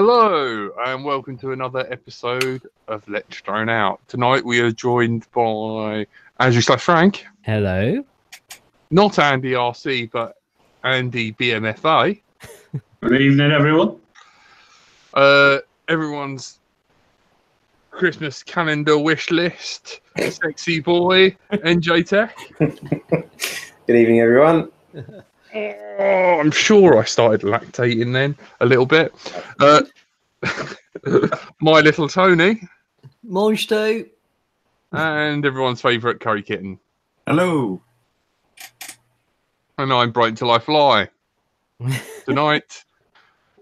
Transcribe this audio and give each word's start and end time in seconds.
Hello, 0.00 0.70
and 0.86 1.04
welcome 1.04 1.36
to 1.38 1.50
another 1.50 1.84
episode 1.90 2.62
of 2.86 3.02
Let's 3.08 3.40
Drone 3.40 3.68
Out. 3.68 3.98
Tonight 4.06 4.44
we 4.44 4.60
are 4.60 4.70
joined 4.70 5.26
by 5.32 6.06
Andrew 6.38 6.60
slash 6.60 6.84
Frank, 6.84 7.26
Hello. 7.42 8.04
not 8.92 9.18
Andy 9.18 9.54
RC, 9.54 10.12
but 10.12 10.36
Andy 10.84 11.32
BMFA. 11.32 12.20
Good 13.00 13.20
evening, 13.20 13.50
everyone. 13.50 13.96
Uh, 15.14 15.58
everyone's 15.88 16.60
Christmas 17.90 18.44
calendar 18.44 18.98
wish 18.98 19.32
list, 19.32 20.00
sexy 20.16 20.78
boy, 20.78 21.36
NJ 21.50 22.06
Tech. 22.06 22.38
Good 22.58 23.96
evening, 23.96 24.20
everyone. 24.20 24.70
Oh, 25.54 26.38
I'm 26.40 26.50
sure 26.50 26.98
I 26.98 27.04
started 27.04 27.42
lactating 27.42 28.12
then 28.12 28.36
a 28.60 28.66
little 28.66 28.86
bit. 28.86 29.14
Uh, 29.58 29.82
my 31.60 31.80
little 31.80 32.08
Tony, 32.08 32.60
Monster. 33.22 34.04
and 34.92 35.44
everyone's 35.44 35.80
favourite 35.80 36.20
curry 36.20 36.42
kitten. 36.42 36.78
Hello. 37.26 37.80
and 39.78 39.92
I'm 39.92 40.12
Bright 40.12 40.36
Till 40.36 40.50
I 40.50 40.58
Fly. 40.58 41.08
Tonight 42.26 42.84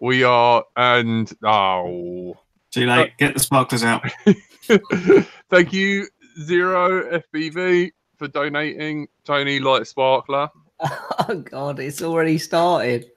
we 0.01 0.25
are, 0.25 0.65
and 0.77 1.33
oh, 1.45 2.37
Too 2.71 2.87
late. 2.87 3.13
Get 3.19 3.35
the 3.35 3.41
sparklers 3.41 3.85
out. 3.85 4.11
thank 5.51 5.73
you 5.73 6.07
Zero 6.43 7.21
FPV 7.21 7.93
for 8.19 8.29
donating 8.29 9.09
Tony 9.25 9.61
Light 9.61 9.87
Sparkler. 9.87 10.49
Oh 11.29 11.35
God, 11.37 11.81
it's 11.81 12.03
already 12.03 12.39
started. 12.39 13.11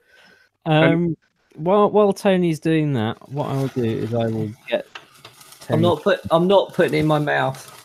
Um, 0.66 1.16
while 1.54 1.90
while 1.90 2.12
Tony's 2.12 2.58
doing 2.58 2.92
that, 2.94 3.30
what 3.30 3.50
I'll 3.50 3.68
do 3.68 3.84
is 3.84 4.12
I 4.14 4.26
will 4.26 4.50
get. 4.68 4.86
I'm 5.68 5.80
not 5.80 6.02
put. 6.02 6.20
I'm 6.30 6.48
not 6.48 6.74
putting 6.74 6.94
it 6.94 6.98
in 6.98 7.06
my 7.06 7.18
mouth. 7.20 7.76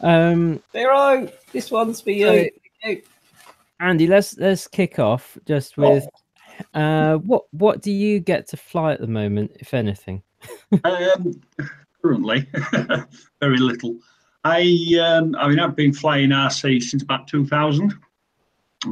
Um, 0.00 0.60
Zero. 0.72 1.30
This 1.52 1.70
one's 1.70 2.00
for 2.00 2.10
you. 2.10 2.26
So- 2.82 2.88
you. 2.88 3.02
Andy, 3.78 4.06
let's 4.06 4.36
let's 4.38 4.66
kick 4.66 4.98
off 4.98 5.36
just 5.46 5.76
with. 5.76 6.06
Uh, 6.74 7.16
what 7.18 7.44
what 7.52 7.82
do 7.82 7.92
you 7.92 8.18
get 8.18 8.48
to 8.48 8.56
fly 8.56 8.92
at 8.92 9.00
the 9.00 9.06
moment, 9.06 9.52
if 9.60 9.74
anything? 9.74 10.22
Um, 10.84 11.40
currently, 12.02 12.46
very 13.40 13.58
little. 13.58 13.96
I 14.44 14.62
um, 15.00 15.34
I 15.36 15.48
mean, 15.48 15.58
I've 15.58 15.74
been 15.74 15.92
flying 15.92 16.30
RC 16.30 16.82
since 16.82 17.02
about 17.02 17.26
2000, 17.26 17.92
uh, 17.92 17.96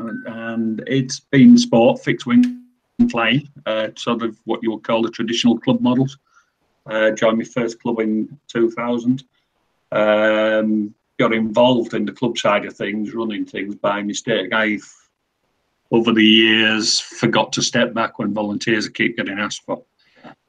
and 0.01 0.83
it's 0.87 1.21
been 1.21 1.57
sport, 1.59 2.03
fixed 2.03 2.27
wing 2.27 2.63
flying, 3.11 3.49
uh, 3.67 3.89
sort 3.97 4.23
of 4.23 4.39
what 4.45 4.63
you 4.63 4.71
would 4.71 4.85
call 4.85 5.03
the 5.03 5.11
traditional 5.11 5.59
club 5.59 5.81
models. 5.81 6.19
Uh, 6.87 7.11
joined 7.11 7.39
my 7.39 7.45
first 7.45 7.81
club 7.81 7.99
in 8.01 8.39
2000. 8.49 9.25
Um, 9.93 10.95
got 11.19 11.33
involved 11.33 11.95
in 11.95 12.05
the 12.05 12.13
club 12.13 12.37
side 12.37 12.65
of 12.67 12.77
things, 12.77 13.15
running 13.15 13.45
things 13.47 13.75
by 13.77 14.03
mistake. 14.03 14.53
I've 14.53 14.91
over 15.91 16.13
the 16.13 16.25
years 16.25 16.99
forgot 16.99 17.53
to 17.53 17.63
step 17.63 17.95
back 17.95 18.19
when 18.19 18.35
volunteers 18.35 18.89
keep 18.89 19.17
getting 19.17 19.39
asked 19.39 19.63
for. 19.65 19.83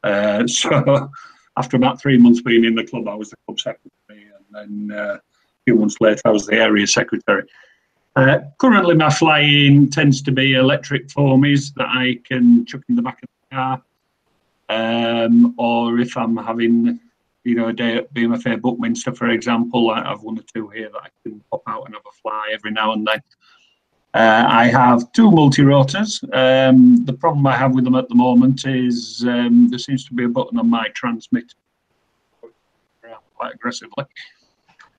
Uh, 0.03 0.47
so 0.47 1.09
after 1.57 1.77
about 1.77 2.01
three 2.01 2.17
months 2.17 2.41
being 2.41 2.65
in 2.65 2.75
the 2.75 2.83
club, 2.83 3.07
I 3.07 3.15
was 3.15 3.29
the 3.29 3.37
club 3.45 3.59
secretary, 3.59 4.27
and 4.53 4.89
then 4.89 4.97
uh, 4.97 5.15
a 5.15 5.21
few 5.65 5.75
months 5.75 5.97
later, 6.01 6.21
I 6.25 6.31
was 6.31 6.47
the 6.47 6.55
area 6.55 6.87
secretary. 6.87 7.43
Uh, 8.15 8.39
currently, 8.57 8.95
my 8.95 9.09
flying 9.09 9.89
tends 9.89 10.21
to 10.21 10.31
be 10.31 10.53
electric 10.53 11.07
foamies 11.07 11.73
that 11.73 11.87
I 11.87 12.19
can 12.23 12.65
chuck 12.65 12.81
in 12.87 12.95
the 12.95 13.01
back 13.01 13.21
of 13.21 13.29
the 13.49 13.55
car, 13.55 13.81
um, 14.69 15.53
or 15.57 15.99
if 15.99 16.15
I'm 16.15 16.37
having, 16.37 16.99
you 17.43 17.55
know, 17.55 17.67
a 17.67 17.73
day 17.73 17.97
at 17.97 18.13
BMFA 18.13 18.61
Buckminster, 18.61 19.13
for 19.13 19.29
example, 19.29 19.89
I- 19.89 20.09
I've 20.11 20.23
one 20.23 20.39
or 20.39 20.43
two 20.53 20.69
here 20.69 20.89
that 20.93 21.01
I 21.03 21.09
can 21.23 21.41
pop 21.51 21.63
out 21.67 21.85
and 21.85 21.95
have 21.95 22.05
a 22.07 22.15
fly 22.21 22.51
every 22.53 22.71
now 22.71 22.93
and 22.93 23.05
then. 23.05 23.21
Uh, 24.13 24.45
I 24.47 24.67
have 24.67 25.11
two 25.11 25.29
multi-rotors. 25.29 26.23
Um, 26.31 27.03
the 27.03 27.11
problem 27.11 27.45
I 27.45 27.57
have 27.57 27.75
with 27.75 27.83
them 27.83 27.95
at 27.95 28.07
the 28.07 28.15
moment 28.15 28.65
is 28.65 29.25
um, 29.27 29.67
there 29.69 29.77
seems 29.77 30.05
to 30.05 30.13
be 30.13 30.23
a 30.23 30.29
button 30.29 30.57
on 30.57 30.69
my 30.69 30.87
transmitter 30.95 31.55
quite 33.35 33.53
aggressively. 33.53 34.05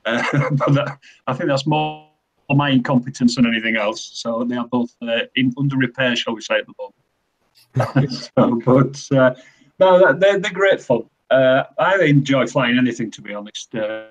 Uh, 0.05 0.51
but 0.51 0.75
that, 0.75 0.99
I 1.27 1.35
think 1.35 1.49
that's 1.49 1.67
more 1.67 2.09
my 2.55 2.71
incompetence 2.71 3.37
than 3.37 3.47
anything 3.47 3.77
else. 3.77 4.11
So 4.15 4.45
they 4.45 4.57
are 4.57 4.69
both 4.69 4.95
uh, 5.03 5.23
in, 5.35 5.53
under 5.59 5.77
repair, 5.77 6.15
shall 6.15 6.35
we 6.35 6.43
say, 6.43 6.57
at 6.57 6.67
the 6.67 6.75
moment. 6.79 8.13
so, 8.13 8.61
but 8.65 9.17
uh, 9.17 9.35
no, 9.79 10.13
they're, 10.13 10.39
they're 10.39 10.53
great 10.53 10.81
fun. 10.81 11.05
Uh, 11.31 11.65
I 11.79 12.03
enjoy 12.03 12.47
flying 12.47 12.79
anything, 12.79 13.11
to 13.13 13.23
be 13.23 13.35
honest. 13.35 13.75
Uh, 13.75 14.05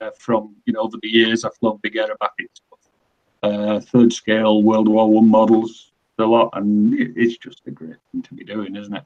uh, 0.00 0.10
from 0.18 0.56
you 0.66 0.72
know 0.72 0.80
over 0.80 0.96
the 1.00 1.08
years, 1.08 1.44
I've 1.44 1.54
flown 1.54 1.78
big 1.82 1.94
aerobatics 1.94 2.60
uh, 3.42 3.80
third 3.80 4.12
scale 4.12 4.62
World 4.62 4.88
War 4.88 5.10
One 5.10 5.28
models 5.28 5.92
a 6.18 6.24
lot, 6.24 6.50
and 6.52 6.94
it, 6.94 7.12
it's 7.16 7.36
just 7.36 7.62
a 7.66 7.70
great 7.70 7.96
thing 8.12 8.22
to 8.22 8.34
be 8.34 8.44
doing, 8.44 8.76
isn't 8.76 8.94
it? 8.94 9.04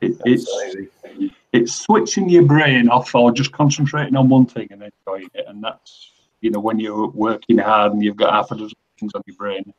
it 0.00 0.16
it's 0.24 1.30
it's 1.52 1.74
switching 1.74 2.28
your 2.28 2.44
brain 2.44 2.88
off 2.88 3.14
or 3.14 3.30
just 3.32 3.52
concentrating 3.52 4.16
on 4.16 4.28
one 4.28 4.46
thing 4.46 4.68
and 4.70 4.82
enjoying 4.82 5.28
it, 5.34 5.44
and 5.48 5.62
that's 5.62 6.11
you 6.42 6.50
know 6.50 6.60
when 6.60 6.78
you're 6.78 7.08
working 7.08 7.56
hard 7.58 7.92
and 7.92 8.04
you've 8.04 8.16
got 8.16 8.32
half 8.32 8.50
a 8.50 8.56
dozen 8.56 8.76
things 8.98 9.12
on 9.14 9.22
your 9.26 9.36
brain, 9.36 9.72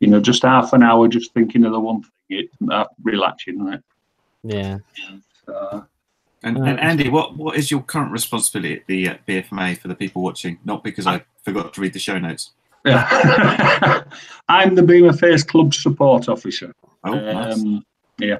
you 0.00 0.08
know, 0.08 0.20
just 0.20 0.42
half 0.42 0.72
an 0.74 0.82
hour 0.82 1.08
just 1.08 1.32
thinking 1.32 1.64
of 1.64 1.72
the 1.72 1.80
one 1.80 2.02
thing, 2.02 2.10
it's 2.28 2.56
that 2.60 2.88
relaxing, 3.02 3.54
isn't 3.60 3.74
it? 3.74 3.84
Yeah. 4.42 4.78
So, 5.46 5.86
And, 6.42 6.58
Uh, 6.58 6.62
and 6.62 6.80
Andy, 6.80 7.08
what, 7.08 7.36
what 7.36 7.56
is 7.56 7.70
your 7.70 7.82
current 7.82 8.10
responsibility 8.10 8.80
at 8.80 8.86
the 8.86 9.08
uh, 9.10 9.14
BFMA 9.28 9.78
for 9.78 9.88
the 9.88 9.94
people 9.94 10.22
watching? 10.22 10.58
Not 10.64 10.82
because 10.82 11.06
I 11.06 11.24
forgot 11.44 11.72
to 11.74 11.80
read 11.80 11.92
the 11.92 11.98
show 12.00 12.18
notes. 12.18 12.50
yeah. 12.84 14.02
I'm 14.48 14.74
the 14.74 14.82
Beamer 14.82 15.12
Face 15.12 15.44
Club 15.44 15.72
support 15.72 16.28
officer. 16.28 16.74
Oh, 17.04 17.14
nice. 17.14 17.54
Um, 17.54 17.84
yeah. 18.18 18.38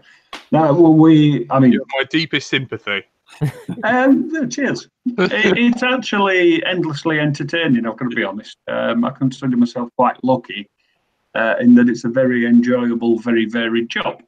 No, 0.52 0.72
well, 0.74 0.94
we. 0.94 1.46
I 1.50 1.58
mean, 1.58 1.72
You 1.72 1.80
have 1.80 1.88
my 1.98 2.04
deepest 2.10 2.48
sympathy. 2.48 3.02
Um, 3.84 4.50
cheers. 4.50 4.88
it, 5.06 5.56
it's 5.58 5.82
actually 5.82 6.62
endlessly 6.66 7.18
entertaining. 7.18 7.86
I've 7.86 7.96
got 7.96 8.10
to 8.10 8.14
be 8.16 8.22
honest. 8.24 8.58
Um, 8.68 9.04
I 9.06 9.10
consider 9.10 9.56
myself 9.56 9.88
quite 9.96 10.22
lucky 10.22 10.68
uh, 11.34 11.54
in 11.58 11.74
that 11.76 11.88
it's 11.88 12.04
a 12.04 12.08
very 12.08 12.44
enjoyable, 12.46 13.18
very 13.18 13.46
varied 13.46 13.88
job. 13.88 14.22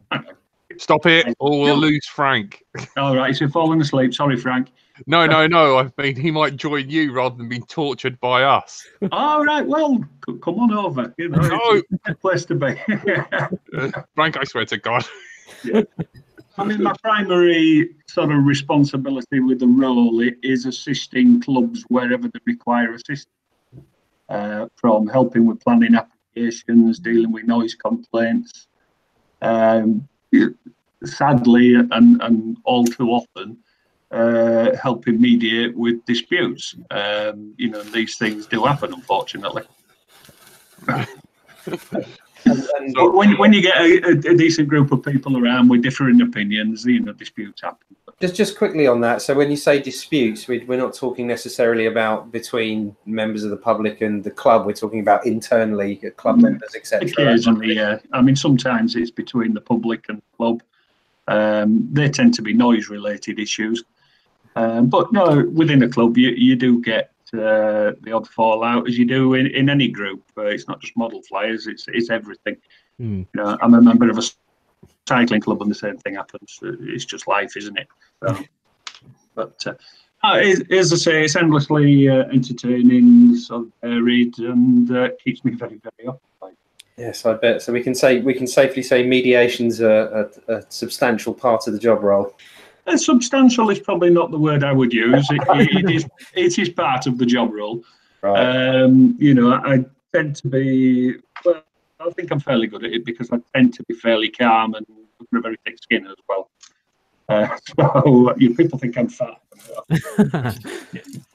Stop 0.79 1.05
it, 1.07 1.37
or 1.39 1.61
we'll 1.61 1.77
lose 1.77 2.07
Frank. 2.07 2.65
All 2.97 3.15
right, 3.15 3.37
so 3.37 3.47
falling 3.49 3.81
asleep. 3.81 4.15
Sorry, 4.15 4.37
Frank. 4.37 4.73
No, 5.07 5.27
no, 5.27 5.47
no. 5.47 5.77
I 5.79 5.91
mean, 6.03 6.17
he 6.17 6.31
might 6.31 6.57
join 6.57 6.89
you 6.89 7.13
rather 7.13 7.37
than 7.37 7.49
being 7.49 7.67
tortured 7.67 8.19
by 8.21 8.43
us. 8.43 8.85
All 9.13 9.45
right, 9.45 9.67
well, 9.67 10.03
c- 10.27 10.39
come 10.43 10.59
on 10.61 10.73
over. 10.73 11.15
You 11.19 11.29
know, 11.29 11.41
No. 11.41 11.61
it's 11.75 11.93
a 11.93 11.97
good 12.07 12.21
place 12.21 12.45
to 12.47 12.55
be. 12.55 12.75
Frank, 14.15 14.37
I 14.39 14.45
swear 14.45 14.65
to 14.67 14.79
God. 14.79 15.05
I 16.57 16.65
mean, 16.65 16.83
my 16.83 16.95
primary 17.03 17.97
sort 18.09 18.31
of 18.31 18.45
responsibility 18.45 19.41
with 19.41 19.59
the 19.59 19.67
role 19.67 20.23
is 20.43 20.67
assisting 20.67 21.41
clubs 21.41 21.83
wherever 21.89 22.29
they 22.29 22.41
require 22.47 22.95
assistance, 22.95 23.27
uh, 24.29 24.67
from 24.77 25.09
helping 25.09 25.47
with 25.47 25.61
planning 25.61 25.97
applications, 25.97 27.01
dealing 27.01 27.33
with 27.33 27.45
noise 27.45 27.75
complaints. 27.75 28.69
Um, 29.43 30.09
sadly, 31.05 31.75
and, 31.75 32.23
and 32.23 32.57
all 32.65 32.85
too 32.85 33.11
often, 33.11 33.59
uh, 34.11 34.77
helping 34.77 35.21
mediate 35.21 35.77
with 35.77 36.05
disputes. 36.05 36.77
Um, 36.91 37.55
you 37.59 37.71
know, 37.71 37.83
these 37.83 38.17
things 38.17 38.47
do 38.47 38.65
happen, 38.65 38.95
unfortunately. 38.95 39.65
And, 42.45 42.69
and 42.79 42.95
But 42.95 43.15
when, 43.15 43.37
when 43.39 43.53
you 43.53 43.63
get 43.63 43.77
a, 43.77 44.09
a, 44.09 44.35
decent 44.37 44.69
group 44.69 44.93
of 44.93 45.03
people 45.03 45.39
around 45.43 45.69
with 45.69 45.83
differing 45.83 46.21
opinions, 46.21 46.85
you 46.85 47.01
know, 47.01 47.13
disputes 47.13 47.63
happen. 47.63 47.97
just 48.21 48.35
just 48.35 48.59
quickly 48.59 48.87
on 48.87 49.01
that. 49.01 49.23
So 49.23 49.35
when 49.35 49.51
you 49.51 49.57
say 49.57 49.81
disputes, 49.81 50.47
we, 50.47 50.65
we're 50.65 50.79
not 50.79 50.95
talking 50.95 51.27
necessarily 51.27 51.87
about 51.87 52.33
between 52.33 52.95
members 53.07 53.45
of 53.45 53.51
the 53.51 53.57
public 53.57 54.01
and 54.01 54.23
the 54.23 54.31
club. 54.31 54.67
We're 54.67 54.73
talking 54.73 55.01
about 55.01 55.27
internally, 55.27 56.01
uh, 56.07 56.11
club 56.11 56.39
Mm. 56.39 56.43
members, 56.43 56.75
etc. 56.75 57.09
Occasionally, 57.09 57.75
yeah. 57.75 57.99
I 58.13 58.21
mean, 58.21 58.37
sometimes 58.37 58.97
it's 58.97 59.11
between 59.11 59.55
the 59.55 59.61
public 59.61 60.07
and 60.09 60.19
the 60.19 60.37
club. 60.37 60.63
Um, 61.27 61.89
they 61.93 62.11
tend 62.11 62.35
to 62.35 62.43
be 62.43 62.53
noise-related 62.53 63.39
issues. 63.39 63.83
Um, 64.57 64.89
but 64.89 65.13
no, 65.13 65.49
within 65.53 65.83
a 65.83 65.89
club, 65.89 66.17
you, 66.19 66.31
you 66.31 66.55
do 66.55 66.81
get 66.83 67.14
uh, 67.33 67.93
the 68.03 68.13
odd 68.13 68.29
fallout, 68.29 68.89
as 68.89 68.99
you 68.99 69.07
do 69.07 69.35
in, 69.35 69.47
in 69.47 69.71
any 69.71 69.89
group. 69.89 70.23
Uh, 70.37 70.47
it's 70.47 70.69
not 70.69 70.81
just 70.81 70.97
model 70.97 71.23
flyers; 71.23 71.67
it's 71.67 71.87
it's 71.89 72.11
everything. 72.11 72.57
Hmm. 72.99 73.23
You 73.35 73.43
know, 73.43 73.59
I'm 73.63 73.75
a 73.75 73.81
member 73.81 74.11
of 74.11 74.19
a 74.19 74.23
cycling 75.09 75.41
club, 75.41 75.63
and 75.63 75.71
the 75.71 75.75
same 75.75 75.97
thing 75.99 76.15
happens. 76.15 76.59
It's 76.63 77.05
just 77.05 77.27
life, 77.27 77.57
isn't 77.57 77.79
it? 77.79 77.89
So, 78.23 78.39
but 79.35 79.67
uh, 79.67 79.75
uh, 80.25 80.37
as, 80.37 80.63
as 80.71 80.93
I 80.93 80.97
say, 80.97 81.25
it's 81.25 81.37
endlessly 81.37 82.09
uh, 82.09 82.25
entertaining, 82.33 83.37
sort 83.37 83.63
of 83.63 83.73
varied, 83.83 84.39
and 84.39 84.91
uh, 84.91 85.09
keeps 85.23 85.45
me 85.45 85.53
very, 85.53 85.81
very 85.83 86.09
occupied. 86.09 86.57
Yes, 86.97 87.27
I 87.27 87.35
bet. 87.35 87.61
So 87.61 87.73
we 87.73 87.83
can 87.83 87.95
say 87.95 88.21
we 88.21 88.35
can 88.35 88.47
safely 88.47 88.83
say 88.83 89.05
mediation's 89.05 89.81
a, 89.81 90.31
a, 90.49 90.55
a 90.55 90.63
substantial 90.71 91.35
part 91.35 91.67
of 91.67 91.73
the 91.73 91.79
job 91.79 92.03
role. 92.03 92.35
And 92.87 93.01
substantial 93.01 93.71
is 93.71 93.79
probably 93.79 94.11
not 94.11 94.31
the 94.31 94.39
word 94.39 94.63
I 94.63 94.73
would 94.73 94.93
use. 94.93 95.27
It, 95.31 95.43
it 95.75 95.91
is 95.91 96.07
it 96.35 96.59
is 96.59 96.69
part 96.69 97.07
of 97.07 97.19
the 97.19 97.27
job 97.27 97.53
role. 97.53 97.83
Right. 98.23 98.83
Um, 98.83 99.17
you 99.19 99.35
know, 99.35 99.55
I 99.55 99.85
tend 100.13 100.37
to 100.37 100.49
be 100.49 101.15
well. 101.45 101.63
I 102.01 102.11
think 102.11 102.31
I'm 102.31 102.41
fairly 102.41 102.67
good 102.67 102.85
at 102.85 102.93
it 102.93 103.05
because 103.05 103.31
I 103.33 103.39
tend 103.55 103.73
to 103.75 103.83
be 103.85 103.95
fairly 103.95 104.31
calm 104.31 104.75
and 104.75 104.87
got 105.33 105.39
a 105.39 105.41
very 105.41 105.57
thick 105.65 105.79
skin 105.83 106.07
as 106.07 106.17
well. 106.29 106.51
Uh, 107.29 107.57
so 107.79 108.35
you 108.37 108.55
people 108.55 108.79
think 108.79 108.99
I'm 108.99 109.09
fat. 109.09 109.41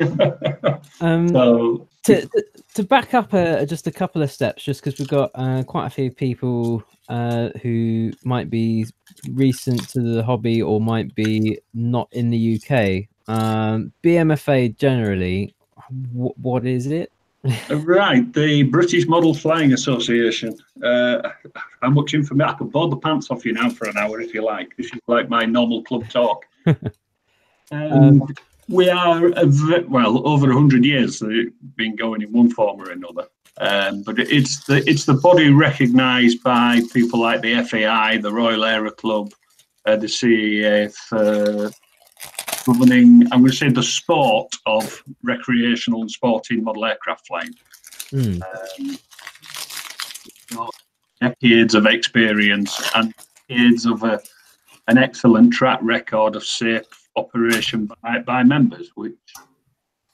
um, 1.00 1.28
so 1.28 1.88
to, 2.04 2.28
to- 2.74 2.82
back 2.84 3.14
up 3.14 3.32
uh, 3.34 3.64
just 3.64 3.86
a 3.86 3.90
couple 3.90 4.22
of 4.22 4.30
steps, 4.30 4.62
just 4.62 4.82
because 4.82 4.98
we've 4.98 5.08
got 5.08 5.30
uh, 5.34 5.62
quite 5.64 5.86
a 5.86 5.90
few 5.90 6.10
people 6.10 6.82
uh, 7.08 7.48
who 7.62 8.12
might 8.24 8.50
be 8.50 8.86
recent 9.30 9.88
to 9.88 10.00
the 10.00 10.22
hobby 10.22 10.62
or 10.62 10.80
might 10.80 11.14
be 11.14 11.58
not 11.74 12.08
in 12.12 12.30
the 12.30 12.60
UK. 12.60 13.08
Um, 13.28 13.92
BMFA 14.04 14.76
generally, 14.76 15.54
wh- 16.12 16.38
what 16.38 16.66
is 16.66 16.86
it? 16.86 17.10
right, 17.70 18.32
the 18.32 18.64
British 18.64 19.06
Model 19.06 19.34
Flying 19.34 19.72
Association. 19.72 20.56
Uh, 20.82 21.30
how 21.82 21.90
much 21.90 22.14
information? 22.14 22.54
I 22.54 22.54
could 22.54 22.72
board 22.72 22.90
the 22.90 22.96
pants 22.96 23.30
off 23.30 23.44
you 23.44 23.52
now 23.52 23.70
for 23.70 23.88
an 23.88 23.96
hour 23.96 24.20
if 24.20 24.34
you 24.34 24.44
like. 24.44 24.76
This 24.76 24.86
is 24.86 25.00
like 25.06 25.28
my 25.28 25.44
normal 25.44 25.82
club 25.82 26.08
talk. 26.08 26.44
um, 27.70 28.26
we 28.68 28.88
are 28.90 29.30
well 29.88 30.26
over 30.26 30.52
hundred 30.52 30.84
years. 30.84 31.22
uh, 31.22 31.28
Been 31.76 31.96
going 31.96 32.22
in 32.22 32.32
one 32.32 32.50
form 32.50 32.80
or 32.80 32.90
another. 32.90 33.26
Um, 33.58 34.02
but 34.02 34.18
it's 34.18 34.64
the 34.64 34.88
it's 34.88 35.06
the 35.06 35.14
body 35.14 35.50
recognised 35.50 36.42
by 36.42 36.82
people 36.92 37.20
like 37.20 37.40
the 37.40 37.62
FAI, 37.64 38.18
the 38.18 38.32
Royal 38.32 38.64
Aero 38.64 38.90
Club, 38.90 39.32
uh, 39.86 39.96
the 39.96 40.06
CAA 40.06 40.92
for 40.94 41.70
governing. 42.66 43.22
I'm 43.32 43.40
going 43.40 43.50
to 43.52 43.56
say 43.56 43.70
the 43.70 43.82
sport 43.82 44.52
of 44.66 45.02
recreational 45.22 46.02
and 46.02 46.10
sporting 46.10 46.64
model 46.64 46.84
aircraft 46.84 47.26
flying 47.26 47.54
Hmm. 48.10 48.38
um, 50.56 50.68
decades 51.20 51.74
of 51.74 51.86
experience 51.86 52.80
and 52.94 53.12
decades 53.48 53.84
of 53.84 54.04
a, 54.04 54.20
an 54.86 54.96
excellent 54.96 55.52
track 55.52 55.80
record 55.82 56.36
of 56.36 56.44
safe 56.44 56.84
operation 57.16 57.88
by, 58.02 58.18
by 58.20 58.42
members, 58.42 58.90
which 58.94 59.14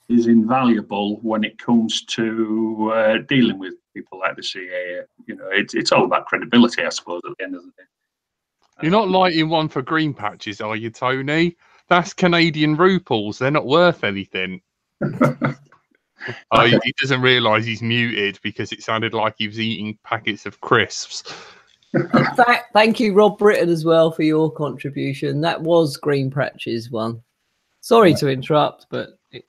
is 0.09 0.27
invaluable 0.27 1.17
when 1.17 1.43
it 1.43 1.57
comes 1.57 2.03
to 2.05 2.91
uh, 2.93 3.17
dealing 3.27 3.59
with 3.59 3.73
people 3.93 4.19
like 4.19 4.35
the 4.35 4.41
CAA. 4.41 5.03
You 5.27 5.35
know, 5.35 5.47
it's 5.51 5.73
it's 5.73 5.91
all 5.91 6.05
about 6.05 6.25
credibility, 6.25 6.83
I 6.83 6.89
suppose, 6.89 7.21
at 7.25 7.37
the 7.37 7.43
end 7.43 7.55
of 7.55 7.63
the 7.63 7.69
day. 7.69 7.83
You're 8.81 8.91
not 8.91 9.09
lighting 9.09 9.49
one 9.49 9.69
for 9.69 9.81
green 9.81 10.13
patches, 10.13 10.59
are 10.59 10.75
you, 10.75 10.89
Tony? 10.89 11.55
That's 11.89 12.13
Canadian 12.13 12.75
ruples. 12.75 13.37
They're 13.37 13.51
not 13.51 13.67
worth 13.67 14.03
anything. 14.03 14.61
oh, 15.03 16.65
he, 16.65 16.79
he 16.83 16.93
doesn't 16.99 17.21
realise 17.21 17.65
he's 17.65 17.81
muted 17.81 18.39
because 18.41 18.71
it 18.71 18.81
sounded 18.81 19.13
like 19.13 19.35
he 19.37 19.47
was 19.47 19.59
eating 19.59 19.97
packets 20.03 20.45
of 20.45 20.59
crisps. 20.61 21.23
And 21.93 22.63
thank 22.73 22.99
you, 22.99 23.13
Rob 23.13 23.37
Britton, 23.37 23.69
as 23.69 23.85
well 23.85 24.11
for 24.11 24.23
your 24.23 24.51
contribution. 24.51 25.41
That 25.41 25.61
was 25.61 25.97
Green 25.97 26.31
Patches 26.31 26.89
one. 26.89 27.21
Sorry 27.81 28.13
to 28.15 28.29
interrupt, 28.29 28.87
but 28.89 29.19
it, 29.31 29.45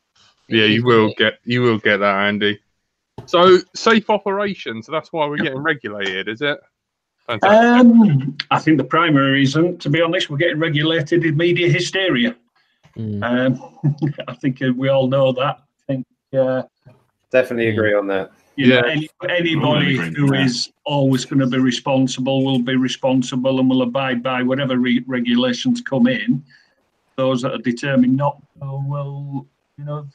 it 0.49 0.57
Yeah, 0.57 0.65
you 0.65 0.85
will 0.85 1.11
it- 1.11 1.17
get 1.17 1.35
you 1.45 1.63
will 1.63 1.79
get 1.79 1.99
that, 1.99 2.27
Andy. 2.27 2.61
So 3.27 3.59
safe 3.75 4.11
operations. 4.11 4.87
That's 4.87 5.13
why 5.13 5.27
we're 5.27 5.39
getting 5.39 5.59
regulated, 5.63 6.29
is 6.29 6.43
it? 6.43 6.59
Um, 7.43 8.37
I 8.51 8.59
think 8.59 8.77
the 8.77 8.85
primary 8.85 9.31
reason, 9.31 9.79
to 9.79 9.89
be 9.89 10.03
honest, 10.03 10.29
we're 10.29 10.37
getting 10.37 10.59
regulated 10.59 11.25
in 11.25 11.37
media 11.37 11.71
hysteria. 11.71 12.37
Hmm. 12.95 13.23
Um, 13.23 13.79
I 14.29 14.35
think 14.35 14.61
uh, 14.61 14.73
we 14.77 14.89
all 14.89 15.07
know 15.09 15.33
that. 15.33 15.63
I 15.89 15.93
think 15.93 16.07
uh, 16.37 16.65
Definitely 17.31 17.69
agree 17.69 17.95
on 17.95 18.07
that. 18.09 18.31
You 18.57 18.69
know, 18.69 18.77
Yeah. 18.87 18.93
any, 18.93 19.09
anybody 19.29 19.95
agree 19.95 19.99
with 20.09 20.17
who 20.17 20.27
that. 20.29 20.47
is 20.47 20.73
always 20.85 21.25
going 21.25 21.41
to 21.41 21.47
be 21.47 21.59
responsible 21.59 22.45
will 22.45 22.59
be 22.61 22.77
responsible 22.77 23.59
and 23.61 23.69
will 23.69 23.83
abide 23.83 24.23
by 24.23 24.43
whatever 24.43 24.77
re- 24.79 25.05
regulations 25.07 25.81
come 25.81 26.07
in. 26.07 26.43
Those 27.17 27.43
that 27.43 27.53
are 27.53 27.59
determined 27.59 28.17
not 28.17 28.41
to 28.61 28.67
will, 28.87 29.47
you 29.79 29.85
know, 29.85 30.07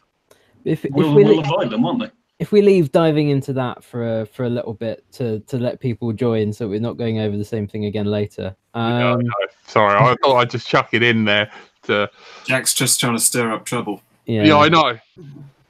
If, 0.65 0.85
if 0.85 0.91
we 0.93 1.03
will 1.05 1.35
le- 1.37 1.41
avoid 1.41 1.69
them, 1.69 1.81
won't 1.83 1.99
they? 2.01 2.11
if 2.39 2.53
we 2.53 2.61
leave 2.61 2.89
diving 2.93 3.27
into 3.29 3.51
that 3.51 3.83
for 3.83 4.21
a, 4.21 4.25
for 4.25 4.45
a 4.45 4.49
little 4.49 4.73
bit 4.73 5.03
to 5.11 5.41
to 5.41 5.57
let 5.57 5.81
people 5.81 6.13
join, 6.13 6.53
so 6.53 6.69
we're 6.69 6.79
not 6.79 6.95
going 6.95 7.19
over 7.19 7.35
the 7.35 7.43
same 7.43 7.67
thing 7.67 7.83
again 7.85 8.05
later. 8.05 8.55
Yeah, 8.75 9.11
Um, 9.13 9.19
no, 9.25 9.31
sorry, 9.67 9.95
I 9.99 10.15
thought 10.23 10.37
I'd 10.37 10.49
just 10.49 10.65
chuck 10.67 10.89
it 10.93 11.03
in 11.03 11.25
there. 11.25 11.51
To 11.83 12.09
Jack's 12.45 12.73
just 12.73 12.99
trying 12.99 13.15
to 13.15 13.19
stir 13.19 13.51
up 13.51 13.65
trouble. 13.65 14.01
yeah. 14.25 14.43
yeah, 14.43 14.57
I 14.57 14.69
know. 14.69 14.97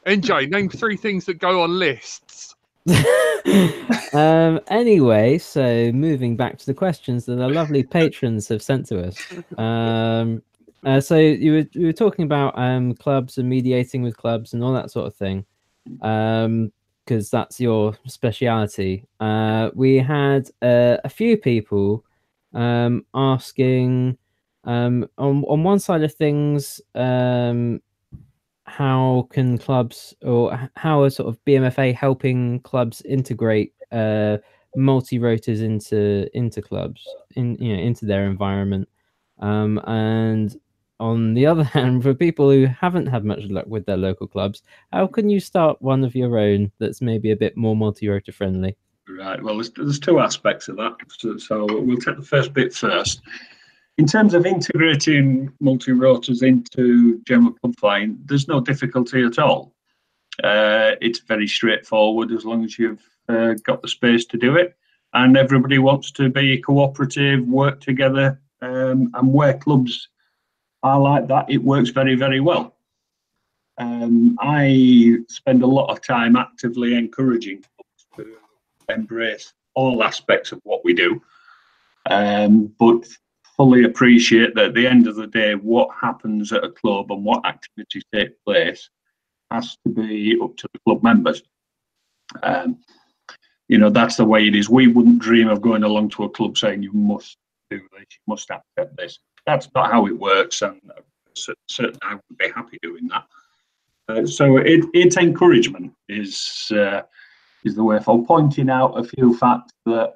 NJ, 0.05 0.49
name 0.49 0.69
three 0.69 0.95
things 0.97 1.25
that 1.25 1.35
go 1.39 1.61
on 1.63 1.77
lists. 1.77 2.48
um 4.13 4.59
anyway 4.67 5.37
so 5.37 5.91
moving 5.91 6.35
back 6.35 6.57
to 6.57 6.65
the 6.65 6.73
questions 6.73 7.25
that 7.25 7.41
our 7.41 7.49
lovely 7.49 7.83
patrons 7.83 8.47
have 8.47 8.61
sent 8.61 8.85
to 8.85 9.07
us. 9.07 9.17
Um 9.57 10.41
uh, 10.85 11.01
so 11.01 11.17
you 11.17 11.51
were 11.53 11.67
you 11.73 11.87
were 11.87 11.93
talking 11.93 12.23
about 12.23 12.57
um 12.57 12.93
clubs 12.95 13.37
and 13.37 13.49
mediating 13.49 14.01
with 14.01 14.17
clubs 14.17 14.53
and 14.53 14.63
all 14.63 14.73
that 14.73 14.91
sort 14.91 15.07
of 15.07 15.15
thing 15.15 15.45
um 16.01 16.71
because 17.05 17.29
that's 17.31 17.59
your 17.59 17.97
speciality. 18.05 19.05
Uh 19.19 19.69
we 19.73 19.97
had 19.97 20.49
uh, 20.61 20.97
a 21.03 21.09
few 21.09 21.37
people 21.37 22.03
um 22.53 23.05
asking 23.13 24.17
um 24.63 25.07
on 25.17 25.43
on 25.45 25.63
one 25.63 25.79
side 25.79 26.03
of 26.03 26.13
things 26.13 26.81
um 26.95 27.81
how 28.69 29.27
can 29.31 29.57
clubs 29.57 30.13
or 30.21 30.69
how 30.75 31.01
are 31.01 31.09
sort 31.09 31.27
of 31.27 31.43
BMFA 31.45 31.93
helping 31.93 32.59
clubs 32.61 33.01
integrate 33.01 33.73
uh, 33.91 34.37
multi 34.75 35.17
rotors 35.17 35.61
into 35.61 36.29
into 36.37 36.61
clubs 36.61 37.05
in 37.35 37.55
you 37.55 37.75
know 37.75 37.81
into 37.81 38.05
their 38.05 38.25
environment 38.25 38.87
um, 39.39 39.79
and 39.87 40.55
on 40.99 41.33
the 41.33 41.45
other 41.45 41.63
hand 41.75 42.03
for 42.03 42.13
people 42.13 42.51
who 42.51 42.65
haven't 42.67 43.07
had 43.07 43.25
much 43.25 43.43
luck 43.45 43.65
with 43.67 43.85
their 43.85 43.97
local 43.97 44.27
clubs 44.27 44.61
how 44.93 45.07
can 45.07 45.29
you 45.29 45.39
start 45.39 45.81
one 45.81 46.03
of 46.03 46.15
your 46.15 46.37
own 46.37 46.71
that's 46.77 47.01
maybe 47.01 47.31
a 47.31 47.35
bit 47.35 47.57
more 47.57 47.75
multi 47.75 48.07
rotor 48.07 48.31
friendly 48.31 48.77
Right. 49.09 49.41
Well, 49.41 49.55
there's, 49.55 49.71
there's 49.71 49.99
two 49.99 50.19
aspects 50.19 50.67
of 50.67 50.77
that. 50.77 50.95
So, 51.17 51.35
so 51.37 51.65
we'll 51.65 51.97
take 51.97 52.17
the 52.17 52.21
first 52.21 52.53
bit 52.53 52.73
first. 52.73 53.21
In 53.99 54.05
terms 54.05 54.33
of 54.33 54.45
integrating 54.45 55.51
multi 55.59 55.91
rotors 55.91 56.41
into 56.41 57.21
general 57.27 57.51
club 57.51 57.75
flying, 57.77 58.17
there's 58.23 58.47
no 58.47 58.61
difficulty 58.61 59.25
at 59.25 59.37
all. 59.37 59.73
Uh, 60.41 60.95
it's 61.01 61.19
very 61.19 61.45
straightforward 61.45 62.31
as 62.31 62.45
long 62.45 62.63
as 62.63 62.79
you've 62.79 63.05
uh, 63.27 63.55
got 63.65 63.81
the 63.81 63.89
space 63.89 64.23
to 64.27 64.37
do 64.37 64.55
it, 64.55 64.77
and 65.11 65.35
everybody 65.35 65.79
wants 65.79 66.11
to 66.11 66.29
be 66.29 66.61
cooperative, 66.61 67.45
work 67.45 67.81
together, 67.81 68.39
um, 68.61 69.11
and 69.15 69.33
where 69.33 69.57
clubs 69.57 70.07
are 70.81 71.01
like 71.01 71.27
that, 71.27 71.49
it 71.49 71.61
works 71.61 71.89
very, 71.89 72.15
very 72.15 72.39
well. 72.39 72.77
Um, 73.79 74.37
I 74.39 75.17
spend 75.27 75.61
a 75.61 75.67
lot 75.67 75.91
of 75.91 76.01
time 76.01 76.37
actively 76.37 76.95
encouraging 76.95 77.65
clubs 77.75 78.07
to 78.15 78.93
embrace 78.93 79.51
all 79.73 80.05
aspects 80.05 80.53
of 80.53 80.61
what 80.63 80.85
we 80.85 80.93
do, 80.93 81.21
um, 82.09 82.73
but 82.79 83.05
fully 83.59 83.83
appreciate 83.83 84.55
that 84.55 84.67
at 84.67 84.73
the 84.73 84.87
end 84.87 85.05
of 85.05 85.17
the 85.17 85.27
day, 85.27 85.53
what 85.53 85.89
happens 85.93 86.53
at 86.53 86.63
a 86.63 86.71
club 86.71 87.11
and 87.11 87.25
what 87.25 87.45
activities 87.45 88.03
take 88.13 88.29
place 88.45 88.89
has 89.51 89.77
to 89.85 89.91
be 89.91 90.39
up 90.41 90.55
to 90.55 90.65
the 90.71 90.79
club 90.87 91.03
members. 91.03 91.43
Um, 92.41 92.79
you 93.67 93.77
know, 93.77 93.89
that's 93.89 94.15
the 94.15 94.23
way 94.23 94.47
it 94.47 94.55
is. 94.55 94.69
We 94.69 94.87
wouldn't 94.87 95.19
dream 95.19 95.49
of 95.49 95.61
going 95.61 95.83
along 95.83 96.11
to 96.11 96.23
a 96.23 96.29
club 96.29 96.57
saying 96.57 96.83
you 96.83 96.93
must 96.93 97.35
do 97.69 97.79
this, 97.79 98.05
you 98.11 98.21
must 98.27 98.49
accept 98.49 98.95
this. 98.95 99.19
That's 99.45 99.67
not 99.75 99.91
how 99.91 100.07
it 100.07 100.17
works, 100.17 100.61
and 100.61 100.79
uh, 100.97 101.01
certainly 101.67 101.99
I 102.01 102.13
would 102.13 102.37
be 102.37 102.49
happy 102.55 102.77
doing 102.81 103.09
that. 103.09 103.25
Uh, 104.07 104.25
so 104.25 104.55
it, 104.55 104.85
it's 104.93 105.17
encouragement 105.17 105.91
is 106.07 106.71
uh, 106.71 107.01
is 107.65 107.75
the 107.75 107.83
way 107.83 107.99
for 107.99 108.25
pointing 108.25 108.69
out 108.69 108.97
a 108.97 109.03
few 109.03 109.37
facts 109.37 109.73
that 109.85 110.13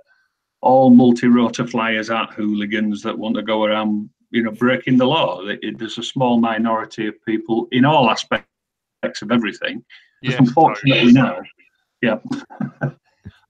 all 0.64 0.90
multi-rotor 0.90 1.68
flyers 1.68 2.10
aren't 2.10 2.32
hooligans 2.32 3.02
that 3.04 3.18
want 3.18 3.36
to 3.36 3.42
go 3.42 3.66
around, 3.66 4.10
you 4.32 4.42
know, 4.42 4.52
breaking 4.52 4.98
the 4.98 5.06
law. 5.06 5.42
It- 5.42 5.60
it- 5.62 5.78
there's 5.78 5.98
a 5.98 6.04
small 6.04 6.40
minority 6.40 7.06
of 7.08 7.24
people 7.26 7.68
in 7.74 7.84
all 7.84 8.10
aspects 8.10 8.48
of 9.22 9.32
everything. 9.32 9.84
Yeah, 10.22 10.38
unfortunately 10.40 11.12
now, 11.12 11.42
yeah. 12.02 12.20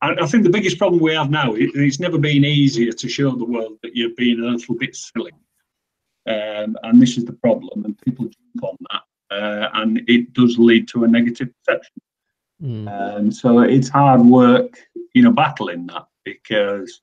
I, 0.02 0.16
I 0.24 0.26
think 0.26 0.44
the 0.44 0.50
biggest 0.50 0.80
problem 0.80 1.00
we 1.02 1.14
have 1.14 1.30
now 1.30 1.54
is 1.54 1.70
it's 1.76 2.00
never 2.00 2.18
been 2.18 2.44
easier 2.44 2.92
to 2.92 3.08
show 3.08 3.30
the 3.36 3.46
world 3.46 3.78
that 3.84 3.96
you're 3.96 4.16
being 4.18 4.40
a 4.40 4.48
little 4.48 4.76
bit 4.76 4.96
silly. 4.96 5.32
Um, 6.26 6.76
and 6.82 7.00
this 7.00 7.18
is 7.18 7.26
the 7.26 7.34
problem, 7.34 7.86
and 7.86 7.96
people 8.02 8.26
jump 8.26 8.64
on 8.64 8.78
that, 8.90 9.36
uh, 9.36 9.70
and 9.76 10.02
it 10.08 10.34
does 10.34 10.58
lead 10.58 10.88
to 10.90 11.04
a 11.04 11.08
negative 11.08 11.50
perception. 11.60 12.02
Mm. 12.62 13.18
Um, 13.18 13.32
so 13.32 13.60
it's 13.60 13.90
hard 13.90 14.22
work, 14.22 14.80
you 15.14 15.22
know, 15.22 15.32
battling 15.32 15.86
that 15.88 16.08
because 16.24 17.02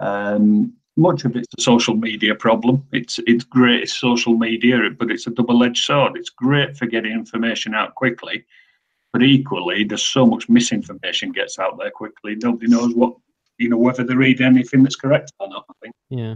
um, 0.00 0.72
much 0.96 1.24
of 1.24 1.36
it's 1.36 1.48
a 1.58 1.62
social 1.62 1.94
media 1.94 2.34
problem. 2.34 2.86
It's 2.92 3.18
it's 3.26 3.44
great 3.44 3.82
it's 3.82 3.98
social 3.98 4.36
media, 4.36 4.78
but 4.98 5.10
it's 5.10 5.26
a 5.26 5.30
double-edged 5.30 5.84
sword. 5.84 6.16
It's 6.16 6.30
great 6.30 6.76
for 6.76 6.86
getting 6.86 7.12
information 7.12 7.74
out 7.74 7.94
quickly, 7.94 8.44
but 9.12 9.22
equally, 9.22 9.84
there's 9.84 10.04
so 10.04 10.24
much 10.26 10.48
misinformation 10.48 11.32
gets 11.32 11.58
out 11.58 11.78
there 11.78 11.90
quickly. 11.90 12.36
Nobody 12.36 12.68
knows 12.68 12.94
what 12.94 13.14
you 13.58 13.68
know 13.68 13.78
whether 13.78 14.04
they 14.04 14.14
read 14.14 14.40
anything 14.40 14.82
that's 14.82 14.96
correct 14.96 15.32
or 15.40 15.48
not. 15.48 15.64
I 15.68 15.72
think. 15.82 15.94
Yeah. 16.10 16.34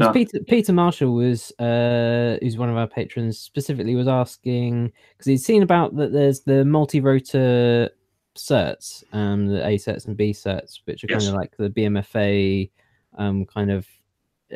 So- 0.00 0.12
Peter 0.12 0.38
Peter 0.48 0.72
Marshall 0.72 1.14
was 1.14 1.52
uh 1.58 2.38
who's 2.40 2.56
one 2.56 2.70
of 2.70 2.76
our 2.76 2.86
patrons 2.86 3.38
specifically 3.38 3.94
was 3.94 4.08
asking 4.08 4.92
because 5.12 5.26
he'd 5.26 5.38
seen 5.38 5.62
about 5.62 5.96
that 5.96 6.12
there's 6.12 6.40
the 6.40 6.64
multi-rotor 6.64 7.90
certs, 8.34 9.04
um 9.14 9.46
the 9.46 9.66
A 9.66 9.76
certs 9.76 10.06
and 10.06 10.16
B 10.16 10.32
certs, 10.32 10.80
which 10.84 11.04
are 11.04 11.08
kind 11.08 11.26
of 11.28 11.34
like 11.34 11.56
the 11.56 11.70
BMFA 11.70 12.70
um 13.18 13.44
kind 13.46 13.70
of 13.70 13.86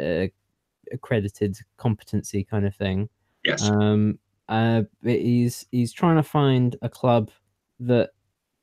uh, 0.01 0.27
accredited 0.93 1.57
competency 1.77 2.45
kind 2.45 2.67
of 2.67 2.75
thing. 2.75 3.09
Yes. 3.45 3.63
Um 3.63 4.19
uh 4.49 4.83
but 5.03 5.13
he's 5.13 5.67
he's 5.73 5.93
trying 5.93 6.17
to 6.17 6.23
find 6.23 6.77
a 6.83 6.89
club 6.89 7.31
that 7.81 8.11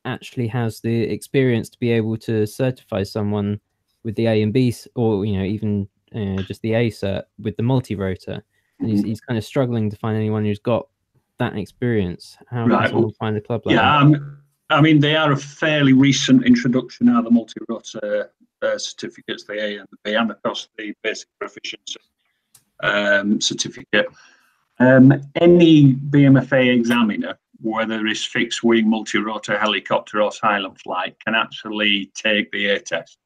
actually 0.06 0.48
has 0.48 0.80
the 0.82 1.02
experience 1.04 1.70
to 1.70 1.80
be 1.80 1.92
able 1.92 2.18
to 2.18 2.46
certify 2.46 3.04
someone 3.04 3.60
with 4.04 4.16
the 4.16 4.26
A 4.28 4.42
and 4.42 4.52
B, 4.52 4.74
or 4.96 5.26
you 5.26 5.38
know, 5.38 5.46
even 5.46 5.88
uh, 6.14 6.42
just 6.44 6.62
the 6.62 6.74
A 6.74 6.90
cert 6.90 7.24
with 7.40 7.56
the 7.56 7.64
multi-rotor. 7.64 8.44
And 8.80 8.90
he's, 8.90 9.02
Mhm. 9.04 9.08
he's 9.08 9.22
kind 9.22 9.38
of 9.38 9.46
struggling 9.46 9.90
to 9.90 9.96
find 9.96 10.18
anyone 10.18 10.44
who's 10.44 10.60
got 10.60 10.90
that 11.38 11.58
experience. 11.58 12.38
How 12.52 12.66
Right, 12.68 12.82
can 12.84 12.90
someone 12.92 13.14
find 13.14 13.38
a 13.38 13.42
club 13.42 13.66
like 13.66 13.76
Yeah, 13.76 13.82
that? 13.82 14.02
um, 14.02 14.43
I 14.74 14.82
mean 14.82 15.00
they 15.00 15.16
are 15.16 15.32
a 15.32 15.38
fairly 15.38 15.94
recent 15.94 16.46
introduction 16.46 17.08
now. 17.08 17.22
The 17.22 17.32
multi-rotor 17.32 18.32
uh, 18.62 18.78
certificates, 18.78 19.44
the 19.44 19.54
A 19.54 19.78
and 19.78 19.88
the 19.92 19.98
B, 20.04 20.14
and 20.16 20.32
of 20.32 20.42
course 20.42 20.70
the 20.78 20.94
basic 21.04 21.30
proficiency 21.40 22.00
um, 22.82 23.40
certificate. 23.40 24.08
Um, 24.80 25.14
any 25.36 25.94
BMFA 25.94 26.76
examiner, 26.76 27.38
whether 27.62 28.06
it's 28.08 28.26
fixed 28.26 28.64
wing, 28.64 28.90
multi-rotor, 28.90 29.58
helicopter, 29.58 30.22
or 30.22 30.32
silent 30.32 30.80
flight, 30.80 31.16
can 31.24 31.36
actually 31.36 32.12
take 32.16 32.52
the 32.52 32.68
A 32.68 32.80
test. 32.80 33.18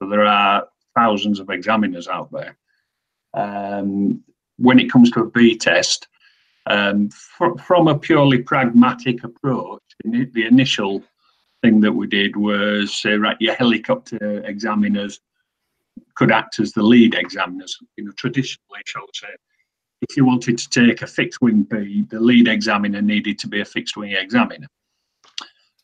So 0.00 0.08
there 0.08 0.24
are 0.24 0.68
thousands 0.96 1.38
of 1.40 1.50
examiners 1.50 2.08
out 2.08 2.30
there. 2.32 2.56
Um, 3.34 4.22
when 4.56 4.80
it 4.80 4.90
comes 4.90 5.10
to 5.12 5.20
a 5.20 5.30
B 5.30 5.56
test, 5.56 6.08
um, 6.68 7.10
fr- 7.10 7.56
from 7.66 7.88
a 7.88 7.98
purely 7.98 8.38
pragmatic 8.38 9.24
approach, 9.24 9.82
the 10.04 10.46
initial 10.46 11.02
thing 11.62 11.80
that 11.80 11.92
we 11.92 12.06
did 12.06 12.36
was 12.36 12.94
say, 12.94 13.14
right, 13.14 13.36
your 13.40 13.54
helicopter 13.54 14.44
examiners 14.44 15.20
could 16.14 16.30
act 16.30 16.60
as 16.60 16.72
the 16.72 16.82
lead 16.82 17.14
examiners. 17.14 17.76
You 17.96 18.04
know, 18.04 18.12
traditionally, 18.16 18.80
shall 18.84 19.06
say, 19.14 19.28
if 20.02 20.16
you 20.16 20.24
wanted 20.24 20.58
to 20.58 20.68
take 20.68 21.02
a 21.02 21.06
fixed 21.06 21.40
wing 21.40 21.62
B, 21.62 22.04
the 22.08 22.20
lead 22.20 22.48
examiner 22.48 23.02
needed 23.02 23.38
to 23.40 23.48
be 23.48 23.60
a 23.60 23.64
fixed 23.64 23.96
wing 23.96 24.12
examiner. 24.12 24.68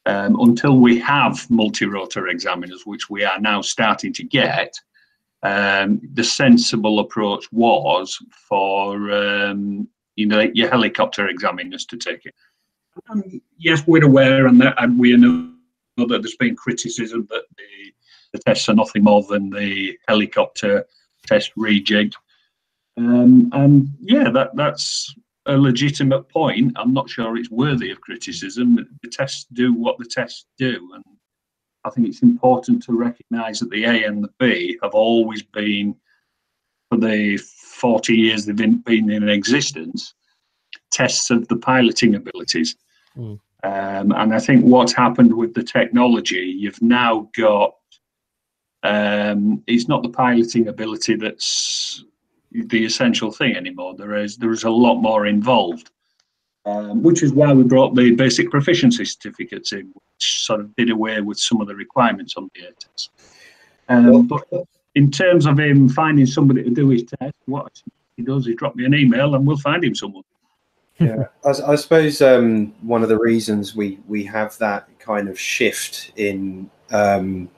Um, 0.07 0.37
until 0.39 0.79
we 0.79 0.99
have 1.01 1.51
multi-rotor 1.51 2.29
examiners, 2.29 2.85
which 2.85 3.09
we 3.09 3.25
are 3.25 3.41
now 3.41 3.63
starting 3.63 4.13
to 4.13 4.23
get, 4.23 4.75
um, 5.43 6.01
the 6.13 6.25
sensible 6.25 7.01
approach 7.01 7.51
was 7.53 8.19
for 8.49 9.11
um, 9.11 9.89
you 10.17 10.27
know 10.27 10.41
your 10.55 10.71
helicopter 10.71 11.29
examiners 11.29 11.85
to 11.87 11.97
take 11.97 12.27
it. 12.27 12.35
And 13.09 13.41
yes, 13.59 13.87
we're 13.87 14.05
aware, 14.05 14.47
and 14.47 14.61
that 14.61 14.75
and 14.83 14.99
we 14.99 15.17
know 15.17 15.53
that 15.97 16.23
there's 16.23 16.37
been 16.37 16.57
criticism 16.57 17.27
that 17.31 17.45
the, 17.57 17.93
the 18.33 18.39
tests 18.39 18.69
are 18.69 18.75
nothing 18.75 19.05
more 19.05 19.23
than 19.23 19.51
the 19.51 19.99
helicopter 20.09 20.87
test 21.27 21.53
rejig. 21.57 22.13
Um, 22.97 23.51
and 23.53 23.89
yeah, 24.01 24.31
that 24.31 24.55
that's 24.55 25.15
a 25.47 25.57
legitimate 25.57 26.29
point. 26.29 26.73
I'm 26.77 26.95
not 26.95 27.11
sure 27.11 27.37
it's 27.37 27.51
worthy 27.51 27.91
of 27.91 28.01
criticism. 28.01 28.77
The 29.03 29.11
tests 29.11 29.47
do 29.53 29.75
what 29.75 29.99
the 29.99 30.07
tests 30.07 30.47
do, 30.59 30.91
and 30.95 31.05
I 31.85 31.91
think 31.91 32.07
it's 32.09 32.23
important 32.23 32.83
to 32.85 32.93
recognise 32.93 33.61
that 33.61 33.71
the 33.71 33.85
A 33.85 34.05
and 34.05 34.25
the 34.25 34.31
B 34.39 34.79
have 34.83 34.95
always 34.95 35.43
been, 35.43 35.97
for 36.89 36.99
the 36.99 37.39
40 37.75 38.15
years 38.15 38.47
they've 38.47 38.57
been, 38.57 38.79
been 38.79 39.11
in 39.11 39.29
existence, 39.29 40.15
tests 40.91 41.31
of 41.31 41.47
the 41.49 41.57
piloting 41.57 42.15
abilities. 42.15 42.77
Mm. 43.17 43.41
Um, 43.63 44.13
and 44.13 44.35
I 44.35 44.39
think 44.39 44.65
what's 44.65 44.93
happened 44.93 45.35
with 45.35 45.55
the 45.55 45.63
technology, 45.63 46.55
you've 46.59 46.83
now 46.83 47.31
got, 47.37 47.75
um, 48.83 49.63
it's 49.67 49.89
not 49.89 50.03
the 50.03 50.11
piloting 50.11 50.69
ability 50.69 51.17
that's 51.17 52.05
the 52.53 52.85
essential 52.85 53.31
thing 53.31 53.57
anymore. 53.57 53.95
There 53.97 54.15
is 54.15 54.37
there 54.37 54.53
is 54.53 54.65
a 54.65 54.71
lot 54.71 54.97
more 54.97 55.27
involved, 55.27 55.91
um, 56.67 57.03
which 57.03 57.23
is 57.23 57.33
why 57.33 57.53
we 57.53 57.65
brought 57.65 57.95
the 57.95 58.15
basic 58.15 58.51
proficiency 58.51 59.05
certificates 59.05 59.73
in, 59.73 59.91
which 59.95 60.45
sort 60.45 60.61
of 60.61 60.75
did 60.77 60.91
away 60.91 61.21
with 61.21 61.39
some 61.39 61.61
of 61.61 61.67
the 61.67 61.75
requirements 61.75 62.35
on 62.37 62.49
the 62.55 62.67
ATES. 62.69 63.11
Um, 63.89 64.27
but 64.27 64.47
in 64.95 65.11
terms 65.11 65.47
of 65.47 65.59
him 65.59 65.89
finding 65.89 66.27
somebody 66.27 66.63
to 66.63 66.71
do 66.71 66.89
his 66.89 67.05
test, 67.05 67.35
what 67.47 67.83
he 68.17 68.23
does 68.23 68.47
is 68.47 68.55
drop 68.57 68.77
me 68.77 68.85
an 68.85 68.95
email 68.95 69.35
and 69.35 69.47
we'll 69.47 69.57
find 69.59 69.85
him 69.85 69.95
someone. 69.95 70.23
yeah. 71.01 71.25
I, 71.45 71.51
s- 71.51 71.61
I 71.61 71.75
suppose 71.75 72.23
um, 72.23 72.73
one 72.83 73.03
of 73.03 73.09
the 73.09 73.19
reasons 73.19 73.75
we 73.75 73.99
we 74.07 74.25
have 74.25 74.57
that 74.59 74.89
kind 74.99 75.29
of 75.29 75.39
shift 75.39 76.13
in 76.17 76.71
um, 76.93 77.49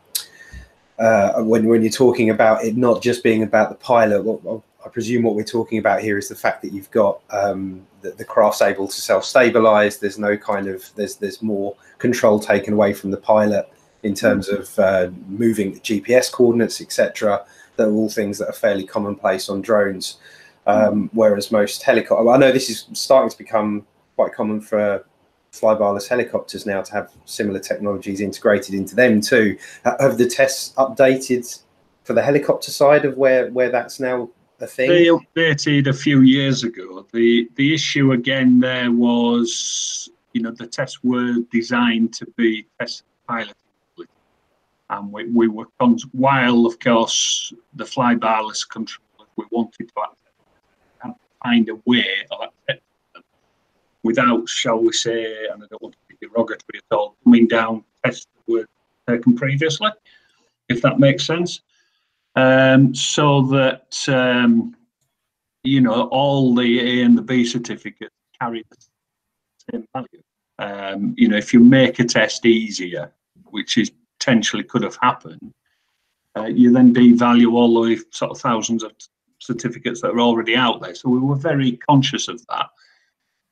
uh, 0.99 1.43
when 1.43 1.67
when 1.69 1.83
you're 1.83 1.91
talking 1.93 2.31
about 2.31 2.65
it 2.65 2.77
not 2.77 3.03
just 3.03 3.23
being 3.23 3.43
about 3.43 3.69
the 3.69 3.75
pilot 3.77 4.23
what, 4.25 4.43
what- 4.43 4.63
I 4.85 4.89
presume 4.89 5.25
what 5.25 5.35
we're 5.35 5.43
talking 5.43 5.79
about 5.81 6.01
here 6.01 6.17
is 6.17 6.29
the 6.29 6.37
fact 6.37 6.63
that 6.63 6.73
you've 6.73 6.91
got 6.93 7.21
um, 7.31 7.85
the, 8.03 8.13
the 8.13 8.25
craft's 8.25 8.63
able 8.63 8.87
to 8.87 9.01
self-stabilize. 9.01 9.99
There's 9.99 10.17
no 10.17 10.37
kind 10.37 10.69
of 10.69 10.89
there's 10.95 11.17
there's 11.17 11.43
more 11.43 11.75
control 11.99 12.39
taken 12.39 12.73
away 12.73 12.93
from 12.93 13.11
the 13.11 13.17
pilot 13.17 13.69
in 14.07 14.15
terms 14.15 14.49
of 14.49 14.79
uh, 14.79 15.11
moving 15.29 15.79
GPS 15.81 16.31
coordinates 16.31 16.81
etc 16.81 17.45
that 17.77 17.89
are 17.89 17.93
all 17.93 18.09
things 18.09 18.39
that 18.39 18.49
are 18.49 18.61
fairly 18.65 18.87
commonplace 18.87 19.49
on 19.49 19.61
drones 19.61 20.19
um, 20.67 21.11
whereas 21.13 21.53
most 21.53 21.83
helicopter, 21.83 22.29
I 22.29 22.37
know 22.37 22.51
this 22.51 22.69
is 22.69 22.87
starting 22.93 23.31
to 23.31 23.39
become 23.39 23.87
quite 24.17 24.35
common 24.35 24.61
for 24.61 25.05
flybarless 25.53 26.09
helicopters 26.09 26.67
now 26.67 26.83
to 26.83 26.93
have 26.93 27.13
similar 27.25 27.61
technologies 27.61 28.21
integrated 28.21 28.75
into 28.75 28.97
them 28.97 29.21
too. 29.21 29.57
Ha- 29.85 29.97
Have 30.01 30.19
the 30.19 30.27
tests 30.27 30.75
updated 30.77 31.63
for 32.03 32.13
the 32.13 32.23
helicopter 32.23 32.71
side 32.71 33.05
of 33.05 33.17
where 33.17 33.51
where 33.51 33.71
that's 33.71 34.01
now 34.01 34.29
a 34.61 34.67
thing? 34.67 34.91
They 34.91 35.07
updated 35.07 35.87
a 35.87 35.93
few 35.93 36.23
years 36.23 36.65
ago. 36.65 37.07
The 37.13 37.49
the 37.55 37.73
issue 37.73 38.13
again 38.13 38.59
there 38.59 38.91
was, 38.91 40.11
you 40.33 40.43
know, 40.43 40.51
the 40.51 40.67
tests 40.67 40.99
were 41.05 41.37
designed 41.53 42.13
to 42.15 42.27
be 42.37 42.67
test 42.81 43.05
piloting. 43.29 43.55
And 44.91 45.13
we, 45.13 45.25
we 45.27 45.49
were, 45.49 45.67
while 46.13 46.67
of 46.67 46.79
course 46.79 47.53
the 47.75 47.85
fly 47.85 48.15
flybarless 48.15 48.69
controllers, 48.69 49.31
we 49.37 49.45
wanted 49.51 49.89
to 49.89 49.95
access 50.03 51.17
find 51.43 51.69
a 51.69 51.75
way 51.85 52.07
of 52.31 52.39
accessing 52.41 52.81
them 53.15 53.23
without, 54.03 54.49
shall 54.49 54.81
we 54.81 54.93
say, 54.93 55.47
and 55.53 55.63
I 55.63 55.67
don't 55.71 55.83
want 55.83 55.95
to 55.95 55.99
be 56.09 56.27
derogatory 56.27 56.79
at 56.79 56.97
all, 56.97 57.17
coming 57.25 57.47
down 57.47 57.85
tests 58.05 58.27
that 58.35 58.53
were 58.53 58.67
taken 59.09 59.37
previously, 59.37 59.91
if 60.69 60.81
that 60.83 60.99
makes 60.99 61.27
sense 61.27 61.61
um, 62.37 62.95
so 62.95 63.43
that 63.43 64.09
um, 64.09 64.77
you 65.65 65.81
know 65.81 66.09
all 66.09 66.55
the 66.55 66.81
A 66.81 67.05
and 67.05 67.19
the 67.19 67.23
B 67.23 67.45
certificates 67.45 68.15
carry 68.41 68.65
the 68.71 68.77
same 69.73 69.87
value. 69.93 70.23
Um, 70.59 71.15
you 71.17 71.29
know, 71.29 71.37
if 71.37 71.53
you 71.53 71.61
make 71.61 71.99
a 71.99 72.05
test 72.05 72.47
easier, 72.47 73.13
which 73.47 73.77
is 73.79 73.91
potentially 74.19 74.65
could 74.65 74.83
have 74.83 74.99
happened, 75.01 75.53
uh, 76.37 76.47
you 76.47 76.73
then 76.73 76.95
devalue 76.95 77.53
all 77.53 77.83
the 77.83 77.99
sort 78.11 78.31
of 78.31 78.39
thousands 78.39 78.83
of 78.83 78.93
certificates 79.39 80.01
that 80.01 80.11
are 80.11 80.21
already 80.21 80.57
out 80.57 80.81
there. 80.81 80.95
So 80.95 81.09
we 81.09 81.19
were 81.19 81.37
very 81.37 81.73
conscious 81.89 82.29
of 82.29 82.45
that. 82.49 82.69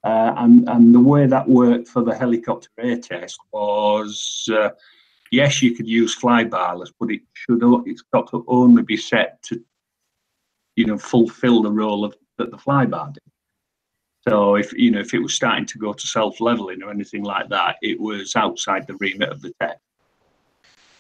Uh, 0.05 0.35
and 0.37 0.69
and 0.69 0.95
the 0.95 1.01
way 1.01 1.27
that 1.27 1.49
worked 1.49 1.89
for 1.89 2.03
the 2.05 2.15
helicopter 2.15 2.69
A 2.79 2.97
test 2.97 3.39
was 3.53 4.47
uh, 4.53 4.69
yes, 5.31 5.63
you 5.63 5.75
could 5.75 5.89
use 5.89 6.19
flybarless, 6.19 6.93
but 7.01 7.11
it 7.11 7.23
should 7.33 7.63
it's 7.87 8.05
got 8.13 8.31
to 8.31 8.45
only 8.49 8.83
be 8.83 8.99
set 8.99 9.43
to, 9.45 9.63
you 10.77 10.85
know, 10.85 10.99
fulfil 10.99 11.63
the 11.63 11.73
role 11.73 12.05
of 12.05 12.15
that 12.37 12.51
the 12.51 12.59
flybar 12.59 13.15
did. 13.15 13.23
So 14.29 14.57
if 14.57 14.73
you 14.73 14.91
know 14.91 15.01
if 15.01 15.15
it 15.15 15.21
was 15.21 15.35
starting 15.35 15.67
to 15.67 15.79
go 15.79 15.93
to 15.93 16.07
self 16.07 16.41
leveling 16.41 16.83
or 16.83 16.91
anything 16.91 17.23
like 17.23 17.49
that, 17.49 17.77
it 17.83 17.99
was 17.99 18.37
outside 18.37 18.87
the 18.87 18.97
remit 18.97 19.31
of 19.31 19.41
the 19.41 19.53
test. 19.61 19.79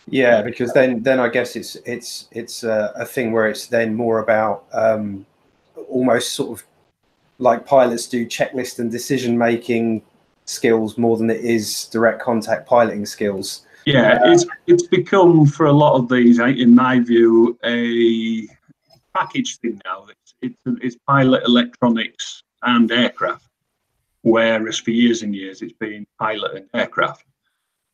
Yeah, 0.06 0.42
because 0.42 0.72
then 0.72 1.02
then 1.02 1.18
I 1.18 1.28
guess 1.28 1.56
it's 1.56 1.76
it's 1.86 2.28
it's 2.32 2.62
a, 2.62 2.92
a 2.96 3.06
thing 3.06 3.32
where 3.32 3.48
it's 3.48 3.66
then 3.66 3.94
more 3.94 4.18
about 4.18 4.64
um, 4.72 5.24
almost 5.88 6.32
sort 6.32 6.58
of 6.58 6.66
like 7.38 7.66
pilots 7.66 8.06
do 8.06 8.26
checklist 8.26 8.78
and 8.78 8.90
decision 8.90 9.36
making 9.36 10.02
skills 10.44 10.98
more 10.98 11.16
than 11.16 11.30
it 11.30 11.40
is 11.40 11.86
direct 11.86 12.20
contact 12.22 12.68
piloting 12.68 13.06
skills. 13.06 13.62
Yeah, 13.86 14.18
it's 14.24 14.46
it's 14.66 14.86
become 14.86 15.46
for 15.46 15.66
a 15.66 15.72
lot 15.72 15.94
of 15.96 16.08
these, 16.08 16.38
in 16.38 16.74
my 16.74 17.00
view, 17.00 17.58
a 17.64 18.46
package 19.14 19.58
thing 19.58 19.80
now. 19.84 20.06
It's 20.08 20.34
it's, 20.42 20.82
it's 20.82 20.96
pilot 21.06 21.42
electronics 21.44 22.42
and 22.62 22.90
aircraft, 22.90 23.48
whereas 24.22 24.78
for 24.78 24.90
years 24.90 25.22
and 25.22 25.34
years 25.34 25.62
it's 25.62 25.74
been 25.74 26.06
pilot 26.18 26.56
and 26.56 26.66
aircraft. 26.74 27.24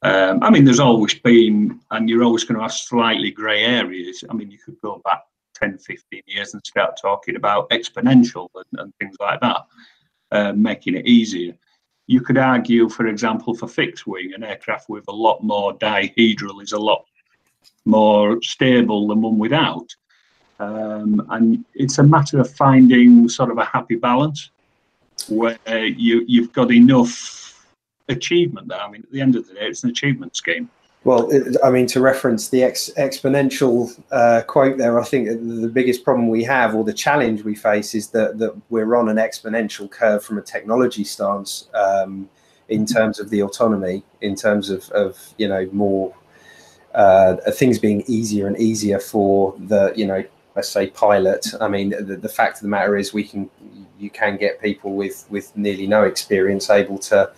Um, 0.02 0.42
I 0.42 0.50
mean, 0.50 0.64
there's 0.64 0.80
always 0.80 1.14
been, 1.14 1.80
and 1.90 2.08
you're 2.08 2.22
always 2.22 2.44
going 2.44 2.56
to 2.56 2.62
have 2.62 2.72
slightly 2.72 3.30
grey 3.30 3.62
areas. 3.64 4.24
I 4.28 4.32
mean, 4.32 4.50
you 4.50 4.58
could 4.58 4.80
go 4.80 5.00
back 5.04 5.22
10, 5.56 5.78
15 5.78 6.22
years 6.26 6.54
and 6.54 6.64
start 6.64 6.98
talking 7.00 7.36
about 7.36 7.68
exponential 7.70 8.48
and, 8.54 8.80
and 8.80 8.94
things 8.98 9.16
like 9.20 9.40
that, 9.40 9.66
uh, 10.32 10.52
making 10.52 10.96
it 10.96 11.06
easier. 11.06 11.54
You 12.06 12.22
could 12.22 12.38
argue, 12.38 12.88
for 12.88 13.06
example, 13.06 13.54
for 13.54 13.68
fixed 13.68 14.06
wing, 14.06 14.32
an 14.34 14.42
aircraft 14.42 14.88
with 14.88 15.04
a 15.08 15.12
lot 15.12 15.44
more 15.44 15.76
dihedral 15.76 16.62
is 16.62 16.72
a 16.72 16.78
lot 16.78 17.04
more 17.84 18.40
stable 18.42 19.06
than 19.08 19.20
one 19.20 19.38
without. 19.38 19.94
Um, 20.58 21.26
and 21.30 21.64
it's 21.74 21.98
a 21.98 22.02
matter 22.02 22.40
of 22.40 22.50
finding 22.54 23.28
sort 23.28 23.50
of 23.50 23.58
a 23.58 23.64
happy 23.64 23.96
balance 23.96 24.50
where 25.28 25.58
you, 25.84 26.24
you've 26.26 26.52
got 26.52 26.72
enough 26.72 27.49
achievement 28.10 28.68
there. 28.68 28.80
I 28.80 28.90
mean, 28.90 29.02
at 29.02 29.10
the 29.10 29.20
end 29.20 29.36
of 29.36 29.46
the 29.46 29.54
day, 29.54 29.66
it's 29.66 29.84
an 29.84 29.90
achievement 29.90 30.36
scheme. 30.36 30.70
Well, 31.02 31.30
I 31.64 31.70
mean, 31.70 31.86
to 31.88 32.00
reference 32.00 32.50
the 32.50 32.62
ex- 32.62 32.90
exponential 32.98 33.98
uh, 34.10 34.42
quote 34.46 34.76
there, 34.76 35.00
I 35.00 35.04
think 35.04 35.28
the 35.28 35.70
biggest 35.72 36.04
problem 36.04 36.28
we 36.28 36.44
have, 36.44 36.74
or 36.74 36.84
the 36.84 36.92
challenge 36.92 37.42
we 37.42 37.54
face, 37.54 37.94
is 37.94 38.08
that 38.08 38.38
that 38.38 38.54
we're 38.68 38.94
on 38.94 39.08
an 39.08 39.16
exponential 39.16 39.90
curve 39.90 40.22
from 40.22 40.36
a 40.36 40.42
technology 40.42 41.04
stance 41.04 41.68
um, 41.72 42.28
in 42.68 42.84
terms 42.84 43.18
of 43.18 43.30
the 43.30 43.42
autonomy, 43.42 44.04
in 44.20 44.34
terms 44.34 44.68
of, 44.68 44.90
of 44.90 45.32
you 45.38 45.48
know 45.48 45.66
more 45.72 46.14
uh, 46.94 47.36
things 47.52 47.78
being 47.78 48.02
easier 48.06 48.46
and 48.46 48.58
easier 48.58 48.98
for 48.98 49.54
the 49.58 49.94
you 49.96 50.06
know 50.06 50.22
let's 50.54 50.68
say 50.68 50.88
pilot. 50.88 51.46
I 51.60 51.68
mean, 51.68 51.90
the, 51.90 52.16
the 52.16 52.28
fact 52.28 52.56
of 52.56 52.62
the 52.62 52.68
matter 52.68 52.96
is 52.98 53.14
we 53.14 53.24
can 53.24 53.48
you 53.98 54.10
can 54.10 54.36
get 54.36 54.60
people 54.60 54.94
with 54.94 55.26
with 55.30 55.56
nearly 55.56 55.86
no 55.86 56.02
experience 56.04 56.68
able 56.68 56.98
to 56.98 57.30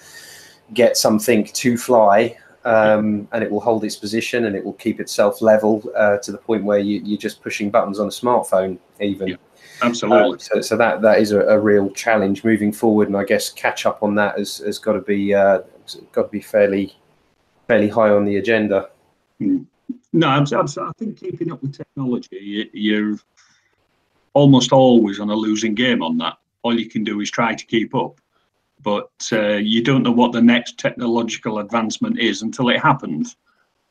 get 0.75 0.97
something 0.97 1.45
to 1.45 1.77
fly 1.77 2.37
um, 2.65 3.27
and 3.33 3.43
it 3.43 3.51
will 3.51 3.61
hold 3.61 3.85
its 3.85 3.97
position 3.97 4.45
and 4.45 4.55
it 4.55 4.65
will 4.65 4.75
keep 4.75 5.01
itself 5.01 5.43
level 5.43 5.83
uh, 5.97 6.19
to 6.19 6.31
the 6.31 6.39
point 6.39 6.65
where 6.65 6.79
you, 6.79 7.01
you're 7.05 7.19
just 7.19 7.43
pushing 7.43 7.71
buttons 7.71 7.99
on 7.99 8.07
a 8.07 8.11
smartphone 8.11 8.79
even 9.01 9.29
Yeah, 9.29 9.37
Absolutely. 9.83 10.37
Uh, 10.37 10.39
so, 10.39 10.61
so 10.61 10.77
that 10.77 11.03
that 11.03 11.19
is 11.19 11.33
a, 11.33 11.41
a 11.41 11.59
real 11.59 11.91
challenge 11.91 12.45
moving 12.45 12.73
forward 12.73 13.09
and 13.09 13.17
i 13.17 13.25
guess 13.25 13.51
catch 13.51 13.85
up 13.85 14.03
on 14.03 14.15
that 14.15 14.39
has, 14.39 14.59
has 14.59 14.79
got 14.79 14.93
to 14.93 15.01
be 15.01 15.35
uh, 15.35 15.61
got 16.13 16.23
to 16.23 16.29
be 16.29 16.41
fairly 16.41 16.97
fairly 17.67 17.89
high 17.89 18.11
on 18.11 18.25
the 18.25 18.37
agenda 18.37 18.89
No, 20.13 20.29
I'm, 20.29 20.47
I'm, 20.53 20.67
I 20.67 20.93
think 20.99 21.19
keeping 21.19 21.53
up 21.53 21.63
with 21.63 21.77
technology, 21.77 22.39
you, 22.41 22.71
you're 22.73 23.19
almost 24.35 24.73
always 24.73 25.21
on 25.21 25.31
a 25.31 25.35
losing 25.35 25.75
game 25.75 26.03
on 26.03 26.19
that. 26.19 26.37
All 26.63 26.79
you 26.79 26.89
can 26.89 27.03
do 27.03 27.21
is 27.21 27.31
try 27.31 27.55
to 27.55 27.67
keep 27.67 27.95
up, 27.95 28.21
but 28.83 29.11
uh, 29.33 29.55
you 29.55 29.83
don't 29.83 30.03
know 30.03 30.13
what 30.13 30.33
the 30.33 30.43
next 30.43 30.79
technological 30.79 31.59
advancement 31.59 32.19
is 32.19 32.43
until 32.43 32.69
it 32.69 32.81
happens. 32.81 33.37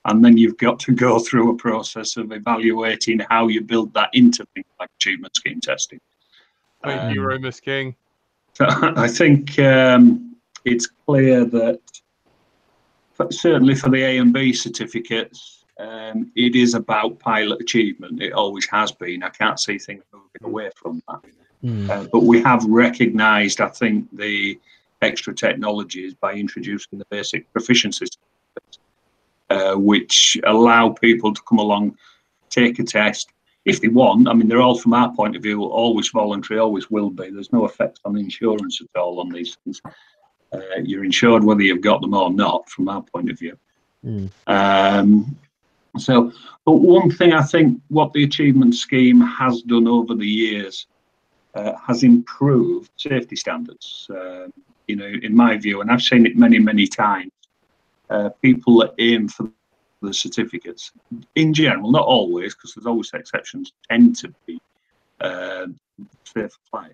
And 0.05 0.23
then 0.25 0.37
you've 0.37 0.57
got 0.57 0.79
to 0.81 0.93
go 0.93 1.19
through 1.25 1.51
a 1.51 1.55
process 1.55 2.17
of 2.17 2.31
evaluating 2.31 3.19
how 3.29 3.47
you 3.47 3.61
build 3.61 3.93
that 3.93 4.09
into 4.13 4.45
things 4.53 4.65
like 4.79 4.89
achievement 4.99 5.35
scheme 5.35 5.61
testing. 5.61 5.99
Thank 6.83 7.13
you, 7.13 7.21
Um, 7.21 7.27
Romus 7.27 7.59
King. 7.59 7.95
I 8.59 9.07
think 9.07 9.57
um, 9.59 10.35
it's 10.65 10.87
clear 11.05 11.45
that 11.45 11.79
certainly 13.29 13.75
for 13.75 13.89
the 13.89 14.03
A 14.03 14.17
and 14.17 14.33
B 14.33 14.51
certificates, 14.51 15.63
um, 15.79 16.31
it 16.35 16.55
is 16.55 16.73
about 16.73 17.19
pilot 17.19 17.61
achievement. 17.61 18.21
It 18.21 18.33
always 18.33 18.67
has 18.69 18.91
been. 18.91 19.23
I 19.23 19.29
can't 19.29 19.59
see 19.59 19.77
things 19.77 20.03
moving 20.13 20.29
away 20.43 20.69
from 20.75 21.01
that. 21.07 21.21
Hmm. 21.61 21.89
Uh, 21.89 22.05
but 22.11 22.23
we 22.23 22.41
have 22.41 22.63
recognised, 22.65 23.61
I 23.61 23.69
think, 23.69 24.07
the 24.15 24.59
extra 25.01 25.33
technologies 25.33 26.13
by 26.13 26.33
introducing 26.33 26.99
the 26.99 27.05
basic 27.09 27.51
proficiency 27.51 28.05
uh, 29.51 29.75
which 29.75 30.37
allow 30.45 30.89
people 30.89 31.33
to 31.33 31.41
come 31.47 31.59
along, 31.59 31.97
take 32.49 32.79
a 32.79 32.83
test 32.83 33.31
if 33.65 33.81
they 33.81 33.89
want. 33.89 34.27
I 34.27 34.33
mean, 34.33 34.47
they're 34.47 34.61
all, 34.61 34.77
from 34.77 34.93
our 34.93 35.13
point 35.13 35.35
of 35.35 35.43
view, 35.43 35.63
always 35.63 36.09
voluntary, 36.09 36.59
always 36.59 36.89
will 36.89 37.09
be. 37.09 37.29
There's 37.29 37.51
no 37.51 37.65
effect 37.65 37.99
on 38.05 38.17
insurance 38.17 38.81
at 38.81 38.99
all 38.99 39.19
on 39.19 39.29
these 39.29 39.57
things. 39.63 39.81
Uh, 40.53 40.59
you're 40.83 41.03
insured 41.03 41.43
whether 41.43 41.61
you've 41.61 41.81
got 41.81 42.01
them 42.01 42.13
or 42.13 42.31
not, 42.31 42.69
from 42.69 42.87
our 42.87 43.01
point 43.01 43.29
of 43.29 43.39
view. 43.39 43.57
Hmm. 44.03 44.27
Um, 44.47 45.37
so, 45.97 46.31
but 46.65 46.73
one 46.73 47.11
thing 47.11 47.33
I 47.33 47.43
think 47.43 47.81
what 47.89 48.13
the 48.13 48.23
achievement 48.23 48.75
scheme 48.75 49.19
has 49.21 49.61
done 49.63 49.87
over 49.87 50.15
the 50.15 50.25
years 50.25 50.87
uh, 51.55 51.73
has 51.85 52.03
improved 52.03 52.89
safety 52.95 53.35
standards. 53.35 54.07
Um, 54.09 54.53
you 54.87 54.95
know, 54.95 55.05
in 55.05 55.35
my 55.35 55.57
view, 55.57 55.81
and 55.81 55.91
I've 55.91 56.01
seen 56.01 56.25
it 56.25 56.37
many, 56.37 56.59
many 56.59 56.87
times. 56.87 57.31
Uh, 58.09 58.29
people 58.41 58.79
that 58.79 58.93
aim 58.99 59.27
for 59.29 59.49
the 60.01 60.13
certificates, 60.13 60.91
in 61.35 61.53
general, 61.53 61.91
not 61.91 62.05
always, 62.05 62.53
because 62.53 62.73
there's 62.73 62.85
always 62.85 63.09
exceptions, 63.13 63.71
tend 63.89 64.17
to 64.17 64.33
be 64.45 64.59
uh, 65.21 65.67
safe 66.25 66.51
flying. 66.69 66.91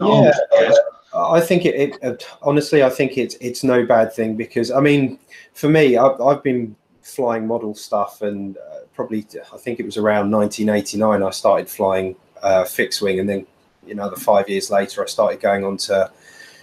Not 0.00 0.34
Yeah. 0.58 0.72
I 1.12 1.40
think 1.40 1.66
it, 1.66 1.98
it 2.02 2.26
honestly, 2.40 2.84
I 2.84 2.90
think 2.90 3.18
it's 3.18 3.34
it's 3.40 3.64
no 3.64 3.84
bad 3.84 4.12
thing 4.12 4.36
because 4.36 4.70
I 4.70 4.80
mean, 4.80 5.18
for 5.54 5.68
me, 5.68 5.96
I've, 5.96 6.20
I've 6.20 6.42
been 6.42 6.76
flying 7.02 7.46
model 7.46 7.74
stuff, 7.74 8.22
and 8.22 8.56
uh, 8.56 8.80
probably 8.94 9.26
I 9.52 9.56
think 9.56 9.80
it 9.80 9.86
was 9.86 9.96
around 9.96 10.30
1989 10.30 11.22
I 11.22 11.30
started 11.30 11.68
flying 11.68 12.14
uh, 12.42 12.64
fixed 12.64 13.02
wing, 13.02 13.18
and 13.18 13.28
then 13.28 13.46
you 13.86 13.94
know, 13.94 14.08
the 14.08 14.16
five 14.16 14.48
years 14.48 14.70
later 14.70 15.02
I 15.02 15.06
started 15.06 15.40
going 15.40 15.64
on 15.64 15.76
to 15.78 16.10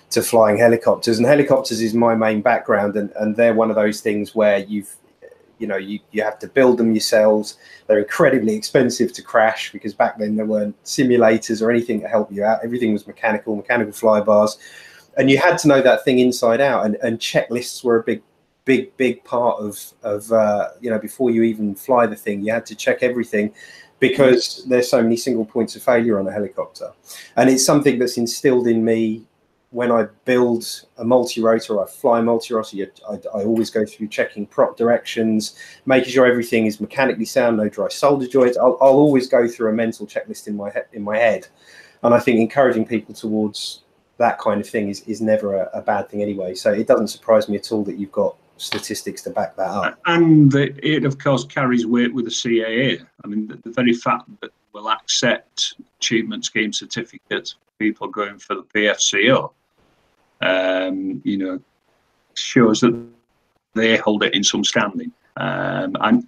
to 0.10 0.22
flying 0.22 0.58
helicopters, 0.58 1.18
and 1.18 1.28
helicopters 1.28 1.82
is 1.82 1.94
my 1.94 2.16
main 2.16 2.42
background, 2.42 2.96
and 2.96 3.12
and 3.18 3.36
they're 3.36 3.54
one 3.54 3.70
of 3.70 3.76
those 3.76 4.02
things 4.02 4.34
where 4.36 4.60
you've 4.60 4.96
you 5.60 5.68
know 5.68 5.78
you, 5.78 6.00
you 6.12 6.24
have 6.24 6.40
to 6.40 6.48
build 6.48 6.78
them 6.78 6.92
yourselves. 6.92 7.58
They're 7.88 8.00
incredibly 8.00 8.56
expensive 8.56 9.12
to 9.14 9.22
crash 9.22 9.72
because 9.72 9.94
back 9.94 10.18
then 10.18 10.36
there 10.36 10.46
weren't 10.46 10.82
simulators 10.84 11.62
or 11.62 11.72
anything 11.72 12.02
to 12.02 12.08
help 12.08 12.32
you 12.32 12.44
out. 12.44 12.64
Everything 12.64 12.94
was 12.94 13.08
mechanical 13.08 13.56
mechanical 13.56 13.94
fly 13.94 14.22
bars 14.22 14.58
and 15.18 15.30
you 15.32 15.38
had 15.38 15.58
to 15.58 15.68
know 15.68 15.82
that 15.82 16.06
thing 16.06 16.20
inside 16.20 16.62
out 16.62 16.86
and, 16.86 16.96
and 16.98 17.20
checklists 17.20 17.84
were 17.84 18.00
a 18.00 18.04
big 18.04 18.22
big 18.66 18.96
big 18.98 19.24
part 19.24 19.60
of 19.60 19.94
of 20.04 20.32
uh, 20.32 20.70
you 20.80 20.90
know 20.90 21.00
before 21.00 21.32
you 21.32 21.44
even 21.44 21.76
fly 21.76 22.06
the 22.06 22.16
thing 22.16 22.42
you 22.42 22.52
had 22.52 22.66
to 22.66 22.76
check 22.76 23.02
everything 23.02 23.54
because 24.00 24.64
there's 24.66 24.90
so 24.90 25.02
many 25.02 25.18
single 25.18 25.46
points 25.46 25.76
of 25.76 25.82
failure 25.82 26.20
on 26.20 26.28
a 26.28 26.32
helicopter. 26.32 26.92
And 27.36 27.50
it's 27.50 27.66
something 27.66 27.98
that's 27.98 28.18
instilled 28.18 28.68
in 28.68 28.86
me 28.86 29.26
when 29.72 29.92
I 29.92 30.08
build 30.24 30.66
a 30.98 31.04
multi-rotor, 31.04 31.82
I 31.84 31.88
fly 31.88 32.22
multi-rotor, 32.22 32.90
I, 33.10 33.14
I 33.14 33.44
always 33.44 33.70
go 33.70 33.86
through 33.86 34.08
checking 34.08 34.46
prop 34.46 34.78
directions, 34.78 35.58
making 35.86 36.12
sure 36.12 36.26
everything 36.26 36.66
is 36.66 36.80
mechanically 36.80 37.26
sound, 37.26 37.58
no 37.58 37.68
dry 37.68 37.90
solder 37.90 38.28
joints. 38.28 38.58
I'll, 38.58 38.78
I'll 38.80 38.90
always 38.90 39.28
go 39.28 39.48
through 39.48 39.70
a 39.70 39.74
mental 39.74 40.08
checklist 40.08 40.48
in 40.48 40.56
my 40.56 40.72
in 40.94 41.04
my 41.04 41.18
head, 41.18 41.48
and 42.04 42.14
I 42.14 42.20
think 42.20 42.40
encouraging 42.40 42.86
people 42.86 43.14
towards 43.14 43.84
that 44.18 44.40
kind 44.40 44.60
of 44.62 44.68
thing 44.68 44.90
is, 44.90 45.02
is 45.02 45.22
never 45.22 45.56
a, 45.56 45.70
a 45.74 45.82
bad 45.82 46.10
thing 46.10 46.22
anyway. 46.22 46.56
So 46.56 46.72
it 46.72 46.88
doesn't 46.88 47.10
surprise 47.10 47.48
me 47.50 47.58
at 47.58 47.72
all 47.72 47.84
that 47.84 47.98
you've 47.98 48.12
got 48.12 48.36
statistics 48.58 49.22
to 49.24 49.30
back 49.30 49.56
that 49.58 49.70
up. 49.70 50.00
And 50.06 50.54
it, 50.56 50.80
it, 50.84 51.06
of 51.06 51.20
course, 51.20 51.46
carries 51.46 51.86
weight 51.86 52.14
with 52.14 52.26
the 52.26 52.32
CAA. 52.32 53.06
I 53.24 53.28
mean, 53.28 53.48
the, 53.48 53.58
the 53.58 53.70
very 53.70 53.94
fact 53.94 54.24
that 54.42 54.50
we'll 54.74 54.90
accept 54.90 55.76
achievement 56.00 56.46
scheme 56.46 56.74
certificates 56.74 57.54
for 57.54 57.60
people 57.80 58.08
going 58.08 58.40
for 58.40 58.56
the 58.56 58.64
PFCO, 58.64 59.52
um, 60.42 61.22
you 61.24 61.38
know, 61.38 61.60
shows 62.36 62.82
that 62.82 63.06
they 63.74 63.98
hold 63.98 64.24
it 64.24 64.34
in 64.34 64.44
some 64.44 64.64
standing. 64.64 65.12
Um, 65.38 65.96
and, 66.02 66.28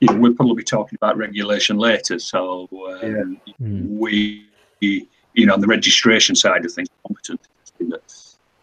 you 0.00 0.08
know, 0.08 0.18
we'll 0.18 0.34
probably 0.34 0.56
be 0.56 0.64
talking 0.64 0.96
about 0.96 1.16
regulation 1.16 1.76
later. 1.78 2.18
So 2.18 2.68
um, 3.02 3.40
Hmm. 3.58 3.98
we, 3.98 4.46
you 4.80 5.46
know, 5.46 5.54
on 5.54 5.60
the 5.60 5.66
registration 5.66 6.34
side 6.34 6.64
of 6.64 6.72
things, 6.72 6.88
competent. 7.06 7.40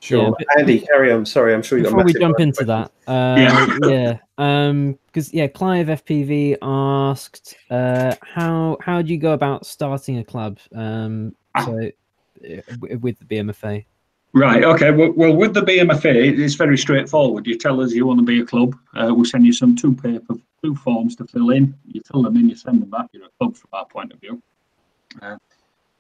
That. 0.09 0.15
Sure, 0.15 0.35
Andy, 0.57 0.79
carry 0.81 1.11
on. 1.11 1.25
Sorry, 1.25 1.53
I'm 1.53 1.61
sure 1.63 1.77
you 1.77 1.83
got. 1.83 1.91
Before 1.91 2.05
we 2.05 2.13
jump 2.13 2.39
into 2.39 2.65
questions. 2.65 2.89
that, 3.05 3.11
uh, 3.11 3.35
Yeah. 3.37 3.77
yeah, 3.89 4.17
um, 4.37 4.97
because 5.07 5.33
yeah, 5.33 5.47
Clive 5.47 5.87
FPV 5.87 6.57
asked, 6.61 7.55
uh, 7.69 8.15
how 8.21 8.77
how 8.81 9.01
do 9.01 9.11
you 9.11 9.17
go 9.19 9.33
about 9.33 9.65
starting 9.65 10.17
a 10.19 10.23
club? 10.23 10.59
Um, 10.73 11.35
Ah. 11.55 11.65
so 11.65 11.77
uh, 11.79 12.97
with 12.99 13.17
the 13.19 13.25
BMFA. 13.25 13.85
Right. 14.33 14.65
Okay. 14.65 14.91
Well, 14.91 15.13
well, 15.15 15.33
with 15.33 15.53
the 15.53 15.61
BMFA, 15.61 16.37
it's 16.37 16.55
very 16.55 16.77
straightforward. 16.77 17.47
You 17.47 17.57
tell 17.57 17.79
us 17.79 17.93
you 17.93 18.05
want 18.05 18.19
to 18.19 18.25
be 18.25 18.41
a 18.41 18.45
club. 18.45 18.75
Uh, 18.93 19.13
we'll 19.15 19.23
send 19.23 19.45
you 19.45 19.53
some 19.53 19.77
two 19.77 19.95
paper, 19.95 20.35
two 20.61 20.75
forms 20.75 21.15
to 21.15 21.25
fill 21.27 21.51
in. 21.51 21.73
You 21.87 22.01
fill 22.05 22.23
them 22.23 22.35
in, 22.35 22.49
you 22.49 22.55
send 22.57 22.81
them 22.81 22.89
back. 22.89 23.05
You're 23.13 23.27
a 23.27 23.29
club 23.39 23.55
from 23.55 23.69
our 23.71 23.85
point 23.85 24.11
of 24.11 24.19
view. 24.19 24.41
Um, 25.21 25.37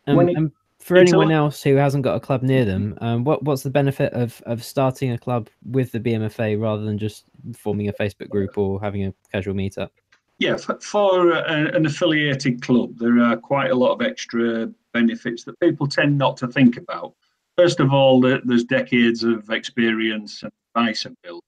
When 0.03 0.27
it- 0.27 0.35
and 0.35 0.51
for 0.85 0.97
It's 0.97 1.11
anyone 1.11 1.31
else 1.31 1.63
who 1.63 1.77
hasn't 1.77 2.03
got 2.03 2.15
a 2.15 2.19
club 2.19 2.43
near 2.43 2.63
them, 2.63 2.95
um, 3.01 3.23
what 3.23 3.41
what's 3.41 3.63
the 3.63 3.71
benefit 3.71 4.13
of 4.13 4.39
of 4.45 4.63
starting 4.63 5.11
a 5.13 5.17
club 5.17 5.49
with 5.63 5.91
the 5.91 5.99
BMFA 5.99 6.61
rather 6.61 6.83
than 6.83 6.99
just 6.99 7.25
forming 7.57 7.87
a 7.89 7.93
Facebook 7.93 8.29
group 8.29 8.55
or 8.55 8.79
having 8.79 9.03
a 9.03 9.13
casual 9.31 9.55
meetup? 9.55 9.89
Yeah, 10.37 10.57
for, 10.57 10.79
for 10.81 11.31
a, 11.31 11.75
an 11.75 11.87
affiliated 11.87 12.61
club, 12.61 12.99
there 12.99 13.19
are 13.19 13.35
quite 13.35 13.71
a 13.71 13.75
lot 13.75 13.93
of 13.93 14.03
extra 14.03 14.69
benefits 14.93 15.43
that 15.45 15.59
people 15.59 15.87
tend 15.87 16.19
not 16.19 16.37
to 16.37 16.47
think 16.49 16.77
about. 16.77 17.15
First 17.57 17.79
of 17.79 17.91
all, 17.91 18.21
there- 18.21 18.41
there's 18.43 18.65
decades 18.65 19.23
of 19.23 19.49
experience 19.49 20.43
and 20.43 20.51
advice 20.75 21.05
and 21.05 21.15
build. 21.23 21.41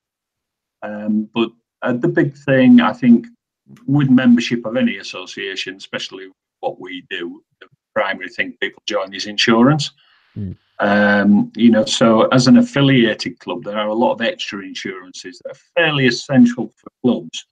Um, 0.81 1.29
but 1.31 1.51
uh, 1.83 1.93
the 1.93 2.07
big 2.07 2.35
thing, 2.35 2.81
I 2.81 2.93
think, 2.93 3.27
with 3.85 4.09
membership 4.09 4.65
of 4.65 4.77
any 4.77 4.97
association, 4.97 5.75
especially 5.75 6.29
what 6.61 6.79
we 6.79 7.05
do, 7.11 7.43
the 7.61 7.67
primary 7.97 8.29
thing 8.29 8.55
people 8.61 8.83
join 8.85 9.11
is 9.13 9.25
insurance. 9.25 9.91
Mm. 10.37 10.55
Um, 10.79 11.51
you 11.55 11.71
know, 11.71 11.85
so 11.85 12.27
as 12.27 12.45
an 12.45 12.57
affiliated 12.57 13.39
club, 13.39 13.63
there 13.63 13.79
are 13.79 13.87
a 13.87 14.01
lot 14.03 14.13
of 14.13 14.21
extra 14.21 14.59
insurances 14.61 15.39
that 15.39 15.53
are 15.53 15.61
fairly 15.75 16.05
essential 16.05 16.71
for 16.77 16.91
clubs 17.01 17.47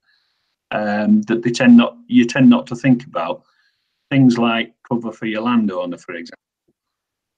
um, 0.69 1.23
that 1.23 1.41
they 1.41 1.49
tend 1.49 1.75
not 1.77 1.97
you 2.07 2.25
tend 2.25 2.47
not 2.49 2.67
to 2.67 2.75
think 2.75 3.05
about. 3.05 3.43
Things 4.11 4.37
like 4.37 4.73
cover 4.87 5.11
for 5.11 5.25
your 5.25 5.41
landowner, 5.41 5.97
for 5.97 6.13
example. 6.13 6.35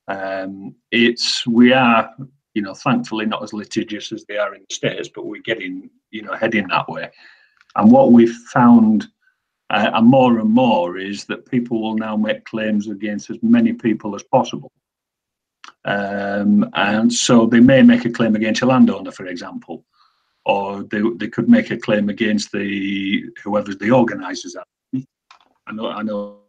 Um, 0.09 0.75
it's 0.91 1.47
we 1.47 1.71
are, 1.71 2.13
you 2.55 2.61
know, 2.61 2.73
thankfully 2.73 3.25
not 3.25 3.43
as 3.43 3.53
litigious 3.53 4.11
as 4.11 4.25
they 4.25 4.37
are 4.37 4.53
in 4.53 4.65
the 4.67 4.75
states, 4.75 5.09
but 5.15 5.25
we're 5.25 5.41
getting, 5.41 5.89
you 6.11 6.23
know, 6.23 6.33
heading 6.33 6.67
that 6.67 6.89
way. 6.89 7.09
And 7.77 7.89
what 7.89 8.11
we've 8.11 8.37
found, 8.53 9.07
uh, 9.69 9.91
and 9.93 10.07
more 10.07 10.39
and 10.39 10.49
more, 10.49 10.97
is 10.97 11.25
that 11.25 11.49
people 11.49 11.81
will 11.81 11.95
now 11.95 12.15
make 12.15 12.45
claims 12.45 12.87
against 12.87 13.29
as 13.29 13.37
many 13.41 13.73
people 13.73 14.15
as 14.15 14.23
possible. 14.23 14.71
Um, 15.85 16.69
and 16.73 17.11
so 17.11 17.45
they 17.45 17.59
may 17.59 17.81
make 17.81 18.05
a 18.05 18.09
claim 18.09 18.35
against 18.35 18.61
a 18.61 18.65
landowner, 18.65 19.11
for 19.11 19.25
example, 19.25 19.85
or 20.45 20.83
they, 20.83 21.01
they 21.15 21.27
could 21.27 21.49
make 21.49 21.71
a 21.71 21.77
claim 21.77 22.09
against 22.09 22.51
the 22.51 23.25
whoever 23.43 23.73
the 23.73 23.91
organisers 23.91 24.55
are. 24.55 24.65
I 25.67 25.73
know, 25.73 25.87
I 25.87 26.03
know 26.03 26.39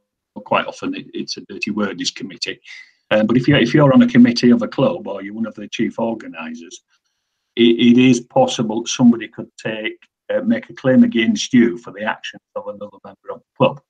quite 0.45 0.67
often 0.67 0.95
it, 0.95 1.07
it's 1.15 1.37
a 1.37 1.41
dirty 1.43 1.71
word, 1.71 1.99
this 1.99 2.11
committee. 2.11 2.61
Um, 3.11 3.27
but 3.27 3.37
if 3.37 3.49
you're, 3.49 3.59
if 3.59 3.75
you're 3.75 3.93
on 3.93 4.03
a 4.03 4.09
committee 4.09 4.51
of 4.51 4.63
a 4.63 4.69
club 4.69 5.07
or 5.07 5.23
you're 5.23 5.35
one 5.35 5.47
of 5.47 5.55
the 5.55 5.69
chief 5.69 5.99
organisers, 5.99 6.81
it, 7.57 7.63
it 7.63 7.99
is 7.99 8.21
possible 8.21 8.87
somebody 8.87 9.29
could 9.29 9.51
take 9.57 9.99
uh, 10.31 10.41
make 10.41 10.69
a 10.71 10.75
claim 10.75 11.05
against 11.05 11.53
you 11.53 11.79
for 11.79 11.93
the 11.93 12.03
actions 12.03 12.43
of 12.57 12.69
another 12.69 12.99
member 13.05 13.31
of 13.31 13.41
the 13.41 13.57
club 13.57 13.81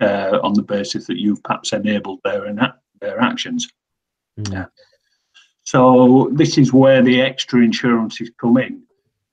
uh, 0.00 0.38
on 0.42 0.54
the 0.54 0.62
basis 0.62 1.06
that 1.06 1.20
you've 1.20 1.42
perhaps 1.42 1.72
enabled 1.72 2.20
their 2.24 2.44
their 3.00 3.20
actions. 3.20 3.68
Mm, 4.38 4.52
Yeah. 4.52 4.66
So 5.64 6.30
this 6.32 6.58
is 6.58 6.72
where 6.72 7.02
the 7.02 7.22
extra 7.22 7.60
insurances 7.62 8.30
come 8.38 8.58
in. 8.58 8.82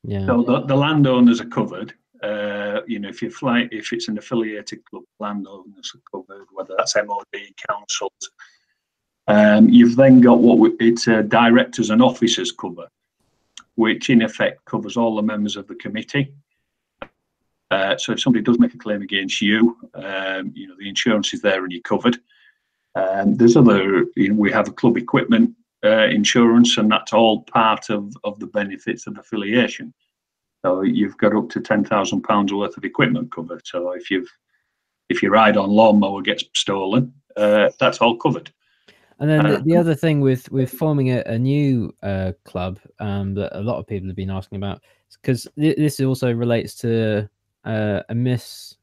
Yeah. 0.04 0.26
So 0.26 0.44
the, 0.44 0.62
the 0.62 0.76
landowners 0.76 1.42
are 1.42 1.50
covered. 1.50 1.94
Uh, 2.24 2.82
you 2.88 3.00
know, 3.00 3.10
if 3.10 3.22
you 3.22 3.30
fly, 3.30 3.68
if 3.72 3.92
it's 3.92 4.08
an 4.08 4.18
affiliated 4.18 4.86
club, 4.86 5.04
landowners 5.20 5.94
are 5.96 6.02
covered. 6.12 6.48
Whether 6.54 6.76
that's 6.78 6.96
MOD, 6.96 7.26
councils. 7.68 8.32
Um, 9.28 9.70
you've 9.70 9.96
then 9.96 10.22
got 10.22 10.40
what 10.40 10.58
we, 10.58 10.72
it's 10.80 11.08
uh, 11.08 11.22
directors 11.24 11.90
and 11.90 12.02
officers 12.02 12.52
cover, 12.52 12.88
which 13.76 14.10
in 14.10 14.22
effect 14.22 14.64
covers 14.66 14.98
all 14.98 15.16
the 15.16 15.22
members 15.22 15.56
of 15.56 15.68
the 15.68 15.76
committee. 15.76 16.34
Uh, 17.72 17.98
so 17.98 18.12
if 18.12 18.20
somebody 18.20 18.44
does 18.44 18.60
make 18.60 18.74
a 18.74 18.78
claim 18.78 19.02
against 19.02 19.42
you, 19.42 19.78
um, 19.96 20.52
you 20.54 20.68
know 20.68 20.76
the 20.78 20.90
insurance 20.90 21.34
is 21.34 21.42
there 21.42 21.64
and 21.64 21.72
you're 21.72 21.82
covered. 21.82 22.18
Um, 22.96 23.36
there's 23.36 23.56
other, 23.56 24.06
you 24.18 24.30
know, 24.30 24.36
we 24.36 24.52
have 24.52 24.68
a 24.68 24.74
club 24.74 24.98
equipment 24.98 25.56
uh, 25.86 26.08
insurance, 26.08 26.78
and 26.78 26.92
that's 26.92 27.14
all 27.14 27.44
part 27.44 27.90
of, 27.90 28.14
of 28.26 28.38
the 28.40 28.48
benefits 28.48 29.08
of 29.08 29.18
affiliation. 29.18 29.94
So 30.66 30.82
you've 30.82 31.18
got 31.18 31.36
up 31.36 31.50
to 31.52 31.62
ten 31.62 31.86
thousand 31.86 32.24
pounds 32.24 32.52
worth 32.54 32.78
of 32.78 32.84
equipment 32.84 33.32
covered. 33.32 33.66
So 33.66 33.92
if 33.92 34.12
you've 34.12 34.30
if 35.10 35.24
your 35.24 35.32
ride 35.32 35.58
on 35.58 35.70
lawnmower 35.70 36.22
gets 36.22 36.44
stolen, 36.54 37.14
uh, 37.38 37.70
that's 37.80 38.00
all 38.00 38.18
covered. 38.18 38.52
And 39.22 39.30
then 39.30 39.44
the, 39.44 39.62
the 39.64 39.76
Um, 39.76 39.80
other 39.80 39.96
thing 39.96 40.20
with 40.20 40.52
with 40.52 40.72
forming 40.72 41.12
a, 41.12 41.22
a 41.28 41.38
new 41.38 41.96
uh, 42.02 42.34
club 42.44 42.80
um, 43.00 43.36
that 43.36 43.58
a 43.58 43.62
lot 43.62 43.78
of 43.78 43.86
people 43.86 44.08
have 44.10 44.16
been 44.16 44.32
asking 44.32 44.58
about, 44.58 44.82
because 45.22 45.48
th- 45.58 45.78
this 45.78 46.00
also 46.02 46.34
relates 46.34 46.76
to 46.76 47.30
uh, 47.64 48.02
a 48.10 48.16
mis 48.16 48.78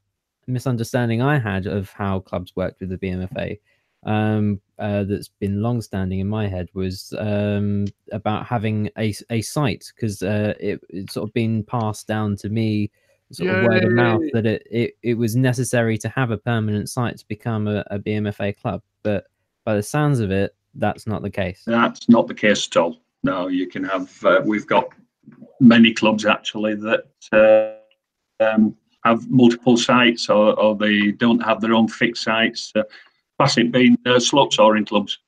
misunderstanding 0.47 1.21
I 1.21 1.37
had 1.37 1.67
of 1.67 1.91
how 1.91 2.21
clubs 2.21 2.55
worked 2.55 2.79
with 2.79 2.89
the 2.89 2.97
BMFA. 2.97 3.59
Um, 4.03 4.61
uh, 4.79 5.03
that's 5.03 5.27
been 5.27 5.61
long 5.61 5.81
standing 5.81 6.19
in 6.19 6.27
my 6.29 6.47
head 6.47 6.69
was 6.73 7.13
um, 7.19 7.85
about 8.13 8.45
having 8.45 8.89
a, 8.97 9.13
a 9.29 9.41
site 9.41 9.91
because 9.93 10.23
uh, 10.23 10.53
it, 10.57 10.79
it's 10.87 11.15
sort 11.15 11.27
of 11.27 11.33
been 11.33 11.65
passed 11.65 12.07
down 12.07 12.37
to 12.37 12.47
me 12.47 12.89
sort 13.31 13.49
of 13.49 13.65
word 13.65 13.83
of 13.83 13.91
mouth 13.91 14.21
that 14.31 14.45
it, 14.45 14.65
it, 14.71 14.97
it 15.03 15.13
was 15.15 15.35
necessary 15.35 15.97
to 15.97 16.07
have 16.07 16.31
a 16.31 16.37
permanent 16.37 16.89
site 16.89 17.17
to 17.17 17.27
become 17.27 17.67
a, 17.67 17.83
a 17.91 17.99
BMFA 17.99 18.55
club. 18.57 18.81
But 19.03 19.25
by 19.69 19.75
the 19.75 19.83
sounds 19.83 20.19
of 20.19 20.31
it, 20.31 20.55
that's 20.73 21.05
not 21.05 21.21
the 21.21 21.29
case. 21.29 21.61
That's 21.67 22.09
not 22.09 22.27
the 22.27 22.33
case 22.33 22.67
at 22.67 22.77
all. 22.77 22.97
No, 23.21 23.49
you 23.49 23.67
can 23.67 23.83
have. 23.83 24.25
Uh, 24.25 24.41
we've 24.43 24.65
got 24.65 24.89
many 25.59 25.93
clubs 25.93 26.25
actually 26.25 26.73
that 26.73 27.03
uh, 27.31 28.43
um, 28.43 28.75
have 29.05 29.29
multiple 29.29 29.77
sites, 29.77 30.27
or, 30.27 30.59
or 30.59 30.75
they 30.75 31.11
don't 31.11 31.41
have 31.41 31.61
their 31.61 31.75
own 31.75 31.87
fixed 31.87 32.23
sites. 32.23 32.71
Uh, 32.75 32.81
classic 33.37 33.71
being 33.71 33.95
uh, 34.07 34.19
slope 34.19 34.53
soaring 34.53 34.85
clubs. 34.85 35.19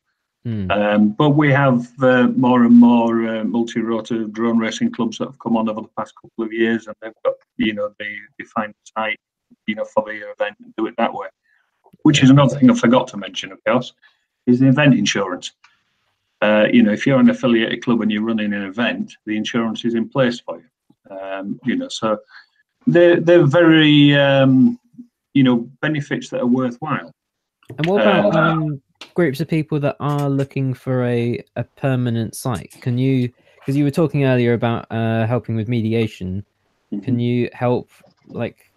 Hmm. 0.44 0.72
Um, 0.72 1.10
but 1.10 1.30
we 1.42 1.52
have 1.52 1.86
uh, 2.02 2.30
more 2.30 2.64
and 2.64 2.76
more 2.76 3.28
uh, 3.28 3.44
multi-rotor 3.44 4.24
drone 4.24 4.58
racing 4.58 4.92
clubs 4.92 5.20
that 5.20 5.28
have 5.28 5.38
come 5.38 5.56
on 5.56 5.70
over 5.70 5.82
the 5.82 5.94
past 5.96 6.16
couple 6.20 6.46
of 6.46 6.52
years, 6.52 6.88
and 6.88 6.96
they've 7.00 7.22
got 7.24 7.36
you 7.58 7.74
know 7.74 7.94
the 8.00 8.12
defined 8.40 8.74
site, 8.98 9.20
you 9.68 9.76
know, 9.76 9.86
for 9.86 10.04
the 10.04 10.14
event 10.32 10.56
and 10.64 10.74
do 10.78 10.88
it 10.88 10.96
that 10.98 11.14
way. 11.14 11.28
Which 12.02 12.24
is 12.24 12.32
another 12.32 12.58
thing 12.58 12.72
I 12.72 12.74
forgot 12.74 13.08
to 13.10 13.18
mention, 13.18 13.52
of 13.52 13.64
course, 13.64 13.94
is 14.48 14.60
the 14.60 14.68
event 14.68 14.94
insurance. 14.94 15.52
Uh, 16.42 16.68
you 16.74 16.82
know, 16.82 16.92
if 16.92 17.06
you're 17.06 17.20
an 17.20 17.30
affiliated 17.30 17.84
club 17.84 18.02
and 18.02 18.12
you're 18.12 18.24
running 18.24 18.54
an 18.54 18.64
event, 18.64 19.14
the 19.26 19.38
insurance 19.38 19.86
is 19.86 19.94
in 19.94 20.10
place 20.10 20.40
for 20.40 20.58
you. 20.60 21.16
Um, 21.16 21.60
you 21.66 21.76
know, 21.76 21.88
so 21.90 22.18
they're 22.88 23.20
they're 23.20 23.46
very 23.46 24.16
um, 24.16 24.80
you 25.34 25.44
know 25.44 25.70
benefits 25.82 26.30
that 26.30 26.42
are 26.42 26.48
worthwhile. 26.48 27.12
And 27.78 27.86
what 27.86 28.02
about 28.02 28.36
Uh, 28.36 28.40
um, 28.40 28.82
groups 29.14 29.40
of 29.40 29.48
people 29.48 29.80
that 29.80 29.96
are 30.00 30.30
looking 30.30 30.74
for 30.74 31.06
a, 31.06 31.44
a 31.56 31.64
permanent 31.64 32.36
site? 32.36 32.76
Can 32.82 32.98
you, 32.98 33.32
because 33.60 33.78
you 33.78 33.84
were 33.84 33.92
talking 33.92 34.26
earlier 34.26 34.54
about 34.54 34.88
uh, 34.92 35.26
helping 35.28 35.56
with 35.56 35.68
mediation, 35.68 36.44
can 37.04 37.20
you 37.20 37.50
help 37.54 37.90
like 38.28 38.71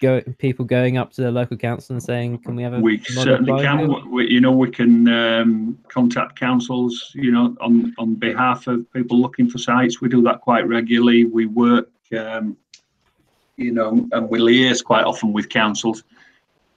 go 0.00 0.20
people 0.38 0.64
going 0.64 0.96
up 0.96 1.12
to 1.12 1.22
the 1.22 1.30
local 1.30 1.56
council 1.56 1.94
and 1.94 2.02
saying, 2.02 2.38
can 2.38 2.56
we 2.56 2.62
have 2.62 2.74
a 2.74 2.80
we 2.80 2.98
certainly 2.98 3.62
can. 3.62 4.10
We, 4.10 4.28
you 4.30 4.40
know, 4.40 4.52
we 4.52 4.70
can 4.70 5.08
um, 5.08 5.78
contact 5.88 6.38
councils. 6.38 7.10
You 7.14 7.30
know, 7.30 7.56
on 7.60 7.94
on 7.98 8.14
behalf 8.14 8.66
of 8.66 8.90
people 8.92 9.20
looking 9.20 9.48
for 9.48 9.58
sites. 9.58 10.00
We 10.00 10.08
do 10.08 10.22
that 10.22 10.40
quite 10.40 10.66
regularly. 10.66 11.24
We 11.24 11.46
work, 11.46 11.90
um, 12.16 12.56
you 13.56 13.72
know, 13.72 14.08
and 14.12 14.28
we 14.28 14.38
liaise 14.38 14.82
quite 14.84 15.04
often 15.04 15.32
with 15.32 15.48
councils. 15.48 16.04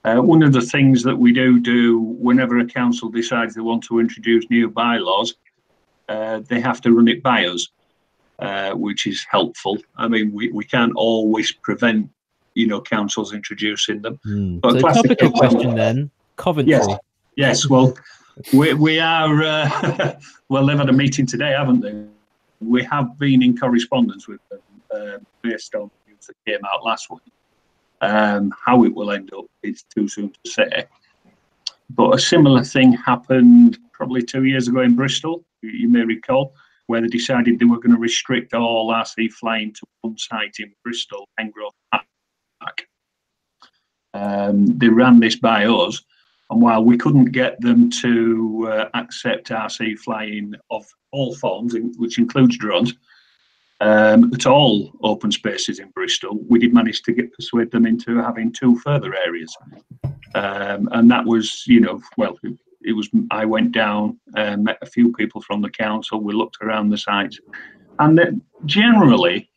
Uh, 0.04 0.22
one 0.22 0.40
of 0.44 0.52
the 0.52 0.60
things 0.60 1.02
that 1.02 1.16
we 1.16 1.32
do 1.32 1.58
do 1.58 1.98
whenever 1.98 2.58
a 2.60 2.64
council 2.64 3.08
decides 3.08 3.56
they 3.56 3.60
want 3.60 3.82
to 3.82 3.98
introduce 3.98 4.48
new 4.50 4.70
bylaws, 4.70 5.34
uh, 6.08 6.38
they 6.46 6.60
have 6.60 6.80
to 6.80 6.92
run 6.92 7.08
it 7.08 7.24
by 7.24 7.44
us, 7.44 7.70
uh, 8.38 8.70
which 8.70 9.08
is 9.08 9.26
helpful. 9.28 9.76
I 9.96 10.06
mean, 10.06 10.32
we, 10.32 10.48
we 10.52 10.64
can't 10.64 10.92
always 10.94 11.50
prevent, 11.50 12.08
you 12.56 12.66
know, 12.66 12.80
councils 12.80 13.32
introducing 13.34 14.02
them. 14.02 14.18
Hmm. 14.24 14.58
But 14.58 14.80
So 14.80 14.88
topical 14.88 15.30
question 15.30 15.76
then, 15.76 16.10
Coventry. 16.36 16.70
Yes. 16.70 16.88
Yes, 17.36 17.68
well, 17.68 17.94
we, 18.54 18.72
we 18.72 18.98
are, 18.98 19.42
uh, 19.42 20.18
well, 20.48 20.64
they've 20.64 20.78
had 20.78 20.88
a 20.88 20.92
meeting 20.92 21.26
today, 21.26 21.50
haven't 21.50 21.80
they? 21.80 22.04
We 22.60 22.82
have 22.84 23.18
been 23.18 23.42
in 23.42 23.58
correspondence 23.58 24.26
with 24.26 24.40
them 24.48 24.60
uh, 24.90 25.18
based 25.42 25.74
on 25.74 25.90
news 26.08 26.26
that 26.26 26.34
came 26.46 26.64
out 26.64 26.82
last 26.82 27.10
week. 27.10 27.20
Um, 28.00 28.54
how 28.64 28.84
it 28.84 28.94
will 28.94 29.10
end 29.10 29.32
up, 29.34 29.44
it's 29.62 29.82
too 29.82 30.08
soon 30.08 30.32
to 30.44 30.50
say. 30.50 30.86
But 31.90 32.14
a 32.14 32.18
similar 32.18 32.64
thing 32.64 32.92
happened 32.92 33.78
probably 33.92 34.22
two 34.22 34.44
years 34.44 34.66
ago 34.66 34.80
in 34.80 34.96
Bristol, 34.96 35.44
you, 35.60 35.70
you 35.70 35.88
may 35.90 36.04
recall, 36.04 36.54
where 36.86 37.02
they 37.02 37.08
decided 37.08 37.58
they 37.58 37.66
were 37.66 37.80
going 37.80 37.94
to 37.94 38.00
restrict 38.00 38.54
all 38.54 38.90
RC 38.90 39.30
flying 39.32 39.74
to 39.74 39.82
one 40.00 40.16
site 40.16 40.56
in 40.58 40.72
Bristol, 40.82 41.28
Hengrove 41.38 41.72
Park. 41.92 42.06
Um, 44.16 44.78
they 44.78 44.88
ran 44.88 45.20
this 45.20 45.36
by 45.36 45.66
us, 45.66 46.02
and 46.50 46.62
while 46.62 46.84
we 46.84 46.96
couldn't 46.96 47.32
get 47.32 47.60
them 47.60 47.90
to 48.02 48.68
uh, 48.70 48.88
accept 48.94 49.48
RC 49.48 49.98
flying 49.98 50.54
of 50.70 50.86
all 51.12 51.34
forms, 51.34 51.74
which 51.96 52.18
includes 52.18 52.56
drones, 52.56 52.94
um, 53.80 54.32
at 54.32 54.46
all 54.46 54.92
open 55.02 55.30
spaces 55.30 55.80
in 55.80 55.90
Bristol, 55.90 56.38
we 56.48 56.58
did 56.58 56.72
manage 56.72 57.02
to 57.02 57.12
get 57.12 57.32
persuade 57.34 57.70
them 57.70 57.84
into 57.84 58.16
having 58.16 58.52
two 58.52 58.78
further 58.78 59.14
areas. 59.14 59.54
Um, 60.34 60.88
and 60.92 61.10
that 61.10 61.24
was, 61.24 61.66
you 61.66 61.80
know, 61.80 62.00
well, 62.16 62.38
it 62.82 62.92
was 62.92 63.10
I 63.30 63.44
went 63.44 63.72
down, 63.72 64.18
uh, 64.34 64.56
met 64.56 64.78
a 64.80 64.86
few 64.86 65.12
people 65.12 65.42
from 65.42 65.60
the 65.60 65.70
council. 65.70 66.20
We 66.20 66.32
looked 66.32 66.58
around 66.62 66.88
the 66.88 66.98
sites, 66.98 67.38
and 67.98 68.40
generally 68.64 69.50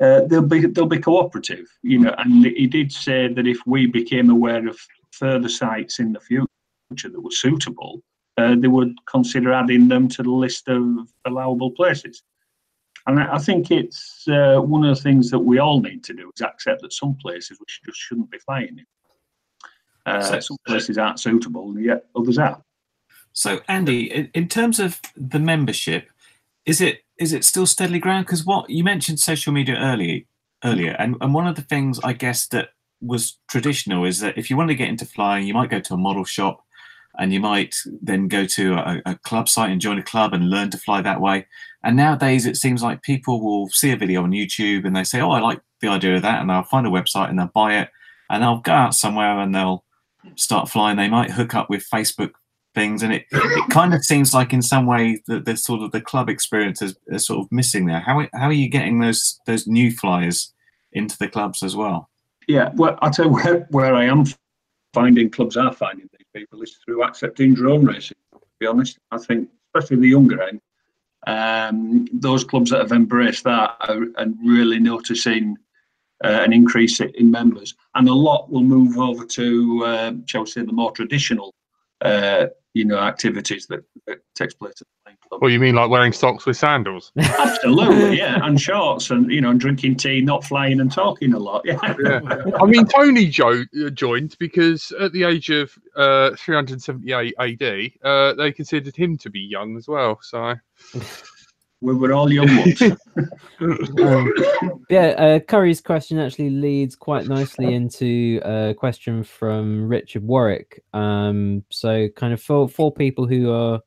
uh, 0.00 0.22
they'll 0.26 0.42
be 0.42 0.66
they'll 0.66 0.86
be 0.86 0.98
cooperative, 0.98 1.66
you 1.82 1.98
know. 1.98 2.14
And 2.18 2.44
he 2.44 2.66
did 2.66 2.92
say 2.92 3.28
that 3.32 3.46
if 3.46 3.58
we 3.66 3.86
became 3.86 4.30
aware 4.30 4.66
of 4.66 4.78
further 5.12 5.48
sites 5.48 5.98
in 5.98 6.12
the 6.12 6.20
future 6.20 6.46
that 7.10 7.20
were 7.20 7.30
suitable, 7.30 8.02
uh, 8.38 8.54
they 8.58 8.68
would 8.68 8.94
consider 9.06 9.52
adding 9.52 9.88
them 9.88 10.08
to 10.08 10.22
the 10.22 10.30
list 10.30 10.68
of 10.68 11.08
allowable 11.24 11.70
places. 11.70 12.22
And 13.06 13.18
I 13.18 13.38
think 13.38 13.70
it's 13.70 14.24
uh, 14.28 14.60
one 14.60 14.84
of 14.84 14.96
the 14.96 15.02
things 15.02 15.30
that 15.30 15.38
we 15.40 15.58
all 15.58 15.80
need 15.80 16.04
to 16.04 16.14
do 16.14 16.30
is 16.34 16.40
accept 16.40 16.82
that 16.82 16.92
some 16.92 17.16
places 17.16 17.58
we 17.58 17.66
just 17.84 17.98
shouldn't 17.98 18.30
be 18.30 18.38
flying 18.38 18.78
in. 18.78 18.86
Uh, 20.06 20.20
So- 20.22 20.40
some 20.40 20.56
places 20.66 20.98
aren't 20.98 21.18
suitable, 21.20 21.70
and 21.70 21.84
yet 21.84 22.06
others 22.14 22.38
are. 22.38 22.62
So, 23.32 23.60
Andy, 23.66 24.30
in 24.34 24.46
terms 24.48 24.78
of 24.78 25.00
the 25.16 25.38
membership, 25.38 26.10
is 26.66 26.80
it 26.80 27.02
is 27.18 27.32
it 27.32 27.44
still 27.44 27.66
steadily 27.66 27.98
growing? 27.98 28.22
Because 28.22 28.44
what 28.44 28.68
you 28.70 28.84
mentioned 28.84 29.20
social 29.20 29.52
media 29.52 29.76
earlier, 29.76 30.20
earlier, 30.64 30.92
and, 30.98 31.16
and 31.20 31.34
one 31.34 31.46
of 31.46 31.56
the 31.56 31.62
things 31.62 32.00
I 32.02 32.12
guess 32.12 32.46
that 32.48 32.70
was 33.00 33.38
traditional 33.48 34.04
is 34.04 34.20
that 34.20 34.38
if 34.38 34.48
you 34.48 34.56
want 34.56 34.70
to 34.70 34.76
get 34.76 34.88
into 34.88 35.04
flying, 35.04 35.46
you 35.46 35.54
might 35.54 35.70
go 35.70 35.80
to 35.80 35.94
a 35.94 35.98
model 35.98 36.24
shop, 36.24 36.64
and 37.18 37.32
you 37.32 37.40
might 37.40 37.76
then 38.00 38.26
go 38.26 38.46
to 38.46 38.74
a, 38.74 39.02
a 39.04 39.14
club 39.16 39.48
site 39.48 39.70
and 39.70 39.80
join 39.80 39.98
a 39.98 40.02
club 40.02 40.32
and 40.32 40.48
learn 40.48 40.70
to 40.70 40.78
fly 40.78 41.02
that 41.02 41.20
way. 41.20 41.46
And 41.84 41.96
nowadays, 41.96 42.46
it 42.46 42.56
seems 42.56 42.82
like 42.82 43.02
people 43.02 43.42
will 43.42 43.68
see 43.68 43.90
a 43.90 43.96
video 43.96 44.22
on 44.22 44.30
YouTube 44.30 44.86
and 44.86 44.96
they 44.96 45.04
say, 45.04 45.20
"Oh, 45.20 45.30
I 45.30 45.40
like 45.40 45.60
the 45.80 45.88
idea 45.88 46.16
of 46.16 46.22
that," 46.22 46.40
and 46.40 46.48
they'll 46.48 46.62
find 46.62 46.86
a 46.86 46.90
website 46.90 47.28
and 47.28 47.38
they'll 47.38 47.48
buy 47.48 47.80
it, 47.80 47.90
and 48.30 48.42
they'll 48.42 48.60
go 48.60 48.72
out 48.72 48.94
somewhere 48.94 49.38
and 49.40 49.54
they'll 49.54 49.84
start 50.36 50.70
flying. 50.70 50.96
They 50.96 51.08
might 51.08 51.32
hook 51.32 51.54
up 51.54 51.68
with 51.68 51.88
Facebook 51.92 52.32
things, 52.74 53.02
and 53.02 53.12
it 53.12 53.26
it 53.30 53.70
kind 53.70 53.94
of 53.94 54.04
seems 54.04 54.32
like 54.32 54.52
in 54.52 54.62
some 54.62 54.86
way 54.86 55.22
that 55.26 55.44
the 55.44 55.56
sort 55.56 55.82
of 55.82 55.92
the 55.92 56.00
club 56.00 56.28
experience 56.28 56.82
is, 56.82 56.96
is 57.08 57.26
sort 57.26 57.40
of 57.40 57.52
missing 57.52 57.86
there. 57.86 58.00
How 58.00 58.26
how 58.34 58.46
are 58.46 58.52
you 58.52 58.68
getting 58.68 59.00
those 59.00 59.40
those 59.46 59.66
new 59.66 59.90
flyers 59.90 60.52
into 60.92 61.16
the 61.18 61.28
clubs 61.28 61.62
as 61.62 61.76
well? 61.76 62.08
Yeah, 62.48 62.70
well, 62.74 62.98
I'll 63.00 63.10
tell 63.10 63.26
you 63.26 63.32
where, 63.32 63.66
where 63.70 63.94
I 63.94 64.04
am 64.04 64.24
finding 64.92 65.30
clubs 65.30 65.56
are 65.56 65.72
finding 65.72 66.08
these 66.12 66.26
people 66.34 66.60
is 66.62 66.78
through 66.84 67.02
accepting 67.02 67.54
drone 67.54 67.84
racing. 67.84 68.16
To 68.32 68.40
be 68.60 68.66
honest, 68.66 68.98
I 69.10 69.18
think 69.18 69.48
especially 69.74 69.98
the 69.98 70.08
younger 70.08 70.42
end, 70.42 70.60
um, 71.26 72.08
those 72.12 72.44
clubs 72.44 72.70
that 72.70 72.80
have 72.80 72.92
embraced 72.92 73.44
that 73.44 73.76
are, 73.80 74.06
and 74.16 74.36
really 74.44 74.78
noticing 74.78 75.56
uh, 76.24 76.28
an 76.44 76.52
increase 76.52 77.00
in 77.00 77.30
members, 77.30 77.74
and 77.94 78.08
a 78.08 78.12
lot 78.12 78.50
will 78.50 78.62
move 78.62 78.98
over 78.98 79.24
to, 79.24 79.84
uh, 79.84 80.12
shall 80.26 80.42
we 80.42 80.46
say, 80.46 80.62
the 80.62 80.72
more 80.72 80.92
traditional, 80.92 81.54
uh, 82.02 82.46
you 82.74 82.84
know, 82.84 82.98
activities 82.98 83.66
that, 83.66 83.84
that 84.06 84.18
takes 84.34 84.54
place 84.54 84.72
at 84.80 84.86
the 84.86 85.04
playing 85.04 85.18
club. 85.28 85.42
Well, 85.42 85.50
you 85.50 85.60
mean 85.60 85.74
like 85.74 85.90
wearing 85.90 86.12
socks 86.12 86.46
with 86.46 86.56
sandals? 86.56 87.12
Absolutely, 87.18 88.16
yeah, 88.16 88.38
and 88.42 88.60
shorts, 88.60 89.10
and 89.10 89.30
you 89.30 89.40
know, 89.40 89.50
and 89.50 89.60
drinking 89.60 89.96
tea, 89.96 90.20
not 90.22 90.44
flying 90.44 90.80
and 90.80 90.90
talking 90.90 91.34
a 91.34 91.38
lot. 91.38 91.62
Yeah. 91.64 91.78
Yeah. 92.02 92.20
I 92.60 92.64
mean, 92.64 92.86
Tony 92.86 93.26
jo- 93.26 93.64
uh, 93.84 93.90
joined 93.90 94.36
because 94.38 94.90
at 95.00 95.12
the 95.12 95.24
age 95.24 95.50
of 95.50 95.72
uh, 95.96 96.30
378 96.36 97.34
AD, 97.38 97.92
uh, 98.02 98.34
they 98.34 98.52
considered 98.52 98.96
him 98.96 99.18
to 99.18 99.30
be 99.30 99.40
young 99.40 99.76
as 99.76 99.86
well. 99.86 100.18
So, 100.22 100.54
We 101.82 101.94
were 101.94 102.12
all 102.12 102.32
young 102.32 102.56
ones. 102.56 102.82
Um, 103.60 104.32
yeah, 104.88 105.08
uh, 105.18 105.38
Curry's 105.38 105.80
question 105.80 106.18
actually 106.18 106.50
leads 106.50 106.96
quite 106.96 107.28
nicely 107.28 107.74
into 107.74 108.40
a 108.44 108.74
question 108.74 109.22
from 109.22 109.86
Richard 109.86 110.24
Warwick. 110.24 110.82
Um, 110.92 111.62
so, 111.70 112.08
kind 112.16 112.32
of 112.32 112.42
for 112.42 112.68
for 112.68 112.90
people 112.90 113.26
who 113.26 113.52
are, 113.52 113.80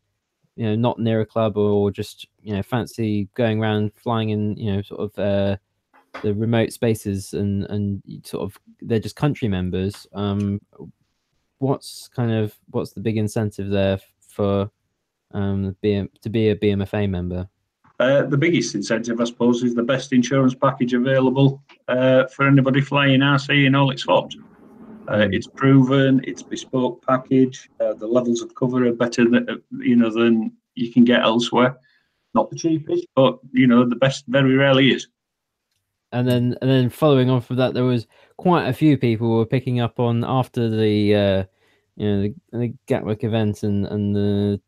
you 0.56 0.66
know, 0.66 0.76
not 0.76 1.00
near 1.00 1.22
a 1.22 1.26
club 1.26 1.58
or 1.58 1.92
just 1.92 2.28
you 2.42 2.54
know 2.54 2.64
fancy 2.64 3.28
going 3.34 3.60
around 3.60 3.92
flying 3.96 4.30
in, 4.30 4.56
you 4.56 4.74
know, 4.74 4.82
sort 4.82 5.02
of 5.02 5.20
uh, 5.20 5.58
the 6.22 6.34
remote 6.34 6.72
spaces 6.72 7.34
and 7.34 7.64
and 7.66 8.02
sort 8.24 8.44
of 8.44 8.58
they're 8.82 9.00
just 9.00 9.16
country 9.16 9.48
members. 9.48 10.08
Um, 10.14 10.62
what's 11.58 12.08
kind 12.08 12.32
of 12.32 12.56
what's 12.70 12.94
the 12.94 13.02
big 13.02 13.18
incentive 13.18 13.70
there 13.70 14.00
for 14.30 14.70
um 15.34 15.76
BM, 15.84 16.08
to 16.22 16.30
be 16.30 16.50
a 16.50 16.56
BMFA 16.56 17.10
member? 17.10 17.50
Uh, 18.00 18.24
the 18.24 18.38
biggest 18.38 18.76
incentive, 18.76 19.22
I 19.22 19.24
suppose, 19.24 19.64
is 19.64 19.74
the 19.74 19.84
best 19.84 20.12
insurance 20.12 20.54
package 20.54 20.94
available 20.94 21.64
uh, 21.88 22.26
for 22.28 22.48
anybody 22.48 22.82
flying 22.82 23.22
RC 23.22 23.66
in 23.66 23.76
all 23.76 23.90
its 23.92 24.04
forms. 24.04 24.36
Uh, 25.08 25.28
it's 25.32 25.48
proven, 25.48 26.20
it's 26.26 26.44
bespoke 26.44 27.06
package. 27.06 27.70
Uh, 27.80 27.94
the 27.94 28.08
levels 28.08 28.42
of 28.42 28.54
cover 28.56 28.86
are 28.86 28.94
better 28.94 29.30
than 29.30 29.50
uh, 29.50 29.56
you 29.78 29.96
know 29.96 30.10
than 30.10 30.52
you 30.74 30.92
can 30.92 31.06
get 31.06 31.22
elsewhere. 31.22 31.78
Not 32.34 32.50
the 32.50 32.58
cheapest, 32.58 33.06
but 33.16 33.40
you 33.52 33.68
know 33.68 33.88
the 33.88 33.96
best 33.96 34.26
very 34.28 34.56
rarely 34.56 34.92
is. 34.92 35.08
and 36.12 36.28
then 36.28 36.56
and 36.62 36.70
then 36.70 36.90
following 36.90 37.30
on 37.30 37.42
from 37.42 37.58
that 37.58 37.74
there 37.74 37.84
was 37.84 38.08
quite 38.38 38.68
a 38.68 38.74
few 38.74 38.98
people 38.98 39.30
were 39.30 39.46
picking 39.46 39.80
up 39.80 40.00
on 40.00 40.24
after 40.24 40.70
the 40.70 41.16
uh 41.16 41.44
you 41.98 42.08
know 42.10 42.22
the, 42.22 42.58
the 42.58 42.74
gatwick 42.88 43.24
event 43.24 43.64
and 43.64 43.86
and 43.86 44.16
the 44.16 44.60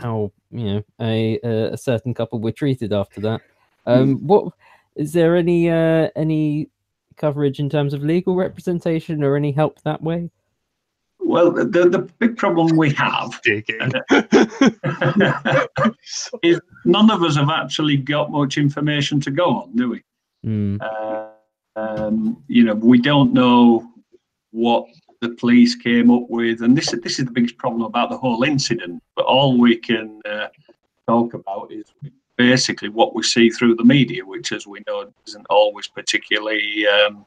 how 0.00 0.32
you 0.50 0.64
know 0.64 0.82
a 1.00 1.38
a 1.72 1.76
certain 1.76 2.14
couple 2.14 2.40
were 2.40 2.52
treated 2.52 2.92
after 2.92 3.20
that 3.20 3.40
um 3.86 4.16
what 4.26 4.52
is 4.96 5.12
there 5.12 5.36
any 5.36 5.70
uh 5.70 6.08
any 6.16 6.68
coverage 7.16 7.60
in 7.60 7.68
terms 7.68 7.94
of 7.94 8.02
legal 8.02 8.34
representation 8.34 9.22
or 9.22 9.36
any 9.36 9.52
help 9.52 9.80
that 9.82 10.02
way 10.02 10.30
Well, 11.20 11.50
the, 11.50 11.64
the 11.64 12.08
big 12.18 12.36
problem 12.36 12.76
we 12.76 12.92
have 12.94 13.40
digging. 13.42 13.92
is 16.42 16.60
none 16.84 17.10
of 17.10 17.22
us 17.22 17.36
have 17.36 17.50
actually 17.50 17.96
got 17.96 18.30
much 18.30 18.56
information 18.56 19.20
to 19.20 19.30
go 19.30 19.50
on, 19.50 19.72
do 19.74 19.90
we? 19.90 20.02
Hmm. 20.44 20.76
Uh, 20.80 21.28
um, 21.76 22.42
you 22.48 22.64
know, 22.64 22.74
we 22.74 23.00
don't 23.00 23.32
know 23.32 23.88
what 24.52 24.86
the 25.20 25.30
police 25.30 25.74
came 25.74 26.10
up 26.10 26.26
with, 26.28 26.62
and 26.62 26.76
this 26.76 26.90
this 27.02 27.18
is 27.18 27.24
the 27.24 27.30
biggest 27.30 27.58
problem 27.58 27.82
about 27.82 28.10
the 28.10 28.16
whole 28.16 28.42
incident. 28.44 29.02
But 29.16 29.26
all 29.26 29.58
we 29.58 29.76
can 29.76 30.20
uh, 30.24 30.48
talk 31.06 31.34
about 31.34 31.72
is 31.72 31.92
basically 32.36 32.88
what 32.88 33.14
we 33.14 33.22
see 33.22 33.50
through 33.50 33.74
the 33.74 33.84
media, 33.84 34.24
which, 34.24 34.52
as 34.52 34.66
we 34.66 34.82
know, 34.86 35.12
isn't 35.26 35.46
always 35.50 35.88
particularly. 35.88 36.86
Um, 36.86 37.26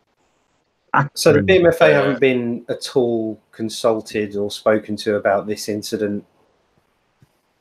So 1.14 1.34
the. 1.34 1.40
BMFA 1.40 1.82
Uh, 1.82 1.94
haven't 1.94 2.20
been 2.20 2.66
at 2.70 2.96
all 2.96 3.40
consulted 3.52 4.36
or 4.36 4.50
spoken 4.52 4.96
to 4.98 5.16
about 5.16 5.48
this 5.48 5.70
incident 5.70 6.26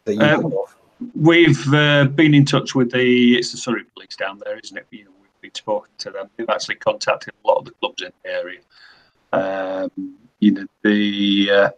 that 0.05 0.15
you 0.15 0.23
Um, 0.23 0.47
of. 0.47 0.77
We've 1.15 1.73
uh, 1.73 2.05
been 2.05 2.35
in 2.35 2.45
touch 2.45 2.75
with 2.75 2.91
the 2.93 3.39
it's 3.39 3.53
the 3.53 3.59
Surrey 3.59 3.85
Police 3.95 4.17
down 4.17 4.41
there, 4.45 4.59
isn't 4.63 4.77
it? 4.77 4.87
You 4.91 5.05
know, 5.05 5.11
we've 5.21 5.41
been 5.41 5.55
spoken 5.55 5.91
to 5.99 6.11
them. 6.11 6.29
We've 6.37 6.51
actually 6.51 6.77
contacted 6.77 7.33
a 7.43 7.49
lot 7.49 7.59
of 7.59 7.65
the 7.65 7.71
clubs 7.73 8.03
in 8.03 8.13
the 8.23 8.31
area. 8.31 8.61
Um, 9.33 9.91
you 10.41 10.53
know, 10.53 10.67
the 10.83 11.51
uh, 11.51 11.71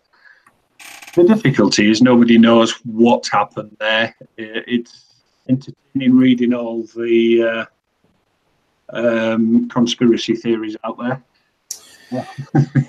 the 1.14 1.24
difficulty 1.24 1.90
is 1.90 2.00
nobody 2.02 2.38
knows 2.38 2.72
what 2.84 3.26
happened 3.30 3.76
there. 3.80 4.14
It's 4.36 5.04
entertaining 5.48 6.16
reading 6.16 6.54
all 6.54 6.84
the 6.96 7.66
uh, 8.92 8.96
um, 8.96 9.68
conspiracy 9.68 10.34
theories 10.34 10.76
out 10.84 10.98
there. 10.98 11.22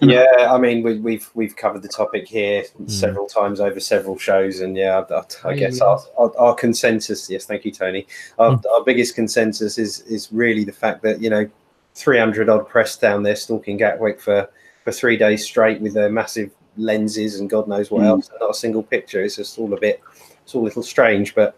Yeah, 0.01 0.25
I 0.51 0.57
mean 0.57 0.83
we, 0.83 0.99
we've 0.99 1.29
we've 1.33 1.55
covered 1.55 1.81
the 1.81 1.87
topic 1.87 2.27
here 2.27 2.65
several 2.87 3.25
times 3.25 3.61
over 3.61 3.79
several 3.79 4.17
shows, 4.17 4.59
and 4.59 4.75
yeah, 4.75 4.99
I, 5.09 5.13
I- 5.15 5.49
I 5.49 5.55
guess 5.55 5.79
our, 5.79 5.97
our, 6.17 6.37
our 6.37 6.55
consensus. 6.55 7.29
Yes, 7.29 7.45
thank 7.45 7.63
you, 7.63 7.71
Tony. 7.71 8.05
Our, 8.37 8.59
our 8.69 8.83
biggest 8.83 9.15
consensus 9.15 9.77
is 9.77 10.01
is 10.01 10.27
really 10.33 10.65
the 10.65 10.73
fact 10.73 11.03
that 11.03 11.21
you 11.21 11.29
know, 11.29 11.49
three 11.95 12.17
hundred 12.19 12.49
odd 12.49 12.67
press 12.67 12.97
down 12.97 13.23
there 13.23 13.35
stalking 13.35 13.77
Gatwick 13.77 14.19
for 14.19 14.49
for 14.83 14.91
three 14.91 15.15
days 15.17 15.45
straight 15.45 15.79
with 15.81 15.93
their 15.93 16.09
massive 16.09 16.51
lenses 16.75 17.39
and 17.39 17.49
God 17.49 17.67
knows 17.67 17.91
what 17.91 18.01
Mm. 18.01 18.07
else, 18.07 18.29
not 18.39 18.49
a 18.49 18.53
single 18.53 18.83
picture. 18.83 19.21
It's 19.23 19.35
just 19.37 19.57
all 19.59 19.73
a 19.73 19.79
bit, 19.79 20.01
it's 20.43 20.53
all 20.55 20.63
a 20.63 20.65
little 20.65 20.83
strange. 20.83 21.35
But 21.35 21.57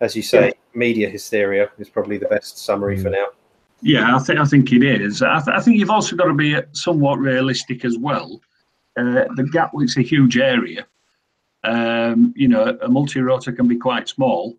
as 0.00 0.16
you 0.16 0.22
say, 0.22 0.52
media 0.74 1.08
hysteria 1.08 1.70
is 1.78 1.88
probably 1.88 2.16
the 2.18 2.26
best 2.26 2.58
summary 2.58 2.96
for 3.00 3.10
now. 3.10 3.26
Yeah, 3.82 4.16
I 4.16 4.18
think 4.20 4.38
I 4.40 4.44
think 4.44 4.72
it 4.72 4.82
is. 4.82 5.22
I, 5.22 5.40
th- 5.40 5.56
I 5.56 5.60
think 5.60 5.78
you've 5.78 5.90
also 5.90 6.16
got 6.16 6.24
to 6.26 6.34
be 6.34 6.56
somewhat 6.72 7.18
realistic 7.18 7.84
as 7.84 7.98
well. 7.98 8.40
Uh, 8.96 9.26
the 9.36 9.48
Gatwick's 9.52 9.96
a 9.98 10.02
huge 10.02 10.38
area. 10.38 10.86
Um, 11.64 12.32
you 12.36 12.48
know, 12.48 12.76
a 12.82 12.88
multi-rotor 12.88 13.52
can 13.52 13.68
be 13.68 13.76
quite 13.76 14.08
small. 14.08 14.56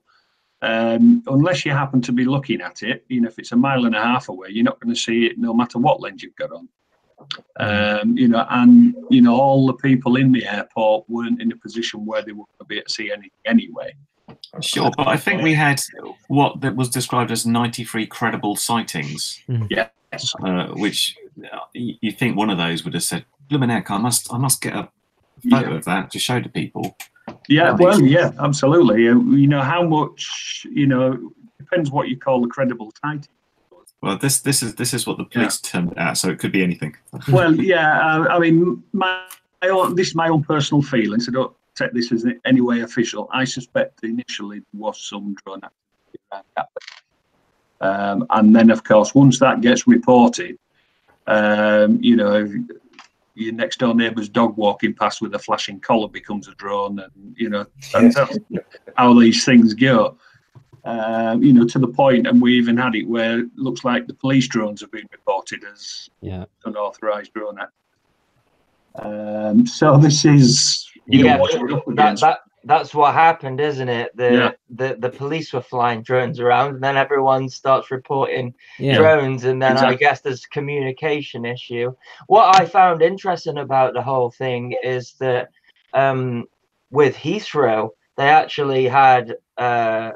Um, 0.66 1.22
unless 1.28 1.64
you 1.64 1.72
happen 1.72 2.02
to 2.02 2.12
be 2.12 2.26
looking 2.26 2.60
at 2.62 2.82
it, 2.82 3.06
you 3.08 3.22
know, 3.22 3.28
if 3.28 3.38
it's 3.38 3.52
a 3.52 3.56
mile 3.56 3.86
and 3.86 3.96
a 3.96 4.02
half 4.02 4.30
away, 4.30 4.48
you're 4.50 4.64
not 4.64 4.80
going 4.80 4.94
to 4.94 5.00
see 5.00 5.26
it 5.28 5.38
no 5.38 5.54
matter 5.54 5.78
what 5.78 6.02
lens 6.02 6.24
you've 6.24 6.36
got 6.36 6.52
on. 6.52 6.68
Um, 7.60 8.18
you 8.18 8.28
know, 8.28 8.46
and 8.50 8.96
you 9.12 9.22
know, 9.22 9.36
all 9.36 9.68
the 9.68 9.74
people 9.76 10.16
in 10.16 10.32
the 10.32 10.46
airport 10.46 11.06
weren't 11.08 11.42
in 11.42 11.52
a 11.52 11.56
position 11.56 12.06
where 12.06 12.24
they 12.24 12.32
were 12.32 12.46
going 12.46 12.60
to 12.62 12.66
be 12.66 12.78
able 12.78 12.86
to 12.88 12.94
see 12.94 13.12
anything 13.12 13.30
anyway. 13.46 13.96
Sure, 14.62 14.92
but 14.98 15.08
I 15.08 15.18
think 15.18 15.44
we 15.44 15.54
had 15.54 15.80
what 16.30 16.62
that 16.62 16.76
was 16.76 16.90
described 16.90 17.30
as 17.32 17.46
93 17.46 18.08
credible 18.08 18.56
sightings, 18.56 19.40
Yes. 19.70 19.92
uh, 20.44 20.68
which 20.74 21.16
uh, 21.54 21.60
you 21.74 21.96
you 22.02 22.12
think 22.12 22.36
one 22.38 22.50
of 22.50 22.58
those 22.58 22.84
would 22.84 22.96
have 22.96 23.04
said, 23.04 23.26
"Blimmin' 23.52 23.70
heck, 23.70 23.92
I 23.92 23.98
must, 23.98 24.34
I 24.34 24.38
must 24.40 24.62
get 24.62 24.74
a 24.76 24.90
photo 25.50 25.72
Yeah. 25.72 25.78
of 25.78 25.86
that 25.86 26.12
to 26.12 26.20
show 26.20 26.42
to 26.42 26.50
people. 26.50 26.98
Yeah, 27.48 27.74
well, 27.74 28.02
yeah, 28.02 28.32
absolutely. 28.40 29.08
Uh, 29.08 29.20
You 29.20 29.48
know 29.48 29.62
how 29.62 29.84
much 29.84 30.66
you 30.72 30.88
know 30.88 31.32
depends 31.58 31.92
what 31.92 32.10
you 32.10 32.18
call 32.18 32.44
a 32.46 32.48
credible 32.48 32.92
title. 32.92 33.32
Well, 34.02 34.18
this 34.18 34.40
this 34.40 34.62
is 34.62 34.76
this 34.76 34.94
is 34.94 35.08
what 35.08 35.18
the 35.18 35.26
police 35.26 35.60
termed 35.60 35.92
it 35.94 35.98
out, 35.98 36.18
so 36.18 36.30
it 36.30 36.40
could 36.40 36.52
be 36.52 36.64
anything. 36.64 36.96
well, 37.32 37.56
yeah, 37.56 38.00
I, 38.00 38.36
I 38.36 38.40
mean, 38.40 38.84
my, 38.94 39.22
my 39.62 39.70
own, 39.70 39.96
this 39.96 40.10
is 40.10 40.16
my 40.16 40.30
own 40.30 40.44
personal 40.44 40.82
feelings. 40.82 41.28
I 41.28 41.32
don't 41.32 41.56
take 41.76 41.92
this 41.94 42.12
as 42.12 42.24
in 42.24 42.40
any 42.46 42.62
way 42.62 42.82
official. 42.82 43.28
I 43.32 43.44
suspect 43.46 44.04
initially 44.04 44.60
there 44.60 44.82
was 44.82 45.02
some 45.02 45.36
drone 45.44 45.62
activity 45.64 46.20
around 46.32 46.44
Gatwick. 46.56 46.84
Um, 47.82 48.26
and 48.30 48.56
then, 48.56 48.70
of 48.70 48.84
course, 48.84 49.14
once 49.14 49.40
that 49.40 49.62
gets 49.62 49.88
reported, 49.88 50.58
um, 51.28 52.00
you 52.02 52.16
know, 52.16 52.46
if 52.46 52.52
your 53.36 53.54
next 53.54 53.78
door 53.80 53.94
neighbour's 53.94 54.30
dog 54.30 54.58
walking 54.58 54.94
past 54.94 55.22
with 55.22 55.36
a 55.36 55.40
flashing 55.40 55.80
collar 55.80 56.08
becomes 56.08 56.48
a 56.48 56.56
drone, 56.56 57.00
and 57.00 57.36
you 57.38 57.50
know, 57.50 57.66
that's 57.94 58.18
how 58.96 59.14
these 59.20 59.46
things 59.46 59.74
go. 59.74 60.18
Um, 60.86 61.42
you 61.44 61.52
know, 61.52 61.66
to 61.66 61.80
the 61.80 61.88
point, 61.88 62.28
and 62.28 62.42
we 62.42 62.56
even 62.58 62.78
had 62.78 62.96
it 62.96 63.08
where 63.08 63.40
it 63.40 63.48
looks 63.56 63.84
like 63.84 64.06
the 64.08 64.14
police 64.14 64.48
drones 64.48 64.82
have 64.82 64.92
been 64.92 65.08
reported 65.12 65.64
as 65.72 66.10
Yeah. 66.22 66.46
unauthorized 66.64 67.34
drone 67.34 67.58
act. 67.60 67.72
Um, 69.00 69.66
so 69.66 69.98
this 69.98 70.24
is 70.26 70.88
you 71.06 71.24
know 71.24 71.30
Yeah, 71.30 71.38
what 71.38 71.60
we're 71.60 71.74
up 71.74 71.86
that, 71.88 71.92
against. 71.92 72.22
that 72.22 72.40
that's 72.66 72.94
what 72.96 73.14
happened, 73.14 73.62
isn't 73.62 73.88
it? 73.90 74.16
The 74.18 74.32
Yeah. 74.34 74.52
the 74.70 74.96
the 75.00 75.10
police 75.10 75.54
were 75.54 75.62
flying 75.62 76.02
drones 76.02 76.40
around, 76.40 76.76
and 76.76 76.84
then 76.84 76.98
everyone 76.98 77.48
starts 77.50 77.92
reporting 77.92 78.54
Yeah. 78.80 78.98
drones, 78.98 79.46
and 79.46 79.62
then 79.62 79.78
I 79.78 79.96
guess 79.96 80.22
there's 80.22 80.46
a 80.46 80.50
communication 80.50 81.46
issue. 81.46 81.94
What 82.28 82.60
I 82.60 82.66
found 82.66 83.02
interesting 83.02 83.60
about 83.60 83.94
the 83.94 84.02
whole 84.02 84.32
thing 84.32 84.76
is 84.84 85.14
that 85.20 85.50
um, 85.94 86.46
with 86.92 87.16
Heathrow, 87.16 87.92
they 88.18 88.30
actually 88.30 88.88
had 88.88 89.36
uh, 89.58 90.12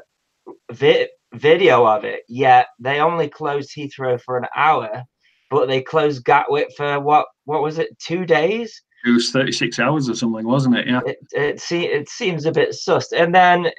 vi- 0.72 1.08
video 1.32 1.86
of 1.86 2.04
it, 2.04 2.24
yet 2.28 2.66
they 2.80 3.00
only 3.00 3.28
closed 3.28 3.70
Heathrow 3.74 4.20
for 4.20 4.36
an 4.36 4.46
hour, 4.56 5.04
but 5.50 5.66
they 5.68 5.80
closed 5.82 6.24
Gatwick 6.24 6.68
for 6.76 6.98
what? 7.00 7.26
What 7.44 7.62
was 7.62 7.78
it? 7.78 7.96
Two 7.98 8.26
days? 8.26 8.82
It 9.04 9.10
was 9.10 9.30
36 9.30 9.78
hours 9.78 10.08
or 10.08 10.14
something, 10.14 10.46
wasn't 10.46 10.76
it? 10.76 10.86
Yeah. 10.86 11.00
it 11.06 11.18
it, 11.32 11.60
se- 11.60 11.86
it 11.92 12.08
seems 12.08 12.46
a 12.46 12.52
bit 12.52 12.74
sus. 12.74 13.12
And 13.12 13.34
then 13.34 13.66
eh, 13.66 13.70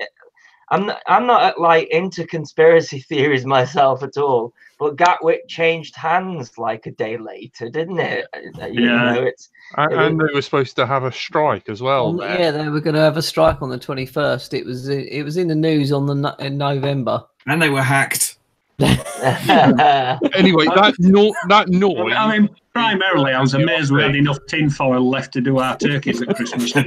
I'm 0.69 0.85
not, 0.85 1.01
I'm 1.07 1.27
not 1.27 1.59
like 1.59 1.89
into 1.89 2.25
conspiracy 2.25 2.99
theories 3.09 3.45
myself 3.45 4.03
at 4.03 4.17
all, 4.17 4.53
but 4.79 4.95
Gatwick 4.95 5.47
changed 5.47 5.95
hands 5.95 6.57
like 6.57 6.85
a 6.87 6.91
day 6.91 7.17
later, 7.17 7.69
didn't 7.69 7.99
it? 7.99 8.25
Uh, 8.61 8.65
You 8.67 8.85
Yeah. 8.85 9.13
know, 9.13 9.21
it's 9.23 9.49
And, 9.77 9.91
It 9.93 9.99
and 9.99 10.19
they 10.19 10.33
were 10.33 10.41
supposed 10.41 10.75
to 10.77 10.85
have 10.87 11.03
a 11.03 11.11
strike 11.11 11.69
as 11.69 11.81
well. 11.81 12.13
There. 12.13 12.39
yeah, 12.39 12.51
they 12.51 12.69
were 12.69 12.79
going 12.81 12.95
to 12.95 13.01
have 13.01 13.17
a 13.17 13.21
strike 13.21 13.61
on 13.61 13.69
the 13.69 13.77
21st. 13.77 14.53
It 14.57 14.65
was 14.65 14.87
it 14.89 15.23
was 15.23 15.37
in 15.37 15.47
the 15.49 15.55
news 15.55 15.91
on 15.91 16.05
the 16.07 16.35
in 16.39 16.57
November. 16.57 17.23
And 17.47 17.61
they 17.61 17.69
were 17.69 17.81
hacked. 17.83 18.37
Anyway, 18.81 20.65
that 20.65 20.95
no- 20.99 21.33
that 21.49 21.69
noise. 21.69 22.13
I 22.17 22.37
mean, 22.39 22.49
primarily, 22.73 23.33
I 23.33 23.41
was 23.41 23.53
amazed 23.53 23.91
we 23.91 24.01
had 24.01 24.15
enough 24.15 24.39
tinfoil 24.47 25.07
left 25.07 25.33
to 25.33 25.41
do 25.41 25.59
our 25.59 25.77
turkeys 25.77 26.21
at 26.21 26.35
Christmas. 26.35 26.73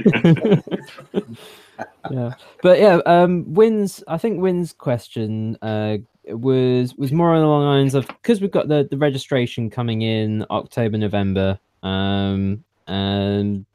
yeah, 2.11 2.33
but 2.61 2.79
yeah, 2.79 2.99
um, 3.05 3.53
Wynn's. 3.53 4.03
I 4.07 4.17
think 4.17 4.41
Win's 4.41 4.73
question 4.73 5.57
uh 5.61 5.97
was 6.27 6.95
was 6.95 7.11
more 7.11 7.33
along 7.33 7.61
the 7.61 7.67
lines 7.67 7.95
of 7.95 8.07
because 8.07 8.41
we've 8.41 8.51
got 8.51 8.67
the 8.67 8.87
the 8.89 8.97
registration 8.97 9.69
coming 9.69 10.01
in 10.01 10.45
October 10.49 10.97
November, 10.97 11.59
um, 11.83 12.63
and 12.87 13.65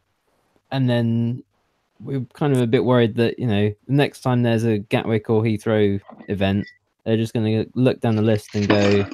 and 0.71 0.91
then 0.91 1.43
we're 2.01 2.25
kind 2.33 2.55
of 2.55 2.63
a 2.63 2.67
bit 2.67 2.85
worried 2.85 3.15
that 3.17 3.39
you 3.39 3.47
know 3.47 3.73
the 3.87 3.93
next 3.93 4.21
time 4.21 4.43
there's 4.43 4.65
a 4.65 4.79
Gatwick 4.79 5.31
or 5.31 5.43
Heathrow 5.43 6.01
event, 6.29 6.67
they're 7.05 7.17
just 7.17 7.35
going 7.35 7.47
to 7.47 7.71
look 7.75 8.01
down 8.01 8.17
the 8.17 8.23
list 8.23 8.55
and 8.55 8.69
go, 8.69 9.07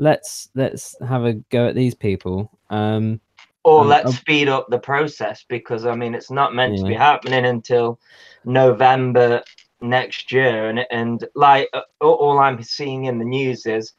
let's 0.00 0.48
let's 0.54 0.96
have 1.06 1.24
a 1.24 1.34
go 1.34 1.68
at 1.68 1.74
these 1.74 1.94
people. 1.94 2.50
Um, 2.70 3.20
or 3.62 3.84
let's 3.84 4.16
speed 4.16 4.48
up 4.48 4.68
the 4.70 4.78
process 4.78 5.44
because 5.46 5.84
I 5.84 5.94
mean 5.94 6.14
it's 6.14 6.30
not 6.30 6.54
meant 6.54 6.78
to 6.78 6.84
be 6.86 6.94
happening 6.94 7.44
until 7.44 8.00
November 8.44 9.42
next 9.82 10.32
year, 10.32 10.68
and 10.70 10.80
and 10.90 11.24
like 11.34 11.68
uh, 11.74 11.82
all- 12.00 12.38
I'm 12.38 12.62
seeing 12.62 13.04
in 13.04 13.18
the 13.18 13.24
news 13.24 13.66
is 13.66 13.92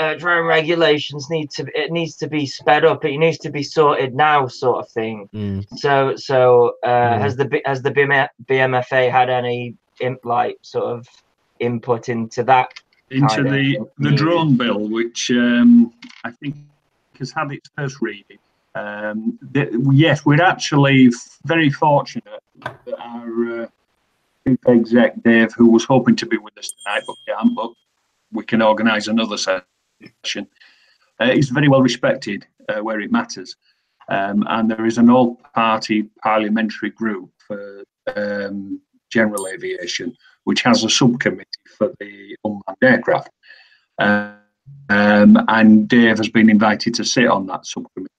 uh, 0.00 0.14
drone 0.14 0.46
regulations 0.46 1.30
need 1.30 1.50
to 1.52 1.64
it 1.74 1.92
needs 1.92 2.16
to 2.16 2.26
be 2.28 2.44
sped 2.44 2.84
up. 2.84 3.04
It 3.04 3.16
needs 3.18 3.38
to 3.38 3.50
be 3.50 3.62
sorted 3.62 4.14
now, 4.16 4.48
sort 4.48 4.84
of 4.84 4.90
thing. 4.90 5.28
mm, 5.32 5.64
So 5.78 6.16
so 6.16 6.74
uh, 6.84 6.88
Yeah. 6.88 7.18
has 7.20 7.36
the 7.36 7.62
has 7.64 7.82
the 7.82 7.92
BM- 7.92 8.28
BMFA 8.46 9.10
had 9.10 9.30
any 9.30 9.76
imp, 10.00 10.24
like 10.24 10.58
sort 10.62 10.86
of 10.86 11.06
input 11.60 12.08
into 12.08 12.42
that? 12.44 12.72
Into 13.10 13.42
the, 13.42 13.78
the 13.98 14.10
drone 14.10 14.56
bill, 14.56 14.88
which 14.88 15.30
um, 15.30 15.92
I 16.24 16.30
think 16.30 16.56
has 17.18 17.32
had 17.32 17.50
its 17.52 17.68
first 17.76 18.00
reading. 18.00 18.38
Um, 18.74 19.38
th- 19.54 19.72
yes, 19.92 20.24
we're 20.24 20.42
actually 20.42 21.10
very 21.44 21.70
fortunate 21.70 22.42
that 22.60 22.78
our 22.98 23.62
uh, 23.62 23.66
chief 24.46 24.58
exec, 24.68 25.22
Dave, 25.22 25.52
who 25.54 25.70
was 25.70 25.84
hoping 25.84 26.16
to 26.16 26.26
be 26.26 26.36
with 26.36 26.56
us 26.58 26.72
tonight, 26.84 27.02
but 27.06 27.16
can't, 27.26 27.54
but 27.56 27.72
we 28.32 28.44
can 28.44 28.62
organise 28.62 29.08
another 29.08 29.36
session, 29.36 30.46
uh, 31.20 31.24
is 31.24 31.48
very 31.48 31.68
well 31.68 31.82
respected 31.82 32.46
uh, 32.68 32.80
where 32.80 33.00
it 33.00 33.10
matters. 33.10 33.56
Um, 34.08 34.44
and 34.48 34.70
there 34.70 34.86
is 34.86 34.98
an 34.98 35.10
all 35.10 35.36
party 35.54 36.04
parliamentary 36.22 36.90
group 36.90 37.30
for 37.46 37.84
um, 38.16 38.80
general 39.10 39.48
aviation, 39.48 40.16
which 40.44 40.62
has 40.62 40.84
a 40.84 40.90
subcommittee 40.90 41.57
for 41.76 41.92
the 42.00 42.36
unmanned 42.44 42.78
aircraft. 42.82 43.30
Uh, 43.98 44.32
um, 44.90 45.44
and 45.48 45.88
Dave 45.88 46.18
has 46.18 46.28
been 46.28 46.50
invited 46.50 46.94
to 46.94 47.04
sit 47.04 47.26
on 47.26 47.46
that 47.46 47.66
subcommittee. 47.66 48.12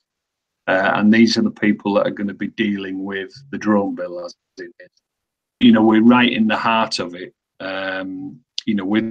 Uh, 0.67 0.91
and 0.95 1.11
these 1.11 1.37
are 1.37 1.41
the 1.41 1.51
people 1.51 1.95
that 1.95 2.05
are 2.05 2.11
going 2.11 2.27
to 2.27 2.33
be 2.33 2.49
dealing 2.49 3.03
with 3.03 3.31
the 3.51 3.57
drone 3.57 3.95
bill 3.95 4.23
as 4.23 4.35
it 4.57 4.71
is. 4.79 4.89
You 5.59 5.71
know, 5.71 5.81
we're 5.81 6.03
right 6.03 6.31
in 6.31 6.47
the 6.47 6.57
heart 6.57 6.99
of 6.99 7.15
it. 7.15 7.33
Um, 7.59 8.39
you 8.65 8.75
know, 8.75 8.85
with 8.85 9.03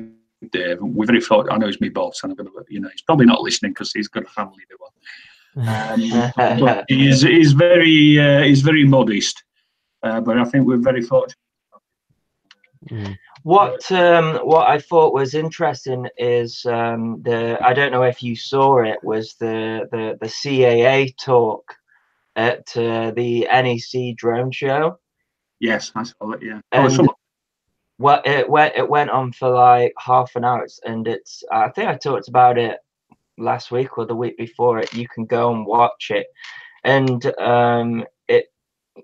Dave, 0.53 0.79
we're 0.81 1.07
very 1.07 1.21
thought. 1.21 1.51
I 1.51 1.59
know 1.59 1.67
he's 1.67 1.81
my 1.81 1.89
boss, 1.89 2.21
and 2.23 2.31
I'm 2.31 2.37
going 2.37 2.49
to, 2.49 2.65
you 2.69 2.81
know, 2.81 2.89
he's 2.89 3.03
probably 3.03 3.27
not 3.27 3.43
listening 3.43 3.73
because 3.73 3.93
he's 3.93 4.09
got 4.09 4.23
a 4.23 4.29
family 4.29 4.63
to 4.71 4.77
run. 4.81 4.93
Um, 5.57 6.33
but 6.61 6.85
he's, 6.89 7.23
he's 7.23 7.53
very 7.53 8.21
uh, 8.21 8.43
he's 8.43 8.63
very 8.63 8.85
modest. 8.85 9.43
Uh, 10.03 10.21
but 10.21 10.39
I 10.39 10.45
think 10.45 10.67
we're 10.67 10.77
very 10.77 11.03
fortunate. 11.03 11.35
mm, 12.89 13.17
What 13.45 13.91
um 13.93 14.37
what 14.39 14.69
I 14.69 14.79
thought 14.79 15.15
was 15.15 15.35
interesting 15.35 16.09
is 16.17 16.65
um 16.67 17.23
the 17.23 17.59
I 17.65 17.73
don't 17.73 17.93
know 17.93 18.03
if 18.03 18.23
you 18.23 18.37
saw 18.37 18.79
it 18.83 18.99
was 19.03 19.35
the 19.35 19.89
the 19.93 20.19
the 20.21 20.27
CAA 20.27 21.17
talk 21.17 21.75
at 22.37 22.77
uh, 22.77 23.11
the 23.13 23.49
NEC 23.51 24.17
drone 24.17 24.51
show. 24.53 24.99
Yes, 25.61 25.91
I 25.95 26.05
saw 26.05 26.33
it. 26.33 26.43
Yeah. 26.43 26.61
Oh, 26.73 26.85
And- 26.85 27.09
Well, 28.01 28.23
it 28.25 28.49
went 28.49 28.77
it 28.77 28.89
went 28.89 29.11
on 29.11 29.33
for 29.33 29.49
like 29.51 29.93
half 29.99 30.37
an 30.37 30.45
hour, 30.45 30.67
and 30.85 31.09
it's 31.09 31.43
I 31.51 31.69
think 31.71 31.89
I 31.89 31.97
talked 31.97 32.29
about 32.29 32.57
it 32.59 32.79
last 33.39 33.71
week 33.73 33.99
or 33.99 34.07
the 34.07 34.15
week 34.15 34.37
before. 34.37 34.79
It 34.79 34.95
you 34.95 35.09
can 35.09 35.25
go 35.25 35.53
and 35.53 35.67
watch 35.67 36.11
it, 36.11 36.27
and 36.85 37.25
um 37.39 38.05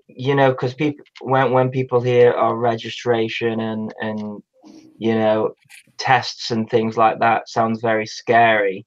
you 0.07 0.35
know 0.35 0.51
because 0.51 0.73
people 0.73 1.05
when 1.21 1.51
when 1.51 1.69
people 1.69 2.01
hear 2.01 2.31
our 2.33 2.55
registration 2.55 3.59
and 3.59 3.93
and 3.99 4.41
you 4.97 5.15
know 5.15 5.53
tests 5.97 6.51
and 6.51 6.69
things 6.69 6.97
like 6.97 7.19
that 7.19 7.49
sounds 7.49 7.81
very 7.81 8.05
scary. 8.05 8.85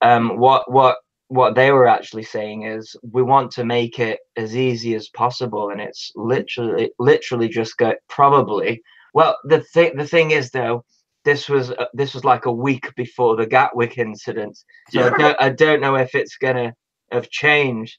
Um, 0.00 0.38
what 0.38 0.70
what 0.70 0.96
what 1.28 1.54
they 1.54 1.70
were 1.70 1.88
actually 1.88 2.24
saying 2.24 2.64
is 2.64 2.94
we 3.10 3.22
want 3.22 3.50
to 3.52 3.64
make 3.64 3.98
it 3.98 4.20
as 4.36 4.56
easy 4.56 4.94
as 4.94 5.08
possible, 5.08 5.70
and 5.70 5.80
it's 5.80 6.12
literally 6.14 6.90
literally 6.98 7.48
just 7.48 7.76
go 7.76 7.94
probably 8.08 8.82
well, 9.14 9.36
the 9.44 9.60
thing 9.60 9.96
the 9.96 10.06
thing 10.06 10.30
is 10.30 10.50
though, 10.50 10.84
this 11.24 11.48
was 11.48 11.70
uh, 11.70 11.86
this 11.94 12.14
was 12.14 12.24
like 12.24 12.46
a 12.46 12.52
week 12.52 12.94
before 12.96 13.36
the 13.36 13.46
Gatwick 13.46 13.98
incident, 13.98 14.56
so 14.90 15.00
Yeah. 15.00 15.10
I, 15.14 15.18
don't, 15.18 15.36
I 15.42 15.48
don't 15.50 15.80
know 15.80 15.96
if 15.96 16.14
it's 16.14 16.36
gonna 16.36 16.74
have 17.10 17.30
changed. 17.30 17.98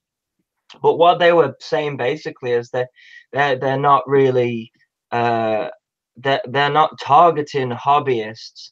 But 0.82 0.98
what 0.98 1.20
they 1.20 1.34
were 1.34 1.56
saying 1.60 1.98
basically 1.98 2.52
is 2.52 2.70
that 2.72 2.90
they're 3.32 3.58
they're 3.58 3.80
not 3.80 4.08
really 4.08 4.72
uh 5.12 5.70
they're, 6.18 6.42
they're 6.46 6.70
not 6.70 7.00
targeting 7.00 7.70
hobbyists. 7.72 8.70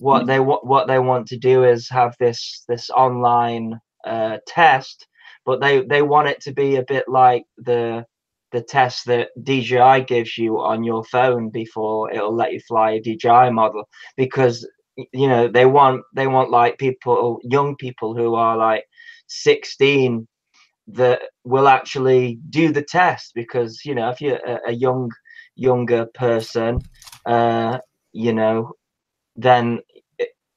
What 0.00 0.26
they 0.26 0.40
what 0.40 0.66
what 0.66 0.88
they 0.88 0.98
want 0.98 1.28
to 1.28 1.38
do 1.38 1.64
is 1.64 1.88
have 1.90 2.14
this 2.18 2.64
this 2.68 2.90
online 2.90 3.80
uh, 4.04 4.38
test, 4.46 5.06
but 5.46 5.60
they 5.60 5.82
they 5.82 6.02
want 6.02 6.28
it 6.28 6.40
to 6.42 6.52
be 6.52 6.76
a 6.76 6.82
bit 6.82 7.04
like 7.08 7.44
the 7.58 8.04
the 8.52 8.62
test 8.62 9.06
that 9.06 9.30
DJI 9.42 10.04
gives 10.06 10.38
you 10.38 10.60
on 10.60 10.84
your 10.84 11.04
phone 11.04 11.50
before 11.50 12.10
it'll 12.12 12.34
let 12.34 12.52
you 12.52 12.60
fly 12.60 12.92
a 12.92 13.00
DJI 13.00 13.50
model 13.50 13.88
because 14.16 14.66
you 14.96 15.28
know 15.28 15.48
they 15.48 15.66
want 15.66 16.02
they 16.14 16.28
want 16.28 16.50
like 16.50 16.78
people 16.78 17.40
young 17.42 17.74
people 17.76 18.14
who 18.16 18.36
are 18.36 18.56
like 18.56 18.84
16 19.26 20.28
that 20.88 21.22
will 21.44 21.68
actually 21.68 22.38
do 22.50 22.70
the 22.72 22.82
test 22.82 23.32
because 23.34 23.84
you 23.84 23.94
know 23.94 24.10
if 24.10 24.20
you're 24.20 24.36
a, 24.46 24.60
a 24.68 24.72
young 24.72 25.10
younger 25.56 26.06
person 26.14 26.80
uh 27.26 27.78
you 28.12 28.32
know 28.32 28.72
then 29.36 29.80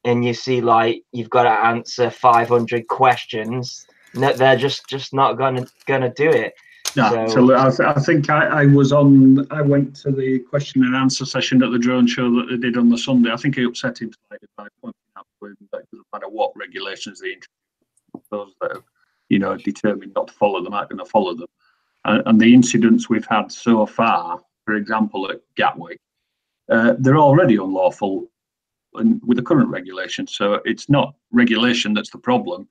and 0.03 0.25
you 0.25 0.33
see 0.33 0.59
like 0.61 1.01
you've 1.11 1.29
got 1.29 1.43
to 1.43 1.49
answer 1.49 2.09
500 2.09 2.87
questions 2.87 3.85
no, 4.13 4.33
they're 4.33 4.55
just 4.57 4.87
just 4.87 5.13
not 5.13 5.33
gonna 5.37 5.65
gonna 5.85 6.13
do 6.13 6.29
it 6.29 6.53
No, 6.95 7.27
So- 7.27 7.47
so 7.47 7.55
I, 7.55 7.69
th- 7.69 7.97
I 7.97 7.99
think 8.01 8.29
I, 8.29 8.45
I 8.61 8.65
was 8.65 8.91
on. 8.91 9.45
I 9.51 9.61
went 9.61 9.95
to 9.97 10.11
the 10.11 10.39
question 10.39 10.83
and 10.83 10.95
answer 10.95 11.25
session 11.25 11.61
at 11.61 11.71
the 11.71 11.77
drone 11.77 12.07
show 12.07 12.27
that 12.35 12.47
they 12.49 12.57
did 12.57 12.77
on 12.77 12.89
the 12.89 12.97
Sunday. 12.97 13.31
I 13.31 13.35
think 13.37 13.59
I 13.59 13.63
upset 13.63 13.99
him 14.01 14.11
by 14.57 14.67
pointing 14.81 14.99
out 15.17 15.27
to 15.41 15.47
him 15.47 15.57
that 15.71 15.79
it 15.81 15.87
doesn't 15.91 16.07
matter 16.13 16.29
what 16.29 16.51
regulations 16.55 17.19
they 17.19 17.27
introduce, 17.33 18.27
those 18.31 18.53
that 18.61 18.71
have, 18.71 18.83
you 19.29 19.39
know, 19.39 19.57
determined 19.57 20.13
not 20.15 20.27
to 20.27 20.33
follow 20.33 20.63
them 20.63 20.73
aren't 20.73 20.89
going 20.89 20.99
to 20.99 21.05
follow 21.05 21.35
them. 21.35 21.47
And, 22.05 22.23
and 22.25 22.41
the 22.41 22.53
incidents 22.53 23.09
we've 23.09 23.27
had 23.27 23.51
so 23.51 23.85
far, 23.85 24.41
for 24.65 24.75
example, 24.75 25.29
at 25.29 25.41
Gatwick, 25.55 25.99
uh, 26.69 26.95
they're 26.99 27.17
already 27.17 27.55
unlawful 27.55 28.29
and 28.95 29.21
with 29.25 29.37
the 29.37 29.43
current 29.43 29.69
regulation. 29.69 30.27
So 30.27 30.61
it's 30.65 30.89
not 30.89 31.15
regulation 31.31 31.93
that's 31.93 32.09
the 32.09 32.17
problem. 32.17 32.67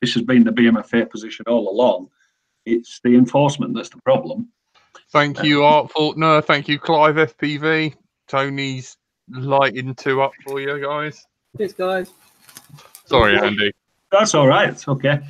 This 0.00 0.14
has 0.14 0.22
been 0.22 0.44
the 0.44 0.52
BMFA 0.52 1.10
position 1.10 1.44
all 1.48 1.70
along. 1.70 2.08
It's 2.66 3.00
the 3.02 3.14
enforcement 3.14 3.74
that's 3.74 3.88
the 3.88 4.00
problem. 4.02 4.48
Thank 5.10 5.42
you, 5.42 5.64
Artful. 5.64 6.14
No, 6.16 6.40
thank 6.40 6.68
you, 6.68 6.78
Clive 6.78 7.16
FPV. 7.16 7.94
Tony's 8.26 8.96
lighting 9.30 9.94
two 9.94 10.20
up 10.20 10.32
for 10.46 10.60
you 10.60 10.80
guys. 10.82 11.26
Cheers, 11.56 11.72
guys. 11.72 12.12
Sorry, 13.06 13.38
Andy. 13.38 13.72
That's 14.12 14.34
all 14.34 14.46
right. 14.46 14.68
It's 14.68 14.86
okay. 14.86 15.20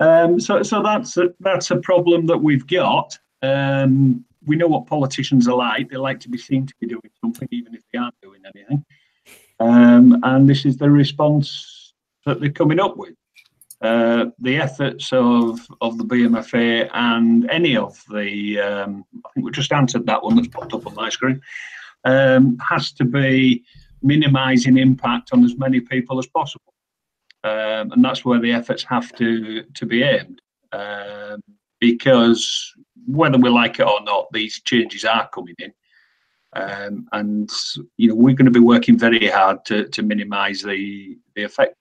Um, 0.00 0.38
so, 0.38 0.62
so 0.62 0.82
that's 0.82 1.16
a, 1.16 1.30
that's 1.40 1.70
a 1.70 1.76
problem 1.76 2.26
that 2.26 2.38
we've 2.38 2.66
got. 2.66 3.18
Um, 3.42 4.24
we 4.46 4.56
know 4.56 4.68
what 4.68 4.86
politicians 4.86 5.48
are 5.48 5.56
like. 5.56 5.90
They 5.90 5.96
like 5.96 6.20
to 6.20 6.28
be 6.28 6.38
seen 6.38 6.66
to 6.66 6.74
be 6.80 6.86
doing 6.86 7.10
something, 7.20 7.48
even 7.50 7.74
if 7.74 7.82
they 7.92 7.98
aren't 7.98 8.20
doing 8.22 8.40
anything. 8.54 8.84
Um, 9.60 10.20
and 10.22 10.48
this 10.48 10.64
is 10.64 10.76
the 10.76 10.90
response 10.90 11.92
that 12.24 12.40
they're 12.40 12.50
coming 12.50 12.80
up 12.80 12.96
with. 12.96 13.14
Uh, 13.80 14.26
the 14.40 14.56
efforts 14.56 15.12
of 15.12 15.60
of 15.80 15.98
the 15.98 16.04
BMFA 16.04 16.90
and 16.94 17.48
any 17.48 17.76
of 17.76 18.02
the, 18.10 18.58
um, 18.58 19.04
I 19.24 19.28
think 19.32 19.46
we 19.46 19.52
just 19.52 19.72
answered 19.72 20.04
that 20.06 20.24
one 20.24 20.34
that's 20.34 20.48
popped 20.48 20.74
up 20.74 20.84
on 20.86 20.94
my 20.94 21.08
screen, 21.10 21.40
um, 22.04 22.58
has 22.58 22.90
to 22.92 23.04
be 23.04 23.62
minimising 24.02 24.78
impact 24.78 25.30
on 25.32 25.44
as 25.44 25.56
many 25.56 25.78
people 25.78 26.18
as 26.18 26.26
possible 26.26 26.67
um, 27.48 27.92
and 27.92 28.04
that's 28.04 28.24
where 28.24 28.40
the 28.40 28.52
efforts 28.52 28.82
have 28.84 29.08
to 29.20 29.62
to 29.78 29.84
be 29.86 30.02
aimed 30.02 30.40
um, 30.72 31.40
because 31.80 32.42
whether 33.06 33.38
we 33.38 33.48
like 33.48 33.78
it 33.80 33.86
or 33.86 34.02
not 34.02 34.26
these 34.32 34.60
changes 34.62 35.04
are 35.04 35.28
coming 35.28 35.54
in 35.58 35.72
um, 36.54 37.06
and 37.12 37.50
you 37.96 38.08
know 38.08 38.14
we're 38.14 38.34
going 38.34 38.52
to 38.52 38.60
be 38.60 38.68
working 38.74 38.98
very 38.98 39.28
hard 39.28 39.64
to, 39.64 39.76
to 39.88 40.02
minimize 40.02 40.62
the 40.62 41.16
the 41.34 41.44
effect. 41.44 41.74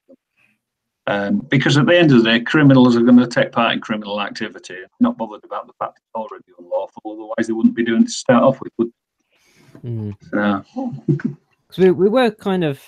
Um, 1.10 1.40
because 1.40 1.78
at 1.78 1.86
the 1.86 1.98
end 1.98 2.12
of 2.12 2.22
the 2.22 2.30
day 2.32 2.40
criminals 2.42 2.98
are 2.98 3.02
going 3.10 3.18
to 3.18 3.28
take 3.28 3.54
part 3.54 3.72
in 3.74 3.80
criminal 3.80 4.20
activity 4.22 4.80
not 5.00 5.18
bothered 5.18 5.46
about 5.46 5.66
the 5.68 5.74
fact 5.80 6.00
it's 6.00 6.16
already 6.16 6.52
unlawful 6.60 7.02
otherwise 7.06 7.48
they 7.48 7.54
wouldn't 7.54 7.76
be 7.76 7.86
doing 7.86 8.02
it 8.02 8.06
to 8.08 8.12
start 8.12 8.44
off 8.44 8.60
with 8.62 8.74
would 8.78 8.92
Mm. 9.84 10.16
they? 10.32 10.64
So, 10.74 10.94
'Cause 11.70 11.78
we, 11.78 11.92
we 11.92 12.10
were 12.10 12.32
kind 12.32 12.64
of 12.64 12.82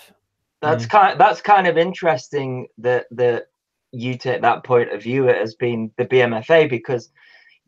that's 0.62 0.84
Yeah. 0.84 0.88
kind 0.88 1.20
that's 1.20 1.40
kind 1.40 1.66
of 1.66 1.78
interesting 1.78 2.68
that 2.78 3.06
that 3.12 3.46
you 3.92 4.16
take 4.16 4.42
that 4.42 4.64
point 4.64 4.92
of 4.92 5.02
view 5.02 5.28
as 5.28 5.54
being 5.54 5.90
the 5.98 6.04
BMFA 6.04 6.68
because 6.70 7.10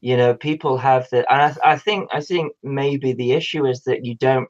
you 0.00 0.16
know 0.16 0.34
people 0.34 0.76
have 0.78 1.08
the 1.10 1.18
and 1.32 1.42
I, 1.64 1.72
I 1.72 1.78
think 1.78 2.08
I 2.12 2.20
think 2.20 2.52
maybe 2.62 3.12
the 3.12 3.32
issue 3.32 3.66
is 3.66 3.82
that 3.84 4.04
you 4.04 4.14
don't 4.16 4.48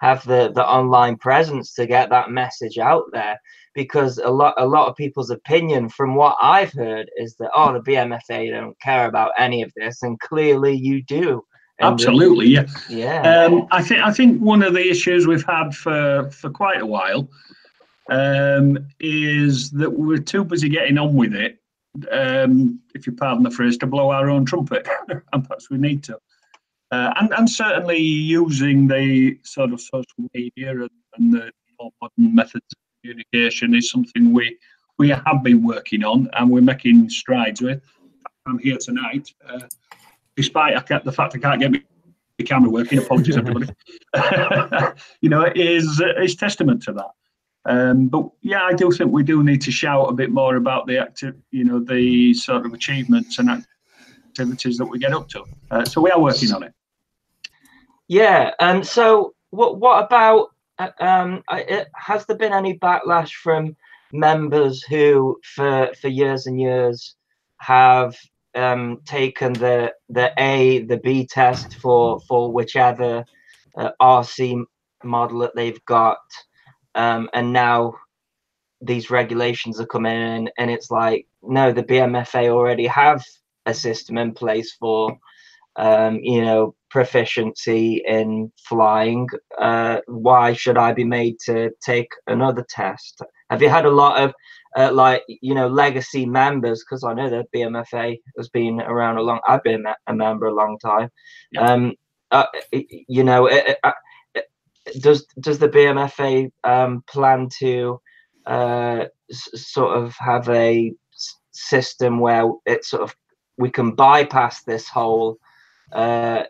have 0.00 0.24
the 0.24 0.52
the 0.54 0.66
online 0.66 1.16
presence 1.16 1.72
to 1.74 1.86
get 1.86 2.10
that 2.10 2.30
message 2.30 2.78
out 2.78 3.04
there 3.12 3.38
because 3.74 4.18
a 4.18 4.30
lot 4.30 4.54
a 4.58 4.66
lot 4.66 4.88
of 4.88 4.96
people's 4.96 5.30
opinion 5.30 5.88
from 5.88 6.14
what 6.14 6.36
I've 6.42 6.72
heard 6.72 7.10
is 7.16 7.36
that 7.36 7.50
oh 7.54 7.72
the 7.72 7.80
BMFA 7.80 8.50
don't 8.50 8.78
care 8.80 9.06
about 9.06 9.32
any 9.38 9.62
of 9.62 9.72
this 9.76 10.02
and 10.02 10.18
clearly 10.20 10.74
you 10.76 11.02
do. 11.02 11.42
And, 11.80 11.92
absolutely 11.92 12.46
yeah. 12.48 12.66
Yeah. 12.88 13.46
Um, 13.46 13.66
I 13.72 13.82
think 13.82 14.00
I 14.02 14.12
think 14.12 14.40
one 14.40 14.62
of 14.62 14.74
the 14.74 14.88
issues 14.90 15.26
we've 15.26 15.46
had 15.46 15.74
for 15.74 16.30
for 16.30 16.50
quite 16.50 16.80
a 16.80 16.86
while 16.86 17.28
um, 18.10 18.78
is 19.00 19.70
that 19.72 19.90
we're 19.90 20.18
too 20.18 20.44
busy 20.44 20.68
getting 20.68 20.98
on 20.98 21.14
with 21.14 21.34
it. 21.34 21.58
Um, 22.10 22.80
if 22.94 23.06
you 23.06 23.12
pardon 23.12 23.44
the 23.44 23.50
phrase, 23.50 23.78
to 23.78 23.86
blow 23.86 24.10
our 24.10 24.28
own 24.28 24.44
trumpet, 24.44 24.88
and 25.08 25.44
perhaps 25.46 25.70
we 25.70 25.78
need 25.78 26.02
to. 26.04 26.18
Uh, 26.90 27.12
and, 27.20 27.32
and 27.34 27.48
certainly 27.48 27.98
using 27.98 28.86
the 28.86 29.38
sort 29.42 29.72
of 29.72 29.80
social 29.80 30.28
media 30.34 30.70
and, 30.70 30.90
and 31.16 31.32
the 31.32 31.50
more 31.80 31.90
modern 32.00 32.34
methods 32.34 32.64
of 32.72 32.78
communication 33.02 33.74
is 33.74 33.90
something 33.90 34.32
we 34.32 34.56
we 34.96 35.08
have 35.08 35.42
been 35.42 35.64
working 35.64 36.04
on 36.04 36.28
and 36.34 36.48
we're 36.48 36.60
making 36.60 37.08
strides 37.10 37.60
with. 37.60 37.82
I'm 38.46 38.58
here 38.58 38.76
tonight, 38.78 39.28
uh, 39.48 39.60
despite 40.36 40.76
I 40.76 40.98
the 40.98 41.10
fact 41.10 41.34
I 41.34 41.38
can't 41.38 41.60
get 41.60 41.72
the 42.38 42.44
camera 42.44 42.70
working. 42.70 42.98
Apologies, 42.98 43.36
everybody. 43.36 43.72
you 45.20 45.30
know, 45.30 45.42
it 45.42 45.56
is 45.56 46.00
is 46.18 46.36
testament 46.36 46.82
to 46.84 46.92
that. 46.92 47.10
Um, 47.66 48.08
but 48.08 48.28
yeah, 48.42 48.62
I 48.62 48.74
do 48.74 48.90
think 48.90 49.10
we 49.10 49.22
do 49.22 49.42
need 49.42 49.62
to 49.62 49.70
shout 49.70 50.10
a 50.10 50.12
bit 50.12 50.30
more 50.30 50.56
about 50.56 50.86
the 50.86 50.98
active, 50.98 51.36
you 51.50 51.64
know, 51.64 51.80
the 51.80 52.34
sort 52.34 52.66
of 52.66 52.74
achievements 52.74 53.38
and 53.38 53.64
activities 54.28 54.76
that 54.78 54.84
we 54.84 54.98
get 54.98 55.12
up 55.14 55.28
to. 55.30 55.44
Uh, 55.70 55.84
so 55.84 56.00
we 56.00 56.10
are 56.10 56.20
working 56.20 56.52
on 56.52 56.62
it. 56.62 56.72
Yeah. 58.08 58.50
Um. 58.60 58.84
So, 58.84 59.34
what 59.50 59.78
what 59.78 60.04
about? 60.04 60.48
uh, 60.78 60.90
Um. 61.00 61.42
I- 61.48 61.86
Has 61.94 62.26
there 62.26 62.36
been 62.36 62.52
any 62.52 62.78
backlash 62.78 63.32
from 63.32 63.76
members 64.12 64.82
who, 64.82 65.38
for 65.54 65.90
for 66.00 66.08
years 66.08 66.46
and 66.46 66.60
years, 66.60 67.16
have 67.58 68.14
um 68.54 69.00
taken 69.06 69.52
the 69.54 69.92
the 70.10 70.32
A 70.38 70.80
the 70.84 70.98
B 70.98 71.26
test 71.26 71.76
for 71.76 72.20
for 72.28 72.52
whichever 72.52 73.24
uh, 73.76 73.90
RC 74.00 74.62
model 75.02 75.38
that 75.40 75.56
they've 75.56 75.84
got, 75.86 76.18
um, 76.94 77.28
and 77.34 77.52
now 77.52 77.94
these 78.80 79.10
regulations 79.10 79.80
are 79.80 79.86
coming 79.86 80.12
in, 80.20 80.50
and 80.58 80.70
it's 80.70 80.90
like, 80.90 81.26
no, 81.42 81.72
the 81.72 81.82
BMFA 81.82 82.48
already 82.48 82.86
have 82.86 83.24
a 83.66 83.74
system 83.74 84.18
in 84.18 84.32
place 84.34 84.72
for 84.78 85.16
um, 85.76 86.20
you 86.22 86.42
know, 86.42 86.74
proficiency 86.90 88.02
in 88.06 88.52
flying, 88.68 89.26
uh, 89.60 90.00
why 90.06 90.52
should 90.52 90.78
I 90.78 90.92
be 90.92 91.04
made 91.04 91.38
to 91.46 91.70
take 91.84 92.08
another 92.28 92.64
test? 92.68 93.20
Have 93.50 93.62
you 93.62 93.68
had 93.68 93.84
a 93.84 93.90
lot 93.90 94.20
of 94.22 94.32
uh, 94.76 94.92
like 94.92 95.22
you 95.28 95.54
know 95.54 95.68
legacy 95.68 96.26
members? 96.26 96.84
Because 96.84 97.04
I 97.04 97.12
know 97.14 97.28
that 97.30 97.46
BMFA 97.54 98.18
has 98.38 98.48
been 98.48 98.80
around 98.80 99.18
a 99.18 99.22
long. 99.22 99.40
I've 99.46 99.62
been 99.62 99.84
a- 99.86 100.14
member 100.14 100.46
a 100.46 100.54
long 100.54 100.78
time. 100.78 101.08
Yeah. 101.52 101.62
Um, 101.72 101.94
uh, 102.30 102.46
you 102.72 103.24
know, 103.24 103.46
it, 103.46 103.64
it- 103.68 103.78
uh, 103.84 103.88
it- 103.88 103.94
does 105.00 105.26
does 105.40 105.58
the 105.58 105.68
BMFA 105.68 106.50
um, 106.64 107.02
plan 107.06 107.48
to 107.60 108.00
uh, 108.46 109.06
s- 109.30 109.48
sort 109.54 109.96
of 109.96 110.14
have 110.18 110.48
a 110.48 110.92
s- 111.12 111.36
system 111.52 112.18
where 112.18 112.50
it 112.66 112.84
sort 112.84 113.02
of 113.02 113.14
we 113.56 113.70
can 113.70 113.92
bypass 113.94 114.62
this 114.64 114.88
whole 114.88 115.38
uh, 115.92 116.44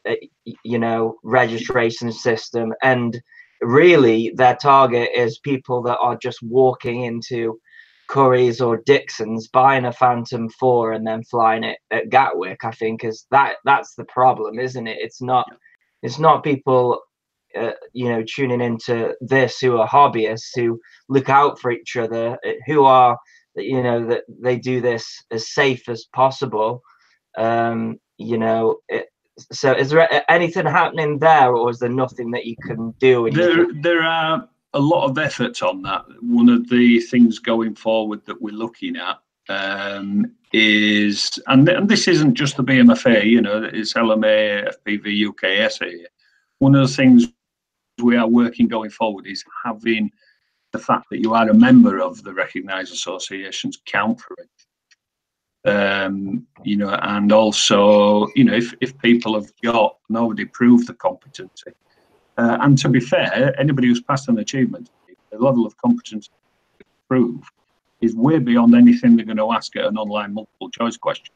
you 0.64 0.78
know 0.78 1.16
registration 1.22 2.12
system? 2.12 2.72
And 2.82 3.20
really 3.60 4.32
their 4.34 4.56
target 4.56 5.10
is 5.14 5.38
people 5.38 5.82
that 5.82 5.98
are 5.98 6.16
just 6.16 6.42
walking 6.42 7.04
into 7.04 7.58
Currys 8.10 8.64
or 8.64 8.82
Dixons 8.84 9.48
buying 9.48 9.86
a 9.86 9.92
phantom 9.92 10.48
4 10.50 10.92
and 10.92 11.06
then 11.06 11.22
flying 11.24 11.64
it 11.64 11.78
at 11.90 12.10
gatwick 12.10 12.62
i 12.62 12.70
think 12.70 13.02
is 13.02 13.26
that 13.30 13.54
that's 13.64 13.94
the 13.94 14.04
problem 14.04 14.58
isn't 14.58 14.86
it? 14.86 14.98
It's 15.00 15.22
not 15.22 15.46
it's 16.02 16.18
not 16.18 16.44
people 16.44 17.00
uh, 17.56 17.72
you 17.92 18.08
know 18.08 18.22
tuning 18.22 18.60
into 18.60 19.14
this 19.20 19.58
who 19.58 19.76
are 19.78 19.88
hobbyists 19.88 20.50
who 20.54 20.80
look 21.08 21.28
out 21.28 21.58
for 21.58 21.70
each 21.70 21.96
other 21.96 22.38
uh, 22.46 22.52
who 22.66 22.84
are 22.84 23.18
you 23.56 23.82
know 23.82 24.04
that 24.06 24.24
they 24.42 24.56
do 24.56 24.80
this 24.80 25.22
as 25.30 25.52
safe 25.52 25.88
as 25.88 26.06
possible 26.12 26.82
um 27.38 27.96
you 28.18 28.38
know 28.38 28.76
it, 28.88 29.06
so 29.52 29.72
is 29.72 29.90
there 29.90 30.30
anything 30.30 30.66
happening 30.66 31.18
there 31.18 31.54
or 31.54 31.70
is 31.70 31.78
there 31.78 31.88
nothing 31.88 32.30
that 32.30 32.46
you 32.46 32.56
can 32.64 32.92
do 32.98 33.30
There, 33.30 33.66
can- 33.66 33.80
there 33.82 34.02
are 34.02 34.48
a 34.74 34.78
lot 34.80 35.08
of 35.08 35.18
efforts 35.18 35.62
on 35.62 35.82
that. 35.82 36.04
One 36.20 36.48
of 36.48 36.68
the 36.68 37.00
things 37.00 37.38
going 37.38 37.74
forward 37.76 38.26
that 38.26 38.42
we're 38.42 38.54
looking 38.54 38.96
at 38.96 39.18
um, 39.48 40.32
is, 40.52 41.38
and, 41.46 41.68
and 41.68 41.88
this 41.88 42.08
isn't 42.08 42.34
just 42.34 42.56
the 42.56 42.64
BMFA, 42.64 43.24
you 43.24 43.40
know, 43.40 43.62
it's 43.72 43.94
LMA, 43.94 44.72
FPV, 44.86 45.28
UKSA. 45.28 46.04
One 46.58 46.74
of 46.74 46.88
the 46.88 46.94
things 46.94 47.26
we 48.02 48.16
are 48.16 48.26
working 48.26 48.68
going 48.68 48.90
forward 48.90 49.26
is 49.26 49.44
having 49.64 50.10
the 50.72 50.78
fact 50.78 51.06
that 51.10 51.20
you 51.20 51.34
are 51.34 51.48
a 51.48 51.54
member 51.54 52.00
of 52.00 52.22
the 52.24 52.32
recognised 52.32 52.92
associations 52.92 53.78
count 53.86 54.20
for 54.20 54.36
it. 54.38 54.50
Um, 55.66 56.46
you 56.62 56.76
know, 56.76 56.90
and 56.90 57.32
also, 57.32 58.26
you 58.34 58.44
know, 58.44 58.54
if, 58.54 58.74
if 58.80 58.98
people 58.98 59.34
have 59.34 59.50
got 59.62 59.96
nobody 60.08 60.44
proved 60.44 60.86
the 60.86 60.94
competency, 60.94 61.70
uh, 62.36 62.58
and 62.60 62.76
to 62.78 62.88
be 62.88 63.00
fair, 63.00 63.58
anybody 63.58 63.88
who's 63.88 64.02
passed 64.02 64.28
an 64.28 64.38
achievement, 64.38 64.90
the 65.30 65.38
level 65.38 65.64
of 65.64 65.76
competence 65.78 66.28
prove 67.08 67.40
is 68.00 68.14
way 68.14 68.38
beyond 68.38 68.74
anything 68.74 69.16
they're 69.16 69.24
going 69.24 69.38
to 69.38 69.52
ask 69.52 69.74
at 69.76 69.86
an 69.86 69.96
online 69.96 70.34
multiple 70.34 70.68
choice 70.68 70.96
question. 70.96 71.32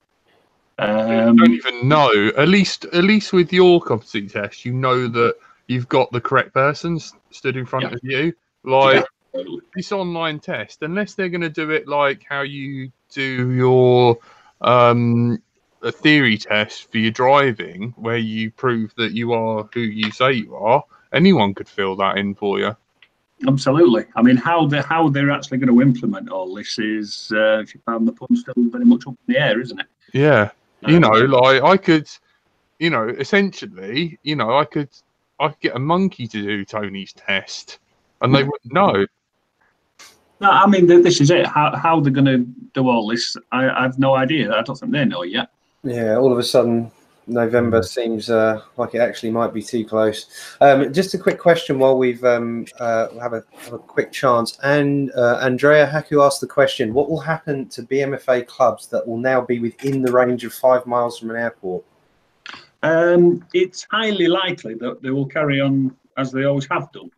Um, 0.79 1.37
don't 1.37 1.53
even 1.53 1.89
know. 1.89 2.31
At 2.37 2.49
least, 2.49 2.85
at 2.87 3.05
least 3.05 3.33
with 3.33 3.53
your 3.53 3.81
competency 3.81 4.29
test, 4.29 4.65
you 4.65 4.73
know 4.73 5.09
that 5.09 5.37
you've 5.69 5.89
got 5.89 6.11
the 6.11 6.21
correct 6.21 6.53
person 6.53 6.99
stood 7.31 7.57
in 7.57 7.67
front 7.67 7.87
Yeah. 7.87 7.93
of 7.93 8.01
you. 8.03 8.33
Like 8.65 9.05
yeah, 9.35 9.43
this 9.75 9.93
online 9.93 10.41
test, 10.41 10.83
unless 10.83 11.15
they're 11.15 11.29
going 11.29 11.43
to 11.43 11.49
do 11.49 11.71
it 11.71 11.87
like 11.87 12.25
how 12.29 12.41
you 12.43 12.91
do 13.13 13.53
your 13.53 14.19
um, 14.61 15.41
a 15.83 15.93
theory 15.93 16.37
test 16.37 16.91
for 16.91 16.99
your 16.99 17.13
driving, 17.13 17.95
where 17.97 18.17
you 18.19 18.51
prove 18.51 18.93
that 18.97 19.13
you 19.13 19.33
are 19.33 19.69
who 19.73 19.81
you 19.81 20.11
say 20.11 20.33
you 20.33 20.57
are. 20.57 20.83
Anyone 21.13 21.55
could 21.55 21.69
fill 21.69 21.95
that 21.97 22.19
in 22.19 22.35
for 22.35 22.59
you. 22.59 22.77
Absolutely. 23.47 24.05
I 24.17 24.23
mean, 24.23 24.37
how 24.37 24.67
they 24.67 24.81
how 24.81 25.09
they're 25.09 25.31
actually 25.31 25.59
going 25.59 25.73
to 25.75 25.81
implement 25.81 26.29
all 26.29 26.53
this 26.55 26.79
is, 26.79 27.31
uh, 27.33 27.61
if 27.61 27.73
you 27.73 27.81
pardon 27.87 28.07
the 28.07 28.13
pun, 28.13 28.35
still 28.35 28.55
very 28.57 28.85
much 28.85 29.07
up 29.07 29.15
in 29.29 29.35
the 29.35 29.41
air, 29.41 29.61
isn't 29.61 29.79
it? 29.79 29.87
Yeah, 30.13 30.51
you 30.87 30.99
know, 30.99 31.11
like 31.11 31.63
I 31.63 31.77
could, 31.77 32.09
you 32.81 32.91
know, 32.91 33.09
essentially, 33.09 34.19
you 34.25 34.35
know, 34.35 34.59
I 34.59 34.65
could, 34.65 34.91
I 35.41 35.49
could 35.49 35.61
get 35.61 35.77
a 35.77 35.79
monkey 35.79 36.27
to 36.27 36.43
do 36.43 36.65
Tony's 36.65 37.13
test, 37.13 37.79
and 38.21 38.35
they 38.35 38.43
wouldn't 38.43 38.73
know. 38.73 39.07
No, 40.41 40.51
I 40.51 40.67
mean, 40.67 40.87
this 40.87 41.21
is 41.21 41.31
it. 41.31 41.47
How 41.47 41.77
how 41.77 42.01
they're 42.01 42.13
going 42.13 42.25
to 42.27 42.39
do 42.75 42.89
all 42.89 43.09
this, 43.09 43.37
I, 43.51 43.69
I've 43.71 43.99
no 43.99 44.15
idea. 44.15 44.55
I 44.55 44.63
don't 44.63 44.77
think 44.77 44.93
they 44.93 45.05
know 45.05 45.23
yet. 45.23 45.51
Yeah, 45.83 46.17
all 46.17 46.33
of 46.33 46.39
a 46.39 46.43
sudden, 46.43 46.91
November 47.29 47.83
seems 47.83 48.31
uh, 48.31 48.63
like 48.77 48.95
it 48.95 48.99
actually 48.99 49.31
might 49.31 49.53
be 49.53 49.63
too 49.63 49.85
close. 49.85 50.27
Um, 50.61 50.93
just 50.93 51.15
a 51.15 51.19
quick 51.19 51.39
question 51.39 51.79
while 51.79 51.99
we've 51.99 52.25
um, 52.25 52.67
uh, 52.79 53.09
have 53.19 53.33
a 53.33 53.45
have 53.59 53.75
a 53.75 53.79
quick 53.79 54.13
chance. 54.13 54.59
And 54.63 55.13
uh, 55.13 55.39
Andrea 55.43 55.87
Haku 55.87 56.25
asked 56.25 56.41
the 56.41 56.47
question: 56.47 56.95
What 56.95 57.11
will 57.11 57.21
happen 57.21 57.69
to 57.71 57.83
BMFA 57.83 58.47
clubs 58.47 58.87
that 58.89 59.07
will 59.07 59.19
now 59.19 59.41
be 59.41 59.59
within 59.59 60.03
the 60.03 60.13
range 60.13 60.45
of 60.45 60.53
five 60.53 60.87
miles 60.87 61.19
from 61.19 61.31
an 61.31 61.37
airport? 61.37 61.85
Um, 62.83 63.45
it's 63.53 63.87
highly 63.91 64.29
likely 64.29 64.75
that 64.75 65.03
they 65.03 65.11
will 65.11 65.27
carry 65.27 65.61
on 65.61 65.97
as 66.17 66.31
they 66.33 66.45
always 66.45 66.67
have 66.71 66.91
done. 66.93 67.11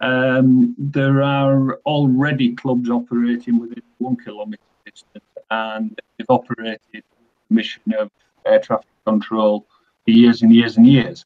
Um, 0.00 0.74
there 0.78 1.22
are 1.22 1.76
already 1.86 2.54
clubs 2.54 2.90
operating 2.90 3.58
within 3.58 3.82
one 3.98 4.16
kilometre 4.16 4.62
distance, 4.84 5.24
and 5.50 5.98
they've 6.18 6.26
operated 6.28 6.80
the 6.92 7.02
mission 7.48 7.82
of 7.98 8.10
air 8.44 8.58
traffic 8.58 8.88
control 9.06 9.66
for 10.04 10.10
years 10.10 10.42
and 10.42 10.54
years 10.54 10.76
and 10.76 10.86
years. 10.86 11.24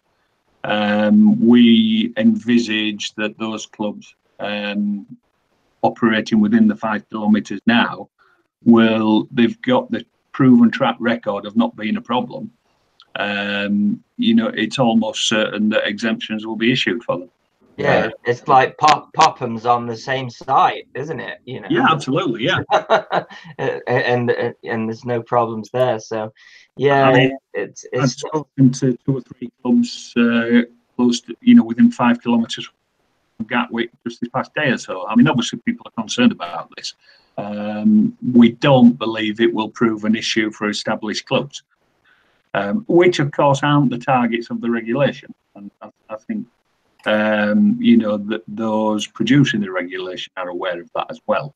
Um, 0.64 1.44
we 1.44 2.12
envisage 2.16 3.14
that 3.14 3.38
those 3.38 3.66
clubs 3.66 4.14
um, 4.38 5.06
operating 5.82 6.40
within 6.40 6.68
the 6.68 6.76
five 6.76 7.08
kilometres 7.10 7.60
now 7.66 8.08
will 8.64 9.28
they've 9.32 9.60
got 9.62 9.90
the 9.90 10.04
proven 10.32 10.70
track 10.70 10.96
record 11.00 11.46
of 11.46 11.56
not 11.56 11.74
being 11.76 11.96
a 11.96 12.00
problem 12.00 12.50
um, 13.18 14.02
you 14.16 14.34
know, 14.34 14.48
it's 14.48 14.78
almost 14.78 15.28
certain 15.28 15.68
that 15.70 15.86
exemptions 15.86 16.46
will 16.46 16.56
be 16.56 16.72
issued 16.72 17.02
for 17.02 17.18
them. 17.18 17.30
Yeah, 17.76 18.08
it's 18.24 18.48
like 18.48 18.76
pop 18.78 19.12
Popham's 19.12 19.64
on 19.64 19.86
the 19.86 19.96
same 19.96 20.28
site, 20.30 20.88
isn't 20.94 21.20
it? 21.20 21.38
You 21.44 21.60
know. 21.60 21.68
Yeah, 21.70 21.86
absolutely. 21.88 22.44
Yeah. 22.44 22.58
and, 23.58 23.78
and 23.86 24.54
and 24.64 24.88
there's 24.88 25.04
no 25.04 25.22
problems 25.22 25.70
there. 25.72 26.00
So, 26.00 26.32
yeah, 26.76 27.10
I- 27.10 27.30
it's 27.54 27.86
I've 27.94 28.02
it's 28.04 28.12
spoken 28.14 28.72
to 28.72 28.98
two 29.04 29.16
or 29.18 29.20
three 29.20 29.52
clubs 29.62 30.12
uh, 30.16 30.62
close 30.96 31.20
to, 31.22 31.36
you 31.40 31.54
know, 31.54 31.62
within 31.62 31.92
five 31.92 32.20
kilometres 32.20 32.68
from 33.36 33.46
Gatwick 33.46 33.90
just 34.04 34.20
this 34.20 34.28
past 34.30 34.52
day 34.54 34.70
or 34.70 34.78
so. 34.78 35.06
I 35.06 35.14
mean, 35.14 35.28
obviously, 35.28 35.60
people 35.64 35.86
are 35.86 36.02
concerned 36.02 36.32
about 36.32 36.72
this. 36.76 36.94
Um, 37.36 38.16
we 38.34 38.52
don't 38.52 38.98
believe 38.98 39.40
it 39.40 39.54
will 39.54 39.68
prove 39.68 40.04
an 40.04 40.16
issue 40.16 40.50
for 40.50 40.68
established 40.68 41.26
clubs, 41.26 41.62
um, 42.54 42.84
which, 42.88 43.18
of 43.18 43.30
course, 43.32 43.60
aren't 43.62 43.90
the 43.90 43.98
targets 43.98 44.50
of 44.50 44.60
the 44.60 44.70
regulation. 44.70 45.32
And 45.54 45.70
I, 45.82 45.90
I 46.10 46.16
think, 46.16 46.46
um, 47.06 47.76
you 47.80 47.96
know, 47.96 48.16
that 48.16 48.42
those 48.48 49.06
producing 49.06 49.60
the 49.60 49.70
regulation 49.70 50.32
are 50.36 50.48
aware 50.48 50.80
of 50.80 50.90
that 50.94 51.06
as 51.10 51.20
well. 51.26 51.54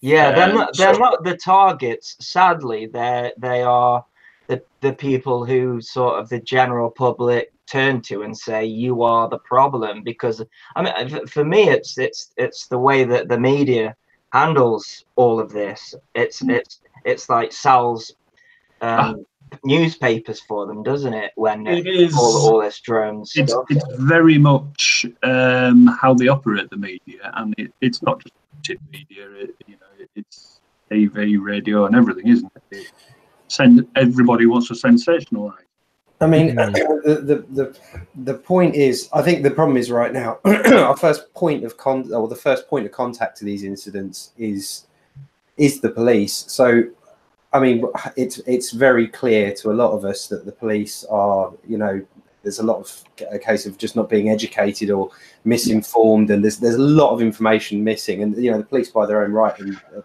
Yeah, 0.00 0.32
they're 0.32 0.50
Um, 0.50 0.54
not 0.54 0.76
they're 0.76 0.94
so- 0.94 1.00
not 1.00 1.24
the 1.24 1.36
targets. 1.36 2.16
Sadly, 2.20 2.86
they 2.86 3.32
they 3.38 3.62
are 3.62 4.04
the 4.46 4.62
the 4.80 4.92
people 4.92 5.44
who 5.44 5.80
sort 5.80 6.18
of 6.20 6.28
the 6.28 6.38
general 6.40 6.90
public 6.90 7.52
turn 7.66 8.00
to 8.00 8.22
and 8.22 8.36
say 8.36 8.64
you 8.64 9.02
are 9.02 9.28
the 9.28 9.38
problem 9.40 10.02
because 10.04 10.40
I 10.76 10.82
mean 10.82 11.26
for 11.26 11.44
me 11.44 11.68
it's 11.70 11.98
it's 11.98 12.32
it's 12.36 12.68
the 12.68 12.78
way 12.78 13.02
that 13.04 13.28
the 13.28 13.40
media 13.40 13.96
handles 14.32 15.04
all 15.16 15.40
of 15.40 15.50
this. 15.50 15.94
It's 16.14 16.42
it's 16.42 16.80
it's 17.04 17.28
like 17.28 17.50
sells 17.50 18.14
um, 18.82 19.24
newspapers 19.64 20.40
for 20.40 20.66
them, 20.66 20.82
doesn't 20.82 21.14
it? 21.14 21.32
When 21.36 21.66
It 21.66 21.86
is. 21.86 22.14
all 22.16 22.36
all 22.54 22.60
this 22.60 22.80
drone 22.80 23.22
it's, 23.34 23.54
it's 23.70 23.84
very 23.98 24.38
much 24.38 25.06
um, 25.22 25.86
how 25.86 26.14
they 26.14 26.28
operate 26.28 26.70
the 26.70 26.76
media, 26.76 27.30
and 27.34 27.54
it, 27.58 27.72
it's 27.80 28.02
not 28.02 28.22
just 28.22 28.34
printed 28.50 28.80
media. 28.92 29.28
It, 29.30 29.54
you 29.66 29.74
know, 29.74 29.86
it, 29.98 30.10
it's 30.16 30.60
TV, 30.90 31.38
radio, 31.40 31.86
and 31.86 31.94
everything, 31.96 32.28
isn't 32.28 32.52
it? 32.56 32.76
it 32.76 32.92
send 33.48 33.86
everybody 33.96 34.46
wants 34.46 34.68
to 34.68 34.74
sensationalize. 34.74 35.54
I 36.20 36.26
mean, 36.26 36.56
Mm. 36.56 36.72
the, 37.04 37.14
the 37.14 37.36
the 37.62 37.76
the 38.24 38.34
point 38.34 38.74
is, 38.74 39.08
I 39.12 39.20
think 39.20 39.42
the 39.42 39.50
problem 39.50 39.76
is 39.76 39.90
right 39.90 40.12
now. 40.12 40.38
our 40.44 40.96
first 40.96 41.32
point 41.34 41.62
of 41.64 41.76
con, 41.76 42.12
or 42.12 42.26
the 42.26 42.36
first 42.36 42.68
point 42.68 42.86
of 42.86 42.92
contact 42.92 43.36
to 43.38 43.44
these 43.44 43.64
incidents 43.64 44.32
is 44.38 44.86
is 45.58 45.80
the 45.80 45.90
police. 45.90 46.44
So, 46.48 46.84
I 47.56 47.60
mean, 47.60 47.84
it's 48.16 48.38
it's 48.40 48.70
very 48.72 49.08
clear 49.08 49.52
to 49.54 49.70
a 49.70 49.76
lot 49.82 49.92
of 49.92 50.04
us 50.04 50.28
that 50.28 50.44
the 50.44 50.52
police 50.52 51.04
are, 51.10 51.52
you 51.66 51.78
know, 51.78 52.04
there's 52.42 52.58
a 52.58 52.62
lot 52.62 52.78
of 52.78 53.04
a 53.32 53.38
case 53.38 53.64
of 53.64 53.78
just 53.78 53.96
not 53.96 54.10
being 54.10 54.28
educated 54.28 54.90
or 54.90 55.10
misinformed, 55.44 56.30
and 56.30 56.44
there's 56.44 56.58
there's 56.58 56.74
a 56.74 56.90
lot 57.02 57.12
of 57.14 57.22
information 57.22 57.82
missing. 57.82 58.22
And 58.22 58.36
you 58.36 58.50
know, 58.50 58.58
the 58.58 58.64
police, 58.64 58.90
by 58.90 59.06
their 59.06 59.24
own 59.24 59.32
right, 59.32 59.58
in 59.58 59.74
uh, 59.96 60.02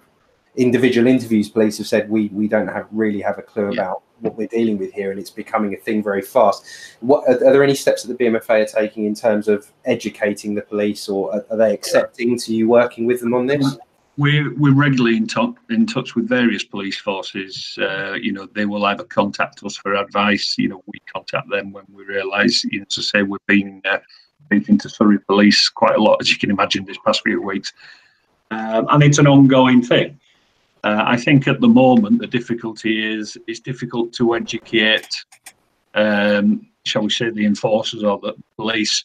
individual 0.55 1.07
interviews, 1.07 1.49
police 1.49 1.77
have 1.77 1.87
said 1.87 2.09
we 2.09 2.29
we 2.29 2.47
don't 2.47 2.69
have 2.69 2.87
really 2.91 3.21
have 3.21 3.37
a 3.37 3.41
clue 3.41 3.65
Yeah. 3.73 3.81
about 3.81 4.03
what 4.21 4.37
we're 4.37 4.47
dealing 4.47 4.77
with 4.77 4.93
here, 4.93 5.11
and 5.11 5.19
it's 5.19 5.29
becoming 5.29 5.73
a 5.73 5.77
thing 5.77 6.01
very 6.01 6.21
fast. 6.21 6.65
What 7.01 7.27
are, 7.27 7.35
are 7.35 7.51
there 7.51 7.63
any 7.63 7.75
steps 7.75 8.03
that 8.03 8.17
the 8.17 8.23
BMFA 8.23 8.63
are 8.63 8.81
taking 8.81 9.03
in 9.05 9.15
terms 9.15 9.49
of 9.49 9.69
educating 9.83 10.55
the 10.55 10.61
police, 10.61 11.09
or 11.09 11.33
are, 11.35 11.45
are 11.49 11.57
they 11.57 11.73
accepting 11.73 12.37
to 12.39 12.55
you 12.55 12.69
working 12.69 13.05
with 13.05 13.19
them 13.19 13.33
on 13.33 13.45
this? 13.45 13.77
We're, 14.21 14.53
we're 14.53 14.75
regularly 14.75 15.17
in, 15.17 15.25
touch 15.25 15.55
in 15.71 15.87
touch 15.87 16.15
with 16.15 16.27
various 16.29 16.63
police 16.63 16.99
forces. 16.99 17.75
Uh, 17.81 18.13
you 18.13 18.31
know, 18.31 18.45
they 18.53 18.67
will 18.67 18.85
either 18.85 19.03
contact 19.03 19.63
us 19.63 19.75
for 19.77 19.95
advice. 19.95 20.55
You 20.59 20.69
know, 20.69 20.83
we 20.85 20.99
contact 21.11 21.49
them 21.49 21.71
when 21.71 21.85
we 21.91 22.03
realise, 22.03 22.63
you 22.65 22.79
know, 22.81 22.85
to 22.89 23.01
say 23.01 23.23
we've 23.23 23.47
been 23.47 23.81
uh, 23.83 23.97
speaking 24.45 24.77
to 24.77 24.89
Surrey 24.89 25.17
Police 25.17 25.69
quite 25.69 25.95
a 25.95 26.03
lot, 26.07 26.21
as 26.21 26.29
you 26.31 26.37
can 26.37 26.51
imagine, 26.51 26.85
this 26.85 26.99
past 27.03 27.23
few 27.23 27.41
weeks. 27.41 27.73
Um, 28.51 28.85
and 28.91 29.01
it's 29.01 29.17
an 29.17 29.25
ongoing 29.25 29.81
thing. 29.81 30.19
Uh, 30.83 31.03
I 31.03 31.17
think 31.17 31.47
at 31.47 31.59
the 31.59 31.67
moment 31.67 32.19
the 32.19 32.27
difficulty 32.27 32.93
is 33.03 33.39
it's 33.47 33.59
difficult 33.59 34.13
to 34.13 34.35
educate, 34.35 35.25
um, 35.95 36.67
shall 36.85 37.01
we 37.01 37.09
say, 37.09 37.31
the 37.31 37.47
enforcers 37.47 38.03
or 38.03 38.19
the 38.19 38.35
police 38.55 39.03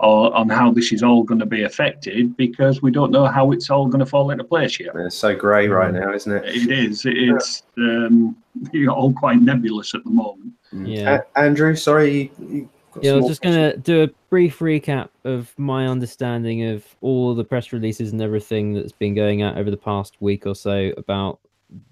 or, 0.00 0.34
on 0.34 0.48
how 0.48 0.72
this 0.72 0.92
is 0.92 1.02
all 1.02 1.22
going 1.22 1.40
to 1.40 1.46
be 1.46 1.64
affected 1.64 2.36
because 2.36 2.80
we 2.80 2.90
don't 2.90 3.10
know 3.10 3.26
how 3.26 3.52
it's 3.52 3.68
all 3.68 3.86
going 3.86 4.00
to 4.00 4.06
fall 4.06 4.30
into 4.30 4.44
place 4.44 4.80
yet. 4.80 4.94
It's 4.96 5.16
so 5.16 5.36
grey 5.36 5.68
right 5.68 5.92
now, 5.92 6.12
isn't 6.14 6.32
it? 6.32 6.44
It 6.46 6.70
is. 6.70 7.02
It's 7.04 7.64
um, 7.76 8.34
you 8.72 8.86
know, 8.86 8.94
all 8.94 9.12
quite 9.12 9.40
nebulous 9.40 9.94
at 9.94 10.02
the 10.04 10.10
moment. 10.10 10.54
Yeah. 10.72 11.20
A- 11.36 11.38
Andrew, 11.38 11.76
sorry. 11.76 12.32
You, 12.38 12.46
you 12.48 12.68
got 12.92 13.04
Yeah, 13.04 13.10
I 13.10 13.14
some 13.14 13.20
was 13.20 13.28
just 13.28 13.42
going 13.42 13.56
to 13.56 13.76
do 13.76 14.04
a 14.04 14.08
brief 14.30 14.60
recap 14.60 15.10
of 15.24 15.52
my 15.58 15.86
understanding 15.86 16.64
of 16.64 16.84
all 17.02 17.34
the 17.34 17.44
press 17.44 17.72
releases 17.72 18.12
and 18.12 18.22
everything 18.22 18.72
that's 18.72 18.92
been 18.92 19.14
going 19.14 19.42
out 19.42 19.58
over 19.58 19.70
the 19.70 19.76
past 19.76 20.16
week 20.20 20.46
or 20.46 20.54
so 20.54 20.92
about 20.96 21.40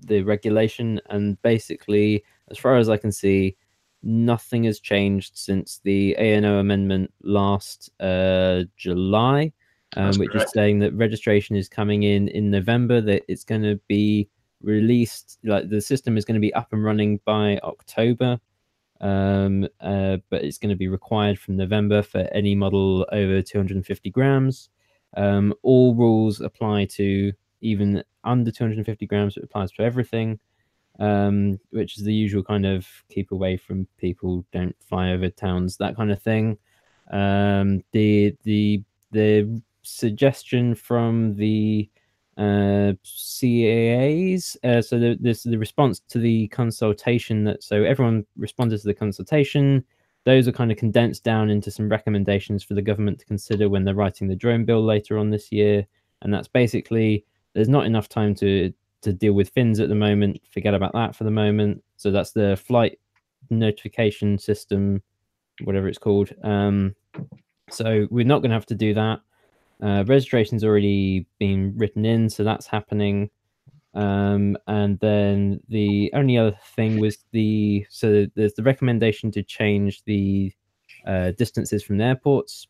the 0.07 0.23
regulation. 0.23 0.99
And 1.11 1.41
basically, 1.43 2.25
as 2.51 2.57
far 2.57 2.77
as 2.77 2.89
I 2.89 2.97
can 2.97 3.13
see, 3.13 3.55
nothing 4.03 4.65
has 4.65 4.81
changed 4.81 5.37
since 5.37 5.81
the 5.85 6.17
ANO 6.19 6.59
amendment 6.59 7.13
last 7.23 7.91
uh, 8.01 8.65
July, 8.77 9.53
um, 9.97 10.13
which 10.19 10.35
is 10.35 10.51
saying 10.53 10.79
that 10.81 10.95
registration 10.95 11.57
is 11.57 11.69
coming 11.69 12.03
in 12.03 12.29
in 12.29 12.51
November, 12.51 13.01
that 13.01 13.23
it's 13.29 13.45
going 13.45 13.63
to 13.63 13.81
be 13.89 14.29
released, 14.63 15.39
like 15.45 15.69
the 15.69 15.81
system 15.81 16.17
is 16.17 16.25
going 16.25 16.35
to 16.35 16.41
be 16.41 16.55
up 16.55 16.73
and 16.73 16.85
running 16.85 17.21
by 17.25 17.59
October 17.63 18.41
um, 19.01 19.69
uh, 19.81 20.19
but 20.31 20.45
it's 20.45 20.59
going 20.59 20.71
to 20.71 20.77
be 20.77 20.89
required 20.89 21.39
from 21.39 21.57
November 21.57 22.03
for 22.03 22.29
any 22.33 22.55
model 22.55 23.07
over 23.13 23.43
250 23.43 24.11
grams. 24.11 24.71
Um, 25.17 25.55
all 25.63 25.95
rules 25.95 26.41
apply 26.41 26.87
to 26.97 27.33
even 27.61 28.03
under 28.25 28.51
250 28.51 29.07
grams. 29.07 29.37
It 29.37 29.45
applies 29.45 29.73
to 29.73 29.83
everything. 29.83 30.39
Um, 30.99 31.59
which 31.71 31.99
is 31.99 32.05
the 32.05 32.13
usual 32.13 32.43
kind 32.43 32.67
of 32.67 32.87
keep 33.09 33.31
away 33.33 33.57
from 33.57 33.87
people, 33.99 34.45
don't 34.53 34.77
fly 34.89 35.11
over 35.11 35.29
towns, 35.29 35.77
that 35.77 35.97
kind 35.97 36.11
of 36.11 36.23
thing. 36.23 36.59
Um, 37.11 37.83
the 37.93 38.37
the 38.45 38.83
the 39.13 39.63
suggestion 39.83 40.75
from 40.75 41.35
the 41.37 41.89
uh, 42.37 42.93
CAAs. 43.05 44.57
Uh, 44.63 44.81
so 44.83 44.99
the, 44.99 45.17
this 45.21 45.43
the 45.43 45.59
response 45.59 46.01
to 46.09 46.19
the 46.19 46.49
consultation 46.49 47.45
that 47.45 47.63
so 47.63 47.83
everyone 47.83 48.25
responded 48.37 48.81
to 48.81 48.87
the 48.87 48.95
consultation. 48.95 49.85
Those 50.25 50.47
are 50.47 50.53
kind 50.53 50.71
of 50.71 50.77
condensed 50.77 51.25
down 51.25 51.49
into 51.49 51.71
some 51.71 51.89
recommendations 51.89 52.63
for 52.63 52.75
the 52.75 52.83
government 52.83 53.19
to 53.21 53.27
consider 53.27 53.69
when 53.69 53.85
they're 53.85 53.95
writing 53.95 54.29
the 54.29 54.37
drone 54.37 54.65
bill 54.65 54.85
later 54.85 55.17
on 55.17 55.31
this 55.31 55.51
year. 55.51 55.87
And 56.21 56.35
that's 56.35 56.49
basically 56.49 57.25
there's 57.55 57.69
not 57.69 57.87
enough 57.87 58.09
time 58.09 58.35
to 58.37 58.73
to 59.03 59.13
deal 59.13 59.33
with 59.33 59.51
FINS 59.51 59.81
at 59.81 59.89
the 59.89 59.95
moment. 59.95 60.41
Forget 60.51 60.75
about 60.75 60.93
that 60.93 61.15
for 61.15 61.25
the 61.25 61.31
moment. 61.31 61.83
So 61.97 62.11
that's 62.11 62.33
the 62.33 62.57
flight 62.57 62.99
notification 63.51 64.39
system, 64.39 65.03
whatever 65.65 65.89
it's 65.89 65.99
called. 65.99 66.33
Um, 66.43 66.95
so 67.71 68.07
we're 68.11 68.25
not 68.25 68.41
going 68.41 68.51
to 68.51 68.57
have 68.57 68.67
to 68.67 68.75
do 68.75 68.95
that. 68.95 69.21
Uh, 69.83 70.05
registration's 70.07 70.65
already 70.65 71.27
been 71.39 71.73
written 71.77 72.05
in, 72.05 72.29
so 72.29 72.43
that's 72.43 72.67
happening. 72.67 73.31
Um, 73.95 74.57
and 74.67 74.99
then 75.01 75.61
the 75.69 76.11
only 76.15 76.37
other 76.37 76.57
thing 76.75 77.01
was 77.01 77.19
the 77.33 77.87
so 77.89 78.27
there's 78.35 78.55
the 78.55 78.63
recommendation 78.63 79.31
to 79.33 79.43
change 79.43 80.05
the 80.05 80.53
uh, 81.07 81.33
distances 81.33 81.83
from 81.83 81.99
the 81.99 82.05
airports. 82.05 82.67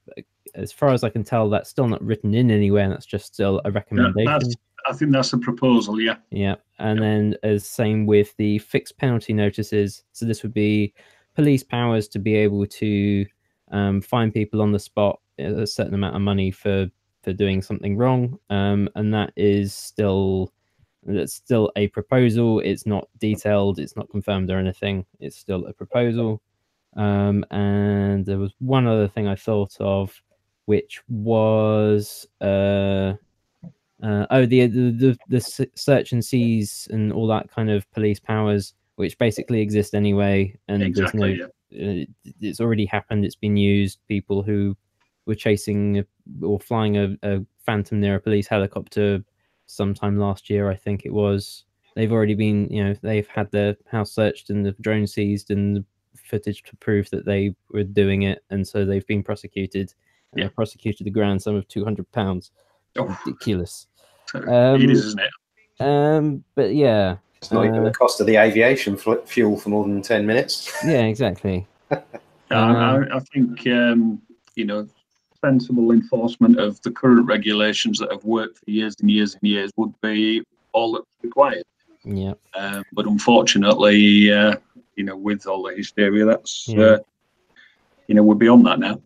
As 0.54 0.72
far 0.72 0.90
as 0.90 1.04
I 1.04 1.08
can 1.08 1.24
tell, 1.24 1.48
that's 1.48 1.70
still 1.70 1.88
not 1.88 2.02
written 2.02 2.34
in 2.34 2.50
anywhere, 2.50 2.84
and 2.84 2.92
that's 2.92 3.06
just 3.06 3.34
still 3.34 3.60
a 3.64 3.70
recommendation. 3.70 4.24
that's, 4.24 4.54
I 4.88 4.92
think 4.94 5.12
that's 5.12 5.30
the 5.30 5.38
proposal. 5.38 6.00
Yeah. 6.00 6.16
Yeah, 6.30 6.56
and 6.78 7.00
then 7.00 7.34
as 7.42 7.66
same 7.66 8.06
with 8.06 8.36
the 8.36 8.58
fixed 8.58 8.96
penalty 8.98 9.32
notices. 9.32 10.04
So 10.12 10.26
this 10.26 10.42
would 10.42 10.54
be 10.54 10.94
police 11.34 11.62
powers 11.62 12.08
to 12.08 12.18
be 12.18 12.34
able 12.34 12.66
to 12.66 13.26
um, 13.70 14.00
fine 14.00 14.32
people 14.32 14.62
on 14.62 14.72
the 14.72 14.78
spot 14.78 15.20
a 15.38 15.66
certain 15.66 15.94
amount 15.94 16.16
of 16.16 16.22
money 16.22 16.50
for 16.50 16.88
for 17.22 17.32
doing 17.32 17.62
something 17.62 17.96
wrong, 17.96 18.38
um, 18.50 18.88
and 18.94 19.12
that 19.12 19.32
is 19.36 19.74
still 19.74 20.52
that's 21.04 21.34
still 21.34 21.70
a 21.76 21.88
proposal. 21.88 22.60
It's 22.60 22.86
not 22.86 23.08
detailed. 23.18 23.78
It's 23.78 23.96
not 23.96 24.10
confirmed 24.10 24.50
or 24.50 24.58
anything. 24.58 25.06
It's 25.20 25.36
still 25.36 25.66
a 25.66 25.72
proposal. 25.72 26.42
Um, 26.96 27.44
and 27.50 28.26
there 28.26 28.38
was 28.38 28.54
one 28.58 28.86
other 28.86 29.08
thing 29.08 29.28
I 29.28 29.36
thought 29.36 29.76
of, 29.80 30.20
which 30.66 31.00
was 31.08 32.26
uh, 32.40 33.14
uh, 34.02 34.26
oh 34.30 34.46
the, 34.46 34.66
the 34.66 34.90
the 34.90 35.18
the 35.28 35.68
search 35.74 36.12
and 36.12 36.24
seize 36.24 36.88
and 36.90 37.12
all 37.12 37.26
that 37.26 37.50
kind 37.50 37.70
of 37.70 37.90
police 37.92 38.20
powers, 38.20 38.74
which 38.96 39.18
basically 39.18 39.60
exist 39.60 39.94
anyway, 39.94 40.54
and 40.68 40.82
Exactly. 40.82 41.36
there's 41.36 41.50
yeah. 41.70 41.86
no. 41.86 42.02
Uh, 42.02 42.04
it's 42.40 42.60
already 42.60 42.86
happened. 42.86 43.24
It's 43.24 43.36
been 43.36 43.56
used. 43.56 43.98
People 44.08 44.42
who 44.42 44.76
were 45.26 45.34
chasing 45.34 46.04
or 46.42 46.58
flying 46.58 46.96
a, 46.96 47.16
a 47.22 47.44
phantom 47.66 48.00
near 48.00 48.14
a 48.16 48.20
police 48.20 48.46
helicopter 48.46 49.22
sometime 49.66 50.18
last 50.18 50.48
year, 50.48 50.70
I 50.70 50.76
think 50.76 51.04
it 51.04 51.12
was. 51.12 51.64
They've 51.94 52.12
already 52.12 52.34
been, 52.34 52.68
you 52.70 52.82
know, 52.84 52.94
they've 53.02 53.28
had 53.28 53.50
their 53.50 53.76
house 53.90 54.12
searched 54.12 54.48
and 54.50 54.64
the 54.64 54.72
drone 54.80 55.06
seized 55.06 55.50
and 55.50 55.76
the 55.76 55.84
footage 56.16 56.62
to 56.62 56.76
prove 56.76 57.10
that 57.10 57.26
they 57.26 57.54
were 57.70 57.84
doing 57.84 58.22
it, 58.22 58.42
and 58.50 58.66
so 58.66 58.84
they've 58.84 59.06
been 59.06 59.22
prosecuted. 59.22 59.92
And 60.32 60.42
Yeah. 60.42 60.48
prosecuted 60.48 61.06
the 61.06 61.10
grand 61.10 61.40
sum 61.42 61.56
of 61.56 61.66
two 61.68 61.84
hundred 61.84 62.10
pounds. 62.12 62.50
Oh, 62.96 63.16
Ridiculous. 63.26 63.86
Um, 64.34 64.82
is, 64.82 65.04
isn't 65.06 65.20
it? 65.20 65.82
Um, 65.84 66.44
but 66.54 66.74
yeah, 66.74 67.16
It's 67.36 67.50
not 67.52 67.64
even 67.64 67.80
Uh, 67.80 67.84
the 67.84 67.90
cost 67.92 68.20
of 68.20 68.26
the 68.26 68.36
aviation 68.36 68.96
fl- 68.96 69.14
fuel 69.24 69.56
for 69.58 69.68
more 69.70 69.84
than 69.84 70.02
10 70.02 70.26
minutes. 70.26 70.72
yeah, 70.84 71.02
exactly. 71.04 71.66
Yeah, 72.50 72.64
Um, 72.66 72.76
I, 73.12 73.16
I 73.16 73.20
think 73.34 73.66
um, 73.66 74.22
you 74.54 74.64
know 74.64 74.88
sensible 75.44 75.92
enforcement 75.92 76.58
of 76.58 76.80
the 76.80 76.90
current 76.90 77.26
regulations 77.26 77.98
that 77.98 78.10
have 78.10 78.24
worked 78.24 78.56
for 78.58 78.70
years 78.70 78.96
and 79.00 79.10
years 79.10 79.34
and 79.34 79.42
years 79.42 79.70
would 79.76 79.92
be 80.00 80.42
all 80.72 80.92
that's 80.92 81.04
required. 81.22 81.64
Yeah. 82.04 82.32
Um, 82.54 82.84
but 82.94 83.04
unfortunately, 83.06 84.32
uh, 84.32 84.56
you 84.96 85.04
know, 85.04 85.14
with 85.14 85.46
all 85.46 85.62
the 85.62 85.74
hysteria, 85.76 86.24
that's 86.24 86.66
Yeah. 86.68 86.80
uh, 86.84 86.98
you 88.06 88.14
know 88.14 88.22
we're 88.22 88.34
beyond 88.34 88.64
that 88.64 88.78
now. 88.78 88.98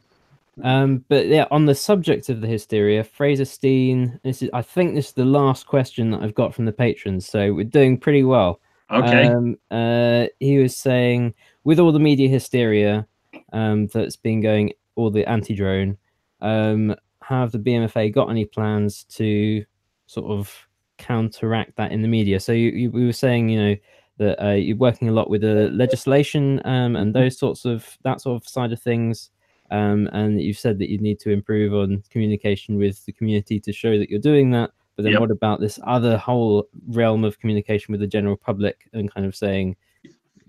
Um, 0.63 1.05
but 1.09 1.27
yeah, 1.27 1.47
on 1.51 1.65
the 1.65 1.75
subject 1.75 2.29
of 2.29 2.41
the 2.41 2.47
hysteria, 2.47 3.05
Fraser 3.05 3.45
Steen, 3.45 4.21
this 4.23 4.43
is 4.43 4.51
I 4.53 4.63
think 4.63 4.95
this 4.95 5.09
is 5.09 5.13
the 5.13 5.25
last 5.25 5.67
question 5.67 6.11
that 6.11 6.23
I've 6.23 6.35
got 6.35 6.55
from 6.55 6.67
the 6.67 6.73
patrons, 6.73 7.27
so 7.27 7.55
we're 7.55 7.65
doing 7.65 7.99
pretty 7.99 8.23
well. 8.23 8.61
Okay, 8.91 9.29
Um, 9.29 9.57
uh, 9.71 10.27
he 10.39 10.59
was 10.59 10.77
saying, 10.77 11.33
with 11.65 11.81
all 11.81 11.93
the 11.93 11.99
media 11.99 12.29
hysteria 12.29 13.07
um, 13.55 13.87
that's 13.87 14.17
been 14.17 14.43
going, 14.43 14.73
all 14.97 15.11
the 15.11 15.27
anti-drone, 15.27 15.97
um, 16.43 16.95
have 17.23 17.53
the 17.53 17.59
BMFA 17.59 18.13
got 18.13 18.29
any 18.29 18.45
plans 18.45 19.05
to 19.05 19.65
sort 20.07 20.31
of 20.31 20.55
counteract 20.99 21.77
that 21.77 21.93
in 21.93 22.03
the 22.03 22.09
media? 22.09 22.39
So 22.39 22.53
you, 22.53 22.71
you 22.71 22.91
we 22.91 23.07
were 23.07 23.13
saying, 23.15 23.49
you 23.49 23.63
know, 23.63 23.77
that 24.19 24.45
uh, 24.45 24.53
you're 24.53 24.77
working 24.77 25.09
a 25.09 25.13
lot 25.13 25.31
with 25.31 25.41
the 25.41 25.71
legislation 25.73 26.61
um, 26.67 26.97
and 26.97 27.15
those 27.15 27.39
sorts 27.39 27.65
of 27.65 27.97
that 28.05 28.21
sort 28.21 28.43
of 28.43 28.47
side 28.47 28.73
of 28.73 28.83
things. 28.83 29.31
Um, 29.73 30.07
and 30.13 30.39
you've 30.41 30.59
said 30.59 30.79
that 30.81 30.91
you 30.91 30.99
need 30.99 31.19
to 31.21 31.31
improve 31.31 31.73
on 31.73 32.05
communication 32.11 32.77
with 32.77 33.05
the 33.07 33.13
community 33.13 33.59
to 33.59 33.73
show 33.73 33.99
that 33.99 34.11
you're 34.11 34.21
doing 34.21 34.51
that. 34.51 34.71
But 34.97 35.05
then, 35.05 35.13
Yep. 35.13 35.21
what 35.23 35.31
about 35.31 35.61
this 35.61 35.81
other 35.85 36.19
whole 36.19 36.69
realm 36.89 37.25
of 37.25 37.41
communication 37.41 37.93
with 37.93 38.03
the 38.03 38.07
general 38.07 38.37
public 38.37 38.87
and 38.93 39.11
kind 39.11 39.27
of 39.27 39.35
saying, 39.35 39.77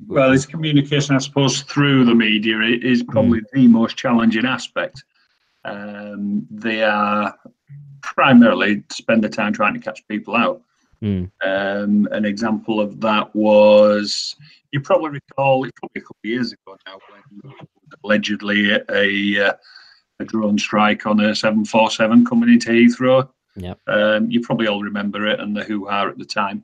well, 0.07 0.33
it's 0.33 0.45
communication, 0.45 1.15
I 1.15 1.19
suppose, 1.19 1.61
through 1.61 2.03
the 2.03 2.15
media 2.15 2.59
is 2.59 3.01
probably 3.03 3.39
the 3.53 3.67
most 3.67 3.95
challenging 3.95 4.45
aspect. 4.45 5.05
Um, 5.63 6.45
they 6.51 6.83
are 6.83 7.33
primarily 8.01 8.83
spend 8.91 9.23
the 9.23 9.29
time 9.29 9.53
trying 9.53 9.75
to 9.75 9.79
catch 9.79 10.05
people 10.09 10.35
out. 10.35 10.61
Hmm. 11.03 11.25
Um, 11.45 12.07
an 12.11 12.23
example 12.23 12.79
of 12.79 13.01
that 13.01 13.35
was 13.35 14.37
you 14.71 14.79
probably 14.79 15.09
recall 15.09 15.65
it's 15.65 15.73
probably 15.77 15.99
a 15.99 16.01
couple 16.01 16.17
of 16.23 16.29
years 16.29 16.53
ago 16.53 16.77
now 16.87 16.97
when 17.11 17.53
allegedly 18.05 18.71
a 18.71 19.49
uh, 19.49 19.53
a 20.21 20.23
drone 20.23 20.57
strike 20.57 21.05
on 21.05 21.19
a 21.19 21.35
747 21.35 22.25
coming 22.25 22.53
into 22.53 22.69
Heathrow. 22.69 23.27
Yep. 23.57 23.79
Um, 23.87 24.31
you 24.31 24.39
probably 24.39 24.67
all 24.67 24.81
remember 24.81 25.27
it 25.27 25.41
and 25.41 25.53
the 25.53 25.65
hoo 25.65 25.85
ha 25.87 26.07
at 26.07 26.17
the 26.17 26.23
time. 26.23 26.63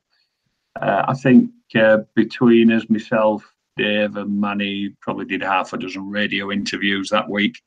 Uh, 0.80 1.04
I 1.08 1.12
think 1.12 1.50
uh, 1.74 1.98
between 2.14 2.72
us, 2.72 2.88
myself, 2.88 3.44
Dave, 3.76 4.16
and 4.16 4.40
Manny 4.40 4.94
probably 5.02 5.26
did 5.26 5.42
half 5.42 5.74
a 5.74 5.76
dozen 5.76 6.08
radio 6.08 6.50
interviews 6.50 7.10
that 7.10 7.28
week. 7.28 7.60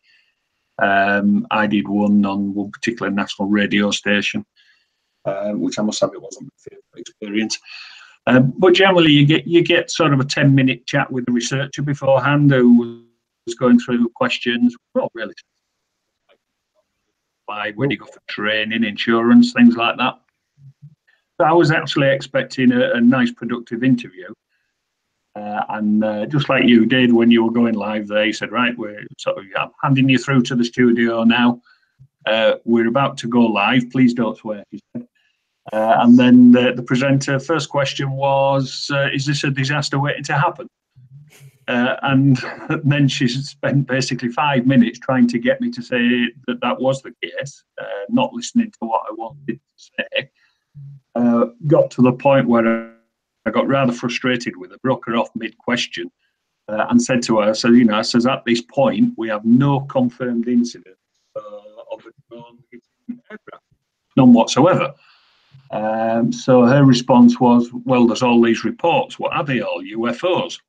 Um, 0.82 1.46
I 1.52 1.68
did 1.68 1.88
one 1.88 2.26
on 2.26 2.56
one 2.56 2.72
particular 2.72 3.12
national 3.12 3.50
radio 3.50 3.92
station, 3.92 4.44
uh, 5.26 5.52
which 5.52 5.80
I 5.80 5.82
must 5.84 6.02
have 6.02 6.14
it 6.14 6.22
wasn't 6.22 6.46
my 6.46 6.70
favourite 6.70 7.08
experience. 7.08 7.60
Um, 8.26 8.54
but 8.58 8.74
generally, 8.74 9.12
you 9.12 9.26
get 9.26 9.46
you 9.46 9.64
get 9.64 9.92
sort 9.92 10.14
of 10.14 10.20
a 10.20 10.26
ten 10.26 10.56
minute 10.56 10.86
chat 10.86 11.12
with 11.12 11.26
the 11.26 11.32
researcher 11.32 11.82
beforehand 11.82 12.52
who 12.52 13.06
was 13.46 13.56
going 13.56 13.80
through 13.80 14.10
questions. 14.16 14.76
Well, 14.96 15.12
really, 15.14 15.34
where 17.76 17.88
do 17.88 17.94
you 17.94 18.00
go 18.00 18.06
for 18.06 18.22
training, 18.28 18.84
insurance, 18.84 19.54
things 19.54 19.76
like 19.76 19.98
that. 19.98 20.20
So 21.40 21.48
I 21.48 21.52
was 21.52 21.72
actually 21.72 22.10
expecting 22.10 22.72
a, 22.72 22.94
a 22.94 23.02
nice, 23.02 23.32
productive 23.32 23.84
interview. 23.84 24.28
Uh, 25.36 25.64
and 25.70 26.04
uh, 26.04 26.26
just 26.28 26.48
like 26.48 26.66
you 26.66 26.86
did 26.86 27.12
when 27.12 27.32
you 27.32 27.44
were 27.44 27.52
going 27.52 27.74
live 27.74 28.08
there, 28.08 28.26
you 28.26 28.34
said, 28.34 28.52
right, 28.52 28.78
we're 28.78 29.04
sort 29.18 29.40
of 29.40 29.46
I'm 29.58 29.72
handing 29.82 30.08
you 30.08 30.20
through 30.20 30.44
to 30.44 30.56
the 30.56 30.64
studio 30.64 31.24
now. 31.24 31.60
Uh, 32.28 32.56
we're 32.66 32.88
about 32.88 33.18
to 33.18 33.28
go 33.28 33.42
live. 33.42 33.90
Please 33.92 34.14
don't 34.14 34.38
swear. 34.38 34.64
he 34.70 34.80
said. 34.94 35.08
Uh, 35.72 35.96
and 36.00 36.20
then 36.20 36.52
the, 36.52 36.74
the 36.76 36.84
presenter 36.84 37.40
first 37.40 37.70
question 37.70 38.12
was, 38.12 38.90
uh, 38.94 39.08
is 39.14 39.26
this 39.26 39.44
a 39.44 39.50
disaster 39.50 40.00
waiting 40.00 40.24
to 40.24 40.34
happen? 40.34 40.68
Uh, 41.68 41.96
and 42.02 42.44
then 42.84 43.08
she 43.08 43.28
spent 43.28 43.88
basically 43.88 44.30
five 44.30 44.66
minutes 44.68 45.00
trying 45.00 45.28
to 45.28 45.40
get 45.40 45.62
me 45.62 45.72
to 45.72 45.82
say 45.82 46.28
that 46.48 46.60
that 46.62 46.82
was 46.82 47.02
the 47.02 47.14
case, 47.22 47.64
uh, 47.80 47.86
not 48.10 48.34
listening 48.34 48.72
to 48.72 48.80
what 48.82 49.04
I 49.10 49.14
wanted 49.14 49.60
to 49.60 49.60
say. 49.78 50.30
Uh, 51.16 51.46
got 51.68 51.92
to 51.92 52.02
the 52.02 52.12
point 52.12 52.48
where 52.48 52.94
I 53.46 53.52
got 53.52 53.68
rather 53.68 53.94
frustrated 53.94 54.58
with 54.58 54.72
her, 54.72 54.78
broke 54.84 55.06
her 55.06 55.16
off 55.16 55.30
mid 55.36 55.58
question, 55.58 56.12
uh, 56.68 56.88
and 56.90 57.02
said 57.02 57.22
to 57.24 57.40
her, 57.40 57.54
said, 57.54 57.74
you 57.74 57.86
know, 57.86 57.98
I 57.98 58.02
says, 58.02 58.26
at 58.26 58.44
this 58.46 58.62
point, 58.62 59.14
we 59.18 59.30
have 59.30 59.46
no 59.46 59.82
confirmed 59.82 60.48
incident 60.48 60.98
of 61.36 62.00
a 62.06 62.12
drone 62.30 62.58
hitting 62.72 63.22
aircraft, 63.30 63.64
none 64.18 64.34
whatsoever. 64.34 64.94
Um, 65.74 66.32
so 66.32 66.66
her 66.66 66.86
response 66.86 67.40
was, 67.40 67.70
well, 67.84 68.06
there's 68.06 68.22
all 68.22 68.40
these 68.42 68.64
reports. 68.64 69.18
What 69.18 69.34
are 69.34 69.44
they 69.44 69.62
all? 69.62 69.82
UFOs. 69.82 70.60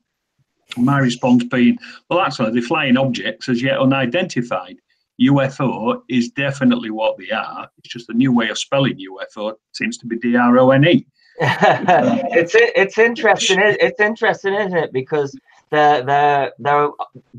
My 0.79 0.99
response 0.99 1.45
being, 1.45 1.79
well, 2.09 2.21
actually, 2.21 2.53
they're 2.53 2.63
flying 2.63 2.97
objects 2.97 3.51
as 3.51 3.63
yet 3.63 3.79
unidentified. 3.79 4.77
UFO 5.21 6.01
is 6.09 6.31
definitely 6.31 6.91
what 6.91 7.19
they 7.19 7.31
are. 7.31 7.69
It's 7.79 7.93
just 7.93 8.09
a 8.09 8.15
new 8.15 8.33
way 8.33 8.49
of 8.49 8.59
spelling 8.59 8.99
UFO. 8.99 9.53
It 9.53 9.59
seems 9.73 9.99
to 9.99 10.07
be 10.07 10.19
D 10.19 10.37
R 10.37 10.59
O 10.59 10.71
N 10.71 10.87
E. 10.87 11.07
it's 11.41 12.55
it's 12.55 12.99
interesting. 12.99 13.59
It's 13.61 14.01
interesting, 14.01 14.55
isn't 14.55 14.77
it? 14.77 14.93
Because 14.93 15.39
there 15.71 16.03
there 16.03 16.53
there 16.59 16.89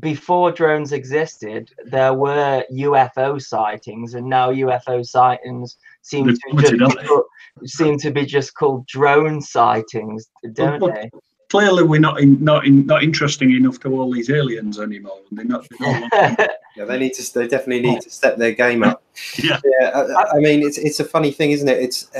before 0.00 0.52
drones 0.52 0.92
existed, 0.92 1.70
there 1.84 2.14
were 2.14 2.64
UFO 2.72 3.40
sightings, 3.40 4.14
and 4.14 4.26
now 4.26 4.52
UFO 4.52 5.06
sightings 5.06 5.76
seem 6.02 6.26
to 6.26 6.38
They've 6.56 6.78
just 6.78 6.96
put 6.98 7.26
it 7.62 7.68
seem 7.68 7.98
to 7.98 8.10
be 8.10 8.26
just 8.26 8.54
called 8.54 8.86
drone 8.86 9.40
sightings, 9.40 10.28
don't 10.52 10.80
Well, 10.80 10.92
they? 10.92 11.10
Clearly, 11.48 11.84
we're 11.84 12.00
not 12.00 12.20
in, 12.20 12.42
not 12.42 12.66
in, 12.66 12.86
not 12.86 13.04
interesting 13.04 13.52
enough 13.52 13.78
to 13.80 13.96
all 13.96 14.12
these 14.12 14.30
aliens 14.30 14.80
anymore. 14.80 15.20
They're 15.30 15.44
not. 15.44 15.64
They're 15.78 16.08
not 16.10 16.50
Yeah, 16.76 16.84
they 16.84 16.98
need 16.98 17.14
to. 17.14 17.34
They 17.34 17.46
definitely 17.46 17.88
need 17.88 18.00
to 18.02 18.10
step 18.10 18.36
their 18.36 18.52
game 18.52 18.82
up. 18.82 19.02
Yeah. 19.38 19.58
yeah. 19.80 19.88
I, 19.90 20.36
I 20.36 20.40
mean, 20.40 20.62
it's 20.62 20.76
it's 20.76 21.00
a 21.00 21.04
funny 21.04 21.30
thing, 21.30 21.52
isn't 21.52 21.68
it? 21.68 21.78
It's 21.78 22.10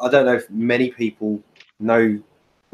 I 0.00 0.08
don't 0.08 0.24
know 0.24 0.36
if 0.36 0.48
many 0.48 0.90
people 0.90 1.42
know 1.80 2.18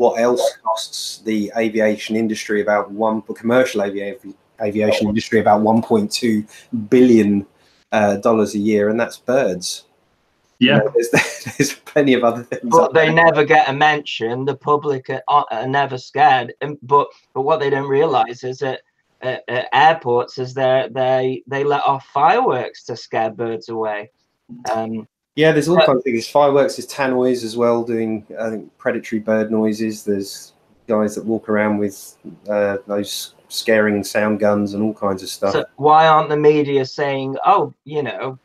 what 0.01 0.19
else 0.19 0.57
costs 0.63 1.19
the 1.27 1.53
aviation 1.59 2.17
industry 2.17 2.63
about 2.63 2.91
one 2.91 3.21
commercial 3.21 3.83
aviation 3.83 4.35
aviation 4.63 5.07
industry 5.09 5.41
about 5.41 5.61
1.2 5.61 6.89
billion 6.89 7.47
uh, 7.93 8.17
dollars 8.17 8.55
a 8.55 8.59
year, 8.59 8.89
and 8.89 8.99
that's 8.99 9.19
birds. 9.19 9.85
You 10.59 10.71
yeah. 10.71 10.79
know, 10.79 10.93
there's, 10.95 11.45
there's 11.59 11.75
plenty 11.75 12.15
of 12.15 12.25
other 12.25 12.43
things. 12.45 12.63
but 12.65 12.95
they 12.95 13.07
there. 13.07 13.25
never 13.25 13.45
get 13.45 13.69
a 13.69 13.75
mention. 13.75 14.47
The 14.47 14.57
public 14.57 15.11
are, 15.29 15.47
are 15.51 15.67
never 15.67 15.99
scared. 15.99 16.55
And, 16.63 16.79
but 16.83 17.09
but 17.35 17.43
what 17.43 17.61
they 17.61 17.69
don't 17.69 17.89
realize 17.89 18.43
is 18.43 18.61
that 18.61 18.81
at, 19.21 19.45
at 19.49 19.69
airports 19.75 20.39
is 20.39 20.55
they 20.55 20.89
they 20.93 21.43
they 21.47 21.63
let 21.63 21.85
off 21.85 22.07
fireworks 22.07 22.85
to 22.85 22.97
scare 22.97 23.31
birds 23.31 23.69
away. 23.69 24.11
Um, 24.73 25.07
Yeah, 25.37 25.53
there's 25.53 25.69
all 25.69 25.77
kinds 25.77 25.99
of 25.99 26.05
things. 26.05 26.29
Fireworks 26.29 26.79
is 26.79 26.87
tannoys 26.87 27.45
as 27.45 27.57
well, 27.57 27.83
doing 27.85 28.27
I 28.39 28.51
think 28.51 28.77
predatory 28.79 29.21
bird 29.21 29.51
noises. 29.51 30.05
There's 30.05 30.55
guys 30.89 31.15
that 31.15 31.25
walk 31.25 31.49
around 31.49 31.79
with 31.79 32.17
uh, 32.49 32.79
those 32.87 33.35
scaring 33.49 34.03
sound 34.05 34.41
guns 34.41 34.75
and 34.75 34.83
all 34.83 34.95
kinds 34.95 35.23
of 35.23 35.29
stuff. 35.29 35.53
so 35.53 35.65
why 35.77 36.07
aren't 36.07 36.29
the 36.29 36.37
media 36.37 36.85
saying, 36.85 37.37
oh, 37.45 37.73
you 37.85 38.03
know, 38.03 38.39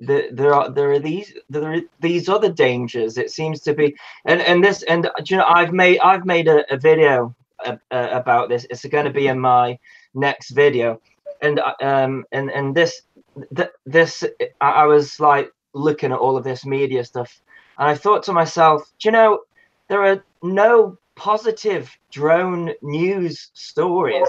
the, 0.00 0.28
there 0.32 0.54
are 0.54 0.70
there 0.70 0.92
are 0.92 0.98
these 1.00 1.34
there 1.50 1.74
are 1.74 1.80
these 2.00 2.28
other 2.28 2.52
dangers. 2.52 3.18
It 3.18 3.30
seems 3.32 3.60
to 3.62 3.74
be, 3.74 3.96
and 4.26 4.40
and 4.40 4.62
this 4.62 4.82
and 4.84 5.10
you 5.26 5.36
know 5.36 5.46
I've 5.46 5.72
made 5.72 5.98
I've 6.00 6.24
made 6.24 6.46
a, 6.46 6.72
a 6.72 6.76
video 6.76 7.34
uh, 7.64 7.76
uh, 7.90 8.08
about 8.12 8.48
this. 8.48 8.64
It's 8.70 8.84
going 8.84 9.06
to 9.06 9.12
be 9.12 9.26
in 9.26 9.40
my 9.40 9.78
next 10.14 10.50
video, 10.50 11.00
and 11.42 11.58
uh, 11.58 11.74
um 11.80 12.24
and 12.30 12.48
and 12.50 12.76
this 12.76 13.02
th- 13.56 13.70
this 13.86 14.24
I, 14.60 14.70
I 14.70 14.84
was 14.84 15.18
like 15.18 15.50
looking 15.78 16.12
at 16.12 16.18
all 16.18 16.36
of 16.36 16.44
this 16.44 16.66
media 16.66 17.04
stuff, 17.04 17.40
and 17.78 17.88
I 17.88 17.94
thought 17.94 18.22
to 18.24 18.32
myself, 18.32 18.82
do 18.98 19.08
you 19.08 19.12
know, 19.12 19.40
there 19.88 20.04
are 20.04 20.24
no 20.42 20.98
positive 21.16 21.90
drone 22.10 22.72
news 22.82 23.50
stories. 23.54 24.28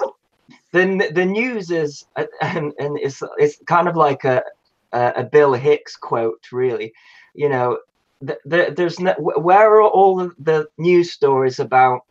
The 0.71 1.11
the 1.13 1.25
news 1.25 1.71
is 1.71 2.05
and, 2.15 2.73
and 2.79 2.97
it's 2.99 3.21
it's 3.37 3.59
kind 3.67 3.87
of 3.87 3.95
like 3.95 4.23
a 4.23 4.43
a, 4.91 5.23
Bill 5.23 5.53
Hicks 5.53 5.95
quote 5.95 6.45
really. 6.51 6.93
You 7.35 7.49
know 7.49 7.77
th- 8.25 8.39
th- 8.49 8.75
there's 8.75 8.99
no 8.99 9.13
where 9.13 9.75
are 9.75 9.83
all 9.83 10.17
the, 10.17 10.31
the 10.39 10.67
news 10.77 11.11
stories 11.11 11.59
about 11.59 12.01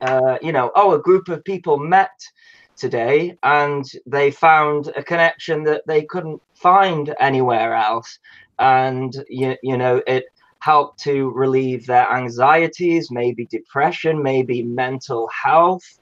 uh 0.00 0.38
you 0.40 0.52
know 0.52 0.70
oh 0.74 0.94
a 0.94 1.02
group 1.02 1.28
of 1.28 1.44
people 1.44 1.78
met 1.78 2.20
today 2.76 3.36
and 3.42 3.84
they 4.06 4.30
found 4.30 4.92
a 4.96 5.02
connection 5.02 5.64
that 5.64 5.82
they 5.86 6.02
couldn't 6.04 6.40
find 6.54 7.14
anywhere 7.18 7.74
else 7.74 8.18
and 8.58 9.24
you, 9.28 9.56
you 9.62 9.76
know 9.76 10.02
it 10.06 10.24
helped 10.60 10.98
to 10.98 11.30
relieve 11.30 11.86
their 11.86 12.10
anxieties 12.10 13.10
maybe 13.10 13.46
depression 13.46 14.20
maybe 14.22 14.62
mental 14.62 15.28
health 15.28 15.98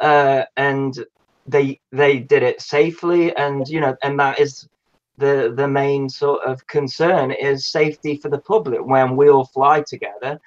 uh, 0.00 0.44
and 0.56 1.04
they 1.46 1.80
they 1.92 2.18
did 2.18 2.42
it 2.42 2.60
safely. 2.60 3.34
And 3.36 3.66
you 3.68 3.80
know 3.80 3.96
and 4.02 4.18
that 4.20 4.38
is 4.38 4.68
the 5.16 5.52
the 5.56 5.66
main 5.66 6.08
sort 6.08 6.44
of 6.44 6.64
concern 6.66 7.32
is 7.32 7.66
safety 7.66 8.16
for 8.16 8.28
the 8.28 8.38
public. 8.38 8.84
When 8.84 9.16
we 9.16 9.28
all 9.30 9.46
fly 9.46 9.82
together 9.82 10.40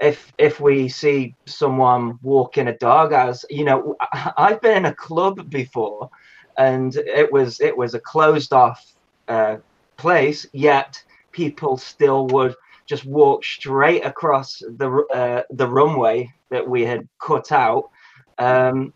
if 0.00 0.32
if 0.38 0.60
we 0.60 0.88
see 0.88 1.34
someone 1.46 2.18
walking 2.22 2.68
a 2.68 2.78
dog 2.78 3.12
as 3.12 3.44
you 3.50 3.64
know 3.64 3.96
i've 4.36 4.60
been 4.60 4.76
in 4.76 4.84
a 4.84 4.94
club 4.94 5.50
before 5.50 6.08
and 6.56 6.94
it 6.94 7.32
was 7.32 7.60
it 7.60 7.76
was 7.76 7.94
a 7.94 8.00
closed 8.00 8.52
off 8.52 8.80
uh, 9.26 9.56
place 9.98 10.46
yet 10.52 11.02
people 11.32 11.76
still 11.76 12.26
would 12.28 12.54
just 12.86 13.04
walk 13.04 13.44
straight 13.44 14.04
across 14.04 14.58
the 14.60 14.90
uh, 15.12 15.42
the 15.50 15.66
runway 15.66 16.32
that 16.50 16.66
we 16.66 16.82
had 16.82 17.06
cut 17.20 17.52
out. 17.52 17.90
Um, 18.38 18.94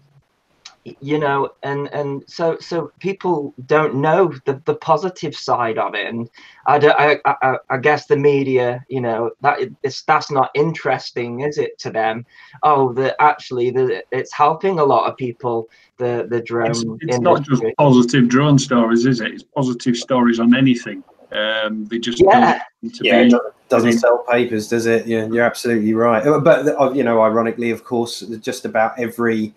you 0.85 1.19
know 1.19 1.49
and 1.63 1.89
and 1.93 2.25
so 2.27 2.57
so 2.59 2.91
people 2.99 3.55
don't 3.67 3.95
know 3.95 4.33
the, 4.47 4.61
the 4.65 4.75
positive 4.75 5.35
side 5.37 5.79
of 5.79 5.95
it. 5.95 6.07
And 6.07 6.29
I, 6.67 6.79
don't, 6.79 6.99
I 6.99 7.21
i 7.25 7.57
I 7.71 7.77
guess 7.77 8.07
the 8.07 8.17
media 8.17 8.85
you 8.89 9.01
know 9.01 9.31
that 9.43 9.61
it's 9.83 10.03
that's 10.03 10.31
not 10.31 10.51
interesting 10.55 11.41
is 11.41 11.59
it 11.59 11.79
to 11.81 11.91
them? 11.91 12.27
Oh 12.65 12.93
that 12.95 13.15
actually 13.21 13.71
the, 13.71 14.03
it's 14.11 14.33
helping 14.33 14.79
a 14.81 14.85
lot 14.85 15.09
of 15.09 15.17
people 15.17 15.69
the 16.03 16.27
the 16.29 16.41
drone 16.41 16.71
It's, 16.71 16.85
it's 17.01 17.21
not 17.21 17.43
just 17.43 17.63
positive 17.79 18.29
drone 18.29 18.59
stories, 18.59 19.07
is 19.07 19.21
it? 19.21 19.33
It's 19.33 19.45
positive 19.45 19.97
stories 19.97 20.39
on 20.41 20.55
anything. 20.57 21.03
Um, 21.33 21.87
they 21.87 21.99
just 21.99 22.21
Yeah. 22.21 22.61
don't 22.83 22.95
to 22.95 23.05
yeah, 23.05 23.23
be. 23.25 23.31
doesn't- 23.31 23.53
doesn't 23.69 23.93
sell 23.93 24.19
papers, 24.31 24.69
does 24.69 24.85
it? 24.85 25.07
Yeah, 25.07 25.25
you're 25.33 25.45
absolutely 25.45 25.95
right. 25.95 26.27
Uh, 26.27 26.39
But 26.41 26.79
uh, 26.79 26.93
you 26.93 27.03
know, 27.05 27.23
ironically, 27.23 27.71
of 27.71 27.85
course, 27.85 28.21
just 28.49 28.67
about 28.67 28.99
every 28.99 29.55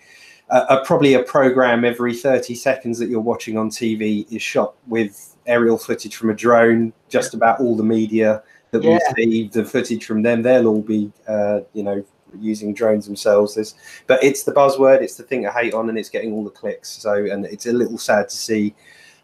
uh, 0.51 0.63
uh, 0.69 0.83
probably 0.85 1.15
a 1.15 1.23
program 1.23 1.83
every 1.83 2.13
30 2.13 2.55
seconds 2.55 2.97
that 2.99 3.09
you're 3.09 3.19
watching 3.19 3.57
on 3.57 3.69
TV 3.69 4.25
is 4.31 4.41
shot 4.41 4.75
with 4.87 5.35
aerial 5.47 5.77
footage 5.77 6.15
from 6.15 6.29
a 6.29 6.33
drone. 6.35 6.93
Just 7.09 7.33
about 7.33 7.59
all 7.59 7.75
the 7.75 7.83
media 7.83 8.41
that 8.71 8.81
Yeah. 8.83 8.99
we 9.17 9.23
see, 9.23 9.47
the 9.51 9.65
footage 9.65 10.05
from 10.05 10.21
them, 10.21 10.43
they'll 10.43 10.67
all 10.67 10.81
be, 10.81 11.11
uh, 11.27 11.61
you 11.73 11.83
know, 11.83 12.05
using 12.39 12.73
drones 12.73 13.05
themselves. 13.05 13.55
There's, 13.55 13.75
but 14.07 14.23
it's 14.23 14.43
the 14.43 14.51
buzzword, 14.51 15.01
it's 15.01 15.15
the 15.15 15.23
thing 15.23 15.43
to 15.43 15.51
hate 15.51 15.73
on, 15.73 15.89
and 15.89 15.97
it's 15.97 16.09
getting 16.09 16.33
all 16.33 16.43
the 16.43 16.49
clicks. 16.49 16.89
So, 16.89 17.25
and 17.25 17.45
it's 17.45 17.65
a 17.65 17.73
little 17.73 17.97
sad 17.97 18.29
to 18.29 18.35
see, 18.35 18.73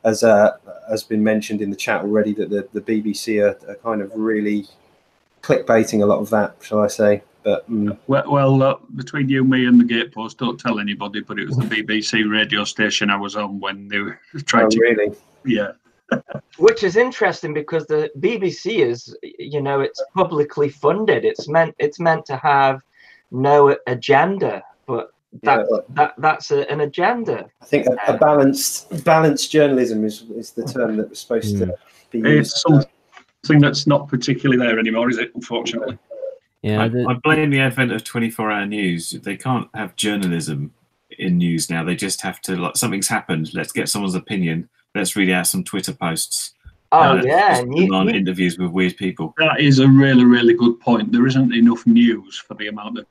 as 0.04 0.24
uh, 0.24 0.58
has 0.90 1.04
been 1.04 1.24
mentioned 1.24 1.62
in 1.62 1.70
the 1.70 1.76
chat 1.76 2.02
already, 2.02 2.34
that 2.34 2.50
the, 2.50 2.68
the 2.74 2.82
BBC 2.82 3.42
are, 3.42 3.70
are 3.70 3.76
kind 3.76 4.02
of 4.02 4.12
really 4.16 4.66
clickbaiting 5.42 6.02
a 6.02 6.06
lot 6.06 6.20
of 6.20 6.30
that, 6.30 6.56
shall 6.62 6.80
I 6.80 6.88
say? 6.88 7.24
But 7.44 7.70
mm, 7.70 7.98
Well, 8.08 8.32
well 8.32 8.64
uh, 8.64 8.76
between 8.96 9.30
you, 9.30 9.44
me, 9.44 9.66
and 9.66 9.80
the 9.80 9.84
gatepost, 9.84 10.38
don't 10.38 10.60
tell 10.60 10.80
anybody, 10.80 11.22
but 11.22 11.40
it 11.40 11.48
was 11.48 11.58
the 11.58 11.64
BBC 11.64 12.32
radio 12.32 12.64
station 12.64 13.10
I 13.10 13.18
was 13.18 13.36
on 13.36 13.60
when 13.60 13.88
they 13.88 14.00
were 14.00 14.20
trying 14.46 14.66
oh, 14.66 14.70
to. 14.70 14.80
really, 14.80 15.16
Yeah. 15.44 15.72
which 16.58 16.84
is 16.84 16.96
interesting 16.96 17.54
because 17.54 17.86
the 17.88 18.12
BBC 18.20 18.86
is 18.86 19.16
you 19.22 19.62
know 19.62 19.80
it's 19.80 20.04
publicly 20.14 20.68
funded 20.68 21.24
it's 21.24 21.48
meant 21.48 21.74
it's 21.80 22.02
meant 22.02 22.26
to 22.26 22.36
have 22.36 22.82
no 23.32 23.76
agenda 23.88 24.64
but 24.86 25.12
that, 25.44 25.66
but- 25.70 25.96
that 25.96 26.14
that's 26.18 26.52
a, 26.52 26.70
an 26.72 26.82
agenda 26.82 27.50
I 27.62 27.66
think 27.66 27.88
a, 27.88 27.98
a 28.14 28.18
balanced 28.18 29.04
balanced 29.06 29.52
journalism 29.52 30.04
is 30.04 30.24
is 30.36 30.52
the 30.52 30.64
term 30.66 30.98
that 30.98 31.10
was 31.10 31.20
supposed 31.20 31.58
to 31.60 31.74
be 32.12 32.20
used. 32.20 32.52
It's 32.52 32.62
something 32.62 33.62
that's 33.62 33.88
not 33.88 34.10
particularly 34.10 34.58
there 34.64 34.78
anymore, 34.78 35.10
is 35.10 35.18
it? 35.18 35.32
Unfortunately. 35.34 35.98
Yeah, 36.62 36.84
I, 36.84 36.88
the- 36.90 37.06
I 37.08 37.14
blame 37.24 37.50
the 37.50 37.62
advent 37.62 37.92
of 37.94 38.04
24 38.04 38.52
hour 38.52 38.66
news. 38.66 39.12
They 39.12 39.38
can't 39.38 39.70
have 39.74 39.96
journalism 39.96 40.74
in 41.18 41.38
news 41.38 41.70
now. 41.70 41.84
They 41.86 41.96
just 41.96 42.22
have 42.22 42.42
to, 42.42 42.56
like, 42.58 42.76
something's 42.78 43.08
happened. 43.08 43.54
Let's 43.54 43.72
get 43.72 43.88
someone's 43.90 44.14
opinion. 44.16 44.70
Let's 44.94 45.16
read 45.16 45.30
out 45.32 45.48
some 45.48 45.64
Twitter 45.64 45.94
posts. 45.94 46.54
oh 46.92 47.00
Uh, 47.18 47.22
yeah 47.24 47.62
just 47.62 47.68
you, 47.78 47.86
demand 47.86 48.10
you- 48.10 48.16
interviews 48.18 48.58
with 48.60 48.70
weird 48.72 48.98
people. 48.98 49.34
That 49.38 49.60
is 49.62 49.80
a 49.80 49.88
really, 49.88 50.26
really 50.26 50.54
good 50.54 50.80
point. 50.82 51.12
There 51.14 51.26
isn't 51.26 51.54
enough 51.54 51.88
news 51.88 52.38
for 52.38 52.54
the 52.56 52.68
amount 52.68 53.00
of 53.00 53.06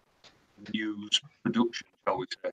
news 0.72 1.20
production, 1.44 1.86
shall 2.06 2.18
we 2.18 2.26
say. 2.42 2.50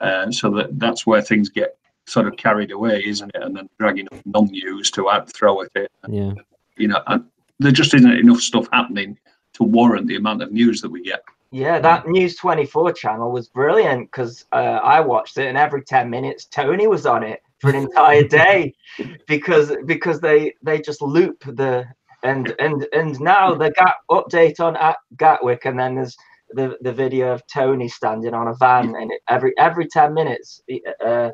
Uh, 0.00 0.30
so 0.30 0.50
that 0.50 0.78
that's 0.78 1.06
where 1.06 1.22
things 1.22 1.48
get 1.48 1.78
sort 2.06 2.26
of 2.26 2.36
carried 2.36 2.70
away, 2.70 3.02
isn't 3.04 3.30
it? 3.34 3.42
And 3.42 3.56
then 3.56 3.68
dragging 3.78 4.06
up 4.12 4.20
non-news 4.26 4.90
to 4.92 5.10
add 5.10 5.32
throw 5.32 5.62
at 5.62 5.70
it. 5.74 5.90
yeah. 6.08 6.32
You 6.76 6.88
know, 6.88 7.02
and 7.06 7.24
there 7.58 7.72
just 7.72 7.94
isn't 7.94 8.18
enough 8.18 8.40
stuff 8.40 8.68
happening 8.72 9.18
to 9.54 9.64
warrant 9.64 10.06
the 10.06 10.16
amount 10.16 10.42
of 10.42 10.52
news 10.52 10.80
that 10.82 10.90
we 10.90 11.02
get. 11.02 11.22
yeah 11.50 11.78
that 11.78 12.06
news 12.06 12.36
24 12.36 12.92
channel 12.92 13.30
was 13.30 13.48
brilliant 13.48 14.10
because 14.10 14.44
uh, 14.52 14.80
i 14.82 15.00
watched 15.00 15.38
it 15.38 15.46
and 15.46 15.56
every 15.56 15.82
10 15.82 16.10
minutes 16.10 16.44
tony 16.46 16.86
was 16.86 17.06
on 17.06 17.22
it 17.22 17.40
for 17.60 17.70
an 17.70 17.76
entire 17.76 18.24
day 18.42 18.74
because 19.26 19.72
because 19.86 20.20
they 20.20 20.52
they 20.62 20.80
just 20.80 21.00
loop 21.00 21.38
the 21.44 21.86
and 22.22 22.54
and 22.58 22.86
and 22.92 23.20
now 23.20 23.54
the 23.54 23.70
gap 23.70 23.96
update 24.10 24.60
on 24.60 24.76
at 24.76 24.96
gatwick 25.16 25.64
and 25.64 25.78
then 25.78 25.94
there's 25.94 26.16
the 26.50 26.76
the 26.80 26.92
video 26.92 27.32
of 27.32 27.42
tony 27.52 27.88
standing 27.88 28.34
on 28.34 28.48
a 28.48 28.54
van 28.54 28.94
and 28.94 29.10
every 29.28 29.52
every 29.58 29.86
10 29.86 30.14
minutes 30.14 30.62
uh 31.04 31.30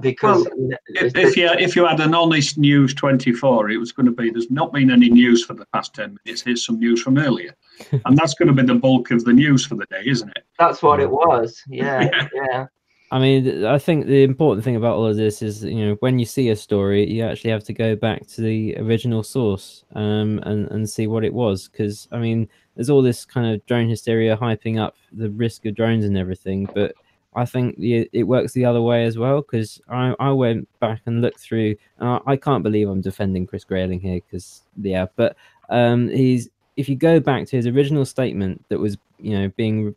because 0.00 0.46
If, 0.88 1.16
if 1.16 1.36
you 1.36 1.48
if 1.52 1.74
you 1.76 1.86
had 1.86 2.00
an 2.00 2.14
honest 2.14 2.58
news 2.58 2.94
24, 2.94 3.70
it 3.70 3.78
was 3.78 3.92
going 3.92 4.06
to 4.06 4.12
be 4.12 4.30
there's 4.30 4.50
not 4.50 4.72
been 4.72 4.90
any 4.90 5.08
news 5.08 5.44
for 5.44 5.54
the 5.54 5.66
past 5.72 5.94
10 5.94 6.18
minutes. 6.24 6.42
Here's 6.42 6.64
some 6.64 6.78
news 6.78 7.02
from 7.02 7.18
earlier. 7.18 7.54
and 8.04 8.16
that's 8.16 8.34
going 8.34 8.48
to 8.48 8.54
be 8.54 8.62
the 8.62 8.78
bulk 8.78 9.10
of 9.10 9.24
the 9.24 9.32
news 9.32 9.66
for 9.66 9.74
the 9.74 9.86
day, 9.86 10.02
isn't 10.06 10.30
it? 10.30 10.44
That's 10.58 10.82
what 10.82 11.00
it 11.00 11.10
was. 11.10 11.62
Yeah, 11.68 12.10
yeah. 12.32 12.66
I 13.12 13.18
mean, 13.18 13.64
I 13.64 13.78
think 13.78 14.06
the 14.06 14.24
important 14.24 14.64
thing 14.64 14.76
about 14.76 14.96
all 14.96 15.06
of 15.06 15.16
this 15.16 15.42
is, 15.42 15.62
you 15.62 15.86
know, 15.86 15.96
when 16.00 16.18
you 16.18 16.24
see 16.24 16.48
a 16.48 16.56
story, 16.56 17.08
you 17.08 17.22
actually 17.22 17.50
have 17.50 17.62
to 17.64 17.72
go 17.72 17.94
back 17.94 18.26
to 18.28 18.40
the 18.40 18.76
original 18.78 19.22
source 19.22 19.84
um, 19.94 20.40
and 20.42 20.68
and 20.70 20.88
see 20.88 21.06
what 21.06 21.24
it 21.24 21.32
was. 21.32 21.68
Because 21.68 22.08
I 22.10 22.18
mean, 22.18 22.48
there's 22.76 22.90
all 22.90 23.02
this 23.02 23.24
kind 23.24 23.52
of 23.52 23.64
drone 23.66 23.88
hysteria 23.88 24.36
hyping 24.36 24.78
up 24.78 24.96
the 25.12 25.30
risk 25.30 25.64
of 25.66 25.74
drones 25.74 26.04
and 26.04 26.16
everything, 26.16 26.68
but 26.74 26.94
I 27.34 27.44
think 27.44 27.78
the, 27.78 28.08
it 28.12 28.24
works 28.24 28.52
the 28.52 28.64
other 28.64 28.80
way 28.80 29.04
as 29.04 29.18
well. 29.18 29.42
Because 29.42 29.80
I, 29.88 30.14
I 30.20 30.30
went 30.30 30.68
back 30.78 31.02
and 31.06 31.20
looked 31.20 31.40
through, 31.40 31.76
and 31.98 32.08
I, 32.08 32.20
I 32.26 32.36
can't 32.36 32.62
believe 32.62 32.88
I'm 32.88 33.00
defending 33.00 33.46
Chris 33.46 33.64
Grayling 33.64 34.00
here, 34.00 34.20
because 34.20 34.62
yeah, 34.80 35.06
but 35.16 35.36
um, 35.68 36.08
he's 36.08 36.48
if 36.76 36.88
you 36.88 36.96
go 36.96 37.18
back 37.18 37.46
to 37.46 37.56
his 37.56 37.66
original 37.66 38.04
statement 38.04 38.64
that 38.68 38.78
was, 38.78 38.98
you 39.18 39.38
know, 39.38 39.48
being 39.56 39.94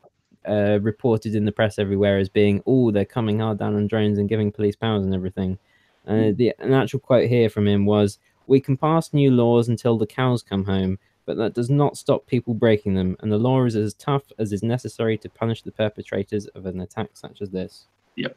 uh, 0.48 0.80
reported 0.82 1.36
in 1.36 1.44
the 1.44 1.52
press 1.52 1.78
everywhere 1.78 2.18
as 2.18 2.30
being, 2.30 2.64
oh, 2.66 2.92
they're 2.92 3.04
coming 3.04 3.40
hard 3.40 3.60
down 3.60 3.76
on 3.76 3.88
drones 3.88 4.18
and 4.18 4.30
giving 4.30 4.52
police 4.52 4.78
powers 4.78 5.04
and 5.04 5.14
everything. 5.14 5.58
Uh, 6.08 6.32
the 6.36 6.54
an 6.60 6.74
actual 6.74 7.00
quote 7.00 7.30
here 7.30 7.50
from 7.50 7.68
him 7.68 7.86
was, 7.86 8.20
"We 8.48 8.60
can 8.60 8.78
pass 8.78 9.14
new 9.14 9.32
laws 9.32 9.68
until 9.68 9.98
the 9.98 10.08
cows 10.08 10.42
come 10.42 10.64
home, 10.64 10.98
but 11.26 11.38
that 11.38 11.53
does 11.53 11.70
not 11.70 11.97
stop 11.97 12.26
people 12.26 12.53
breaking 12.53 12.93
them, 12.95 13.15
and 13.20 13.32
the 13.32 13.38
law 13.38 13.65
is 13.65 13.76
as 13.76 13.93
tough 13.93 14.24
as 14.38 14.51
is 14.51 14.63
necessary 14.63 15.17
to 15.20 15.30
punish 15.30 15.61
the 15.61 15.72
perpetrators 15.72 16.47
of 16.47 16.65
an 16.65 16.82
attack 16.82 17.09
such 17.13 17.41
as 17.41 17.49
this." 17.49 17.86
Yep. 18.15 18.36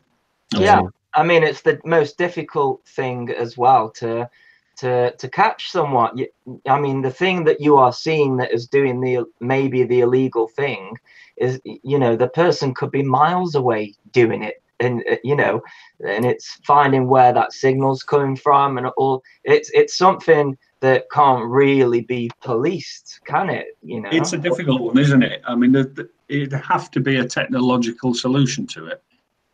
Yeah, 0.54 0.82
I 1.14 1.22
mean 1.22 1.42
it's 1.42 1.62
the 1.62 1.80
most 1.84 2.18
difficult 2.18 2.84
thing 2.86 3.30
as 3.30 3.56
well 3.56 3.90
to 3.90 4.28
to 4.76 5.12
to 5.16 5.28
catch 5.28 5.70
someone. 5.70 6.18
I 6.66 6.80
mean 6.80 7.02
the 7.02 7.10
thing 7.10 7.44
that 7.44 7.60
you 7.60 7.76
are 7.76 7.92
seeing 7.92 8.36
that 8.38 8.52
is 8.52 8.66
doing 8.66 9.00
the 9.00 9.24
maybe 9.40 9.84
the 9.84 10.00
illegal 10.00 10.48
thing 10.48 10.96
is 11.36 11.60
you 11.64 11.98
know 11.98 12.16
the 12.16 12.28
person 12.28 12.74
could 12.74 12.90
be 12.90 13.02
miles 13.02 13.54
away 13.54 13.94
doing 14.12 14.42
it 14.42 14.62
and 14.80 15.02
uh, 15.10 15.16
you 15.24 15.34
know 15.34 15.62
and 16.06 16.24
it's 16.24 16.58
finding 16.64 17.06
where 17.08 17.32
that 17.32 17.52
signal's 17.52 18.02
coming 18.02 18.36
from 18.36 18.78
and 18.78 18.86
all 18.96 19.22
it's 19.44 19.70
it's 19.72 19.96
something 19.96 20.56
that 20.82 21.08
can't 21.10 21.44
really 21.48 22.00
be 22.02 22.28
policed 22.42 23.20
can 23.24 23.48
it 23.48 23.68
you 23.82 24.00
know 24.00 24.10
It's 24.12 24.32
a 24.34 24.38
difficult 24.38 24.80
one, 24.82 24.98
isn't 24.98 25.22
it? 25.22 25.40
I 25.46 25.54
mean, 25.54 25.72
there- 25.72 25.84
there- 25.84 26.10
it'd 26.28 26.52
have 26.52 26.90
to 26.90 27.00
be 27.00 27.16
a 27.16 27.24
technological 27.24 28.12
solution 28.14 28.66
to 28.68 28.86
it. 28.86 29.02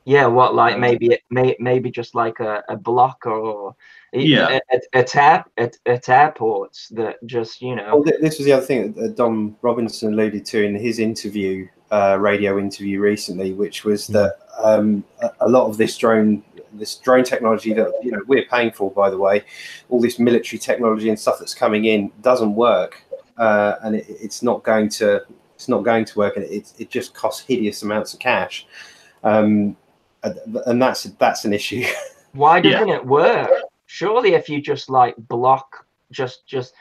Yeah, 0.05 0.27
what 0.27 0.55
like 0.55 0.79
maybe 0.79 1.07
it 1.09 1.21
may 1.31 1.55
maybe 1.61 1.91
just 1.91 2.15
like 2.15 2.41
a, 2.41 2.65
a 2.71 2.77
block 2.77 3.27
or 3.27 3.77
Yeah. 4.15 4.59
at, 4.73 4.83
at, 4.95 5.15
air, 5.17 5.45
at, 5.59 5.77
at 5.85 6.09
airports 6.09 6.89
that 7.01 7.17
just 7.27 7.61
you 7.61 7.77
know 7.77 7.97
Well, 7.97 8.05
this 8.21 8.39
was 8.39 8.47
the 8.47 8.53
other 8.53 8.65
thing 8.65 8.93
that 8.95 9.17
Dom 9.17 9.57
Robinson 9.61 10.15
alluded 10.15 10.47
to 10.47 10.65
in 10.65 10.75
his 10.75 10.99
interview, 10.99 11.69
uh, 11.91 12.17
radio 12.19 12.59
interview 12.59 13.01
recently, 13.01 13.53
which 13.53 13.85
was 13.85 14.07
that 14.09 14.37
um, 14.63 15.05
a, 15.21 15.31
a 15.43 15.49
lot 15.49 15.69
of 15.69 15.77
this 15.77 15.99
drone, 15.99 16.43
this 16.79 16.97
drone 16.97 17.25
technology 17.25 17.73
that 17.73 17.93
you 18.03 18.11
know 18.11 18.21
we're 18.27 18.45
paying 18.47 18.71
for, 18.71 18.91
by 18.91 19.11
the 19.11 19.19
way, 19.19 19.45
all 19.89 20.01
this 20.01 20.19
military 20.19 20.59
technology 20.59 21.09
and 21.09 21.19
stuff 21.19 21.39
that's 21.39 21.55
coming 21.55 21.87
in 21.87 22.11
doesn't 22.23 22.55
work, 22.55 23.03
uh, 23.37 23.75
and 23.83 23.97
it, 23.97 24.07
it's 24.09 24.43
not 24.43 24.63
going 24.63 24.89
to, 24.89 25.23
it's 25.55 25.69
not 25.69 25.85
going 25.85 26.05
to 26.05 26.19
work, 26.19 26.37
and 26.37 26.45
it, 26.47 26.73
it 26.79 26.91
just 26.91 27.15
costs 27.15 27.43
hideous 27.43 27.83
amounts 27.83 28.15
of 28.15 28.21
cash, 28.21 28.67
um, 29.25 29.77
and 30.23 30.39
and 30.67 30.83
that's 30.83 31.05
that's 31.05 31.45
an 31.45 31.53
issue. 31.53 31.85
why 32.33 32.61
doesn't 32.61 32.89
it 32.89 33.05
work? 33.05 33.51
Surely 33.87 34.35
if 34.35 34.49
you 34.49 34.61
just 34.61 34.91
like 34.91 35.15
block 35.17 35.87
just 36.11 36.47
just 36.47 36.75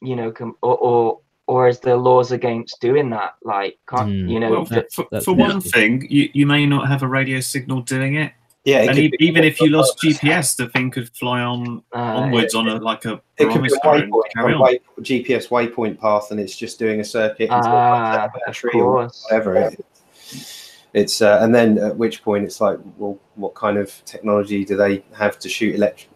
you 0.00 0.16
know 0.16 0.30
com- 0.30 0.56
or 0.62 0.76
or 0.78 1.20
or 1.46 1.66
is 1.68 1.80
there 1.80 1.96
laws 1.96 2.30
against 2.30 2.80
doing 2.80 3.10
that? 3.10 3.34
Like 3.42 3.78
can't 3.88 4.08
Hmm. 4.08 4.28
you 4.28 4.40
know 4.40 4.50
Well, 4.50 4.84
for, 4.92 5.20
for 5.20 5.32
one 5.34 5.60
thing, 5.60 6.06
you, 6.08 6.30
you 6.32 6.46
may 6.46 6.64
not 6.64 6.86
have 6.88 7.02
a 7.02 7.08
radio 7.08 7.40
signal 7.40 7.82
doing 7.82 8.14
it, 8.14 8.32
yeah, 8.64 8.78
and 8.82 8.90
could 8.90 8.98
e- 8.98 9.16
even 9.20 9.44
if 9.44 9.60
you 9.60 9.70
lost 9.70 9.98
GPS, 9.98 10.56
the 10.56 10.68
thing 10.68 10.90
could 10.90 11.08
fly 11.16 11.40
on 11.40 11.82
uh, 11.94 11.98
onwards 11.98 12.54
on 12.54 12.68
a 12.68 12.74
like 12.76 13.04
a 13.04 13.20
It 13.38 13.50
could 13.50 13.62
be 13.62 13.68
a 13.68 13.86
waypoint, 13.86 14.22
carry 14.34 14.52
a 14.52 14.56
on. 14.56 14.62
way, 14.62 14.80
GPS 15.00 15.48
waypoint 15.48 15.98
path, 15.98 16.30
and 16.30 16.38
it's 16.38 16.56
just 16.56 16.78
doing 16.78 17.00
a 17.00 17.04
circuit 17.04 17.50
until 17.50 17.72
it 17.72 17.76
runs 17.76 18.16
Ah, 18.16 18.18
out 18.18 18.28
of 18.28 18.34
of 18.34 18.40
battery 18.46 18.70
or 18.74 18.82
course. 18.82 19.26
whatever. 19.30 19.56
It, 19.56 19.86
it's 20.92 21.22
uh, 21.22 21.38
and 21.40 21.54
then 21.54 21.78
at 21.78 21.96
which 21.96 22.22
point 22.22 22.44
it's 22.44 22.60
like, 22.60 22.78
well, 22.98 23.18
what 23.36 23.54
kind 23.54 23.78
of 23.78 24.04
technology 24.04 24.64
do 24.64 24.76
they 24.76 25.04
have 25.14 25.38
to 25.38 25.48
shoot 25.48 25.76
elect- 25.76 26.08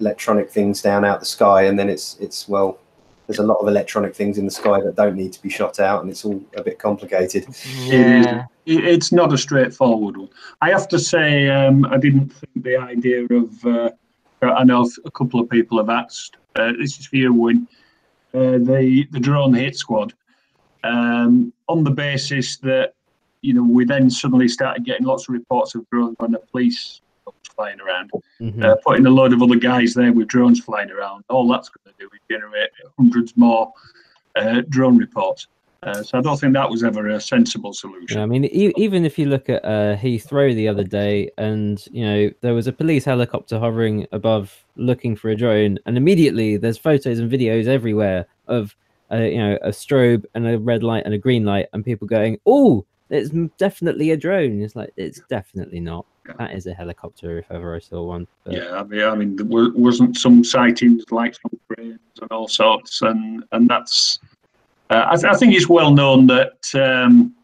electronic 0.00 0.50
things 0.50 0.80
down 0.82 1.04
out 1.04 1.20
the 1.20 1.26
sky? 1.26 1.64
And 1.64 1.78
then 1.78 1.88
it's 1.88 2.16
it's 2.18 2.48
well, 2.48 2.78
there's 3.26 3.38
a 3.38 3.42
lot 3.42 3.58
of 3.58 3.68
electronic 3.68 4.14
things 4.14 4.38
in 4.38 4.44
the 4.44 4.50
sky 4.50 4.80
that 4.80 4.96
don't 4.96 5.16
need 5.16 5.32
to 5.32 5.42
be 5.42 5.48
shot 5.48 5.80
out, 5.80 6.02
and 6.02 6.10
it's 6.10 6.24
all 6.24 6.42
a 6.56 6.62
bit 6.62 6.78
complicated. 6.78 7.46
Yeah. 7.84 8.46
It's 8.64 9.10
not 9.10 9.32
a 9.32 9.38
straightforward 9.38 10.16
one. 10.16 10.28
I 10.60 10.70
have 10.70 10.86
to 10.88 10.98
say, 10.98 11.48
um, 11.48 11.84
I 11.86 11.98
didn't 11.98 12.28
think 12.30 12.64
the 12.64 12.76
idea 12.76 13.24
of. 13.24 13.66
Uh, 13.66 13.90
I 14.40 14.64
know 14.64 14.88
a 15.04 15.10
couple 15.10 15.38
of 15.38 15.48
people 15.48 15.78
have 15.78 15.88
asked. 15.88 16.36
Uh, 16.56 16.72
this 16.78 16.98
is 16.98 17.06
for 17.06 17.16
you, 17.16 17.32
Win. 17.32 17.68
Uh, 18.34 18.58
the 18.58 19.06
the 19.10 19.20
drone 19.20 19.54
hit 19.54 19.76
squad, 19.76 20.14
um, 20.84 21.52
on 21.68 21.84
the 21.84 21.90
basis 21.90 22.56
that 22.58 22.94
you 23.42 23.52
know 23.52 23.62
we 23.62 23.84
then 23.84 24.10
suddenly 24.10 24.48
started 24.48 24.84
getting 24.84 25.06
lots 25.06 25.28
of 25.28 25.34
reports 25.34 25.74
of 25.74 25.88
drones 25.90 26.16
when 26.18 26.32
the 26.32 26.38
police 26.38 26.78
was 26.86 27.00
flying 27.52 27.80
around, 27.80 28.10
Mhm. 28.40 28.64
uh, 28.64 28.76
putting 28.84 29.06
a 29.06 29.10
load 29.10 29.32
of 29.32 29.42
other 29.42 29.56
guys 29.56 29.94
there 29.94 30.12
with 30.12 30.28
drones 30.28 30.60
flying 30.60 30.90
around. 30.90 31.24
All 31.28 31.46
that's 31.48 31.68
going 31.68 31.94
to 31.94 32.04
do 32.04 32.08
is 32.12 32.20
generate 32.30 32.70
hundreds 32.98 33.36
more 33.36 33.72
uh, 34.36 34.62
drone 34.70 34.96
reports. 34.98 35.46
Uh, 35.82 36.00
so 36.02 36.16
I 36.16 36.20
don't 36.20 36.38
think 36.38 36.52
that 36.54 36.70
was 36.70 36.84
ever 36.84 37.08
a 37.08 37.20
sensible 37.20 37.72
solution. 37.72 38.16
Yeah, 38.16 38.22
I 38.22 38.26
mean, 38.26 38.44
e- 38.44 38.72
even 38.76 39.04
if 39.04 39.18
you 39.18 39.26
look 39.26 39.48
at 39.48 39.64
uh, 39.64 39.96
Heathrow 39.96 40.54
the 40.54 40.68
other 40.68 40.84
day, 40.84 41.28
and 41.38 41.84
you 41.90 42.04
know 42.04 42.30
there 42.40 42.54
was 42.54 42.68
a 42.68 42.72
police 42.72 43.04
helicopter 43.04 43.58
hovering 43.58 44.06
above, 44.12 44.64
looking 44.76 45.16
for 45.16 45.30
a 45.30 45.34
drone, 45.36 45.78
and 45.84 45.96
immediately 45.96 46.56
there's 46.56 46.78
photos 46.78 47.18
and 47.18 47.30
videos 47.30 47.66
everywhere 47.66 48.26
of 48.46 48.76
uh, 49.12 49.16
you 49.16 49.38
know 49.38 49.58
a 49.62 49.70
strobe 49.70 50.24
and 50.36 50.46
a 50.46 50.56
red 50.56 50.84
light 50.84 51.02
and 51.04 51.14
a 51.14 51.18
green 51.18 51.44
light, 51.44 51.66
and 51.72 51.84
people 51.84 52.06
going, 52.06 52.38
"Oh, 52.46 52.84
it's 53.10 53.30
definitely 53.58 54.12
a 54.12 54.16
drone." 54.16 54.62
It's 54.62 54.76
like 54.76 54.92
it's 54.96 55.20
definitely 55.28 55.80
not. 55.80 56.06
Yeah. 56.26 56.34
That 56.38 56.54
is 56.54 56.66
a 56.66 56.74
helicopter 56.74 57.38
if 57.38 57.50
ever 57.50 57.74
I 57.74 57.80
saw 57.80 58.04
one. 58.04 58.28
But, 58.44 58.54
Yeah, 58.54 58.80
I 58.80 58.84
mean, 58.84 59.02
I 59.02 59.14
mean, 59.14 59.36
there 59.36 59.46
wa- 59.46 59.72
wasn't 59.74 60.16
some 60.16 60.44
sightings 60.44 61.04
like 61.10 61.34
some 61.34 61.58
cranes 61.68 61.98
and 62.20 62.30
all 62.30 62.48
sorts, 62.48 63.02
and 63.02 63.44
and 63.52 63.68
that's. 63.68 64.18
Uh, 64.90 65.06
I, 65.10 65.16
th- 65.16 65.24
I 65.24 65.36
think 65.36 65.54
it's 65.54 65.68
well 65.68 65.90
known 65.90 66.26
that 66.26 66.58
um, 66.74 67.34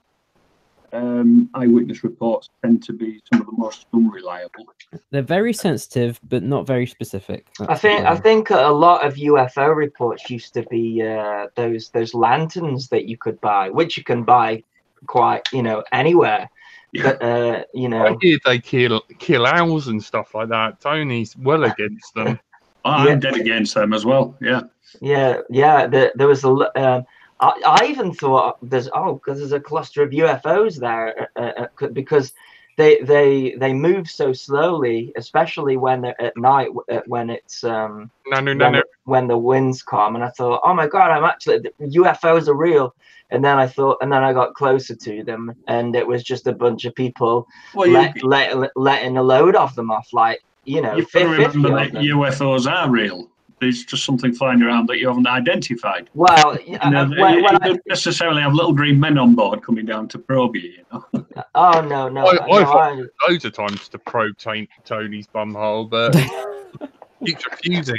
um, 0.93 1.51
eyewitness 1.55 2.05
reports 2.05 2.51
tend 2.63 2.83
to 2.85 2.93
be 2.93 3.21
some 3.33 3.41
of 3.41 3.47
the 3.47 3.57
most 3.57 3.87
unreliable. 3.93 4.67
They're 5.11 5.23
very 5.23 5.53
sensitive, 5.53 6.21
but 6.29 6.43
not 6.43 6.67
very 6.67 6.87
specific. 6.87 7.47
I 7.61 7.75
think 7.75 8.05
I 8.05 8.17
think 8.17 8.51
a 8.51 8.69
lot 8.69 9.05
of 9.05 9.15
UFO 9.15 9.75
reports 9.75 10.31
used 10.31 10.55
to 10.55 10.63
be 10.65 11.03
uh, 11.03 11.49
those 11.57 11.91
those 11.91 12.15
lanterns 12.15 12.89
that 12.89 13.07
you 13.07 13.17
could 13.17 13.41
buy, 13.41 13.71
which 13.71 13.97
you 13.97 14.05
can 14.05 14.23
buy 14.23 14.63
quite 15.07 15.43
you 15.53 15.63
know 15.63 15.83
anywhere. 15.93 16.49
Yeah. 16.93 17.03
But 17.03 17.23
uh, 17.23 17.65
you 17.75 17.87
I 17.89 17.91
know, 17.91 18.19
hear 18.21 18.39
they 18.45 18.59
kill 18.59 19.03
kill 19.19 19.47
owls 19.47 19.89
and 19.89 20.03
stuff 20.03 20.35
like 20.35 20.49
that. 20.49 20.81
Tony's 20.81 21.37
well 21.37 21.65
against 21.65 22.15
them. 22.15 22.39
I'm 22.85 23.07
Yeah. 23.07 23.15
dead 23.17 23.37
against 23.37 23.75
them 23.75 23.93
as 23.93 24.05
well. 24.07 24.37
Yeah, 24.41 24.63
yeah, 25.01 25.41
yeah. 25.51 25.87
The, 25.87 26.13
there 26.15 26.29
was 26.29 26.45
a. 26.45 26.49
l- 26.49 26.73
Um, 26.77 27.05
I, 27.41 27.53
I 27.67 27.87
even 27.87 28.13
thought 28.15 28.59
there's 28.63 28.89
oh 28.95 29.15
because 29.15 29.39
there's 29.39 29.53
a 29.53 29.61
cluster 29.61 30.03
of 30.03 30.11
UFOs 30.11 30.81
there 30.81 31.29
uh, 31.37 31.67
uh, 31.81 31.87
because 31.93 32.33
they 32.79 33.01
they 33.01 33.57
they 33.59 33.73
move 33.75 34.09
so 34.09 34.33
slowly, 34.33 35.13
especially 35.17 35.77
when 35.77 36.01
they're 36.01 36.23
at 36.23 36.37
night 36.37 36.69
uh, 36.91 37.01
when 37.07 37.29
it's 37.29 37.65
um 37.65 38.09
No, 38.29 38.39
no, 38.41 38.55
no, 38.55 38.65
when, 38.67 38.73
no. 38.73 38.83
when 39.05 39.27
the 39.27 39.37
winds 39.37 39.83
come 39.83 40.15
and 40.15 40.25
i 40.25 40.29
thought 40.31 40.61
oh 40.65 40.75
my 40.75 40.87
god 40.87 41.11
i'm 41.11 41.25
actually 41.25 41.59
the 41.59 41.73
ufos 41.99 42.47
are 42.47 42.55
real 42.55 42.95
and 43.31 43.45
then 43.45 43.59
i 43.59 43.67
thought 43.67 43.99
and 44.01 44.13
then 44.13 44.23
i 44.23 44.33
got 44.33 44.55
closer 44.55 44.95
to 44.95 45.25
them 45.25 45.53
and 45.67 45.97
it 45.97 46.07
was 46.07 46.23
just 46.23 46.47
a 46.47 46.53
bunch 46.53 46.85
of 46.85 46.95
people 46.95 47.47
well, 47.75 47.89
you, 47.89 47.95
let, 47.95 48.55
let, 48.55 48.71
letting 48.77 49.17
a 49.17 49.23
load 49.23 49.57
of 49.57 49.75
them 49.75 49.91
off 49.91 50.09
like 50.13 50.41
you 50.65 50.81
know 50.81 50.95
you've 50.97 51.11
got 51.11 51.21
to 51.21 51.37
50 51.37 51.59
remember 51.59 51.71
that 51.81 51.93
them. 51.93 52.05
UFOs 52.05 52.71
are 52.71 52.89
real. 52.91 53.29
There's 53.61 53.85
just 53.85 54.05
something 54.05 54.33
flying 54.33 54.63
around 54.63 54.89
that 54.89 54.99
you 54.99 55.09
haven't 55.09 55.27
identified. 55.27 56.11
well 56.15 56.53
y- 56.67 56.79
You, 56.85 56.91
know, 56.91 57.01
uh, 57.03 57.09
you- 57.09 57.21
when, 57.21 57.35
you 57.39 57.43
when 57.45 57.57
I, 57.57 57.69
don't 57.69 57.83
necessarily 57.87 58.43
have 58.43 58.55
little 58.55 58.73
green 58.73 58.99
men 59.01 59.19
on 59.19 59.35
board 59.35 59.63
coming 59.63 59.85
down 59.87 60.09
to 60.09 60.19
probe 60.19 60.57
you. 60.57 60.63
You 60.79 60.85
know. 60.93 61.05
oh 61.55 61.81
no 61.81 62.09
no, 62.09 62.27
I- 62.29 62.35
no 62.47 62.53
I 62.53 62.65
thought- 62.65 62.99
I, 62.99 63.29
Loads 63.31 63.45
of 63.45 63.53
times 63.53 63.89
to 63.89 63.99
probe 63.99 64.37
Tony- 64.39 64.69
Tony's 64.85 65.27
bumhole, 65.27 65.89
but 65.91 66.13
keeps 67.25 67.45
refusing. 67.47 67.97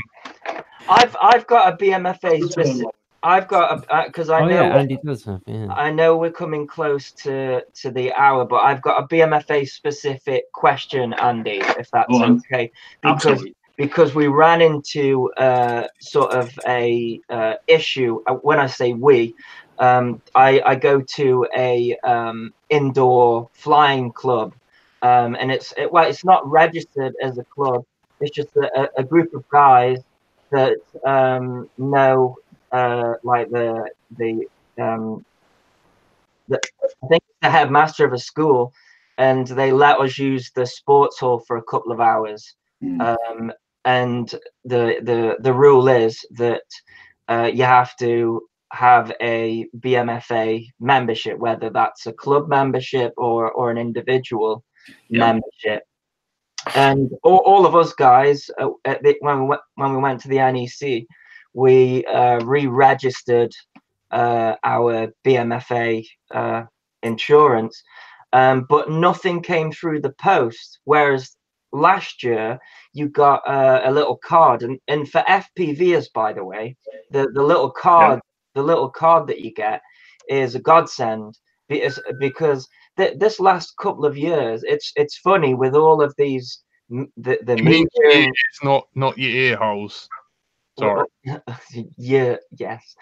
i've 0.89 1.15
i've 1.21 1.45
got 1.45 1.73
a 1.73 1.77
bmfa 1.77 2.41
specific 2.49 2.85
i've 3.21 3.47
got 3.49 3.83
a 3.91 4.05
because 4.07 4.29
i 4.29 4.39
oh 4.41 4.45
know 4.47 4.55
yeah, 4.61 4.75
Andy 4.77 4.97
does 5.03 5.25
have. 5.25 5.41
Yeah. 5.45 5.67
I 5.73 5.91
know 5.91 6.15
we're 6.15 6.31
coming 6.31 6.65
close 6.65 7.11
to 7.23 7.61
to 7.81 7.91
the 7.91 8.13
hour, 8.13 8.45
but 8.45 8.57
I've 8.61 8.81
got 8.81 9.03
a 9.03 9.07
BMFA 9.07 9.67
specific 9.67 10.49
question, 10.53 11.11
Andy, 11.13 11.59
if 11.77 11.91
that's 11.91 12.09
Go 12.09 12.23
okay. 12.23 12.71
Because 13.01 13.25
Absolutely. 13.25 13.55
Because 13.79 14.13
we 14.13 14.27
ran 14.27 14.61
into 14.61 15.31
uh, 15.37 15.87
sort 16.01 16.31
of 16.33 16.51
a 16.67 17.21
uh, 17.29 17.53
issue. 17.67 18.21
uh, 18.27 18.35
When 18.35 18.59
I 18.59 18.67
say 18.67 18.93
we, 18.93 19.33
um, 19.79 20.21
I, 20.35 20.61
I 20.65 20.75
go 20.75 21.01
to 21.15 21.47
a 21.57 21.95
um, 22.03 22.53
indoor 22.69 23.49
flying 23.53 24.11
club, 24.11 24.53
um, 25.01 25.37
and 25.39 25.49
it's 25.49 25.73
it, 25.77 25.89
well, 25.91 26.07
it's 26.09 26.25
not 26.25 26.45
registered 26.45 27.13
as 27.23 27.37
a 27.37 27.45
club. 27.55 27.83
It's 28.19 28.35
just 28.35 28.49
a, 28.57 28.89
a 28.97 29.03
group 29.03 29.33
of 29.33 29.47
guys 29.49 29.99
that 30.51 30.75
um, 31.07 31.69
know 31.77 32.35
uh, 32.73 33.13
like 33.23 33.49
the 33.49 33.89
the 34.17 34.45
um, 34.81 35.23
the, 36.49 36.59
I 37.01 37.07
think 37.07 37.23
the 37.41 37.49
headmaster 37.49 38.05
of 38.05 38.11
a 38.11 38.17
school, 38.17 38.73
and 39.17 39.47
they 39.47 39.71
let 39.71 39.99
us 40.01 40.17
use 40.17 40.51
the 40.53 40.65
sports 40.65 41.19
hall 41.19 41.39
for 41.47 41.55
a 41.55 41.63
couple 41.63 41.93
of 41.93 42.01
hours. 42.01 42.55
Mm. 42.83 42.99
Um, 43.01 43.51
and 43.85 44.29
the 44.65 44.99
the 45.03 45.37
the 45.41 45.53
rule 45.53 45.87
is 45.87 46.19
that 46.31 46.63
uh, 47.29 47.49
you 47.53 47.63
have 47.63 47.95
to 47.97 48.41
have 48.71 49.11
a 49.21 49.67
BMFA 49.79 50.67
membership, 50.79 51.37
whether 51.39 51.69
that's 51.69 52.05
a 52.07 52.13
club 52.13 52.49
membership 52.49 53.13
or 53.17 53.51
or 53.51 53.71
an 53.71 53.77
individual 53.77 54.63
Yeah. 55.09 55.19
membership. 55.19 55.83
And 56.75 57.09
all, 57.23 57.41
all 57.45 57.65
of 57.65 57.75
us 57.75 57.93
guys, 57.93 58.49
uh, 58.59 58.69
at 58.85 59.01
the, 59.03 59.15
when 59.21 59.41
we 59.41 59.45
went, 59.47 59.61
when 59.75 59.93
we 59.95 60.01
went 60.01 60.21
to 60.21 60.27
the 60.27 60.37
NEC, 60.39 61.05
we 61.53 62.05
uh, 62.05 62.39
re-registered 62.45 63.51
uh, 64.11 64.55
our 64.63 65.07
BMFA 65.25 66.05
uh, 66.33 66.63
insurance, 67.03 67.81
um, 68.33 68.65
but 68.69 68.89
nothing 68.91 69.41
came 69.41 69.71
through 69.71 70.01
the 70.01 70.13
post. 70.21 70.79
Whereas 70.85 71.35
last 71.71 72.23
year 72.23 72.59
you 72.93 73.09
got 73.09 73.41
uh, 73.47 73.81
a 73.83 73.91
little 73.91 74.17
card, 74.17 74.63
and, 74.63 74.79
and 74.87 75.09
for 75.09 75.21
fpvs 75.27 76.07
by 76.13 76.33
the 76.33 76.43
way, 76.43 76.75
the, 77.11 77.27
the 77.33 77.43
little 77.43 77.69
card, 77.71 78.19
the 78.55 78.63
little 78.63 78.89
card 78.89 79.27
that 79.27 79.39
you 79.41 79.53
get 79.53 79.81
is 80.29 80.55
a 80.55 80.59
godsend 80.59 81.37
because 81.67 81.99
because 82.19 82.67
th- 82.97 83.17
this 83.19 83.39
last 83.39 83.75
couple 83.77 84.05
of 84.05 84.17
years, 84.17 84.63
it's 84.63 84.91
it's 84.95 85.17
funny 85.17 85.53
with 85.53 85.75
all 85.75 86.01
of 86.01 86.13
these 86.17 86.63
the 86.89 87.37
the 87.43 87.55
media- 87.57 87.87
ears, 88.11 88.33
not 88.63 88.87
not 88.95 89.17
your 89.17 89.31
ear 89.31 89.57
holes. 89.57 90.09
Sorry. 90.77 91.05
yeah, 91.97 92.37
yes. 92.57 92.95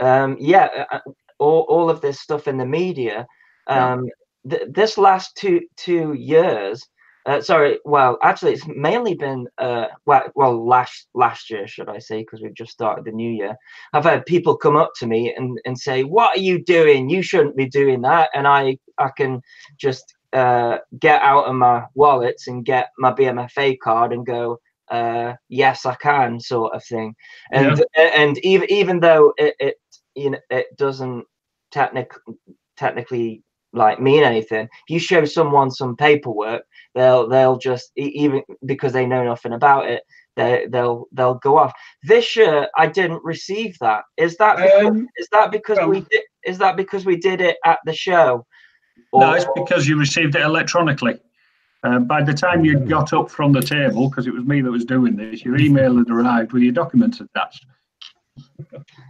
Um, 0.00 0.36
yeah, 0.40 0.68
uh, 0.76 0.96
uh, 0.96 1.00
all, 1.38 1.60
all 1.68 1.88
of 1.88 2.00
this 2.00 2.20
stuff 2.20 2.48
in 2.48 2.56
the 2.58 2.66
media. 2.66 3.26
Yeah. 3.68 3.92
Um, 3.92 4.06
th- 4.48 4.68
this 4.70 4.98
last 4.98 5.36
two 5.36 5.60
two 5.76 6.14
years, 6.14 6.82
uh, 7.26 7.40
sorry, 7.40 7.78
well, 7.84 8.18
actually, 8.22 8.52
it's 8.52 8.66
mainly 8.66 9.14
been 9.14 9.46
uh, 9.58 9.86
well, 10.06 10.30
well, 10.34 10.66
last 10.66 11.08
last 11.14 11.50
year, 11.50 11.66
should 11.66 11.88
I 11.88 11.98
say, 11.98 12.20
because 12.20 12.40
we've 12.42 12.54
just 12.54 12.72
started 12.72 13.04
the 13.04 13.12
new 13.12 13.30
year. 13.30 13.56
I've 13.92 14.04
had 14.04 14.26
people 14.26 14.56
come 14.56 14.76
up 14.76 14.90
to 14.96 15.06
me 15.06 15.34
and, 15.34 15.58
and 15.64 15.78
say, 15.78 16.04
"What 16.04 16.36
are 16.36 16.40
you 16.40 16.62
doing? 16.64 17.08
You 17.08 17.22
shouldn't 17.22 17.56
be 17.56 17.66
doing 17.68 18.02
that." 18.02 18.30
And 18.34 18.48
I 18.48 18.78
I 18.98 19.10
can 19.16 19.40
just 19.78 20.14
uh, 20.32 20.78
get 20.98 21.22
out 21.22 21.44
of 21.44 21.54
my 21.54 21.84
wallets 21.94 22.48
and 22.48 22.64
get 22.64 22.90
my 22.98 23.12
BMFA 23.12 23.78
card 23.78 24.12
and 24.12 24.26
go, 24.26 24.58
uh, 24.90 25.34
"Yes, 25.48 25.86
I 25.86 25.94
can," 25.94 26.40
sort 26.40 26.74
of 26.74 26.84
thing 26.84 27.14
and 27.52 27.84
and 27.96 28.38
even 28.38 28.70
even 28.72 29.00
though 29.00 29.32
it, 29.36 29.54
it 29.60 29.76
you 30.14 30.30
know 30.30 30.38
it 30.50 30.76
doesn't 30.76 31.24
technic 31.70 32.12
technically 32.76 33.42
like 33.72 34.00
mean 34.00 34.22
anything 34.22 34.64
if 34.64 34.90
you 34.90 34.98
show 34.98 35.24
someone 35.24 35.70
some 35.70 35.96
paperwork 35.96 36.62
they'll 36.94 37.28
they'll 37.28 37.56
just 37.58 37.92
e- 37.96 38.12
even 38.14 38.42
because 38.66 38.92
they 38.92 39.06
know 39.06 39.24
nothing 39.24 39.52
about 39.52 39.88
it 39.88 40.02
they, 40.36 40.66
they'll 40.70 41.06
they'll 41.12 41.34
go 41.36 41.56
off 41.58 41.72
this 42.02 42.36
year 42.36 42.68
i 42.76 42.86
didn't 42.86 43.22
receive 43.24 43.76
that 43.80 44.04
is 44.16 44.36
that 44.36 44.56
because, 44.56 44.84
Um, 44.86 45.08
is 45.16 45.28
that 45.32 45.50
because 45.50 45.78
we 45.78 45.84
well- 46.00 46.06
did 46.10 46.22
is 46.44 46.58
that 46.58 46.76
because 46.76 47.04
we 47.06 47.16
did 47.16 47.40
it 47.40 47.56
at 47.64 47.78
the 47.86 47.92
show 47.94 48.44
No, 49.14 49.32
it's 49.34 49.46
because 49.54 49.86
you 49.88 49.98
received 49.98 50.34
it 50.36 50.42
electronically. 50.42 51.18
Uh, 51.84 51.98
by 51.98 52.22
the 52.22 52.32
time 52.32 52.64
you 52.64 52.78
got 52.78 53.12
up 53.12 53.28
from 53.30 53.52
the 53.52 53.60
table, 53.60 54.08
because 54.08 54.26
it 54.26 54.32
was 54.32 54.44
me 54.44 54.60
that 54.62 54.70
was 54.70 54.84
doing 54.84 55.16
this, 55.16 55.44
your 55.44 55.56
email 55.58 55.96
had 55.98 56.08
arrived 56.10 56.52
with 56.52 56.62
your 56.62 56.72
documents 56.72 57.20
attached. 57.20 57.66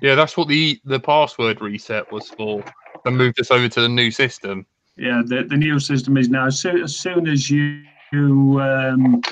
Yeah, 0.01 0.15
that's 0.15 0.37
what 0.37 0.49
the 0.49 0.81
the 0.85 0.99
password 0.99 1.61
reset 1.61 2.11
was 2.11 2.29
for. 2.31 2.65
They 3.05 3.11
moved 3.11 3.41
us 3.41 3.51
over 3.51 3.69
to 3.69 3.81
the 3.81 3.89
new 3.89 4.11
system. 4.11 4.67
Yeah, 4.97 5.23
the, 5.25 5.45
the 5.45 5.57
new 5.57 5.79
system 5.81 6.17
is 6.17 6.29
now, 6.29 6.47
as 6.47 6.61
soon 6.61 6.83
as, 6.83 6.97
soon 6.97 7.27
as 7.27 7.51
you, 7.51 7.83
you 8.13 8.61
um, 8.61 9.23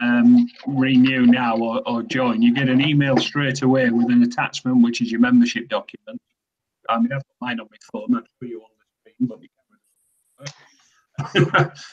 um, 0.00 0.46
renew 0.66 1.26
now 1.26 1.56
or, 1.58 1.86
or 1.86 2.02
join, 2.02 2.42
you 2.42 2.54
get 2.54 2.68
an 2.68 2.80
email 2.80 3.16
straight 3.18 3.62
away 3.62 3.90
with 3.90 4.10
an 4.10 4.22
attachment, 4.22 4.82
which 4.82 5.00
is 5.00 5.10
your 5.10 5.20
membership 5.20 5.68
document. 5.68 6.20
I 6.88 6.98
mean, 6.98 7.12
I've 7.12 7.18
got 7.18 7.36
mine 7.40 7.60
on 7.60 7.68
my 7.70 7.76
phone, 7.92 8.14
I'll 8.14 8.22
show 8.22 8.48
you 8.48 8.62
on 8.62 8.68
the 9.04 9.10
screen, 9.10 9.28
but 9.28 9.40
you 9.42 9.48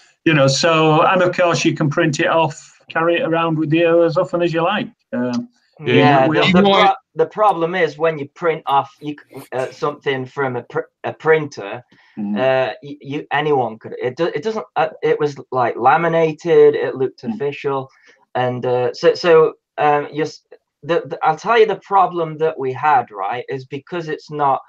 you 0.25 0.33
know, 0.33 0.47
so, 0.47 1.03
and 1.03 1.21
of 1.21 1.35
course, 1.35 1.63
you 1.65 1.75
can 1.75 1.89
print 1.89 2.19
it 2.19 2.27
off, 2.27 2.79
carry 2.89 3.17
it 3.17 3.23
around 3.23 3.57
with 3.57 3.71
you 3.73 4.03
as 4.03 4.17
often 4.17 4.41
as 4.41 4.53
you 4.53 4.63
like. 4.63 4.87
Um, 5.13 5.49
Yeah, 5.85 6.25
yeah, 6.25 6.27
we- 6.27 6.37
the, 6.37 6.61
we 6.63 6.91
the, 7.19 7.27
might- 7.27 7.35
pro- 7.35 7.55
the 7.57 7.71
problem 7.71 7.75
is 7.75 7.99
when 7.99 8.19
you 8.19 8.29
print 8.35 8.63
off 8.67 8.91
you, 9.01 9.15
uh, 9.53 9.71
something 9.71 10.25
from 10.27 10.57
a, 10.57 10.63
pr- 10.63 10.91
a 11.05 11.13
printer 11.13 11.81
mm, 12.17 12.35
uh 12.37 12.71
you, 12.83 12.97
you 13.01 13.27
anyone 13.33 13.79
could 13.79 13.95
it, 14.01 14.17
do, 14.17 14.27
it 14.27 14.43
doesn't 14.43 14.65
uh, 14.77 14.89
it 15.03 15.19
was 15.19 15.37
like 15.51 15.75
laminated 15.77 16.75
it 16.75 16.95
looked 16.95 17.25
Mm. 17.27 17.41
official 17.41 17.89
and 18.35 18.65
uh 18.65 18.93
so 18.93 19.15
so 19.15 19.53
um 19.79 20.09
just 20.15 20.47
the, 20.83 21.03
the 21.07 21.19
i'll 21.23 21.37
tell 21.37 21.59
you 21.59 21.67
the 21.67 21.81
problem 21.83 22.37
that 22.39 22.59
we 22.59 22.73
had 22.73 23.11
right 23.11 23.45
is 23.49 23.65
because 23.67 24.09
it's 24.09 24.31
not 24.31 24.61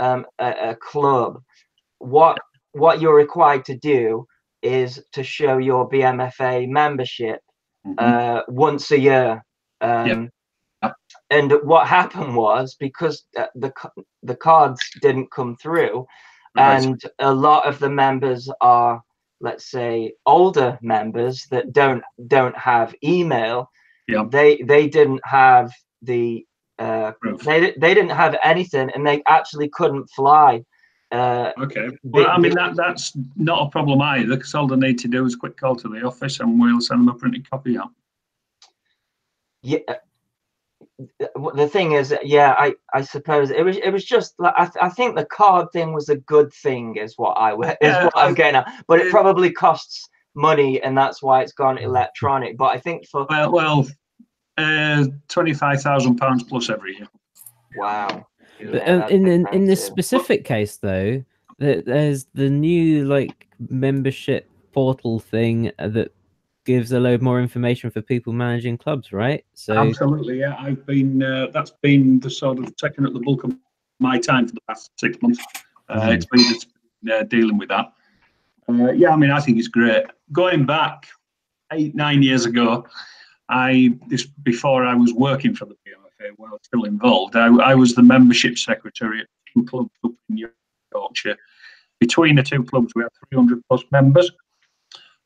um 0.00 0.26
a, 0.40 0.70
a 0.70 0.76
club 0.76 1.40
what 1.98 2.38
what 2.72 3.00
you're 3.00 3.16
required 3.16 3.64
to 3.66 3.76
do 3.78 4.26
is 4.62 5.02
to 5.12 5.24
show 5.24 5.58
your 5.58 5.88
bmfa 5.90 6.68
membership 6.68 7.40
mhm. 7.86 7.96
uh 7.98 8.42
once 8.48 8.90
a 8.92 8.98
year 9.00 9.42
um 9.82 10.20
Yep. 10.20 10.20
And 11.30 11.52
what 11.62 11.86
happened 11.86 12.36
was 12.36 12.74
because 12.74 13.24
the 13.54 13.72
the 14.22 14.36
cards 14.36 14.80
didn't 15.00 15.30
come 15.30 15.56
through 15.56 16.06
Right. 16.54 16.82
and 16.84 17.02
a 17.18 17.32
lot 17.32 17.66
of 17.66 17.78
the 17.78 17.88
members 17.88 18.50
are 18.60 19.02
let's 19.40 19.70
say 19.70 20.12
older 20.26 20.78
members 20.82 21.46
that 21.50 21.72
don't 21.72 22.04
don't 22.26 22.56
have 22.58 22.94
email 23.02 23.70
Yeah. 24.06 24.24
they 24.28 24.58
they 24.62 24.86
didn't 24.88 25.22
have 25.24 25.72
the 26.02 26.44
uh 26.78 27.12
they, 27.44 27.72
they 27.78 27.94
didn't 27.94 28.10
have 28.10 28.36
anything 28.44 28.90
and 28.94 29.06
they 29.06 29.22
actually 29.26 29.68
couldn't 29.70 30.06
fly 30.10 30.62
uh 31.12 31.52
Okay. 31.58 31.88
Well, 32.02 32.28
I 32.30 32.38
mean, 32.38 32.54
that, 32.54 32.76
that's 32.76 33.12
not 33.36 33.66
a 33.66 33.70
problem 33.70 34.00
either, 34.02 34.36
because 34.36 34.54
all 34.54 34.66
they 34.66 34.76
need 34.76 34.98
to 35.00 35.08
do 35.08 35.24
is 35.24 35.36
quick 35.36 35.56
call 35.56 35.76
to 35.76 35.88
the 35.88 36.02
office 36.02 36.40
and 36.40 36.60
we'll 36.60 36.80
send 36.80 37.00
them 37.00 37.08
a 37.08 37.14
printed 37.14 37.48
copy 37.50 37.78
out. 37.78 37.90
yeah 39.62 39.78
the 41.54 41.68
thing 41.68 41.92
is 41.92 42.14
yeah 42.22 42.54
i 42.58 42.74
i 42.94 43.00
suppose 43.00 43.50
it 43.50 43.62
was 43.64 43.76
it 43.78 43.90
was 43.90 44.04
just 44.04 44.34
like 44.38 44.54
i, 44.56 44.64
th- 44.64 44.76
I 44.80 44.88
think 44.88 45.16
the 45.16 45.24
card 45.26 45.68
thing 45.72 45.92
was 45.92 46.08
a 46.08 46.16
good 46.16 46.52
thing 46.52 46.96
is 46.96 47.14
what 47.16 47.32
i 47.38 47.52
wa- 47.52 47.68
is 47.68 47.76
Yeah, 47.82 48.04
what 48.04 48.16
i'm 48.16 48.34
getting 48.34 48.56
at 48.56 48.84
but 48.88 49.00
it 49.00 49.06
it- 49.06 49.10
probably 49.10 49.50
costs 49.52 50.08
money 50.34 50.82
and 50.82 50.96
that's 50.96 51.22
why 51.22 51.42
it's 51.42 51.52
gone 51.52 51.78
electronic 51.78 52.56
but 52.56 52.66
i 52.66 52.78
think 52.78 53.06
for 53.08 53.26
Well, 53.28 53.52
well, 53.52 53.86
uh, 54.58 55.06
twenty-five 55.28 55.80
thousand 55.82 56.16
pounds 56.16 56.42
plus 56.44 56.68
every 56.70 56.96
year. 56.96 57.08
wow. 57.76 58.26
But 58.58 58.74
yeah, 58.86 59.08
in 59.08 59.26
in, 59.26 59.46
in 59.52 59.64
this 59.66 59.84
specific 59.84 60.44
case, 60.44 60.76
though, 60.76 61.24
there's 61.58 62.26
the 62.34 62.48
new 62.48 63.04
like 63.06 63.48
membership 63.68 64.48
portal 64.72 65.18
thing 65.18 65.72
that 65.78 66.12
gives 66.64 66.92
a 66.92 67.00
load 67.00 67.22
more 67.22 67.40
information 67.40 67.90
for 67.90 68.00
people 68.02 68.32
managing 68.32 68.78
clubs, 68.78 69.12
right? 69.12 69.44
So 69.54 69.76
Absolutely, 69.76 70.38
yeah. 70.40 70.56
I've 70.58 70.84
been, 70.86 71.22
uh, 71.22 71.48
that's 71.52 71.72
been 71.82 72.20
the 72.20 72.30
sort 72.30 72.58
of 72.58 72.74
taking 72.76 73.04
up 73.06 73.12
the 73.12 73.20
bulk 73.20 73.44
of 73.44 73.56
my 73.98 74.18
time 74.18 74.46
for 74.48 74.54
the 74.54 74.60
past 74.68 74.90
six 74.98 75.20
months. 75.22 75.42
Uh, 75.88 76.00
Mhm. 76.00 76.14
It's 76.14 76.26
been 76.26 76.40
it's 76.40 76.66
been, 77.02 77.12
uh, 77.12 77.22
dealing 77.24 77.58
with 77.58 77.68
that. 77.70 77.92
Uh, 78.68 78.92
yeah, 78.92 79.10
I 79.10 79.16
mean, 79.16 79.30
I 79.30 79.40
think 79.40 79.58
it's 79.58 79.68
great. 79.68 80.04
Going 80.30 80.64
back 80.64 81.08
eight, 81.72 81.94
nine 81.94 82.22
years 82.22 82.46
ago, 82.46 82.86
I 83.48 83.98
this 84.08 84.24
before 84.24 84.84
I 84.86 84.94
was 84.94 85.12
working 85.12 85.54
for 85.54 85.66
the 85.66 85.74
BMFA, 85.84 86.30
while 86.36 86.58
still 86.62 86.84
involved, 86.84 87.36
I, 87.36 87.46
I 87.56 87.74
was 87.74 87.94
the 87.94 88.02
membership 88.02 88.56
secretary 88.56 89.20
at 89.20 89.26
two 89.52 89.64
clubs 89.64 89.90
up 90.04 90.12
in 90.28 90.48
Yorkshire. 90.94 91.36
Between 91.98 92.36
the 92.36 92.42
two 92.42 92.64
clubs, 92.64 92.92
we 92.94 93.02
had 93.02 93.10
300 93.30 93.62
plus 93.68 93.84
members. 93.90 94.30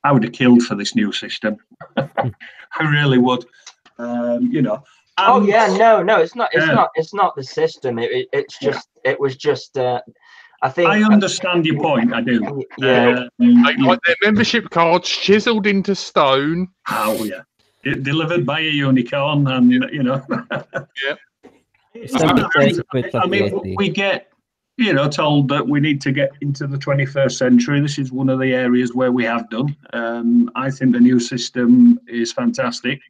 I 0.07 0.13
would 0.13 0.23
have 0.23 0.33
killed 0.33 0.63
for 0.63 0.77
this 0.77 0.95
new 0.95 1.11
system. 1.13 1.57
I 1.97 2.83
really 2.97 3.19
would. 3.19 3.45
Um, 3.99 4.49
you 4.57 4.63
know. 4.63 4.79
oh 5.19 5.41
yeah 5.47 5.67
no 5.85 6.03
no 6.03 6.17
it's 6.25 6.35
not 6.41 6.51
it's 6.53 6.67
Yeah. 6.67 6.75
not 6.81 6.91
it's 6.95 7.15
not 7.15 7.35
the 7.35 7.43
system 7.43 7.99
it, 7.99 8.11
it- 8.19 8.29
it's 8.39 8.57
Yeah. 8.61 8.71
just 8.71 8.89
it 9.11 9.19
was 9.19 9.35
just 9.49 9.79
uh 9.79 10.01
i 10.67 10.69
think 10.75 10.87
I 10.91 10.99
understand 11.15 11.65
your 11.69 11.79
point. 11.89 12.13
I 12.19 12.21
do. 12.21 12.37
yeah 12.79 13.25
Um, 13.41 13.63
They 13.65 13.75
like 13.91 14.01
their 14.07 14.21
membership 14.27 14.65
cards 14.79 15.09
chiseled 15.25 15.67
into 15.67 15.95
stone. 15.95 16.69
oh 16.91 17.25
yeah. 17.33 17.43
It 17.91 18.03
delivered 18.03 18.45
by 18.53 18.61
a 18.61 18.73
unicorn, 18.89 19.41
and 19.55 19.65
you 19.97 20.03
know. 20.09 20.19
yeah. 21.05 21.17
I 23.25 23.27
mean, 23.33 23.75
we 23.81 23.89
get 23.89 24.19
you 24.79 24.93
know, 24.93 25.09
told 25.09 25.49
that 25.49 25.67
we 25.67 25.81
need 25.81 26.01
to 26.03 26.13
get 26.13 26.33
into 26.43 26.67
the 26.67 26.77
21st 26.77 27.33
century. 27.33 27.81
This 27.81 27.99
is 27.99 28.13
one 28.13 28.29
of 28.29 28.39
the 28.39 28.53
areas 28.53 28.95
where 28.95 29.11
we 29.11 29.25
have 29.25 29.49
done. 29.49 29.75
Um, 29.93 30.51
I 30.55 30.71
think 30.71 30.93
the 30.93 31.01
new 31.01 31.19
system 31.19 31.99
is 32.07 32.33
fantastic. 32.33 33.01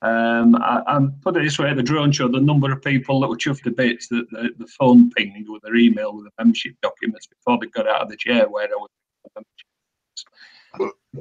Um, 0.00 0.56
I, 0.56 0.82
I'm 0.86 1.12
put 1.22 1.36
it 1.36 1.44
this 1.44 1.58
way: 1.58 1.70
at 1.70 1.76
the 1.76 1.82
drone 1.82 2.12
show, 2.12 2.28
the 2.28 2.40
number 2.40 2.70
of 2.72 2.82
people 2.82 3.20
that 3.20 3.28
were 3.28 3.36
chuffed 3.36 3.66
a 3.66 3.70
bit 3.70 4.04
that 4.10 4.30
the, 4.30 4.50
the 4.58 4.66
phone 4.66 5.10
pinged 5.10 5.48
with 5.48 5.62
their 5.62 5.76
email 5.76 6.14
with 6.14 6.26
the 6.26 6.30
membership 6.38 6.74
documents 6.82 7.26
before 7.26 7.58
they 7.58 7.66
got 7.68 7.88
out 7.88 8.02
of 8.02 8.08
the 8.08 8.16
chair 8.16 8.48
where 8.48 8.66
I 8.66 8.76
was. 8.76 8.90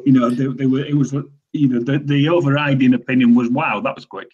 You 0.05 0.11
know, 0.11 0.29
they, 0.29 0.47
they 0.47 0.65
were. 0.65 0.85
It 0.85 0.95
was. 0.95 1.13
You 1.55 1.67
know, 1.67 1.79
the, 1.83 1.99
the 1.99 2.29
overriding 2.29 2.93
opinion 2.93 3.35
was, 3.35 3.49
"Wow, 3.49 3.79
that 3.81 3.95
was 3.95 4.05
quick." 4.05 4.29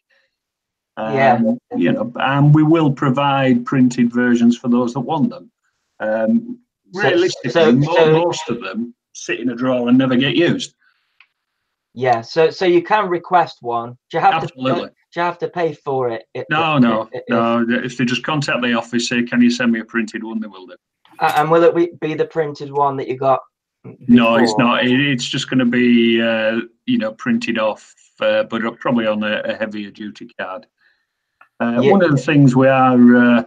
Um, 0.97 1.13
Yeah. 1.15 1.41
You 1.75 1.91
know, 1.93 2.11
and 2.19 2.53
we 2.53 2.63
will 2.63 2.91
provide 2.91 3.65
printed 3.65 4.11
versions 4.11 4.57
for 4.57 4.67
those 4.67 4.93
that 4.93 4.99
want 5.01 5.29
them. 5.29 5.51
Um, 5.99 6.59
realistically, 6.93 7.51
so- 7.51 7.71
mo- 7.71 7.95
so- 7.95 8.11
most 8.11 8.49
of 8.49 8.61
them 8.61 8.93
sit 9.13 9.39
in 9.39 9.49
a 9.49 9.55
drawer 9.55 9.87
and 9.89 9.97
never 9.97 10.15
get 10.15 10.35
used. 10.35 10.75
Yeah, 11.93 12.21
so 12.21 12.49
so 12.51 12.65
you 12.65 12.83
can 12.83 13.09
request 13.09 13.57
one. 13.61 13.97
Do 14.11 14.17
you 14.17 14.19
have 14.19 14.43
Absolutely. 14.43 14.81
to? 14.83 14.87
Do 14.87 15.19
you 15.19 15.21
have 15.23 15.39
to 15.39 15.49
pay 15.49 15.73
for 15.73 16.09
it? 16.09 16.23
No, 16.49 16.77
no, 16.77 17.09
if- 17.11 17.23
no. 17.29 17.65
If 17.67 17.97
they 17.97 18.05
just 18.05 18.23
contact 18.23 18.61
the 18.61 18.73
office, 18.73 19.09
say, 19.09 19.23
"Can 19.23 19.41
you 19.41 19.49
send 19.49 19.71
me 19.71 19.79
a 19.79 19.85
printed 19.85 20.23
one?" 20.23 20.39
They 20.39 20.47
will 20.47 20.67
do. 20.67 20.75
Uh, 21.19 21.33
And 21.35 21.49
will 21.51 21.63
it 21.63 21.99
be- 21.99 22.13
the 22.13 22.25
printed 22.25 22.71
one 22.71 22.95
that 22.97 23.07
you 23.07 23.17
got? 23.17 23.39
No, 24.07 24.35
it's 24.35 24.55
not. 24.57 24.85
It, 24.85 24.99
it's 24.99 25.25
just 25.27 25.49
going 25.49 25.59
to 25.59 25.65
be, 25.65 26.21
uh, 26.21 26.59
you 26.85 26.97
know, 26.99 27.13
printed 27.13 27.57
off, 27.57 27.93
uh, 28.21 28.43
but 28.43 28.61
probably 28.79 29.07
on 29.07 29.23
a, 29.23 29.41
a 29.45 29.55
heavier 29.55 29.89
duty 29.89 30.29
card. 30.39 30.67
Uh, 31.59 31.81
Yeah. 31.81 31.91
One 31.91 32.03
of 32.03 32.11
the 32.11 32.17
things 32.17 32.55
we 32.55 32.67
are 32.67 33.15
uh, 33.17 33.43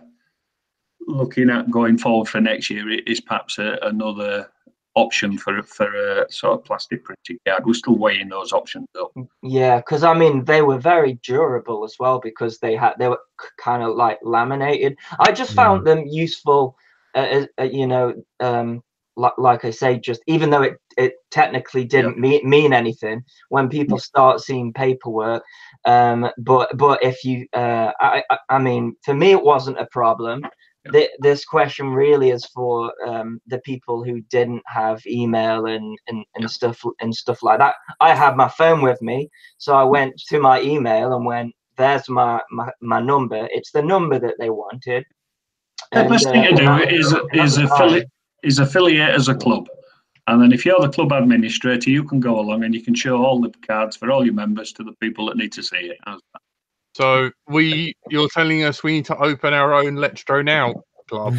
looking 1.07 1.51
at 1.51 1.71
going 1.71 1.99
forward 1.99 2.29
for 2.29 2.41
next 2.41 2.71
year 2.71 2.89
is 2.91 3.21
perhaps 3.21 3.59
a, 3.59 3.79
another 3.83 4.49
option 4.95 5.39
for 5.39 5.63
for 5.63 5.87
a 5.95 6.31
sort 6.31 6.59
of 6.59 6.65
plastic 6.65 7.05
printed 7.05 7.39
card. 7.47 7.65
We're 7.65 7.75
still 7.75 7.97
weighing 7.97 8.29
those 8.29 8.53
options 8.53 8.87
up. 9.01 9.13
Yeah, 9.43 9.79
because 9.79 10.05
I 10.05 10.15
mean 10.15 10.45
they 10.45 10.63
were 10.63 10.79
very 10.79 11.15
durable 11.23 11.85
as 11.85 11.97
well 11.99 12.21
because 12.21 12.59
they 12.59 12.77
had 12.77 12.95
they 12.99 13.09
were 13.09 13.21
kind 13.59 13.83
of 13.83 13.97
like 13.97 14.19
laminated. 14.23 14.99
I 15.19 15.33
just 15.33 15.55
found 15.55 15.87
them 15.87 16.07
useful, 16.07 16.77
uh, 17.15 17.47
uh, 17.59 17.65
you 17.65 17.87
know, 17.87 18.23
um, 18.41 18.83
like 19.17 19.33
like 19.39 19.65
I 19.65 19.71
say, 19.71 19.99
just 19.99 20.21
even 20.27 20.51
though 20.51 20.63
it 20.63 20.77
it 20.97 21.15
technically 21.31 21.85
didn't 21.85 22.19
mean 22.19 22.49
mean 22.49 22.73
anything 22.73 23.23
when 23.51 23.69
people 23.69 23.99
start 23.99 24.41
seeing 24.41 24.73
paperwork. 24.73 25.43
Um, 25.85 26.31
but 26.39 26.77
but 26.77 27.03
if 27.03 27.25
you, 27.25 27.47
uh, 27.55 27.93
I 28.01 28.23
I- 28.31 28.39
I 28.49 28.59
mean, 28.59 28.97
for 29.05 29.15
me 29.15 29.31
it 29.33 29.43
wasn't 29.43 29.79
a 29.81 29.87
problem. 29.93 30.43
Th- 30.91 31.11
this 31.21 31.45
question 31.45 31.91
really 31.91 32.31
is 32.31 32.45
for 32.47 32.93
um, 33.07 33.41
the 33.47 33.61
people 33.61 34.03
who 34.03 34.21
didn't 34.23 34.63
have 34.67 35.01
email 35.07 35.67
and, 35.67 35.97
and, 36.09 36.25
and 36.35 36.51
stuff 36.51 36.83
and 37.01 37.15
stuff 37.15 37.41
like 37.45 37.61
that. 37.61 37.77
I 38.01 38.15
had 38.17 38.37
my 38.37 38.49
phone 38.49 38.83
with 38.83 39.01
me, 39.01 39.29
so 39.59 39.75
I 39.77 39.85
went 39.85 40.13
to 40.31 40.41
my 40.41 40.61
email 40.61 41.15
and 41.15 41.25
went, 41.25 41.55
"There's 41.77 42.09
my 42.09 42.41
my, 42.51 42.69
my 42.81 43.01
number. 43.01 43.47
It's 43.53 43.71
the 43.71 43.83
number 43.83 44.19
that 44.19 44.35
they 44.41 44.51
wanted." 44.51 45.05
The 45.93 46.01
And, 46.01 46.09
best 46.09 46.29
thing 46.29 46.45
uh, 46.47 46.49
to 46.49 46.57
do 46.57 46.65
that- 46.65 46.93
is 46.93 47.15
is 47.33 47.59
was 47.61 47.71
fine. 47.71 48.05
Affiliate 48.43 48.51
is 48.51 48.59
affiliate 48.59 49.15
as 49.15 49.29
a 49.29 49.35
club, 49.35 49.69
and 50.27 50.41
then 50.41 50.53
if 50.53 50.65
you're 50.65 50.81
the 50.81 50.89
club 50.89 51.13
administrator, 51.13 51.91
you 51.91 52.05
can 52.05 52.21
go 52.21 52.39
along 52.39 52.65
and 52.65 52.75
you 52.75 52.83
can 52.83 52.95
show 52.95 53.25
all 53.25 53.41
the 53.41 53.53
cards 53.67 53.97
for 53.97 54.11
all 54.11 54.25
your 54.25 54.35
members 54.35 54.73
to 54.75 54.85
the 54.85 54.93
people 55.01 55.27
that 55.27 55.37
need 55.37 55.53
to 55.53 55.63
see 55.63 55.77
it. 55.77 55.99
How's 56.05 56.21
that? 56.33 56.43
So 56.95 57.31
we, 57.49 57.97
you're 58.11 58.29
telling 58.29 58.65
us 58.65 58.83
we 58.83 58.93
need 58.93 59.07
to 59.07 59.17
open 59.17 59.55
our 59.55 59.73
own 59.73 59.97
Let's 59.97 60.23
Drone 60.25 60.49
Out 60.49 60.85
club 61.09 61.37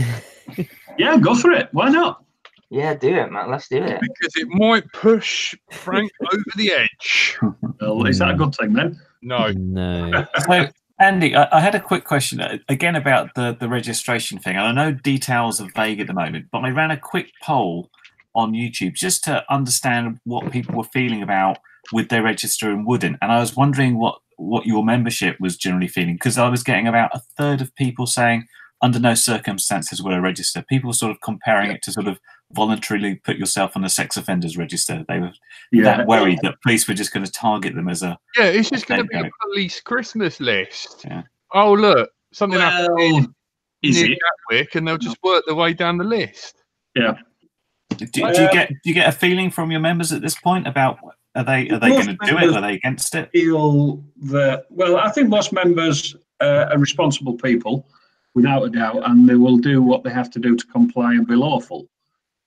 Yeah, 0.97 1.17
go 1.17 1.35
for 1.35 1.51
it. 1.51 1.69
Why 1.71 1.89
not? 1.89 2.23
Yeah, 2.69 2.95
do 2.95 3.15
it, 3.15 3.31
man. 3.31 3.51
Let's 3.51 3.67
do 3.67 3.83
it. 3.83 4.01
because 4.01 4.33
it 4.35 4.47
might 4.49 4.91
push 4.93 5.53
Frank 5.71 6.11
over 6.31 6.43
the 6.55 6.71
edge. 6.71 7.37
Well, 7.79 8.05
is 8.07 8.17
that 8.19 8.31
a 8.31 8.35
good 8.35 8.55
thing 8.55 8.73
then? 8.73 8.99
No, 9.21 9.51
No. 9.51 10.25
So, 10.47 10.67
Andy, 10.99 11.35
I, 11.35 11.47
I 11.57 11.59
had 11.59 11.75
a 11.75 11.79
quick 11.79 12.05
question 12.05 12.39
uh, 12.39 12.57
again 12.69 12.95
about 12.95 13.33
the, 13.35 13.55
the 13.59 13.67
registration 13.67 14.39
thing. 14.39 14.55
And 14.55 14.65
I 14.65 14.71
know 14.71 14.91
details 14.91 15.59
are 15.59 15.69
vague 15.75 15.99
at 15.99 16.07
the 16.07 16.13
moment, 16.13 16.47
but 16.51 16.59
I 16.59 16.69
ran 16.69 16.91
a 16.91 16.97
quick 16.97 17.31
poll 17.41 17.89
on 18.35 18.53
YouTube 18.53 18.93
just 18.93 19.23
to 19.25 19.43
understand 19.51 20.19
what 20.23 20.51
people 20.51 20.75
were 20.75 20.83
feeling 20.85 21.21
about 21.21 21.57
would 21.91 22.09
they 22.09 22.21
register 22.21 22.71
and 22.71 22.85
wouldn't. 22.85 23.17
And 23.21 23.31
I 23.31 23.39
was 23.39 23.55
wondering 23.55 23.99
what, 23.99 24.19
what 24.37 24.65
your 24.65 24.83
membership 24.83 25.37
was 25.39 25.57
generally 25.57 25.87
feeling 25.87 26.15
because 26.15 26.37
I 26.37 26.49
was 26.49 26.63
getting 26.63 26.87
about 26.87 27.11
a 27.13 27.21
third 27.37 27.61
of 27.61 27.75
people 27.75 28.05
saying, 28.05 28.47
under 28.81 28.99
no 28.99 29.13
circumstances 29.13 30.03
will 30.03 30.13
I 30.13 30.17
register. 30.17 30.61
People 30.61 30.91
sort 30.91 31.11
of 31.11 31.21
comparing 31.21 31.71
it 31.71 31.81
to 31.83 31.91
sort 31.91 32.07
of 32.07 32.19
voluntarily 32.53 33.15
put 33.15 33.37
yourself 33.37 33.75
on 33.75 33.81
the 33.81 33.89
sex 33.89 34.17
offenders 34.17 34.57
register. 34.57 35.03
They 35.07 35.19
were 35.19 35.31
Yeah. 35.71 35.83
that 35.83 36.07
worried 36.07 36.39
that 36.43 36.61
police 36.61 36.87
were 36.87 36.93
just 36.93 37.13
going 37.13 37.25
to 37.25 37.31
target 37.31 37.75
them 37.75 37.89
as 37.89 38.03
a 38.03 38.17
yeah, 38.37 38.45
it's 38.45 38.69
just 38.69 38.87
going 38.87 39.01
to 39.01 39.07
be 39.07 39.17
a 39.17 39.29
police 39.41 39.81
Christmas 39.81 40.39
list. 40.39 41.05
Yeah. 41.05 41.23
Oh 41.53 41.73
look, 41.73 42.11
something 42.31 42.59
happened 42.59 43.33
is 43.81 44.01
near 44.01 44.11
it? 44.11 44.19
Gatwick, 44.49 44.75
and 44.75 44.87
they'll 44.87 44.97
just 44.97 45.17
work 45.23 45.43
their 45.45 45.55
way 45.55 45.73
down 45.73 45.97
the 45.97 46.03
list. 46.03 46.63
Do, 46.95 48.05
do 48.07 48.21
you 48.21 48.51
get 48.51 48.69
do 48.69 48.75
you 48.85 48.93
get 48.93 49.07
a 49.07 49.11
feeling 49.11 49.51
from 49.51 49.69
your 49.71 49.79
members 49.79 50.11
at 50.11 50.21
this 50.21 50.35
point 50.39 50.67
about 50.67 50.99
are 51.35 51.43
they 51.43 51.69
are 51.69 51.79
they 51.79 51.89
Most 51.89 52.05
going 52.05 52.17
to 52.17 52.25
do 52.25 52.37
it? 52.37 52.55
Are 52.55 52.61
they 52.61 52.73
against 52.75 53.13
it? 53.15 53.29
feel 53.31 54.03
that 54.23 54.65
well 54.69 54.97
i 54.97 55.09
think 55.11 55.29
most 55.29 55.51
members 55.53 56.15
uh, 56.41 56.67
are 56.71 56.77
responsible 56.77 57.33
people 57.33 57.87
without 58.33 58.63
a 58.63 58.69
doubt 58.69 59.01
and 59.09 59.29
they 59.29 59.35
will 59.35 59.57
do 59.57 59.81
what 59.81 60.03
they 60.03 60.09
have 60.09 60.29
to 60.31 60.39
do 60.39 60.55
to 60.55 60.65
comply 60.67 61.13
and 61.13 61.27
be 61.27 61.35
lawful 61.35 61.87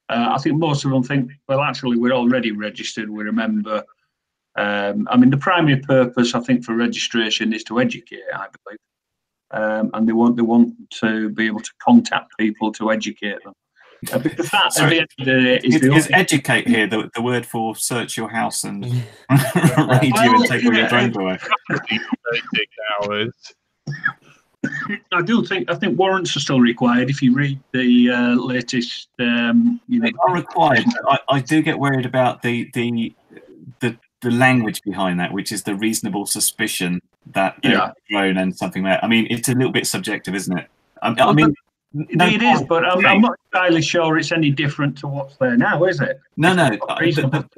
uh, 0.09 0.29
i 0.31 0.39
think 0.39 0.59
most 0.59 0.85
of 0.85 0.91
them 0.91 1.03
think 1.03 1.31
well 1.49 1.61
actually 1.61 1.97
we're 1.97 2.13
already 2.13 2.53
registered 2.53 3.11
we're 3.11 3.29
a 3.29 3.33
member 3.33 3.83
um, 4.57 5.07
i 5.11 5.17
mean 5.17 5.31
the 5.31 5.37
primary 5.37 5.81
purpose 5.81 6.35
i 6.35 6.41
think 6.41 6.65
for 6.65 6.75
registration 6.75 7.53
is 7.53 7.65
to 7.65 7.81
educate 7.81 8.21
i 8.35 8.47
believe 8.65 8.79
um, 9.53 9.91
and 9.95 10.09
they 10.09 10.13
want 10.13 10.37
they 10.37 10.43
want 10.43 10.75
to 10.91 11.31
be 11.31 11.47
able 11.47 11.61
to 11.61 11.71
contact 11.81 12.33
people 12.39 12.73
to 12.73 12.91
educate 12.91 13.43
them 13.45 13.55
uh, 14.13 14.19
because 14.19 14.51
that 14.51 14.67
at 14.67 14.73
Sorry. 14.73 14.91
the 14.91 15.01
end 15.01 15.09
of 15.19 15.27
the 15.27 15.33
day 15.43 15.61
is 15.65 15.75
Is, 15.77 15.81
the 15.81 15.95
is 15.95 16.09
educate 16.13 16.69
here 16.69 16.87
the, 16.87 17.11
the 17.15 17.23
word 17.23 17.47
for 17.47 17.75
search 17.75 18.17
your 18.17 18.29
house 18.29 18.65
and 18.65 18.85
raid 19.31 20.13
you 20.13 20.35
and 20.35 20.45
take 20.47 20.65
all 20.65 20.75
your 20.75 20.89
drones 20.89 21.17
away? 21.17 21.39
36 21.71 22.13
hours. 23.03 23.33
I 25.13 25.23
do 25.23 25.45
think 25.45 25.71
I 25.71 25.75
think 25.75 25.99
warrants 25.99 26.37
are 26.37 26.41
still 26.41 26.61
required. 26.61 27.11
If 27.11 27.23
you 27.23 27.35
read 27.35 27.61
the 27.73 28.11
uh, 28.11 28.35
latest, 28.35 29.09
um, 29.19 29.81
you 29.89 30.01
know, 30.01 30.07
They 30.07 30.15
are 30.27 30.35
required. 30.35 30.85
I, 31.09 31.19
I 31.29 31.41
do 31.41 31.63
get 31.63 31.79
worried 31.79 32.07
about 32.07 32.43
the 32.43 32.71
the 32.75 33.15
the 33.81 33.97
the 34.21 34.31
language 34.31 34.83
behind 34.83 35.21
that, 35.21 35.33
which 35.33 35.53
is 35.53 35.63
the 35.63 35.75
reasonable 35.75 36.27
suspicion 36.27 37.01
that 37.33 37.57
they're 37.63 37.93
Yeah. 38.09 38.23
and 38.23 38.57
something 38.57 38.83
like 38.83 39.01
that. 39.01 39.05
I 39.05 39.09
mean, 39.09 39.27
it's 39.31 39.49
a 39.49 39.55
little 39.55 39.73
bit 39.73 39.87
subjective, 39.87 40.35
isn't 40.35 40.59
it? 40.59 40.69
I, 41.03 41.15
I 41.19 41.33
mean, 41.33 41.55
it 42.09 42.43
is, 42.43 42.63
but 42.69 42.85
I'm, 42.85 43.05
I'm 43.07 43.21
not 43.21 43.39
entirely 43.53 43.83
sure 43.83 44.19
it's 44.19 44.33
any 44.33 44.51
different 44.51 44.99
to 44.99 45.07
what's 45.07 45.37
there 45.37 45.57
now, 45.57 45.85
is 45.85 46.01
it? 46.01 46.21
no, 46.37 46.55
no. 46.55 46.71
The, 46.71 47.49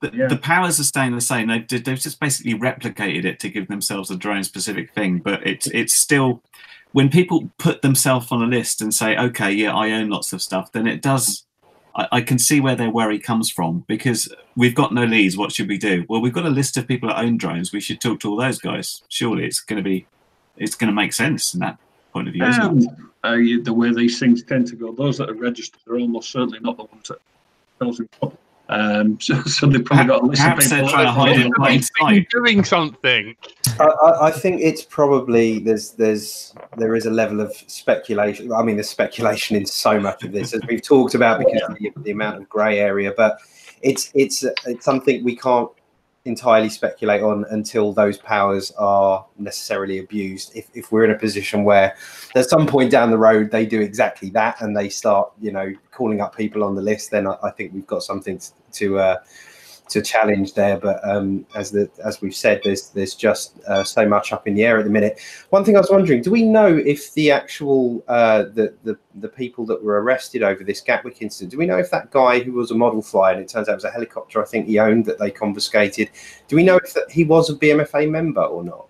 the, 0.00 0.10
yeah. 0.12 0.26
the 0.28 0.36
powers 0.36 0.78
are 0.78 0.84
staying 0.84 1.14
the 1.14 1.20
same. 1.20 1.48
They've, 1.48 1.84
they've 1.84 1.98
just 1.98 2.20
basically 2.20 2.54
replicated 2.54 3.24
it 3.24 3.40
to 3.40 3.48
give 3.48 3.68
themselves 3.68 4.10
a 4.10 4.16
drone 4.16 4.44
specific 4.44 4.92
thing, 4.92 5.18
but 5.18 5.46
it's 5.46 5.66
it's 5.68 5.94
still 5.94 6.42
when 6.92 7.08
people 7.08 7.50
put 7.58 7.82
themselves 7.82 8.32
on 8.32 8.42
a 8.42 8.46
list 8.46 8.80
and 8.80 8.94
say, 8.94 9.16
okay, 9.16 9.52
yeah, 9.52 9.74
I 9.74 9.90
own 9.92 10.08
lots 10.08 10.32
of 10.32 10.42
stuff, 10.42 10.72
then 10.72 10.86
it 10.86 11.02
does. 11.02 11.44
I, 11.94 12.08
I 12.12 12.20
can 12.20 12.38
see 12.38 12.60
where 12.60 12.76
their 12.76 12.90
worry 12.90 13.18
comes 13.18 13.50
from 13.50 13.84
because 13.88 14.32
we've 14.56 14.74
got 14.74 14.94
no 14.94 15.04
leads. 15.04 15.36
What 15.36 15.52
should 15.52 15.68
we 15.68 15.78
do? 15.78 16.04
Well, 16.08 16.20
we've 16.20 16.32
got 16.32 16.46
a 16.46 16.50
list 16.50 16.76
of 16.76 16.88
people 16.88 17.08
that 17.08 17.18
own 17.18 17.36
drones. 17.36 17.72
We 17.72 17.80
should 17.80 18.00
talk 18.00 18.20
to 18.20 18.30
all 18.30 18.36
those 18.36 18.58
guys. 18.58 19.02
Surely 19.08 19.44
it's 19.44 19.60
going 19.60 19.82
to 19.82 19.82
be, 19.82 20.06
it's 20.56 20.74
going 20.74 20.88
to 20.88 20.94
make 20.94 21.12
sense 21.12 21.54
in 21.54 21.60
that 21.60 21.78
point 22.12 22.28
of 22.28 22.34
view. 22.34 22.44
isn't 22.44 22.62
it? 22.62 22.88
Um, 22.88 23.07
uh, 23.24 23.32
you- 23.32 23.62
the 23.62 23.72
way 23.72 23.92
these 23.92 24.18
things 24.18 24.42
tend 24.42 24.66
to 24.68 24.76
go, 24.76 24.92
those 24.92 25.18
that 25.18 25.28
are 25.30 25.34
registered 25.34 25.80
are 25.88 25.98
almost 25.98 26.30
certainly 26.30 26.60
not 26.60 26.76
the 26.76 26.84
ones 26.84 27.08
that 27.08 27.18
themselves 27.78 28.00
in 28.00 28.08
trouble. 28.18 28.38
Um, 28.70 29.18
so, 29.20 29.42
so 29.44 29.66
they've 29.66 29.84
probably 29.84 30.06
got 30.06 30.22
a 30.22 30.26
list 30.26 30.42
of 30.44 30.58
people. 30.58 30.68
they're 30.68 30.88
trying 30.88 31.06
to 31.06 31.12
hide 31.12 31.40
in 31.40 31.52
plain 31.54 31.82
sight. 31.82 32.28
Doing 32.30 32.64
something. 32.64 33.34
I, 33.80 33.84
I, 33.84 34.26
I 34.26 34.30
think 34.30 34.60
it's 34.60 34.82
probably 34.82 35.58
there's 35.60 35.92
there's 35.92 36.54
there 36.76 36.94
is 36.94 37.06
a 37.06 37.10
level 37.10 37.40
of 37.40 37.52
speculation. 37.66 38.52
I 38.52 38.62
mean, 38.62 38.76
there's 38.76 38.90
speculation 38.90 39.56
in 39.56 39.64
so 39.66 39.98
much 39.98 40.22
of 40.24 40.32
this 40.32 40.52
as 40.52 40.60
we've 40.68 40.82
talked 40.82 41.14
about 41.14 41.38
because 41.38 41.62
of 41.62 41.78
the, 41.78 41.92
the 42.02 42.10
amount 42.10 42.42
of 42.42 42.48
grey 42.48 42.78
area. 42.78 43.14
But 43.16 43.38
it's 43.82 44.10
it's 44.14 44.44
it's 44.66 44.84
something 44.84 45.24
we 45.24 45.36
can't 45.36 45.70
entirely 46.24 46.68
speculate 46.68 47.22
on 47.22 47.44
until 47.50 47.92
those 47.92 48.18
powers 48.18 48.70
are 48.72 49.24
necessarily 49.38 49.98
abused. 49.98 50.54
If 50.54 50.68
if 50.74 50.92
we're 50.92 51.04
in 51.04 51.10
a 51.10 51.18
position 51.18 51.64
where 51.64 51.96
at 52.34 52.48
some 52.48 52.66
point 52.66 52.90
down 52.90 53.10
the 53.10 53.18
road 53.18 53.50
they 53.50 53.66
do 53.66 53.80
exactly 53.80 54.30
that 54.30 54.60
and 54.60 54.76
they 54.76 54.88
start 54.88 55.32
you 55.40 55.52
know 55.52 55.72
calling 55.90 56.20
up 56.20 56.36
people 56.36 56.64
on 56.64 56.74
the 56.74 56.82
list, 56.82 57.10
then 57.10 57.26
I, 57.26 57.36
I 57.42 57.50
think 57.50 57.72
we've 57.72 57.86
got 57.86 58.02
something 58.02 58.40
to 58.72 58.98
uh, 58.98 59.16
to 59.90 60.02
challenge 60.02 60.54
there. 60.54 60.78
But 60.78 61.00
um, 61.08 61.46
as 61.54 61.70
the 61.70 61.90
as 62.04 62.20
we've 62.20 62.34
said, 62.34 62.60
there's 62.64 62.90
there's 62.90 63.14
just 63.14 63.58
uh, 63.66 63.84
so 63.84 64.08
much 64.08 64.32
up 64.32 64.46
in 64.46 64.54
the 64.54 64.64
air 64.64 64.78
at 64.78 64.84
the 64.84 64.90
minute. 64.90 65.20
One 65.50 65.64
thing 65.64 65.76
I 65.76 65.80
was 65.80 65.90
wondering: 65.90 66.22
do 66.22 66.30
we 66.30 66.42
know 66.42 66.76
if 66.76 67.12
the 67.14 67.30
actual 67.30 68.04
uh, 68.08 68.44
the 68.54 68.74
the 68.84 68.98
the 69.16 69.28
people 69.28 69.66
that 69.66 69.82
were 69.82 70.00
arrested 70.02 70.42
over 70.42 70.64
this 70.64 70.80
Gatwick 70.80 71.22
incident? 71.22 71.50
Do 71.50 71.58
we 71.58 71.66
know 71.66 71.78
if 71.78 71.90
that 71.90 72.10
guy 72.10 72.40
who 72.40 72.52
was 72.52 72.70
a 72.70 72.74
model 72.74 73.02
flyer 73.02 73.34
and 73.34 73.42
it 73.42 73.48
turns 73.48 73.68
out 73.68 73.72
it 73.72 73.76
was 73.76 73.84
a 73.84 73.90
helicopter 73.90 74.42
I 74.42 74.46
think 74.46 74.66
he 74.66 74.78
owned 74.78 75.04
that 75.06 75.18
they 75.18 75.30
confiscated? 75.30 76.10
Do 76.48 76.56
we 76.56 76.62
know 76.62 76.76
if 76.76 76.94
that 76.94 77.10
he 77.10 77.24
was 77.24 77.50
a 77.50 77.54
BMFA 77.54 78.10
member 78.10 78.42
or 78.42 78.64
not? 78.64 78.86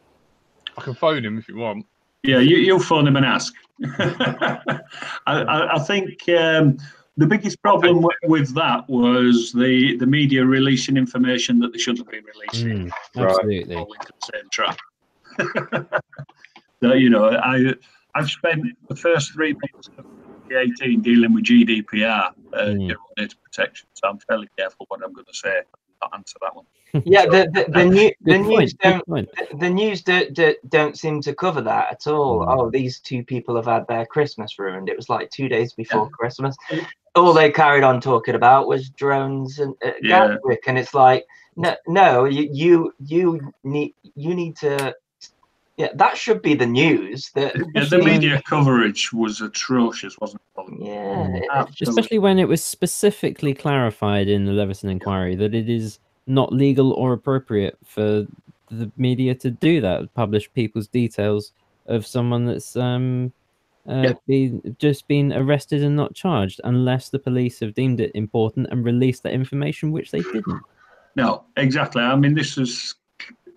I 0.77 0.83
can 0.83 0.95
phone 0.95 1.25
him 1.25 1.39
if 1.39 1.49
you 1.49 1.57
want. 1.57 1.87
Yeah, 2.23 2.39
you, 2.39 2.57
you'll 2.57 2.81
phone 2.81 3.07
him 3.07 3.17
and 3.17 3.25
ask. 3.25 3.55
I, 3.85 4.81
I, 5.27 5.77
I 5.77 5.79
think 5.81 6.29
um, 6.31 6.79
the 7.19 7.27
biggest 7.27 7.61
problem 7.63 7.97
w- 7.97 8.09
with 8.25 8.55
that 8.55 8.89
was 8.89 9.53
the, 9.53 9.97
the 9.97 10.07
media 10.07 10.45
releasing 10.45 10.97
information 10.97 11.59
that 11.59 11.73
they 11.73 11.79
shouldn't 11.79 12.07
have 12.07 12.13
been 12.13 12.25
releasing. 12.25 12.87
Mm, 12.87 12.93
absolutely. 13.17 13.75
Fall 13.75 13.93
into 13.93 14.13
the 14.21 14.31
same 14.35 14.49
trap. 14.53 14.79
so, 16.83 16.95
you 16.95 17.11
know, 17.11 17.29
I 17.31 17.75
I've 18.15 18.31
spent 18.31 18.65
the 18.89 18.97
first 18.97 19.33
three 19.33 19.53
months 19.53 19.89
of 19.99 20.05
2018 20.49 21.03
dealing 21.03 21.35
with 21.35 21.45
GDPR, 21.45 22.31
uh, 22.53 22.57
Mm. 22.57 22.95
Data 23.17 23.37
Protection. 23.43 23.89
So 23.95 24.09
I'm 24.09 24.19
fairly 24.21 24.49
careful 24.57 24.87
what 24.89 25.01
I'm 25.05 25.13
going 25.13 25.27
to 25.27 25.35
say. 25.35 25.63
Not 26.01 26.13
answer 26.15 26.39
that 26.41 26.55
one. 26.55 26.65
Yeah, 27.05 27.27
the 27.27 27.51
the, 27.53 27.71
the, 27.71 27.85
new, 27.85 28.11
the 28.23 28.39
news 28.39 28.75
point. 28.75 29.05
Don't 29.07 29.51
the, 29.51 29.57
the 29.59 29.71
news 29.71 30.03
don't, 30.03 30.33
don't 30.33 30.71
don't 30.71 30.99
seem 30.99 31.21
to 31.21 31.35
cover 31.35 31.61
that 31.61 31.93
at 31.93 32.07
all. 32.07 32.39
Mm. 32.41 32.47
Oh, 32.49 32.71
these 32.71 33.01
two 33.01 33.23
people 33.23 33.57
have 33.57 33.67
had 33.67 33.87
their 33.89 34.07
Christmas 34.07 34.59
ruined. 34.59 34.89
It 34.89 34.97
was 34.97 35.11
like 35.11 35.29
two 35.31 35.49
days 35.49 35.75
before 35.75 36.05
Yeah. 36.05 36.17
Christmas. 36.19 36.57
All 37.19 37.33
they 37.33 37.51
carried 37.51 37.85
on 37.85 38.01
talking 38.01 38.35
about 38.35 38.69
was 38.69 38.89
drones 38.91 39.59
and 39.59 39.75
uh, 39.85 39.91
Yeah. 40.03 40.29
Gatwick, 40.29 40.65
and 40.67 40.79
it's 40.79 40.95
like, 40.95 41.27
no, 41.57 41.75
no, 41.87 42.25
you 42.25 42.49
you 42.53 42.93
you 43.05 43.53
need 43.65 43.95
you 44.15 44.35
need 44.35 44.57
to. 44.59 44.95
Yeah, 45.77 45.91
that 45.95 46.17
should 46.17 46.43
be 46.43 46.55
the 46.55 46.67
news. 46.67 47.31
That 47.35 47.55
Yeah, 47.75 47.85
the 47.85 47.99
media 47.99 48.43
coverage 48.45 49.13
was 49.13 49.41
atrocious, 49.41 50.19
wasn't 50.19 50.43
it? 50.59 50.65
Yeah. 50.81 51.41
Absolutely. 51.53 52.01
Especially 52.01 52.19
when 52.19 52.39
it 52.41 52.49
was 52.49 52.65
specifically 52.65 53.55
clarified 53.55 54.29
in 54.29 54.45
the 54.45 54.53
Leveson 54.53 54.91
inquiry 54.91 55.37
that 55.37 55.55
it 55.55 55.69
is 55.69 56.01
not 56.27 56.53
legal 56.53 56.93
or 56.95 57.13
appropriate 57.13 57.79
for 57.85 58.27
the 58.71 58.91
media 58.97 59.35
to 59.37 59.51
do 59.51 59.81
that, 59.81 60.13
publish 60.15 60.53
people's 60.53 60.89
details 60.89 61.53
of 61.87 62.07
someone 62.07 62.45
that's 62.45 62.77
um 62.77 63.33
uh, 63.89 64.03
Yeah. 64.05 64.13
been 64.27 64.77
just 64.79 65.09
been 65.09 65.33
arrested 65.33 65.83
and 65.83 65.97
not 65.97 66.15
charged, 66.15 66.61
unless 66.65 67.09
the 67.09 67.19
police 67.19 67.61
have 67.61 67.75
deemed 67.75 68.01
it 68.01 68.11
important 68.15 68.69
and 68.71 68.85
released 68.85 69.23
that 69.23 69.33
information, 69.33 69.93
which 69.93 70.11
they 70.11 70.21
didn't. 70.21 70.63
No, 71.17 71.45
exactly. 71.57 72.03
I 72.03 72.15
mean, 72.15 72.35
this 72.35 72.59
is, 72.59 72.95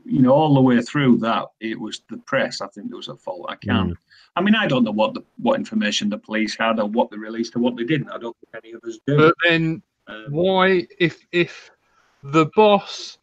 you 0.06 0.22
know, 0.22 0.32
all 0.32 0.53
the 0.53 0.62
way 0.62 0.82
through 0.82 1.18
that 1.20 1.45
it 1.60 1.80
was 1.80 2.02
the 2.10 2.18
press. 2.18 2.62
I 2.62 2.68
think 2.68 2.90
there 2.90 2.98
was 2.98 3.08
a 3.10 3.16
fault. 3.16 3.45
I 3.49 3.56
can't. 3.56 3.98
I 4.36 4.41
mean, 4.41 4.56
I 4.56 4.66
don't 4.66 4.84
know 4.84 4.91
what 4.91 5.14
the 5.14 5.22
what 5.38 5.60
information 5.60 6.10
the 6.10 6.18
police 6.18 6.56
had 6.58 6.80
or 6.80 6.88
what 6.88 7.12
they 7.12 7.18
released 7.18 7.56
or 7.56 7.60
what 7.60 7.76
they 7.76 7.84
didn't. 7.84 8.10
I 8.10 8.18
don't 8.18 8.36
think 8.40 8.64
any 8.64 8.74
of 8.74 8.82
us 8.84 8.98
do. 9.06 9.18
But 9.18 9.36
then 9.48 9.82
Um, 10.08 10.26
why 10.30 10.88
if 10.99 11.26
if 11.32 11.70
the 12.24 12.45
boss 12.56 13.18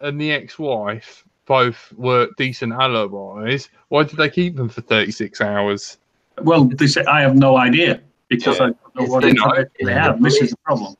and 0.00 0.20
the 0.20 0.32
ex-wife 0.32 1.24
both 1.46 1.92
were 1.96 2.28
decent 2.36 2.72
alibis 2.72 3.68
why 3.88 4.04
did 4.04 4.16
they 4.16 4.28
keep 4.30 4.54
them 4.56 4.68
for 4.68 4.80
36 4.82 5.40
hours 5.40 5.98
well, 6.42 6.64
they 6.64 6.86
say 6.86 7.04
I 7.04 7.20
have 7.22 7.36
no 7.36 7.56
idea 7.56 8.00
because 8.28 8.58
Yeah. 8.58 8.64
I 8.64 8.66
don't 8.68 8.94
know 8.96 9.02
It's 9.02 9.10
what 9.10 9.22
the- 9.22 9.28
information 9.28 9.62
it's 9.62 9.72
they 9.78 9.84
the 9.94 10.00
have. 10.00 10.22
This 10.22 10.36
is 10.42 10.50
the 10.50 10.56
problem. 10.64 10.94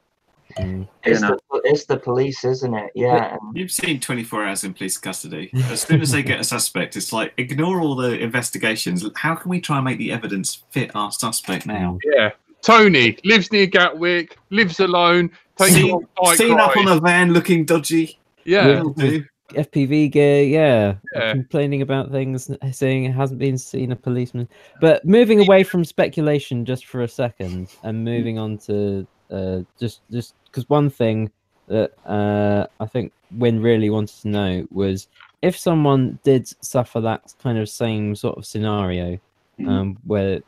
Mm. 0.57 0.89
it's 1.05 1.21
you 1.21 1.29
know. 1.29 1.39
the 1.53 1.61
it's 1.65 1.85
the 1.85 1.97
police, 1.97 2.45
isn't 2.45 2.75
it? 2.75 2.91
Yeah, 2.95 3.37
You've 3.55 3.71
seen 3.71 4.01
24 4.01 4.45
hours 4.47 4.65
in 4.65 4.75
police 4.75 4.97
custody. 4.99 5.51
As 5.71 5.83
soon 5.83 6.01
as 6.01 6.11
they 6.11 6.23
get 6.23 6.41
a 6.41 6.45
suspect, 6.45 6.97
it's 6.97 7.13
like 7.13 7.33
ignore 7.37 7.81
all 7.81 7.95
the 7.95 8.19
investigations. 8.19 9.05
How 9.15 9.35
can 9.37 9.51
we 9.51 9.61
try 9.61 9.77
and 9.77 9.85
make 9.85 9.99
the 9.99 10.11
evidence 10.11 10.65
fit 10.71 10.91
our 10.97 11.13
suspect 11.13 11.67
now? 11.67 11.99
yeah 12.13 12.31
tony 12.61 13.17
lives 13.25 13.53
near 13.53 13.67
gatwick 13.67 14.37
lives 14.51 14.81
alone 14.81 15.31
takes 15.57 15.75
Seen, 15.75 15.93
on 16.17 16.37
seen 16.37 16.59
up 16.59 16.77
on 16.77 16.89
a 16.89 16.99
van 16.99 17.33
looking 17.33 17.65
dodgy. 17.65 18.19
yeah 18.45 18.81
Will 18.83 18.91
do. 18.91 19.25
FPV 19.55 20.11
gear, 20.13 20.43
yeah, 20.43 20.95
Yeah. 21.15 21.33
complaining 21.33 21.83
about 21.83 22.11
things, 22.11 22.51
saying 22.73 23.05
it 23.05 23.13
hasn't 23.13 23.39
been 23.39 23.59
seen 23.59 23.93
a 23.93 23.97
policeman. 23.97 24.49
But 24.81 25.05
moving 25.05 25.41
away 25.41 25.63
from 25.65 25.85
speculation 25.85 26.65
just 26.65 26.87
for 26.87 27.03
a 27.03 27.09
second, 27.09 27.69
and 27.83 28.05
moving 28.05 28.39
on 28.39 28.59
to 28.59 29.07
uh, 29.31 29.61
just 29.79 30.01
just 30.11 30.35
because 30.47 30.69
one 30.69 30.89
thing 30.91 31.31
that 31.67 31.93
uh, 32.07 32.67
I 32.81 32.87
think 32.87 33.13
Win 33.33 33.61
really 33.61 33.91
wanted 33.91 34.17
to 34.23 34.29
know 34.29 34.67
was 34.71 35.09
if 35.43 35.57
someone 35.57 36.19
did 36.25 36.49
suffer 36.65 37.01
that 37.03 37.35
kind 37.43 37.59
of 37.59 37.69
same 37.69 38.15
sort 38.15 38.39
of 38.39 38.47
scenario, 38.47 39.19
Mhm. 39.61 39.69
um, 39.69 39.99
where 40.07 40.41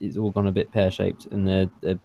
it's 0.00 0.16
all 0.16 0.30
gone 0.30 0.46
a 0.46 0.52
bit 0.52 0.70
pear 0.72 0.90
shaped 0.90 1.26
and 1.26 1.46
they're, 1.46 1.68
they're 1.82 1.98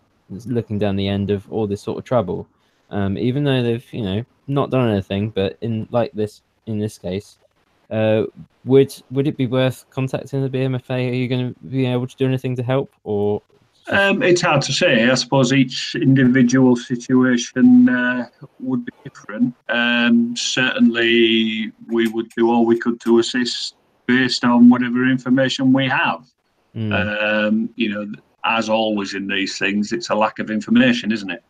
looking 0.46 0.78
down 0.78 0.96
the 0.96 1.08
end 1.08 1.30
of 1.30 1.50
all 1.52 1.66
this 1.66 1.80
sort 1.80 1.98
of 1.98 2.04
trouble 2.04 2.46
um, 2.90 3.16
even 3.18 3.44
though 3.44 3.62
they've 3.62 3.92
you 3.92 4.02
know 4.02 4.24
not 4.46 4.70
done 4.70 4.88
anything 4.88 5.30
but 5.30 5.56
in 5.60 5.86
like 5.90 6.12
this 6.12 6.42
in 6.66 6.78
this 6.78 6.98
case 6.98 7.38
uh, 7.90 8.24
would 8.64 8.94
would 9.10 9.26
it 9.26 9.36
be 9.36 9.46
worth 9.46 9.84
contacting 9.90 10.42
the 10.42 10.50
bmfa 10.50 10.90
are 10.90 11.14
you 11.14 11.28
going 11.28 11.54
to 11.54 11.60
be 11.68 11.86
able 11.86 12.06
to 12.06 12.16
do 12.16 12.26
anything 12.26 12.54
to 12.56 12.62
help 12.62 12.92
or 13.04 13.42
Um, 13.90 14.22
it's 14.22 14.42
hard 14.42 14.60
to 14.62 14.72
say. 14.72 15.08
I 15.08 15.14
suppose 15.14 15.50
each 15.52 15.94
individual 15.94 16.76
situation 16.76 17.88
uh, 17.88 18.26
would 18.60 18.84
be 18.84 18.92
different. 19.04 19.54
Um, 19.70 20.36
certainly, 20.36 21.72
we 21.86 22.08
would 22.08 22.28
do 22.36 22.50
all 22.50 22.66
we 22.66 22.78
could 22.78 23.00
to 23.00 23.18
assist 23.18 23.76
based 24.06 24.44
on 24.44 24.68
whatever 24.68 25.08
information 25.08 25.72
we 25.72 25.88
have. 25.88 26.20
Mm, 26.76 26.92
Um, 26.92 27.70
you 27.76 27.88
know, 27.92 28.04
as 28.44 28.68
always 28.68 29.14
in 29.14 29.26
these 29.26 29.58
things, 29.58 29.92
it's 29.92 30.10
a 30.10 30.14
lack 30.14 30.38
of 30.38 30.50
information, 30.50 31.10
isn't 31.10 31.30
it? 31.30 31.42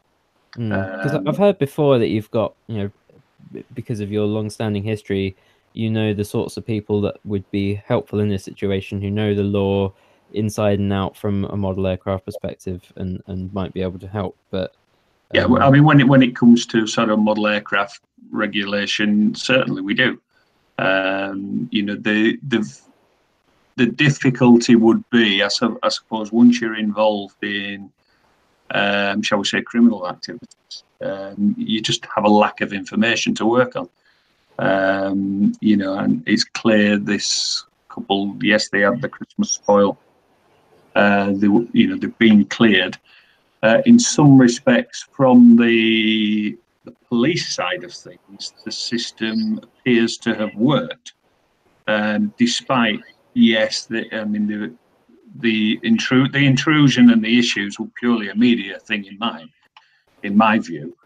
Because 0.52 1.14
Um, 1.14 1.28
I've 1.28 1.38
heard 1.38 1.58
before 1.58 1.98
that 1.98 2.08
you've 2.08 2.30
got, 2.30 2.54
you 2.66 2.78
know, 2.78 3.62
because 3.74 4.00
of 4.00 4.10
your 4.10 4.26
long-standing 4.26 4.82
history, 4.82 5.36
you 5.74 5.90
know 5.90 6.12
the 6.12 6.24
sorts 6.24 6.56
of 6.56 6.66
people 6.66 7.00
that 7.02 7.16
would 7.24 7.48
be 7.50 7.74
helpful 7.74 8.20
in 8.20 8.28
this 8.28 8.44
situation, 8.44 9.00
who 9.00 9.10
know 9.10 9.34
the 9.34 9.44
law 9.44 9.92
inside 10.32 10.78
and 10.78 10.92
out 10.92 11.16
from 11.16 11.44
a 11.46 11.56
model 11.56 11.86
aircraft 11.86 12.24
perspective, 12.24 12.92
and 12.96 13.22
and 13.26 13.52
might 13.52 13.72
be 13.72 13.82
able 13.82 13.98
to 13.98 14.08
help. 14.08 14.36
But 14.50 14.74
Yeah, 15.32 15.44
um, 15.44 15.52
well, 15.52 15.62
I 15.62 15.70
mean, 15.70 15.84
when 15.84 16.00
it 16.00 16.08
when 16.08 16.22
it 16.22 16.34
comes 16.34 16.66
to 16.66 16.86
sort 16.86 17.10
of 17.10 17.18
model 17.18 17.46
aircraft 17.46 18.00
regulation, 18.30 19.34
certainly 19.34 19.82
we 19.82 19.94
do. 19.94 20.20
Um, 20.78 21.68
you 21.70 21.82
know, 21.82 21.96
the 21.96 22.38
the 22.48 22.80
the 23.76 23.86
difficulty 23.86 24.74
would 24.74 25.08
be, 25.10 25.42
I, 25.42 25.48
su- 25.48 25.78
I 25.82 25.88
suppose, 25.88 26.32
once 26.32 26.60
you're 26.60 26.76
involved 26.76 27.42
in, 27.44 27.92
um, 28.70 29.22
shall 29.22 29.38
we 29.38 29.44
say, 29.44 29.62
criminal 29.62 30.08
activities, 30.08 30.84
um, 31.00 31.54
you 31.58 31.80
just 31.80 32.04
have 32.14 32.24
a 32.24 32.28
lack 32.28 32.60
of 32.60 32.72
information 32.72 33.34
to 33.36 33.46
work 33.46 33.76
on. 33.76 33.88
Um, 34.58 35.52
you 35.60 35.76
know, 35.76 35.94
and 35.94 36.22
it's 36.26 36.44
clear 36.44 36.98
this 36.98 37.64
couple, 37.88 38.36
yes, 38.40 38.68
they 38.68 38.80
had 38.80 39.00
the 39.00 39.08
Christmas 39.08 39.52
spoil. 39.52 39.98
Uh, 40.94 41.32
they, 41.34 41.46
you 41.72 41.86
know, 41.86 41.96
they've 41.96 42.18
been 42.18 42.44
cleared. 42.44 42.98
Uh, 43.62 43.82
in 43.86 43.98
some 43.98 44.38
respects, 44.38 45.06
from 45.12 45.56
the, 45.56 46.56
the 46.84 46.92
police 47.08 47.54
side 47.54 47.84
of 47.84 47.92
things, 47.92 48.52
the 48.64 48.72
system 48.72 49.60
appears 49.62 50.16
to 50.18 50.34
have 50.34 50.54
worked, 50.54 51.14
um, 51.86 52.32
despite 52.36 53.00
yes, 53.34 53.86
the, 53.86 54.12
I 54.14 54.24
mean 54.24 54.46
the 54.46 54.72
the 55.36 55.78
intru- 55.84 56.32
the 56.32 56.46
intrusion 56.46 57.10
and 57.10 57.22
the 57.22 57.38
issues 57.38 57.78
were 57.78 57.86
purely 57.94 58.28
a 58.28 58.34
media 58.34 58.78
thing 58.80 59.04
in 59.04 59.18
mind, 59.18 59.50
in 60.22 60.36
my 60.36 60.58
view. 60.58 60.96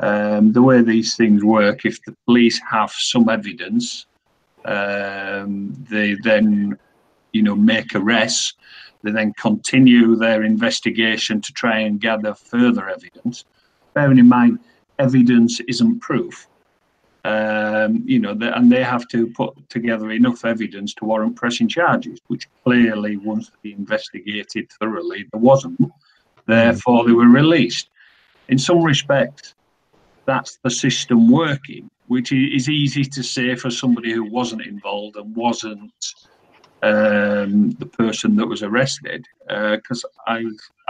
Um, 0.00 0.52
the 0.52 0.62
way 0.62 0.82
these 0.82 1.16
things 1.16 1.42
work, 1.42 1.84
if 1.84 2.02
the 2.04 2.14
police 2.24 2.60
have 2.70 2.90
some 2.90 3.28
evidence, 3.28 4.06
um, 4.64 5.74
they 5.88 6.14
then, 6.22 6.78
you 7.32 7.42
know, 7.42 7.56
make 7.56 7.94
arrests. 7.94 8.54
They 9.02 9.12
then 9.12 9.32
continue 9.34 10.16
their 10.16 10.42
investigation 10.42 11.40
to 11.40 11.52
try 11.52 11.78
and 11.80 12.00
gather 12.00 12.34
further 12.34 12.88
evidence. 12.88 13.44
Bearing 13.94 14.18
in 14.18 14.28
mind, 14.28 14.58
evidence 14.98 15.60
isn't 15.60 16.00
proof. 16.00 16.47
Um, 17.34 17.90
you 18.12 18.20
know, 18.24 18.34
the, 18.40 18.48
and 18.56 18.66
they 18.74 18.84
have 18.94 19.06
to 19.14 19.20
put 19.40 19.52
together 19.76 20.08
enough 20.20 20.40
evidence 20.44 20.90
to 20.94 21.04
warrant 21.04 21.36
pressing 21.36 21.68
charges, 21.68 22.18
which 22.30 22.44
clearly, 22.64 23.12
once 23.32 23.50
they 23.62 23.72
investigated 23.72 24.64
thoroughly, 24.78 25.20
there 25.30 25.44
wasn't. 25.50 25.78
Therefore, 26.46 27.00
they 27.04 27.16
were 27.20 27.28
released. 27.42 27.86
In 28.52 28.58
some 28.58 28.82
respects, 28.82 29.54
that's 30.24 30.52
the 30.64 30.70
system 30.70 31.20
working, 31.30 31.84
which 32.06 32.32
is 32.32 32.66
easy 32.82 33.04
to 33.16 33.22
say 33.22 33.54
for 33.62 33.70
somebody 33.70 34.10
who 34.16 34.24
wasn't 34.38 34.62
involved 34.74 35.16
and 35.16 35.36
wasn't 35.36 35.92
um, 36.82 37.52
the 37.82 37.90
person 38.02 38.36
that 38.36 38.46
was 38.46 38.62
arrested, 38.62 39.22
because 39.48 40.00
I 40.26 40.38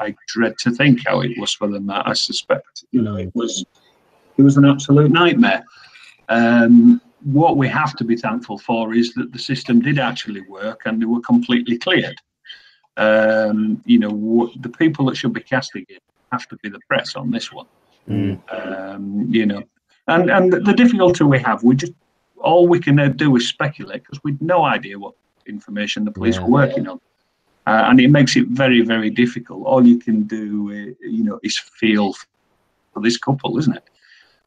I 0.05 0.15
dread 0.35 0.55
to 0.65 0.71
think 0.71 0.97
how 1.09 1.17
it 1.27 1.33
was 1.41 1.53
for 1.59 1.69
them. 1.73 1.87
That 1.87 2.07
I 2.07 2.13
suspect, 2.13 2.85
you 2.93 3.03
know, 3.03 3.17
it 3.17 3.33
was 3.35 3.65
it 4.37 4.43
was 4.43 4.57
an 4.57 4.67
absolute 4.67 5.11
nightmare. 5.11 5.65
Um, 6.29 7.01
what 7.25 7.57
we 7.57 7.69
have 7.69 7.97
to 7.97 8.05
be 8.05 8.17
thankful 8.17 8.59
for 8.59 8.95
is 8.95 9.13
that 9.15 9.33
the 9.33 9.39
system 9.39 9.81
did 9.81 9.99
actually 9.99 10.43
work 10.43 10.83
and 10.85 11.01
they 11.01 11.07
were 11.07 11.21
completely 11.21 11.77
cleared. 11.79 12.19
Um, 12.97 13.83
you 13.85 13.99
know, 13.99 14.51
the 14.61 14.69
people 14.69 15.07
that 15.07 15.17
should 15.17 15.33
be 15.33 15.41
castigated 15.41 16.03
have 16.33 16.47
to 16.49 16.57
be 16.63 16.69
the 16.69 16.81
press 16.89 17.17
on 17.17 17.31
this 17.31 17.53
one. 17.53 17.67
Mm. 18.09 18.41
Um, 18.51 19.27
you 19.31 19.47
know, 19.47 19.63
and 20.09 20.31
and 20.31 20.53
the 20.53 20.73
difficulty 20.73 21.25
we 21.25 21.39
have, 21.41 21.63
we 21.63 21.77
just 21.77 21.93
all 22.39 22.67
we 22.67 22.81
can 22.81 23.17
do 23.17 23.37
is 23.37 23.49
speculate 23.49 24.03
because 24.03 24.21
we've 24.25 24.41
no 24.41 24.65
idea 24.65 24.99
what 24.99 25.15
information 25.47 26.05
the 26.05 26.11
police 26.11 26.37
Yeah. 26.37 26.45
were 26.45 26.51
working 26.51 26.89
on, 26.89 27.01
uh, 27.67 27.85
and 27.89 28.01
it 28.01 28.09
makes 28.09 28.35
it 28.37 28.47
very 28.49 28.81
very 28.81 29.11
difficult. 29.11 29.67
All 29.67 29.87
you 29.87 29.99
can 29.99 30.23
do, 30.23 30.71
uh, 30.71 31.07
you 31.17 31.23
know, 31.25 31.39
is 31.43 31.59
feel 31.59 32.15
for 32.93 33.03
this 33.03 33.19
couple, 33.19 33.59
isn't 33.59 33.77
it? 33.77 33.85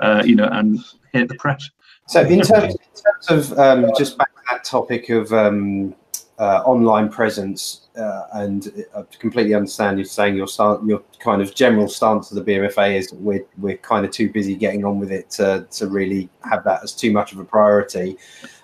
Uh, 0.02 0.24
you 0.26 0.36
know, 0.36 0.50
and 0.52 0.80
hate 1.14 1.28
the 1.28 1.36
press. 1.36 1.70
So 2.08 2.22
in 2.22 2.42
terms, 2.42 2.74
in 2.74 3.30
terms 3.30 3.52
of 3.52 3.60
um, 3.60 3.92
just 3.98 4.18
back 4.18 4.34
to 4.36 4.42
that 4.52 4.64
topic 4.64 5.10
of 5.10 5.32
um, 5.32 5.96
uh, 6.40 6.64
online 6.66 7.08
presence, 7.08 7.88
uh, 7.96 8.24
and 8.34 8.86
I 8.96 9.04
completely 9.20 9.54
understand 9.54 9.98
you're 9.98 10.06
saying 10.06 10.36
your 10.36 10.48
your 10.86 11.04
kind 11.20 11.42
of 11.42 11.54
general 11.54 11.88
stance 11.88 12.32
of 12.32 12.44
the 12.44 12.52
BMFA 12.52 12.96
is 12.96 13.14
we're 13.14 13.46
we're 13.60 13.78
kind 13.78 14.06
of 14.06 14.12
too 14.12 14.30
busy 14.30 14.56
getting 14.56 14.84
on 14.84 15.00
with 15.00 15.12
it 15.12 15.30
to 15.32 15.68
to 15.72 15.88
really 15.88 16.30
have 16.44 16.64
that 16.64 16.84
as 16.84 16.94
too 16.94 17.12
much 17.12 17.32
of 17.32 17.40
a 17.40 17.46
priority. 17.46 18.18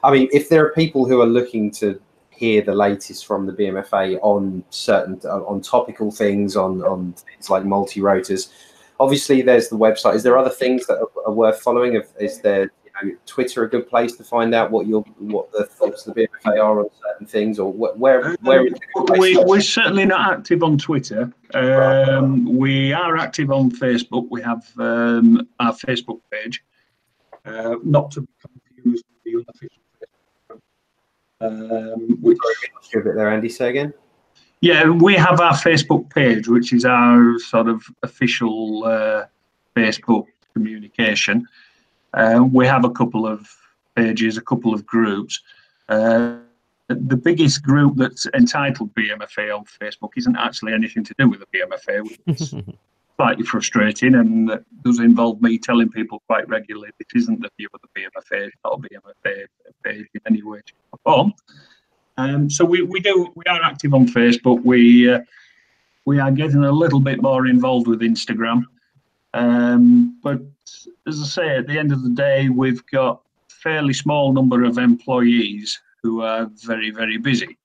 I 0.03 0.11
mean, 0.11 0.27
if 0.34 0.49
there 0.49 0.65
are 0.65 0.72
people 0.73 1.07
who 1.07 1.22
are 1.22 1.27
looking 1.27 1.72
to 1.72 2.01
hear 2.31 2.61
the 2.61 2.73
latest 2.73 3.26
from 3.26 3.45
the 3.45 3.53
BMFA 3.53 4.19
on 4.22 4.64
certain 4.69 5.19
on 5.30 5.61
topical 5.61 6.11
things, 6.11 6.55
on 6.55 6.81
on 6.84 7.14
things 7.14 7.49
like 7.49 7.64
multi 7.64 8.01
rotors, 8.01 8.49
obviously 8.99 9.41
there's 9.41 9.69
the 9.69 9.78
website. 9.78 10.15
Is 10.15 10.24
there 10.24 10.38
other 10.38 10.49
things 10.49 10.88
that 10.88 10.99
are, 10.99 11.10
are 11.26 11.34
worth 11.34 11.61
following? 11.61 12.02
Is 12.19 12.41
there 12.41 12.72
you 13.03 13.10
know, 13.10 13.15
Twitter 13.26 13.64
a 13.64 13.69
good 13.69 13.88
place 13.88 14.15
to 14.18 14.24
find 14.24 14.53
out 14.53 14.72
what 14.72 14.88
your 14.88 15.02
what 15.19 15.52
the 15.52 15.65
thoughts 15.65 16.07
of 16.07 16.15
the 16.15 16.28
BMFA 16.28 16.64
are 16.64 16.80
on 16.80 16.90
certain 17.03 17.28
things, 17.28 17.60
or 17.60 17.72
wh- 17.72 17.99
where 17.99 18.36
where? 18.41 18.64
good 18.64 18.80
we, 19.18 19.38
we're 19.44 19.61
certainly 19.61 20.06
not 20.06 20.34
active 20.34 20.64
on 20.64 20.78
Twitter. 20.78 21.32
Um, 21.53 22.57
we 22.57 22.94
are 22.94 23.18
active 23.18 23.52
on 23.52 23.72
Facebook. 23.72 24.28
We 24.30 24.41
have 24.41 24.65
um, 24.78 25.48
our 25.60 25.74
Facebook 25.74 26.22
page, 26.32 26.64
uh, 27.45 27.76
not 27.84 28.11
to 28.11 28.22
be 28.22 28.28
confused 28.74 29.06
with 29.10 29.24
the 29.24 29.36
unofficial 29.36 29.84
Facebook. 30.02 30.61
Um, 31.40 32.22
which, 32.22 32.38
Sorry, 32.82 33.03
a 33.03 33.06
bit 33.06 33.15
there, 33.15 33.30
Andy. 33.30 33.49
Say 33.49 33.69
again. 33.69 33.94
Yeah, 34.61 34.89
we 34.89 35.15
have 35.15 35.39
our 35.39 35.53
Facebook 35.53 36.09
page, 36.09 36.47
which 36.47 36.73
is 36.73 36.85
our 36.85 37.38
sort 37.39 37.67
of 37.67 37.84
official 38.03 38.84
uh, 38.85 39.25
Facebook 39.75 40.25
communication. 40.53 41.47
Uh, 42.13 42.43
we 42.51 42.65
have 42.65 42.84
a 42.84 42.89
couple 42.89 43.27
of 43.27 43.47
pages, 43.95 44.38
a 44.38 44.41
couple 44.41 44.73
of 44.73 44.85
groups. 44.85 45.41
Uh, 45.89 46.38
the 46.88 47.17
biggest 47.17 47.63
group 47.63 47.95
that's 47.97 48.25
entitled 48.34 48.93
BMFA 48.95 49.55
on 49.55 49.65
Facebook 49.65 50.11
isn't 50.15 50.38
actually 50.38 50.73
anything 50.73 51.03
to 51.03 51.13
do 51.19 51.29
with 51.29 51.41
the 51.41 51.47
BMFA, 51.47 52.03
which 52.03 52.19
is 52.27 52.55
slightly 53.17 53.43
frustrating 53.43 54.15
and 54.15 54.51
does 54.84 54.99
involve 54.99 55.41
me 55.41 55.57
telling 55.57 55.89
people 55.89 56.21
quite 56.27 56.47
regularly 56.47 56.89
this 56.97 57.23
isn't 57.23 57.41
the 57.41 57.49
view 57.57 57.67
of 57.73 57.81
the 57.81 58.01
BMFA, 58.01 58.47
it's 58.47 58.55
not 58.63 58.73
a 58.73 58.77
BMFA 58.77 59.45
page 59.84 60.07
in 60.13 60.21
any 60.27 60.41
way, 60.43 60.59
shape, 60.65 60.77
or 60.93 60.99
form. 61.03 61.34
Um, 62.18 62.49
so 62.49 62.65
we, 62.65 62.81
we 62.81 62.99
do 62.99 63.31
we 63.35 63.44
are 63.48 63.61
active 63.64 63.94
on 63.94 64.07
Facebook. 64.07 64.64
We 64.64 65.11
uh, 65.11 65.19
we 66.06 66.19
are 66.19 66.31
getting 66.31 66.64
a 66.64 66.72
little 66.72 66.99
bit 66.99 67.22
more 67.22 67.48
involved 67.48 67.88
with 67.88 68.02
Instagram. 68.02 68.64
Um, 69.34 70.19
but 70.23 70.41
as 71.07 71.22
I 71.22 71.26
say, 71.26 71.57
at 71.57 71.68
the 71.68 71.77
end 71.77 71.91
of 71.91 72.02
the 72.03 72.10
day, 72.10 72.49
we've 72.49 72.85
got 72.88 73.22
fairly 73.49 73.94
small 73.94 74.34
number 74.34 74.64
of 74.64 74.77
employees 74.77 75.80
who 76.02 76.22
are 76.22 76.49
very 76.65 76.91
very 76.91 77.18
busy. 77.18 77.57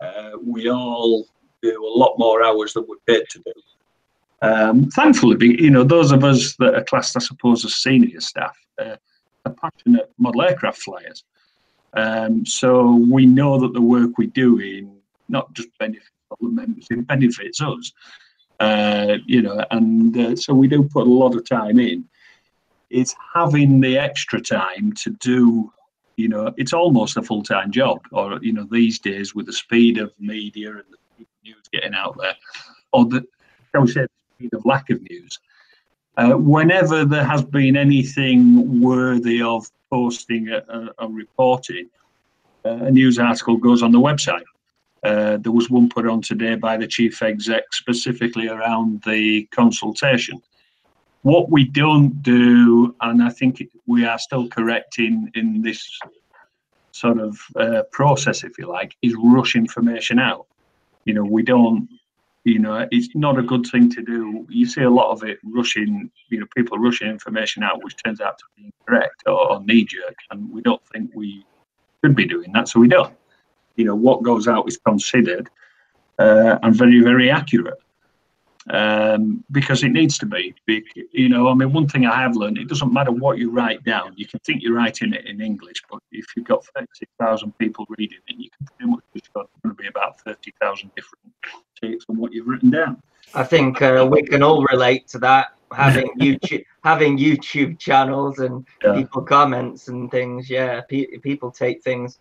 Uh, 0.00 0.32
we 0.42 0.70
all 0.70 1.26
do 1.62 1.84
a 1.84 1.98
lot 1.98 2.18
more 2.18 2.42
hours 2.42 2.72
than 2.74 2.86
we're 2.88 2.96
paid 3.06 3.24
to 3.30 3.38
do. 3.44 3.52
Um, 4.42 4.90
thankfully, 4.90 5.60
you 5.60 5.70
know, 5.70 5.84
those 5.84 6.12
of 6.12 6.24
us 6.24 6.56
that 6.58 6.74
are 6.74 6.84
classed, 6.84 7.16
I 7.16 7.20
suppose, 7.20 7.64
as 7.64 7.74
senior 7.74 8.20
staff 8.20 8.56
uh, 8.80 8.96
are 9.44 9.54
passionate 9.54 10.10
model 10.18 10.42
aircraft 10.42 10.78
flyers. 10.78 11.24
Um, 11.94 12.46
so 12.46 13.04
we 13.10 13.26
know 13.26 13.58
that 13.58 13.72
the 13.72 13.80
work 13.80 14.16
we 14.16 14.26
do 14.26 14.58
in 14.58 15.00
not 15.28 15.52
just 15.54 15.68
benefits 15.78 16.10
the 16.40 16.48
members, 16.48 16.86
it 16.90 17.06
benefits 17.06 17.60
us. 17.60 17.92
Uh, 18.60 19.16
you 19.26 19.40
know, 19.40 19.64
and 19.70 20.16
uh, 20.16 20.36
so 20.36 20.52
we 20.52 20.68
do 20.68 20.82
put 20.82 21.06
a 21.06 21.10
lot 21.10 21.34
of 21.34 21.48
time 21.48 21.78
in. 21.78 22.04
It's 22.90 23.14
having 23.34 23.80
the 23.80 23.96
extra 23.96 24.40
time 24.40 24.92
to 24.94 25.10
do, 25.20 25.72
you 26.16 26.28
know, 26.28 26.52
it's 26.56 26.72
almost 26.72 27.16
a 27.16 27.22
full 27.22 27.42
time 27.42 27.70
job. 27.70 28.00
Or 28.12 28.38
you 28.42 28.52
know, 28.52 28.66
these 28.70 28.98
days 28.98 29.34
with 29.34 29.46
the 29.46 29.52
speed 29.52 29.98
of 29.98 30.12
media 30.18 30.70
and 30.72 30.84
the 31.18 31.26
news 31.42 31.68
getting 31.72 31.94
out 31.94 32.16
there, 32.20 32.34
or 32.92 33.06
the 33.06 33.26
shall 33.72 33.82
we 33.82 33.92
say, 33.92 34.02
the 34.02 34.08
speed 34.34 34.54
of 34.54 34.64
lack 34.66 34.90
of 34.90 35.00
news. 35.08 35.38
Uh, 36.20 36.36
whenever 36.36 37.06
there 37.06 37.24
has 37.24 37.42
been 37.42 37.76
anything 37.76 38.78
worthy 38.78 39.40
of 39.40 39.66
posting 39.88 40.50
a, 40.50 40.58
a, 40.68 41.06
a 41.06 41.08
reporting, 41.08 41.88
uh, 42.66 42.88
a 42.88 42.90
news 42.90 43.18
article 43.18 43.56
goes 43.56 43.82
on 43.82 43.90
the 43.90 43.98
website. 43.98 44.44
Uh, 45.02 45.38
there 45.38 45.50
was 45.50 45.70
one 45.70 45.88
put 45.88 46.06
on 46.06 46.20
today 46.20 46.56
by 46.56 46.76
the 46.76 46.86
chief 46.86 47.22
exec 47.22 47.62
specifically 47.72 48.48
around 48.48 49.02
the 49.06 49.44
consultation. 49.46 50.42
What 51.22 51.48
we 51.48 51.64
don't 51.64 52.22
do, 52.22 52.94
and 53.00 53.22
I 53.22 53.30
think 53.30 53.62
we 53.86 54.04
are 54.04 54.18
still 54.18 54.46
correct 54.46 54.98
in, 54.98 55.30
in 55.34 55.62
this 55.62 55.98
sort 56.92 57.18
of 57.18 57.40
uh, 57.56 57.84
process, 57.92 58.44
if 58.44 58.58
you 58.58 58.68
like, 58.68 58.94
is 59.00 59.14
rush 59.22 59.56
information 59.56 60.18
out. 60.18 60.44
You 61.06 61.14
know, 61.14 61.24
we 61.24 61.42
don't 61.42 61.88
you 62.44 62.58
know 62.58 62.86
it's 62.90 63.08
not 63.14 63.38
a 63.38 63.42
good 63.42 63.66
thing 63.66 63.90
to 63.90 64.02
do. 64.02 64.46
You 64.48 64.66
see 64.66 64.82
a 64.82 64.90
lot 64.90 65.10
of 65.10 65.22
it 65.22 65.38
rushing 65.44 66.10
you 66.28 66.40
know 66.40 66.46
people 66.56 66.78
rushing 66.78 67.08
information 67.08 67.62
out 67.62 67.82
which 67.84 67.96
turns 68.02 68.20
out 68.20 68.38
to 68.38 68.44
be 68.56 68.64
incorrect 68.66 69.22
or, 69.26 69.52
or 69.52 69.64
knee 69.64 69.84
jerk 69.84 70.16
and 70.30 70.50
we 70.50 70.62
don't 70.62 70.82
think 70.88 71.10
we 71.14 71.44
should 72.02 72.16
be 72.16 72.26
doing 72.26 72.52
that 72.52 72.68
so 72.68 72.80
we 72.80 72.88
don't. 72.88 73.14
You 73.76 73.84
know 73.84 73.94
what 73.94 74.22
goes 74.22 74.48
out 74.48 74.66
is 74.68 74.78
considered 74.78 75.48
uh, 76.18 76.58
and 76.62 76.74
very 76.74 77.00
very 77.00 77.30
accurate 77.30 77.78
um, 78.72 79.44
because 79.50 79.82
it 79.82 79.90
needs 79.90 80.16
to 80.18 80.26
be 80.26 80.54
you 81.12 81.28
know 81.28 81.48
i 81.48 81.54
mean 81.54 81.72
one 81.72 81.88
thing 81.88 82.06
i 82.06 82.20
have 82.20 82.36
learned 82.36 82.58
it 82.58 82.68
doesn't 82.68 82.92
matter 82.92 83.10
what 83.10 83.38
you 83.38 83.50
write 83.50 83.82
down 83.84 84.12
you 84.16 84.26
can 84.26 84.38
think 84.40 84.62
you're 84.62 84.74
writing 84.74 85.12
it 85.12 85.26
in 85.26 85.40
english 85.40 85.82
but 85.90 86.00
if 86.12 86.26
you've 86.36 86.46
got 86.46 86.64
36000 86.76 87.56
people 87.58 87.84
reading 87.98 88.18
it 88.28 88.36
you 88.36 88.48
can 88.56 88.66
pretty 88.66 88.90
much 88.90 89.00
just 89.14 89.32
got 89.32 89.48
going 89.62 89.74
to 89.74 89.82
be 89.82 89.88
about 89.88 90.20
30000 90.22 90.90
different 90.94 91.34
takes 91.80 92.04
on 92.08 92.16
what 92.16 92.32
you've 92.32 92.46
written 92.46 92.70
down 92.70 93.00
I 93.34 93.44
think 93.44 93.80
uh, 93.80 94.08
we 94.10 94.22
can 94.22 94.42
all 94.42 94.64
relate 94.72 95.06
to 95.08 95.18
that. 95.20 95.48
Having 95.72 96.08
YouTube, 96.20 96.64
having 96.82 97.16
YouTube 97.16 97.78
channels 97.78 98.40
and 98.40 98.66
Yeah. 98.82 98.94
people 98.94 99.22
comments 99.22 99.86
and 99.86 100.10
things. 100.10 100.50
Yeah, 100.50 100.80
pe- 100.88 101.18
people 101.18 101.52
take 101.52 101.80
things 101.84 102.18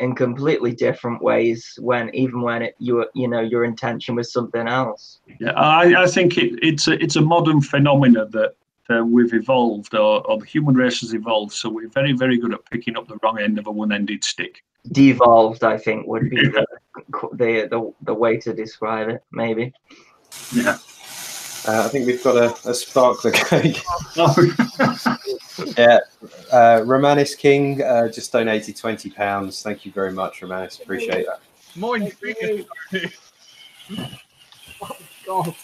in 0.00 0.14
completely 0.14 0.72
different 0.72 1.20
ways 1.22 1.78
when 1.80 2.14
even 2.14 2.40
when 2.40 2.62
it 2.62 2.74
you 2.78 3.04
you 3.14 3.28
know 3.28 3.40
your 3.40 3.64
intention 3.64 4.14
was 4.14 4.32
something 4.32 4.68
else. 4.68 5.20
Yeah, 5.40 5.52
I, 5.52 6.04
I 6.04 6.06
think 6.06 6.38
it, 6.38 6.58
it's 6.62 6.88
a 6.88 7.02
it's 7.02 7.16
a 7.16 7.20
modern 7.20 7.60
phenomenon 7.60 8.30
that 8.30 8.54
uh, 8.90 9.04
we've 9.04 9.34
evolved, 9.34 9.94
or, 9.94 10.26
or 10.26 10.38
the 10.38 10.46
human 10.46 10.74
race 10.74 11.00
has 11.00 11.14
evolved. 11.14 11.52
So 11.52 11.68
we're 11.68 11.88
very 11.88 12.12
very 12.12 12.38
good 12.38 12.54
at 12.54 12.64
picking 12.70 12.96
up 12.96 13.08
the 13.08 13.18
wrong 13.22 13.38
end 13.38 13.58
of 13.58 13.66
a 13.66 13.72
one-ended 13.72 14.24
stick. 14.24 14.64
Devolved, 14.92 15.64
I 15.64 15.76
think, 15.76 16.06
would 16.06 16.30
be 16.30 16.36
the 16.36 16.66
the 17.32 17.68
the, 17.70 17.92
the 18.02 18.14
way 18.14 18.38
to 18.38 18.54
describe 18.54 19.08
it. 19.08 19.22
Maybe. 19.32 19.72
Yeah. 20.54 20.78
Uh, 21.66 21.84
I 21.84 21.88
think 21.88 22.06
we've 22.06 22.22
got 22.22 22.36
a, 22.36 22.70
a 22.70 22.74
sparkler 22.74 23.32
going. 23.50 23.74
yeah, 25.76 25.98
uh, 26.52 26.80
Romanis 26.84 27.36
King 27.36 27.82
uh, 27.82 28.08
just 28.08 28.32
donated 28.32 28.76
twenty 28.76 29.10
pounds. 29.10 29.62
Thank 29.62 29.84
you 29.84 29.92
very 29.92 30.12
much, 30.12 30.40
Romanis. 30.40 30.80
Appreciate 30.80 31.26
that. 31.26 31.40
Mine. 31.76 32.12
God. 35.26 35.54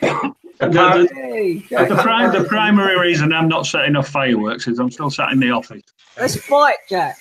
the, 0.00 1.08
Hey, 1.14 1.58
the, 1.70 1.86
the, 1.88 1.96
pri- 2.02 2.36
the 2.36 2.44
primary 2.48 2.98
reason 2.98 3.32
I'm 3.32 3.48
not 3.48 3.66
setting 3.66 3.94
off 3.94 4.08
fireworks 4.08 4.66
is 4.66 4.78
I'm 4.80 4.90
still 4.90 5.10
sat 5.10 5.30
in 5.32 5.38
the 5.38 5.50
office. 5.50 5.82
Let's 6.18 6.36
fight, 6.36 6.78
Jack. 6.88 7.16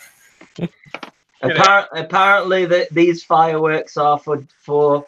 Appar- 1.44 1.88
apparently, 1.94 2.65
that 2.65 2.89
these 2.91 3.23
fireworks 3.23 3.98
are 3.98 4.18
for 4.18 4.44
for 4.61 5.06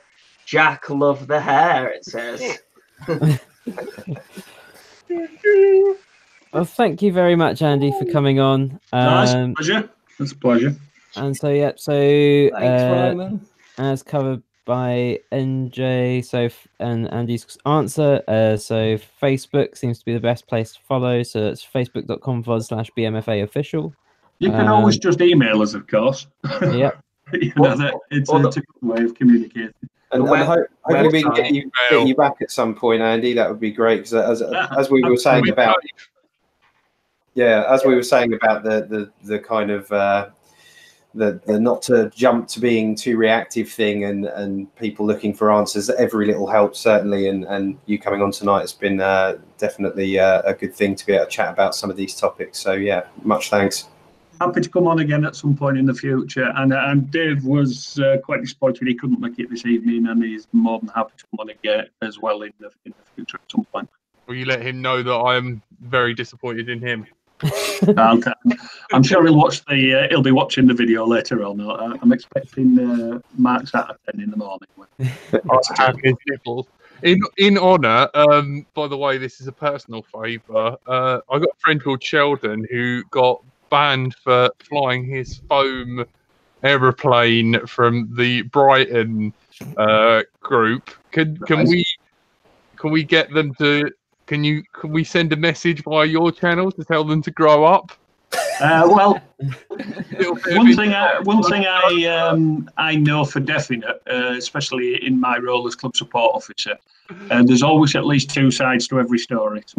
Jack 0.49 0.89
Love 0.89 1.27
the 1.27 1.39
Hair. 1.39 1.89
It 1.91 2.05
says. 2.05 2.59
Well, 6.51 6.65
thank 6.65 7.03
you 7.03 7.13
very 7.13 7.35
much, 7.35 7.61
Andy, 7.61 7.91
for 7.99 8.05
coming 8.05 8.39
on. 8.39 8.79
No, 8.91 9.21
it's 9.21 9.31
a 9.33 9.37
Um, 9.37 9.53
pleasure. 9.53 9.89
It's 10.19 10.31
a 10.31 10.35
pleasure. 10.35 10.75
and 11.15 11.37
so, 11.37 11.49
yep. 11.49 11.79
So, 11.79 11.91
Thanks, 11.91 12.57
uh, 12.83 13.37
as 13.77 14.01
covered 14.01 14.41
by 14.65 15.19
NJ. 15.31 16.25
So 16.25 16.45
f- 16.45 16.67
and 16.79 17.07
Andy's 17.13 17.55
answer. 17.67 18.23
Uh, 18.27 18.57
so 18.57 18.97
Facebook 19.21 19.77
seems 19.77 19.99
to 19.99 20.05
be 20.05 20.13
the 20.13 20.19
best 20.19 20.47
place 20.47 20.73
to 20.73 20.79
follow. 20.87 21.21
So 21.21 21.47
it's 21.49 21.63
facebook.com 21.63 22.41
forward 22.43 22.63
slash 22.63 22.89
BMFA 22.97 23.43
official. 23.43 23.93
You 24.39 24.49
can 24.49 24.67
always 24.67 24.95
Um, 24.95 25.01
just 25.01 25.21
email 25.21 25.61
us, 25.61 25.75
of 25.75 25.85
course. 25.85 26.25
Yep. 26.63 26.99
you 27.33 27.53
know, 27.57 27.75
that 27.75 27.93
it's 28.09 28.27
Or 28.29 28.39
a 28.39 28.41
the- 28.41 28.49
typical 28.51 28.89
way 28.89 29.03
of 29.03 29.13
communicating. 29.13 29.71
And, 30.11 30.23
and 30.27 30.43
ho- 30.43 30.65
hopefully 30.81 31.09
we 31.09 31.23
can 31.23 31.33
get 31.33 31.53
you, 31.53 31.71
get 31.89 32.07
you 32.07 32.15
back 32.15 32.35
at 32.41 32.51
some 32.51 32.73
point, 32.73 33.01
Andy. 33.01 33.33
That 33.33 33.49
would 33.49 33.59
be 33.59 33.71
great 33.71 33.97
because 33.97 34.13
as, 34.13 34.41
as 34.77 34.89
we 34.89 35.03
were 35.03 35.17
saying 35.17 35.43
We- 35.43 35.51
about 35.51 35.77
yeah, 37.35 37.63
as 37.69 37.85
we 37.85 37.95
were 37.95 38.03
saying 38.03 38.33
about 38.33 38.63
the 38.63 38.87
the 38.89 39.11
the 39.23 39.39
kind 39.39 39.69
of 39.69 39.91
uh, 39.91 40.29
the 41.13 41.39
the 41.45 41.59
not 41.59 41.81
to 41.83 42.09
jump 42.09 42.47
to 42.49 42.59
being 42.59 42.95
too 42.95 43.17
reactive 43.17 43.69
thing 43.69 44.05
and 44.05 44.25
and 44.25 44.75
people 44.75 45.05
looking 45.05 45.33
for 45.33 45.51
answers. 45.51 45.89
Every 45.91 46.25
little 46.25 46.47
helps 46.47 46.79
certainly, 46.79 47.27
and 47.29 47.45
and 47.45 47.77
you 47.85 47.99
coming 47.99 48.21
on 48.21 48.31
tonight 48.31 48.61
has 48.61 48.73
been 48.73 48.99
uh, 48.99 49.37
definitely 49.59 50.19
uh, 50.19 50.41
a 50.43 50.53
good 50.53 50.73
thing 50.73 50.95
to 50.95 51.05
be 51.05 51.13
able 51.13 51.25
to 51.25 51.31
chat 51.31 51.53
about 51.53 51.75
some 51.75 51.89
of 51.89 51.95
these 51.95 52.15
topics. 52.15 52.59
So 52.59 52.73
yeah, 52.73 53.03
much 53.23 53.51
thanks. 53.51 53.85
Happy 54.39 54.61
to 54.61 54.69
come 54.69 54.87
on 54.87 54.99
again 54.99 55.25
at 55.25 55.35
some 55.35 55.55
point 55.55 55.77
in 55.77 55.85
the 55.85 55.93
future. 55.93 56.51
And 56.55 56.73
and 56.73 57.11
Dave 57.11 57.43
was 57.43 57.99
uh, 57.99 58.17
quite 58.23 58.41
disappointed 58.41 58.87
he 58.87 58.95
couldn't 58.95 59.19
make 59.19 59.37
it 59.39 59.49
this 59.49 59.65
evening, 59.65 60.07
and 60.07 60.23
he's 60.23 60.47
more 60.53 60.79
than 60.79 60.89
happy 60.89 61.11
to 61.17 61.23
come 61.25 61.39
on 61.39 61.49
again 61.49 61.87
as 62.01 62.19
well 62.19 62.41
in 62.43 62.53
the 62.59 62.69
in 62.85 62.93
the 62.97 63.11
future 63.15 63.37
at 63.37 63.51
some 63.51 63.65
point. 63.65 63.89
Will 64.27 64.35
you 64.35 64.45
let 64.45 64.61
him 64.61 64.81
know 64.81 65.01
that 65.03 65.11
I 65.11 65.35
am 65.35 65.61
very 65.81 66.13
disappointed 66.13 66.69
in 66.69 66.79
him? 66.79 67.05
I'll 67.97 68.21
t- 68.21 68.31
I'm 68.93 69.03
sure 69.03 69.25
he'll 69.25 69.35
watch 69.35 69.63
the. 69.65 69.95
Uh, 69.95 70.07
he'll 70.09 70.21
be 70.21 70.31
watching 70.31 70.67
the 70.67 70.73
video 70.73 71.05
later 71.05 71.43
on. 71.43 71.59
I- 71.61 71.97
I'm 72.01 72.11
expecting 72.11 72.77
uh, 72.79 73.19
Mark's 73.37 73.73
out 73.73 73.89
of 73.89 73.97
ten 74.05 74.21
in 74.21 74.29
the 74.29 74.37
morning. 74.37 74.67
I 74.99 75.83
have 75.83 75.97
his 76.03 76.15
nipples. 76.27 76.67
In 77.03 77.19
in 77.37 77.57
honour, 77.57 78.09
um, 78.13 78.65
by 78.73 78.87
the 78.87 78.97
way, 78.97 79.17
this 79.17 79.39
is 79.39 79.47
a 79.47 79.51
personal 79.51 80.03
favour. 80.03 80.77
Uh, 80.85 81.21
I 81.29 81.39
got 81.39 81.47
a 81.47 81.59
friend 81.59 81.81
called 81.81 82.03
Sheldon 82.03 82.67
who 82.69 83.03
got 83.05 83.41
banned 83.69 84.15
for 84.15 84.49
flying 84.59 85.05
his 85.05 85.41
foam 85.49 86.05
aeroplane 86.63 87.65
from 87.65 88.13
the 88.15 88.41
Brighton 88.43 89.33
uh, 89.77 90.23
group. 90.41 90.89
Can 91.11 91.37
can 91.39 91.59
Right. 91.59 91.67
we 91.67 91.85
can 92.77 92.91
we 92.91 93.03
get 93.03 93.31
them 93.33 93.53
to? 93.55 93.91
Can 94.27 94.43
you 94.43 94.63
can 94.73 94.91
we 94.91 95.03
send 95.03 95.33
a 95.33 95.35
message 95.35 95.83
via 95.83 96.05
your 96.05 96.31
channel 96.31 96.71
to 96.71 96.83
tell 96.83 97.03
them 97.03 97.21
to 97.23 97.31
grow 97.31 97.63
up? 97.65 97.91
Uh, 98.61 98.83
well, 98.87 99.19
Little 100.11 100.35
bit 100.35 100.47
of 100.47 100.57
one 100.57 100.75
thing, 100.75 100.93
I, 100.93 101.19
one 101.21 101.41
thing 101.43 101.65
I 101.65 102.05
um, 102.05 102.69
I 102.77 102.95
know 102.95 103.23
for 103.23 103.39
definite, 103.39 104.01
uh, 104.11 104.33
especially 104.37 105.03
in 105.05 105.19
my 105.19 105.37
role 105.37 105.65
as 105.65 105.75
club 105.75 105.95
support 105.95 106.35
officer, 106.35 106.75
uh, 107.31 107.41
there's 107.43 107.63
always 107.63 107.95
at 107.95 108.05
least 108.05 108.29
two 108.29 108.51
sides 108.51 108.87
to 108.89 108.99
every 108.99 109.19
story. 109.19 109.63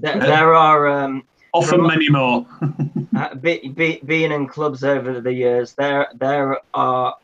There, 0.00 0.18
there 0.18 0.54
are 0.54 0.88
um, 0.88 1.24
Often 1.56 1.86
many 1.86 2.08
more. 2.10 2.46
uh, 3.16 3.34
be, 3.36 3.68
be, 3.68 4.00
being 4.04 4.32
in 4.32 4.46
clubs 4.46 4.84
over 4.84 5.20
the 5.20 5.32
years, 5.32 5.74
there 5.78 6.08
there 6.14 6.60
are 6.74 7.14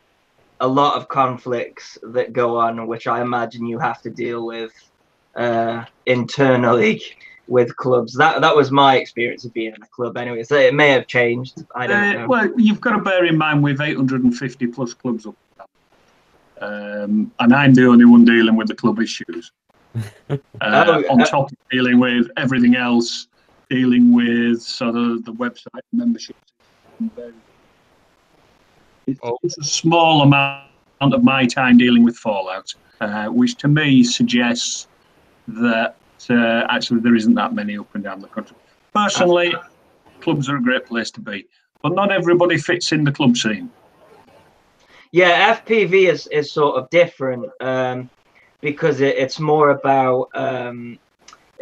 a 0.59 0.67
lot 0.67 0.95
of 0.97 1.07
conflicts 1.07 1.97
that 2.13 2.33
go 2.33 2.57
on, 2.57 2.87
which 2.87 3.05
I 3.07 3.21
imagine 3.21 3.65
you 3.65 3.79
have 3.79 4.01
to 4.03 4.09
deal 4.09 4.45
with 4.45 4.71
uh, 5.35 5.83
internally 6.05 7.03
with 7.47 7.75
clubs. 7.75 8.13
That 8.13 8.41
that 8.41 8.55
was 8.55 8.71
my 8.71 8.95
experience 8.97 9.45
of 9.45 9.53
being 9.53 9.73
in 9.75 9.83
a 9.83 9.87
club, 9.95 10.17
anyway. 10.17 10.43
So 10.43 10.55
it 10.55 10.73
may 10.73 10.89
have 10.89 11.07
changed. 11.07 11.63
I 11.75 11.87
don't 11.87 12.03
Uh, 12.03 12.13
know. 12.13 12.27
well, 12.27 12.49
you've 12.57 12.81
got 12.81 12.95
to 12.95 13.01
bear 13.01 13.25
in 13.25 13.37
mind 13.37 13.61
we've 13.61 13.79
850 13.81 14.67
plus 14.67 14.93
clubs 14.93 15.25
up, 15.25 15.35
um, 16.61 17.31
and 17.39 17.53
I'm 17.53 17.73
the 17.73 17.85
only 17.87 18.05
one 18.05 18.25
dealing 18.25 18.55
with 18.55 18.67
the 18.67 18.75
club 18.75 18.99
issues. 18.99 19.51
Uh, 20.61 20.85
Oh, 20.87 21.03
on 21.09 21.21
uh, 21.21 21.25
top 21.25 21.51
of 21.51 21.57
dealing 21.71 21.99
with 21.99 22.27
everything 22.37 22.75
else, 22.75 23.27
dealing 23.69 24.13
with 24.13 24.61
sort 24.61 24.95
of 24.95 25.25
the 25.25 25.33
website 25.33 25.81
membership. 25.91 26.35
It's, 29.07 29.19
Oh. 29.23 29.37
it's 29.43 29.57
a 29.57 29.63
small 29.63 30.21
amount 30.21 30.63
of 31.01 31.23
my 31.23 31.45
time 31.45 31.77
dealing 31.77 32.03
with 32.03 32.15
Fallout, 32.15 32.73
uh, 33.01 33.27
which 33.27 33.55
to 33.57 33.67
me 33.67 34.03
suggests 34.03 34.87
that 35.47 35.95
uh, 36.29 36.65
actually 36.69 37.01
there 37.01 37.15
isn't 37.15 37.33
that 37.33 37.53
many 37.53 37.77
up 37.77 37.93
and 37.95 38.03
down 38.03 38.21
the 38.21 38.27
country. 38.27 38.55
Personally, 38.93 39.53
clubs 40.21 40.47
are 40.49 40.57
a 40.57 40.61
great 40.61 40.85
place 40.85 41.11
to 41.11 41.19
be, 41.19 41.45
but 41.81 41.93
not 41.93 42.11
everybody 42.11 42.57
fits 42.57 42.91
in 42.91 43.03
the 43.03 43.11
club 43.11 43.35
scene. 43.35 43.69
Yeah, 45.11 45.55
FPV 45.55 46.09
is, 46.09 46.27
is 46.27 46.51
sort 46.51 46.77
of 46.77 46.89
different 46.89 47.45
um, 47.59 48.09
because 48.61 49.01
it, 49.01 49.15
it's 49.17 49.39
more 49.39 49.69
about 49.69 50.29
um, 50.33 50.97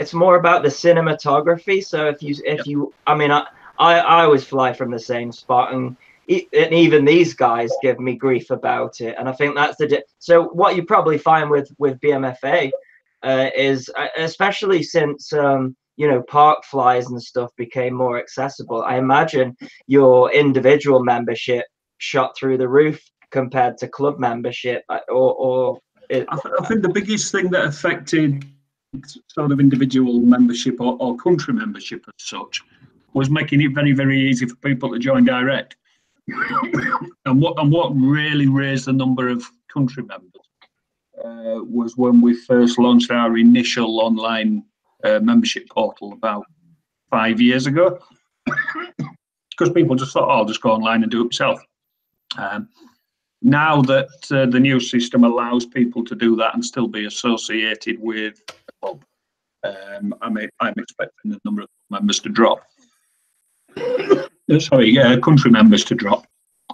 it's 0.02 0.14
more 0.16 0.36
about 0.36 0.64
the 0.64 0.70
cinematography. 0.70 1.86
So 1.86 2.08
if 2.08 2.24
you 2.24 2.36
if 2.44 2.66
you, 2.66 2.94
I 3.06 3.14
mean, 3.16 3.32
I, 3.32 3.46
I 3.78 4.00
I 4.00 4.24
always 4.24 4.44
fly 4.44 4.74
from 4.74 4.90
the 4.90 5.00
same 5.00 5.32
spot, 5.32 5.74
and, 5.74 5.96
e- 6.28 6.48
and 6.54 6.74
even 6.74 7.06
these 7.06 7.36
guys 7.36 7.70
give 7.84 8.00
me 8.00 8.16
grief 8.16 8.50
about 8.50 9.00
it. 9.00 9.16
And 9.18 9.30
I 9.30 9.34
think 9.34 9.56
that's 9.56 9.78
the 9.78 9.88
di- 9.88 10.04
so 10.18 10.46
what 10.46 10.76
you 10.76 10.84
probably 10.86 11.20
find 11.20 11.50
with 11.52 11.72
with 11.78 12.00
BMFA 12.00 12.72
uh, 13.22 13.50
is 13.56 13.90
uh, 13.96 14.08
especially 14.18 14.82
since 14.82 15.32
um, 15.34 15.76
you 15.98 16.08
know 16.08 16.24
park 16.24 16.66
flies 16.66 17.08
and 17.12 17.22
stuff 17.22 17.52
became 17.56 17.94
more 17.94 18.18
accessible. 18.18 18.82
I 18.84 18.98
imagine 18.98 19.56
your 19.86 20.32
individual 20.32 21.04
membership 21.04 21.66
shot 22.00 22.36
through 22.36 22.58
the 22.58 22.68
roof 22.68 23.00
compared 23.30 23.78
to 23.78 23.88
club 23.88 24.18
membership 24.18 24.84
uh, 24.90 25.00
or 25.10 25.36
or 25.36 25.80
it, 26.10 26.26
I, 26.28 26.36
th- 26.38 26.56
I 26.60 26.66
think 26.66 26.82
the 26.82 26.90
biggest 26.90 27.32
thing 27.32 27.52
that 27.52 27.66
affected 27.66 28.44
sort 29.28 29.52
of 29.52 29.60
individual 29.60 30.20
membership 30.20 30.80
or, 30.82 30.98
or 31.00 31.16
country 31.18 31.54
membership 31.54 32.04
as 32.08 32.14
such 32.26 32.62
was 33.14 33.30
making 33.30 33.62
it 33.62 33.74
very, 33.74 33.92
very 33.94 34.20
easy 34.20 34.46
for 34.46 34.56
people 34.58 34.92
to 34.92 35.00
join 35.00 35.26
direct. 35.26 35.76
and 37.26 37.42
what 37.42 37.60
and 37.60 37.72
what 37.72 37.90
really 37.96 38.48
raised 38.48 38.86
the 38.86 38.94
number 38.94 39.28
of 39.28 39.44
country 39.74 40.04
members 40.04 40.32
uh, 41.24 41.64
was 41.64 41.98
when 41.98 42.22
we 42.22 42.34
first 42.34 42.78
launched 42.78 43.12
our 43.12 43.38
initial 43.38 44.00
online 44.00 44.64
uh, 45.04 45.20
membership 45.20 45.68
portal 45.70 46.14
about 46.14 46.46
five 47.10 47.40
years 47.42 47.68
ago. 47.68 48.00
Because 49.58 49.74
people 49.74 49.96
just 49.96 50.14
thought, 50.14 50.28
oh, 50.28 50.40
I'll 50.40 50.46
just 50.46 50.62
go 50.62 50.72
online 50.72 51.04
and 51.04 51.12
do 51.12 51.22
it 51.22 51.26
myself. 51.26 51.62
Um, 52.36 52.68
now 53.44 53.82
that 53.84 54.10
uh, 54.32 54.46
the 54.48 54.60
new 54.60 54.80
system 54.80 55.24
allows 55.24 55.66
people 55.66 56.04
to 56.06 56.16
do 56.16 56.36
that 56.38 56.56
and 56.56 56.66
still 56.66 56.88
be 56.88 57.06
associated 57.06 58.00
with 58.00 58.42
um, 59.64 60.14
I'm, 60.22 60.38
I'm 60.60 60.74
expecting 60.78 61.32
the 61.32 61.40
number 61.46 61.62
of 61.64 61.68
members 61.90 62.20
to 62.22 62.30
drop. 62.30 62.64
Uh, 63.78 64.60
Sorry, 64.60 64.98
uh, 64.98 65.20
country 65.20 65.52
members 65.52 65.84
to 65.86 65.96
drop 65.96 66.26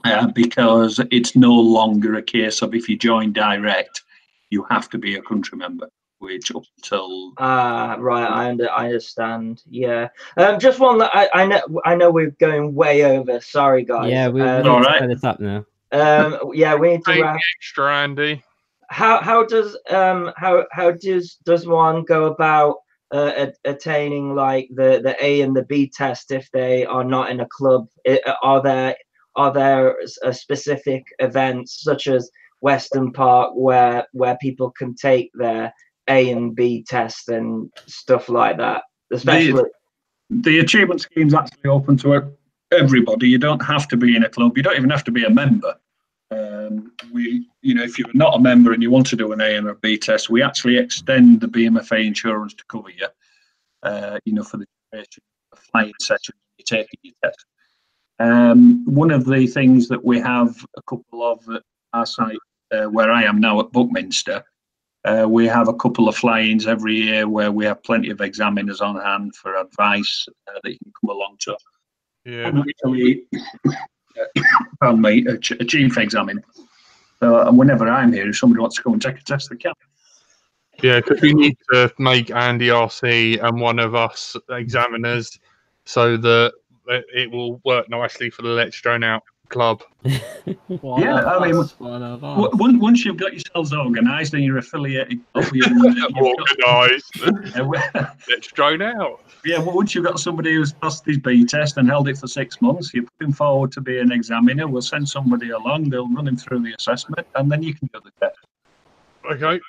uh, 0.04 0.28
because 0.28 1.00
it's 1.12 1.36
no 1.36 1.54
longer 1.54 2.16
a 2.16 2.22
case 2.24 2.62
of 2.62 2.74
if 2.74 2.88
you 2.90 2.98
join 2.98 3.34
direct, 3.34 4.04
you 4.50 4.66
have 4.70 4.90
to 4.90 4.98
be 4.98 5.16
a 5.16 5.22
country 5.22 5.58
member, 5.58 5.88
which 6.20 6.50
up 6.56 6.64
until 6.78 7.34
Ah, 7.38 7.98
right. 8.00 8.24
I 8.30 8.50
under, 8.50 8.70
I 8.72 8.86
understand. 8.86 9.62
Yeah. 9.70 10.08
Um, 10.38 10.60
just 10.60 10.80
one 10.80 10.98
that 11.00 11.12
I, 11.14 11.30
I 11.34 11.46
know. 11.46 11.62
I 11.86 11.96
know 11.96 12.10
we're 12.10 12.32
going 12.32 12.74
way 12.74 13.04
over. 13.04 13.40
Sorry, 13.42 13.84
guys. 13.84 14.10
yeah, 14.10 14.30
we, 14.30 14.42
we 14.42 14.48
Um, 14.48 14.58
need 14.64 14.64
to 14.64 14.80
right. 14.80 15.00
set 15.00 15.10
this 15.10 15.24
up 15.24 15.40
now. 15.40 15.66
um, 15.92 16.52
yeah, 16.54 16.76
we 16.76 16.92
need 16.92 17.04
to 17.06 17.12
Take 17.14 17.24
wrap. 17.24 17.38
extra, 17.60 17.96
Andy. 17.98 18.44
How 18.90 19.22
how 19.22 19.46
does 19.46 19.78
um 19.90 20.32
how 20.38 20.66
how 20.72 20.92
does 20.92 21.38
does 21.46 21.68
one 21.68 22.04
go 22.04 22.26
about 22.26 22.76
uh, 23.12 23.48
attaining 23.66 24.36
like 24.36 24.70
the 24.74 25.02
the 25.04 25.16
A 25.22 25.42
and 25.42 25.56
the 25.56 25.64
B 25.64 25.92
test 25.94 26.32
if 26.32 26.50
they 26.52 26.86
are 26.86 27.04
not 27.04 27.30
in 27.30 27.42
a 27.42 27.48
club? 27.48 27.88
I- 28.08 28.22
are 28.42 28.62
there 28.62 28.96
are 29.36 29.54
there 29.54 29.96
specific 30.32 31.04
events 31.20 31.84
such 31.84 32.08
as 32.08 32.30
Weston 32.62 33.12
Park 33.12 33.52
where 33.56 34.06
where 34.14 34.38
people 34.42 34.72
can 34.72 34.96
take 34.96 35.32
their 35.34 35.74
A 36.10 36.32
and 36.32 36.56
B 36.56 36.84
test 36.88 37.30
and 37.30 37.72
stuff 37.86 38.30
like 38.30 38.58
that? 38.58 38.84
Especially. 39.12 39.64
the 40.30 40.60
achievement 40.60 41.02
scheme's 41.02 41.34
actually 41.34 41.70
open 41.70 41.98
to 41.98 42.36
everybody. 42.72 43.30
You 43.30 43.38
don't 43.38 43.62
have 43.62 43.88
to 43.90 43.98
be 43.98 44.16
in 44.16 44.24
a 44.24 44.30
club. 44.30 44.58
You 44.58 44.64
don't 44.64 44.76
even 44.76 44.90
have 44.90 45.04
to 45.06 45.12
be 45.12 45.24
a 45.24 45.30
member. 45.30 45.76
Um, 46.30 46.92
we, 47.14 47.48
you 47.62 47.74
know, 47.74 47.84
if 47.84 47.98
you're 47.98 48.08
not 48.14 48.36
a 48.36 48.40
member 48.40 48.74
and 48.74 48.84
you 48.84 48.92
want 48.92 49.08
to 49.08 49.16
do 49.16 49.32
an 49.32 49.42
A 49.42 49.56
and 49.56 49.70
a 49.70 49.76
B 49.76 49.98
test, 49.98 50.30
we 50.30 50.44
actually 50.44 50.78
extend 50.78 51.42
the 51.42 51.48
BMFA 51.48 52.06
insurance 52.06 52.54
to 52.56 52.66
cover 52.66 52.90
you. 52.90 53.08
Uh, 53.84 54.20
you 54.26 54.34
know, 54.34 54.44
for 54.44 54.58
the 54.58 54.66
duration 54.92 55.22
of 55.52 55.60
the 55.60 55.66
flying 55.72 55.94
session 56.02 56.36
you're 56.58 56.66
taking 56.66 57.00
your 57.04 57.14
test. 57.24 57.46
Um, 58.20 58.84
one 58.86 59.12
of 59.12 59.26
the 59.26 59.48
things 59.48 59.88
that 59.90 60.04
we 60.04 60.20
have 60.20 60.66
a 60.76 60.82
couple 60.84 61.24
of 61.24 61.48
at 61.50 61.62
our 61.94 62.06
site 62.06 62.38
uh, 62.72 62.86
where 62.86 63.12
I 63.12 63.24
am 63.24 63.40
now 63.40 63.60
at 63.60 63.72
Buckminster, 63.72 64.44
uh, 65.06 65.26
we 65.30 65.48
have 65.48 65.68
a 65.68 65.74
couple 65.74 66.10
of 66.10 66.18
fly-ins 66.18 66.68
every 66.68 66.96
year 66.96 67.28
where 67.30 67.52
we 67.52 67.66
have 67.66 67.84
plenty 67.84 68.10
of 68.10 68.22
examiners 68.22 68.82
on 68.82 69.00
hand 69.00 69.36
for 69.36 69.56
advice 69.56 70.26
uh, 70.48 70.60
that 70.64 70.72
you 70.72 70.78
can 70.84 70.92
come 71.00 71.16
along 71.16 71.38
to. 71.42 71.58
Yeah. 72.26 72.52
Actually, 72.68 73.24
pardon 74.80 75.02
me, 75.02 75.26
a, 75.28 75.34
a 75.34 75.66
chief 75.66 75.98
examiner 75.98 76.44
So, 77.20 77.48
and 77.48 77.58
whenever 77.58 77.88
I'm 77.88 78.14
here, 78.14 78.30
if 78.30 78.38
somebody 78.38 78.62
wants 78.62 78.76
to 78.78 78.84
come 78.84 78.94
and 78.94 79.02
take 79.02 79.20
a 79.20 79.24
test, 79.24 79.50
they 79.50 79.58
can. 79.58 79.74
Yeah, 80.82 81.00
because 81.00 81.22
we 81.22 81.34
need 81.34 81.58
to 81.72 81.92
make 81.98 82.30
Andy 82.30 82.68
RC 82.68 83.44
and 83.44 83.60
one 83.60 83.80
of 83.80 83.96
us 83.96 84.36
examiners 84.50 85.40
so 85.86 86.18
that 86.18 86.54
it 86.88 87.06
it 87.14 87.32
will 87.32 87.60
work 87.66 87.90
nicely 87.90 88.30
for 88.30 88.44
the 88.44 88.50
Let's 88.50 88.80
Drone 88.80 89.04
Out 89.04 89.24
club. 89.50 89.82
One 90.82 91.02
Yeah, 91.02 91.20
of 91.20 91.42
I 91.42 91.46
mean, 91.48 91.56
us, 91.58 91.78
one 91.80 92.02
of 92.04 92.24
us. 92.24 92.36
W- 92.38 92.50
Once, 92.54 92.82
once 92.82 93.06
you've 93.06 93.18
got 93.18 93.34
yourselves 93.34 93.74
organised 93.74 94.34
and 94.34 94.44
you're 94.44 94.58
affiliated, 94.58 95.20
club, 95.34 95.46
you- 95.54 95.64
Organised. 96.16 97.14
w- 97.56 97.82
Let's 98.30 98.48
Drone 98.48 98.82
Out. 98.82 99.22
yeah, 99.46 99.60
well, 99.60 99.76
once 99.76 99.94
you've 99.96 100.06
got 100.06 100.20
somebody 100.20 100.54
who's 100.56 100.74
passed 100.74 101.06
his 101.06 101.18
B 101.18 101.46
test 101.46 101.78
and 101.78 101.90
held 101.90 102.08
it 102.08 102.18
for 102.18 102.28
six 102.28 102.62
months, 102.62 102.94
you 102.94 103.04
put 103.04 103.28
him 103.28 103.34
forward 103.34 103.72
to 103.74 103.82
be 103.82 104.00
an 104.00 104.12
examiner. 104.12 104.68
We'll 104.68 104.82
send 104.82 105.08
somebody 105.08 105.50
along, 105.50 105.90
they'll 105.90 106.10
run 106.14 106.28
him 106.28 106.38
through 106.38 106.60
the 106.64 106.74
assessment, 106.74 107.26
and 107.36 107.52
then 107.52 107.64
you 107.64 107.74
can 107.74 107.90
do 107.94 108.00
the 108.04 108.12
test. 108.20 108.38
Okay. 109.32 109.60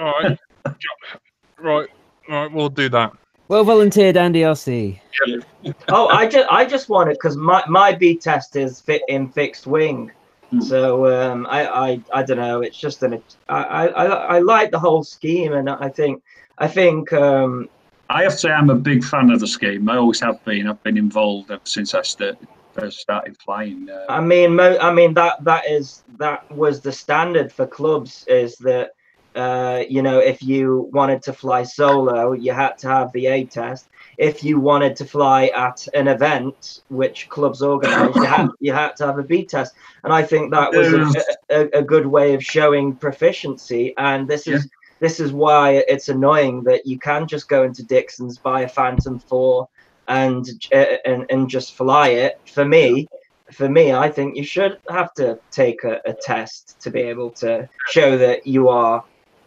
All 0.00 0.12
right. 0.22 0.38
right. 1.58 1.88
All 2.28 2.42
right. 2.42 2.52
We'll 2.52 2.68
do 2.68 2.88
that. 2.88 3.12
Well 3.48 3.64
volunteered, 3.64 4.16
Andy 4.16 4.40
RC. 4.40 5.00
oh, 5.88 6.08
I 6.08 6.26
just 6.26 6.48
I 6.50 6.64
just 6.64 6.88
want 6.88 7.10
it 7.10 7.14
because 7.14 7.36
my 7.36 7.62
my 7.68 7.92
B 7.92 8.16
test 8.16 8.56
is 8.56 8.80
fit 8.80 9.02
in 9.08 9.28
fixed 9.28 9.66
wing. 9.66 10.10
Hmm. 10.50 10.60
So 10.60 11.06
um, 11.06 11.46
I, 11.48 11.66
I 11.66 12.00
I 12.12 12.22
don't 12.22 12.38
know. 12.38 12.62
It's 12.62 12.78
just 12.78 13.02
an 13.02 13.22
I, 13.48 13.62
I 13.62 13.86
I 13.86 14.04
I 14.06 14.38
like 14.40 14.70
the 14.70 14.78
whole 14.78 15.04
scheme, 15.04 15.52
and 15.52 15.68
I 15.68 15.88
think 15.88 16.22
I 16.58 16.68
think 16.68 17.12
um, 17.12 17.68
I 18.08 18.22
have 18.22 18.32
to 18.32 18.38
say, 18.38 18.50
I'm 18.50 18.70
a 18.70 18.74
big 18.74 19.04
fan 19.04 19.30
of 19.30 19.40
the 19.40 19.46
scheme. 19.46 19.88
I 19.88 19.96
always 19.96 20.20
have 20.20 20.42
been. 20.44 20.68
I've 20.68 20.82
been 20.82 20.98
involved 20.98 21.50
ever 21.50 21.62
since 21.64 21.94
I 21.94 22.02
st- 22.02 22.38
first 22.72 22.98
started 23.00 23.36
flying. 23.38 23.88
Uh, 23.88 24.06
I 24.08 24.20
mean, 24.20 24.56
mo- 24.56 24.78
I 24.80 24.92
mean 24.92 25.14
that 25.14 25.42
that 25.44 25.68
is 25.68 26.02
that 26.18 26.50
was 26.50 26.80
the 26.80 26.92
standard 26.92 27.52
for 27.52 27.66
clubs 27.66 28.24
is 28.26 28.56
that 28.58 28.92
uh, 29.34 29.82
you 29.88 30.02
know 30.02 30.18
if 30.18 30.42
you 30.42 30.88
wanted 30.92 31.22
to 31.22 31.32
fly 31.32 31.62
solo, 31.62 32.32
you 32.32 32.52
had 32.52 32.78
to 32.78 32.88
have 32.88 33.12
the 33.12 33.26
A 33.26 33.44
test. 33.44 33.88
If 34.16 34.44
you 34.44 34.60
wanted 34.60 34.94
to 34.96 35.04
fly 35.04 35.46
at 35.48 35.88
an 35.92 36.06
event 36.06 36.82
which 36.88 37.28
clubs 37.28 37.62
organise, 37.62 38.14
you 38.14 38.24
had 38.24 38.48
you 38.60 38.72
had 38.72 38.96
to 38.96 39.06
have 39.06 39.18
a 39.18 39.22
B 39.22 39.44
test. 39.44 39.74
And 40.04 40.12
I 40.12 40.22
think 40.22 40.52
that 40.52 40.72
was 40.72 41.16
a, 41.50 41.76
a, 41.76 41.80
a 41.80 41.82
good 41.82 42.06
way 42.06 42.34
of 42.34 42.44
showing 42.44 42.94
proficiency. 42.94 43.94
And 43.96 44.28
this 44.28 44.46
is 44.46 44.68
this 45.00 45.20
is 45.20 45.32
why 45.32 45.84
it's 45.88 46.08
annoying 46.08 46.62
that 46.64 46.86
you 46.86 46.98
can 46.98 47.26
just 47.26 47.48
go 47.48 47.64
into 47.64 47.82
Dixons 47.82 48.38
buy 48.38 48.62
a 48.62 48.68
Phantom 48.68 49.18
Four 49.18 49.68
and 50.08 50.46
uh, 50.72 50.96
and 51.04 51.26
and 51.30 51.48
just 51.48 51.74
fly 51.74 52.08
it. 52.08 52.40
For 52.46 52.64
me, 52.64 53.08
for 53.52 53.68
me, 53.68 53.92
I 53.92 54.10
think 54.10 54.36
you 54.36 54.44
should 54.44 54.78
have 54.88 55.12
to 55.14 55.38
take 55.50 55.84
a, 55.84 56.00
a 56.04 56.14
test 56.14 56.80
to 56.80 56.90
be 56.90 57.00
able 57.00 57.30
to 57.32 57.68
show 57.88 58.16
that 58.18 58.46
you 58.46 58.68
are, 58.68 59.04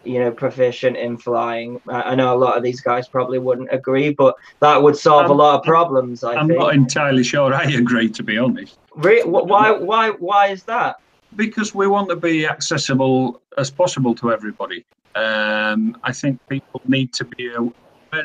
you 0.08 0.20
know, 0.20 0.32
proficient 0.32 0.98
in 0.98 1.18
flying. 1.18 1.82
I, 1.88 2.02
I 2.12 2.16
know 2.16 2.34
a 2.36 2.40
lot 2.40 2.58
of 2.58 2.64
these 2.64 2.82
guys 2.82 3.08
probably 3.08 3.40
wouldn't 3.40 3.70
agree, 3.72 4.12
but 4.12 4.36
that 4.62 4.82
would 4.82 4.96
solve 4.96 5.28
a 5.30 5.32
Um, 5.32 5.38
lot 5.38 5.60
of 5.60 5.64
problems. 5.64 6.24
I 6.24 6.36
I'm 6.36 6.48
think. 6.48 6.60
not 6.60 6.74
entirely 6.74 7.24
sure 7.24 7.54
I 7.54 7.64
agree, 7.64 8.10
to 8.10 8.24
be 8.24 8.38
honest. 8.38 8.80
Re- 8.96 9.24
why? 9.24 9.72
Why? 9.72 10.10
Why 10.12 10.48
is 10.48 10.64
that? 10.64 10.98
because 11.36 11.76
we 11.76 11.86
want 11.88 12.10
to 12.10 12.16
be 12.16 12.48
accessible 12.48 13.42
as 13.58 13.70
possible 13.70 14.16
to 14.16 14.32
everybody. 14.32 14.86
Um, 15.14 15.96
I 16.04 16.12
think 16.14 16.40
people 16.48 16.82
need 16.88 17.14
to 17.14 17.26
be 17.26 17.54
aware 17.54 17.74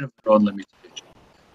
of 0.05 0.11
their 0.25 0.33
own 0.33 0.45
limitations. 0.45 1.03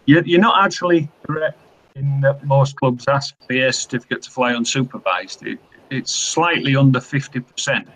You're, 0.06 0.24
you're 0.26 0.42
not 0.42 0.64
actually 0.64 1.10
correct 1.26 1.58
in 1.96 2.22
that 2.22 2.44
most 2.46 2.76
clubs 2.76 3.08
ask 3.08 3.34
for 3.40 3.48
the 3.50 3.62
A 3.62 3.74
certificate 3.74 4.22
to 4.24 4.30
fly 4.30 4.54
unsupervised. 4.54 5.48
It, 5.48 5.60
it's 5.90 6.14
slightly 6.14 6.76
under 6.76 7.00
50% 7.00 7.88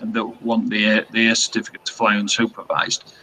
that 0.00 0.42
want 0.42 0.70
the 0.70 0.84
A, 0.84 1.06
the 1.12 1.28
A 1.28 1.36
certificate 1.36 1.84
to 1.84 1.92
fly 1.92 2.14
unsupervised. 2.14 3.14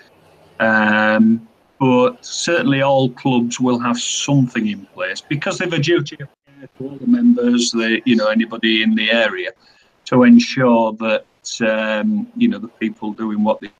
Um, 0.59 1.47
but 1.79 2.23
certainly 2.25 2.81
all 2.81 3.09
clubs 3.11 3.59
will 3.59 3.79
have 3.79 3.97
something 3.97 4.67
in 4.67 4.85
place 4.87 5.21
because 5.21 5.57
they've 5.57 5.71
a 5.71 5.79
duty 5.79 6.17
of 6.19 6.27
care 6.45 6.67
to 6.77 6.83
all 6.83 6.97
the 6.97 7.07
members, 7.07 7.71
the, 7.71 8.01
you 8.05 8.15
know, 8.17 8.27
anybody 8.27 8.83
in 8.83 8.95
the 8.95 9.09
area 9.11 9.51
to 10.05 10.23
ensure 10.23 10.91
that, 10.93 11.25
um, 11.61 12.27
you 12.35 12.49
know, 12.49 12.59
the 12.59 12.67
people 12.67 13.13
doing 13.13 13.43
what 13.43 13.61
they're 13.61 13.71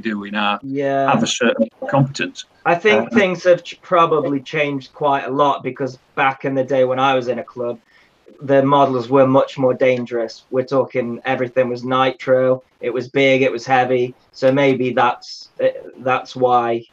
doing 0.00 0.34
are, 0.34 0.58
Yeah. 0.62 1.10
have 1.10 1.22
a 1.22 1.26
certain 1.26 1.68
competence. 1.90 2.46
I 2.64 2.74
think 2.74 3.12
Uh, 3.12 3.14
things 3.14 3.44
have 3.44 3.62
ch- 3.62 3.78
probably 3.82 4.40
changed 4.40 4.94
quite 4.94 5.24
a 5.26 5.30
lot 5.30 5.62
because 5.62 5.98
back 6.14 6.46
in 6.46 6.54
the 6.54 6.64
day 6.64 6.84
when 6.84 6.98
I 6.98 7.14
was 7.14 7.28
in 7.28 7.38
a 7.38 7.44
club, 7.44 7.78
the 8.40 8.62
models 8.62 9.08
were 9.08 9.26
much 9.26 9.58
more 9.58 9.74
dangerous. 9.74 10.44
We're 10.50 10.64
talking 10.64 11.20
everything 11.24 11.68
was 11.68 11.84
nitro. 11.84 12.62
It 12.80 12.90
was 12.90 13.08
big. 13.08 13.42
It 13.42 13.52
was 13.52 13.66
heavy. 13.66 14.14
So 14.32 14.52
maybe 14.52 14.92
that's 14.92 15.50
uh, 15.62 15.68
that's 15.98 16.36
why, 16.36 16.84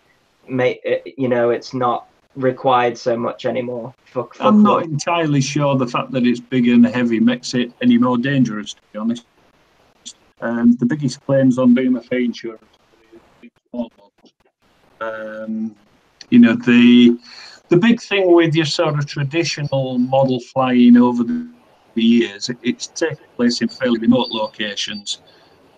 uh, 0.49 0.73
you 1.17 1.27
know, 1.27 1.49
it's 1.49 1.73
not 1.73 2.07
required 2.35 2.97
so 2.97 3.17
much 3.17 3.45
anymore. 3.45 3.93
For, 4.05 4.29
for 4.33 4.43
I'm 4.43 4.63
not 4.63 4.83
entirely 4.83 5.41
sure 5.41 5.75
the 5.75 5.87
fact 5.87 6.11
that 6.11 6.25
it's 6.25 6.39
big 6.39 6.67
and 6.67 6.85
heavy 6.85 7.19
makes 7.19 7.53
it 7.53 7.71
any 7.81 7.97
more 7.97 8.17
dangerous, 8.17 8.73
to 8.73 8.81
be 8.91 8.99
honest. 8.99 9.25
Um, 10.41 10.73
the 10.73 10.85
biggest 10.85 11.25
claims 11.25 11.57
on 11.57 11.75
BMFA 11.75 12.25
insurance 12.25 12.63
are 12.63 13.19
the 13.41 13.51
small 13.69 13.91
models. 13.97 14.33
Um, 14.99 15.75
you 16.29 16.39
know, 16.39 16.55
the 16.55 17.17
the 17.73 17.79
big 17.79 17.99
thing 17.99 18.31
with 18.31 18.53
your 18.53 18.65
sort 18.65 18.99
of 18.99 19.05
traditional 19.07 19.97
model 19.97 20.39
flying 20.39 20.95
over 20.95 21.23
the 21.23 21.47
the 21.95 22.03
years, 22.03 22.49
it- 22.49 22.57
it's 22.63 22.87
taking 22.87 23.29
place 23.37 23.61
in 23.61 23.67
fairly 23.67 23.99
remote 23.99 24.29
locations. 24.29 25.21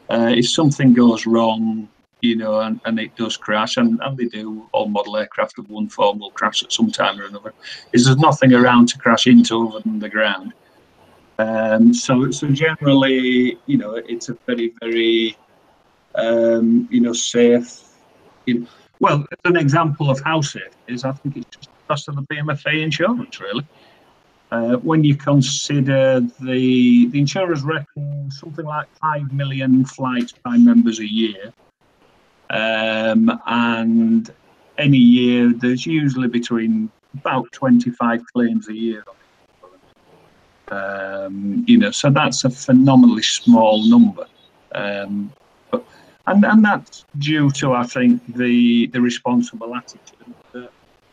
Uh, 0.10 0.32
if 0.42 0.48
something 0.50 0.94
goes 0.94 1.26
wrong, 1.26 1.90
you 2.22 2.38
know, 2.38 2.62
and, 2.62 2.80
and 2.86 3.00
it 3.06 3.14
does 3.18 3.36
crash, 3.36 3.76
and, 3.76 4.00
and 4.02 4.18
they 4.18 4.26
do, 4.26 4.66
all 4.72 4.88
model 4.88 5.18
aircraft 5.18 5.60
of 5.60 5.70
one 5.70 5.90
form 5.90 6.20
will 6.20 6.32
crash 6.32 6.64
at 6.64 6.72
some 6.72 6.90
time 6.90 7.20
or 7.20 7.26
another, 7.26 7.54
is 7.92 8.06
there's 8.06 8.18
nothing 8.18 8.54
around 8.54 8.88
to 8.88 8.98
crash 8.98 9.28
into 9.28 9.68
other 9.68 9.82
than 9.82 10.00
the 10.00 10.08
ground. 10.08 10.54
Um, 11.38 11.94
so, 11.94 12.32
so 12.32 12.48
generally, 12.48 13.58
you 13.66 13.78
know, 13.78 13.96
it's 13.96 14.30
a 14.30 14.38
very, 14.48 14.74
very, 14.82 15.36
um, 16.16 16.88
you 16.90 17.02
know, 17.02 17.14
safe. 17.14 17.70
You 18.46 18.54
know, 18.60 18.68
well, 19.02 19.26
an 19.44 19.58
example 19.58 20.10
of 20.10 20.22
how 20.22 20.40
safe 20.40 20.76
is, 20.88 21.04
I 21.04 21.12
think 21.12 21.36
it's 21.36 21.58
just 21.58 21.70
cost 21.88 22.08
of 22.08 22.16
the 22.16 22.22
BMFA 22.24 22.82
insurance, 22.82 23.40
really. 23.40 23.66
Uh, 24.52 24.76
when 24.78 25.04
you 25.04 25.16
consider 25.16 26.20
the 26.40 27.08
the 27.08 27.20
insurers 27.20 27.64
reckon 27.64 28.30
something 28.32 28.66
like 28.66 28.88
five 29.02 29.34
million 29.34 29.84
flights 29.84 30.34
by 30.44 30.56
members 30.56 31.00
a 31.00 31.12
year, 31.12 31.52
um, 32.52 33.42
and 33.48 34.32
any 34.78 34.98
year 34.98 35.52
there's 35.52 35.86
usually 35.86 36.28
between 36.28 36.90
about 37.16 37.52
25 37.54 38.22
claims 38.34 38.68
a 38.70 38.76
year. 38.76 39.04
Um, 40.68 41.64
you 41.68 41.78
know, 41.78 41.92
so 41.92 42.10
that's 42.10 42.44
a 42.44 42.50
phenomenally 42.50 43.24
small 43.24 43.84
number. 43.88 44.26
Um, 44.74 45.32
but, 45.72 45.86
and, 46.28 46.46
and 46.46 46.64
that's 46.64 47.06
due 47.18 47.50
to, 47.52 47.74
I 47.74 47.84
think, 47.84 48.22
the 48.36 48.88
the 48.88 49.02
responsible 49.02 49.76
attitude 49.76 50.36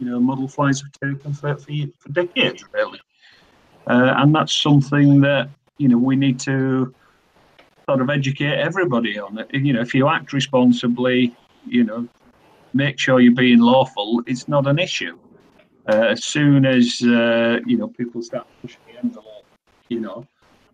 you 0.03 0.11
know 0.11 0.19
model 0.19 0.49
flights 0.49 0.83
have 0.83 0.91
taken 0.93 1.33
for 1.33 1.57
for, 1.57 1.73
for 1.99 2.09
decades, 2.09 2.65
really. 2.73 3.01
Uh, 3.87 4.15
and 4.17 4.35
that's 4.35 4.53
something 4.53 5.21
that 5.21 5.49
you 5.79 5.89
know 5.89 5.97
we 5.97 6.17
need 6.17 6.41
to 6.41 6.93
sort 7.89 8.01
of 8.01 8.11
educate 8.11 8.59
everybody 8.59 9.17
on. 9.19 9.39
It. 9.39 9.55
You 9.55 9.73
know, 9.73 9.81
if 9.81 9.95
you 9.95 10.09
act 10.09 10.33
responsibly, 10.33 11.37
you 11.67 11.85
know, 11.85 12.09
make 12.75 12.99
sure 12.99 13.21
you're 13.21 13.33
being 13.33 13.61
lawful. 13.61 14.23
It's 14.27 14.49
not 14.49 14.67
an 14.67 14.81
issue. 14.81 15.17
Uh, 15.89 16.07
as 16.15 16.25
soon 16.25 16.67
as 16.67 17.01
uh, 17.03 17.61
you 17.65 17.77
know 17.77 17.87
people 17.87 18.23
start 18.23 18.49
pushing 18.61 18.81
the 18.89 18.99
envelope, 18.99 19.47
you 19.89 20.01
know, 20.01 20.27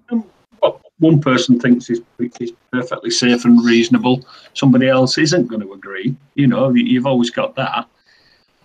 um, 0.09 0.25
one 1.01 1.21
person 1.21 1.61
thinks 1.61 1.91
is 1.91 2.01
perfectly 2.73 3.11
safe 3.11 3.45
and 3.45 3.63
reasonable, 3.63 4.27
somebody 4.55 4.89
else 4.89 5.19
isn't 5.19 5.49
going 5.49 5.61
to 5.61 5.75
agree. 5.75 6.17
You 6.35 6.47
know, 6.47 6.73
you've 6.73 7.07
always 7.07 7.29
got 7.29 7.55
that. 7.57 7.89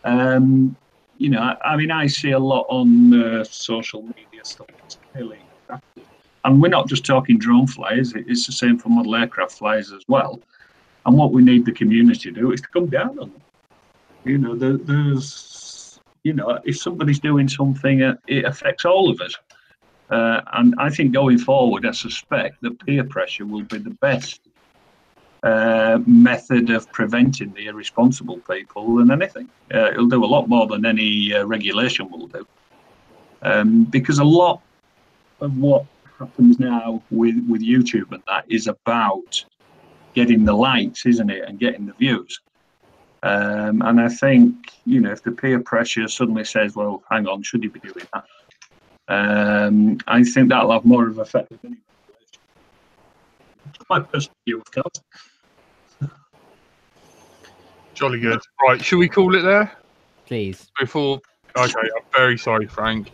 Um, 0.04 0.76
you 1.18 1.30
know, 1.30 1.40
I, 1.40 1.74
I 1.74 1.78
mean, 1.78 1.92
I 1.92 2.08
see 2.08 2.32
a 2.32 2.40
lot 2.40 2.66
on 2.70 3.14
uh, 3.14 3.44
social 3.44 4.02
media 4.02 4.44
stuff. 4.44 4.68
It's 4.86 4.98
clearly, 5.12 5.40
and 6.46 6.62
we're 6.62 6.68
not 6.68 6.88
just 6.88 7.06
talking 7.06 7.38
drone 7.38 7.68
flyers. 7.68 8.14
It's 8.16 8.46
the 8.46 8.52
same 8.52 8.78
for 8.78 8.90
model 8.90 9.16
aircraft 9.16 9.54
flyers 9.54 9.92
as 9.92 10.04
well. 10.08 10.42
And 11.06 11.18
what 11.18 11.32
we 11.32 11.42
need 11.42 11.66
the 11.66 11.72
community 11.72 12.32
to 12.32 12.32
do 12.32 12.52
is 12.52 12.62
to 12.62 12.68
come 12.68 12.88
down 12.88 13.20
on 13.20 13.32
them. 13.32 13.42
You 14.26 14.38
know, 14.38 14.56
there, 14.56 14.78
there's, 14.78 16.00
you 16.24 16.34
know, 16.34 16.60
if 16.64 16.78
somebody's 16.78 17.20
doing 17.20 17.48
something, 17.48 18.04
uh, 18.04 18.16
it 18.28 18.46
affects 18.46 18.86
all 18.86 19.10
of 19.10 19.20
us. 19.22 19.36
Uh, 20.10 20.42
and 20.54 20.76
I 20.78 20.90
think 20.90 21.14
going 21.14 21.38
forward, 21.38 21.86
I 21.86 21.92
suspect 21.92 22.62
that 22.62 22.80
peer 22.86 23.04
pressure 23.04 23.46
will 23.46 23.64
be 23.64 23.78
the 23.78 23.92
best 24.02 24.42
uh, 25.44 26.00
method 26.06 26.70
of 26.70 26.90
preventing 26.94 27.54
the 27.54 27.68
irresponsible 27.68 28.38
people 28.50 28.96
than 28.96 29.12
anything. 29.12 29.50
Uh, 29.74 29.92
it'll 29.92 30.08
do 30.08 30.24
a 30.24 30.26
lot 30.26 30.48
more 30.48 30.68
than 30.68 30.86
any 30.86 31.34
uh, 31.34 31.44
regulation 31.44 32.10
will 32.10 32.28
do. 32.28 32.48
Um, 33.42 33.84
because 33.84 34.20
a 34.20 34.24
lot 34.24 34.62
of 35.42 35.58
what 35.58 35.86
happens 36.18 36.60
now 36.60 37.04
with 37.12 37.36
with 37.50 37.62
YouTube 37.62 38.12
and 38.14 38.24
that 38.28 38.46
is 38.48 38.68
about 38.68 39.44
getting 40.14 40.46
the 40.46 40.54
likes, 40.54 41.06
isn't 41.06 41.30
it, 41.30 41.44
and 41.46 41.60
getting 41.60 41.86
the 41.86 41.94
views. 41.94 42.40
Um, 43.24 43.82
and 43.82 44.00
I 44.00 44.08
think 44.08 44.56
you 44.86 45.02
know 45.02 45.12
if 45.12 45.24
the 45.24 45.32
peer 45.32 45.60
pressure 45.60 46.08
suddenly 46.08 46.46
says, 46.46 46.76
"Well, 46.76 47.04
hang 47.10 47.28
on, 47.28 47.44
should 47.44 47.64
you 47.64 47.70
be 47.70 47.82
doing 47.82 48.08
that?" 48.14 48.24
Um, 49.10 49.98
I 50.08 50.24
think 50.24 50.50
that'll 50.50 50.72
have 50.72 50.86
more 50.86 51.08
of 51.08 51.18
an 51.18 51.22
effect. 51.22 51.50
than 51.50 51.60
any 51.66 51.78
regulation. 52.08 52.40
My 53.90 54.00
personal 54.00 54.36
view, 54.46 54.62
of 54.62 54.72
course. 54.72 55.04
Jolly 57.94 58.20
good. 58.20 58.40
Right, 58.66 58.84
should 58.84 58.98
we 58.98 59.08
call 59.10 59.36
it 59.36 59.42
there? 59.42 59.72
Please. 60.26 60.70
Before, 60.80 61.20
okay, 61.56 61.74
I'm 61.78 62.04
very 62.16 62.38
sorry, 62.38 62.68
Frank. 62.68 63.12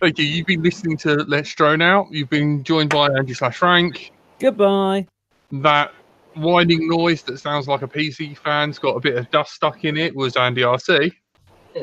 Thank 0.00 0.18
you. 0.18 0.24
You've 0.24 0.46
been 0.46 0.62
listening 0.62 0.96
to 0.98 1.16
Let's 1.28 1.54
Drone 1.54 1.82
Out. 1.82 2.06
You've 2.10 2.30
been 2.30 2.64
joined 2.64 2.90
by 2.90 3.06
Andy 3.16 3.34
slash 3.34 3.56
Frank. 3.58 4.10
Goodbye. 4.40 5.06
That 5.52 5.92
whining 6.34 6.88
noise 6.88 7.22
that 7.22 7.38
sounds 7.38 7.68
like 7.68 7.82
a 7.82 7.88
PC 7.88 8.36
fan's 8.38 8.78
got 8.78 8.96
a 8.96 9.00
bit 9.00 9.16
of 9.16 9.30
dust 9.30 9.52
stuck 9.52 9.84
in 9.84 9.96
it 9.96 10.14
was 10.16 10.36
Andy 10.36 10.62
RC. 10.62 11.12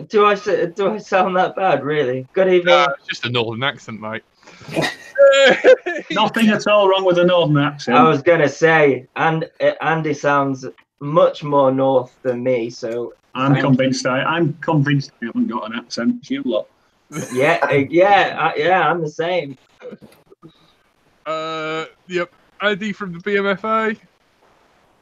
Do 0.07 0.25
I 0.25 0.33
s- 0.33 0.73
do 0.75 0.89
I 0.93 0.97
sound 0.97 1.35
that 1.37 1.55
bad? 1.55 1.83
Really? 1.83 2.27
Good 2.33 2.47
evening. 2.51 2.73
Uh, 2.73 2.87
it's 2.97 3.07
just 3.07 3.25
a 3.25 3.29
northern 3.29 3.63
accent, 3.63 3.99
mate. 4.01 4.23
Nothing 6.11 6.49
at 6.49 6.67
all 6.67 6.89
wrong 6.89 7.05
with 7.05 7.17
a 7.19 7.23
northern 7.25 7.57
accent. 7.57 7.97
I 7.97 8.03
was 8.07 8.21
gonna 8.21 8.49
say, 8.49 9.07
and 9.15 9.49
uh, 9.61 9.71
Andy 9.81 10.13
sounds 10.13 10.65
much 10.99 11.43
more 11.43 11.71
north 11.71 12.15
than 12.21 12.43
me. 12.43 12.69
So 12.69 13.13
I'm 13.35 13.53
Thank 13.53 13.65
convinced. 13.65 14.05
I, 14.05 14.21
I'm 14.21 14.53
convinced 14.55 15.11
I 15.21 15.27
haven't 15.27 15.47
got 15.47 15.71
an 15.71 15.77
accent. 15.77 16.29
You 16.29 16.43
lot. 16.43 16.67
yeah, 17.33 17.59
uh, 17.63 17.73
yeah, 17.89 18.51
yeah. 18.55 18.89
I'm 18.89 19.01
the 19.01 19.09
same. 19.09 19.57
uh, 21.25 21.85
yep. 22.07 22.31
Andy 22.61 22.91
from 22.91 23.13
the 23.13 23.19
BMFA. 23.19 23.97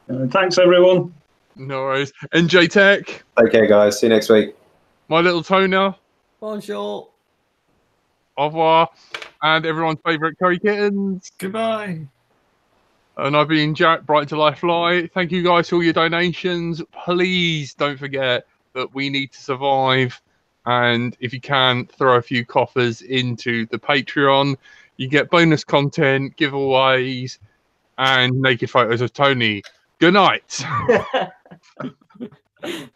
Uh, 0.10 0.28
thanks, 0.28 0.58
everyone. 0.58 1.14
No 1.56 1.82
worries. 1.82 2.14
NJ 2.34 2.70
Tech. 2.70 3.24
Okay, 3.40 3.68
guys. 3.68 4.00
See 4.00 4.08
you 4.08 4.14
next 4.14 4.30
week. 4.30 4.56
My 5.08 5.22
little 5.22 5.42
toner. 5.42 5.96
Bonjour. 6.40 7.10
Au 8.38 8.46
revoir. 8.46 8.90
And 9.42 9.66
everyone's 9.66 10.00
favourite 10.06 10.38
curry 10.38 10.60
kittens. 10.60 11.32
Goodbye. 11.40 12.08
And 13.20 13.36
I've 13.36 13.48
been 13.48 13.74
Jack, 13.74 14.06
Bright 14.06 14.30
to 14.30 14.38
Life 14.38 14.60
Fly. 14.60 15.10
Thank 15.12 15.32
you 15.32 15.42
guys 15.42 15.68
for 15.68 15.78
all 15.78 15.84
your 15.84 15.94
donations. 15.94 16.84
Please 17.04 17.74
don't 17.74 17.98
forget 17.98 18.46
that 18.74 18.94
we 18.94 19.10
need 19.10 19.32
to 19.32 19.42
survive. 19.42 20.22
And 20.68 21.18
if 21.20 21.34
you 21.34 21.42
can, 21.42 21.88
throw 21.88 22.18
a 22.18 22.22
few 22.22 22.46
coffers 22.46 23.02
into 23.02 23.66
the 23.68 23.80
Patreon. 23.80 24.56
You 24.98 25.08
get 25.08 25.32
bonus 25.32 25.64
content, 25.64 26.38
giveaways, 26.38 27.40
and 27.98 28.40
naked 28.40 28.70
photos 28.70 29.02
of 29.02 29.14
Tony. 29.14 29.64
Good 29.98 30.14
night. 30.14 30.64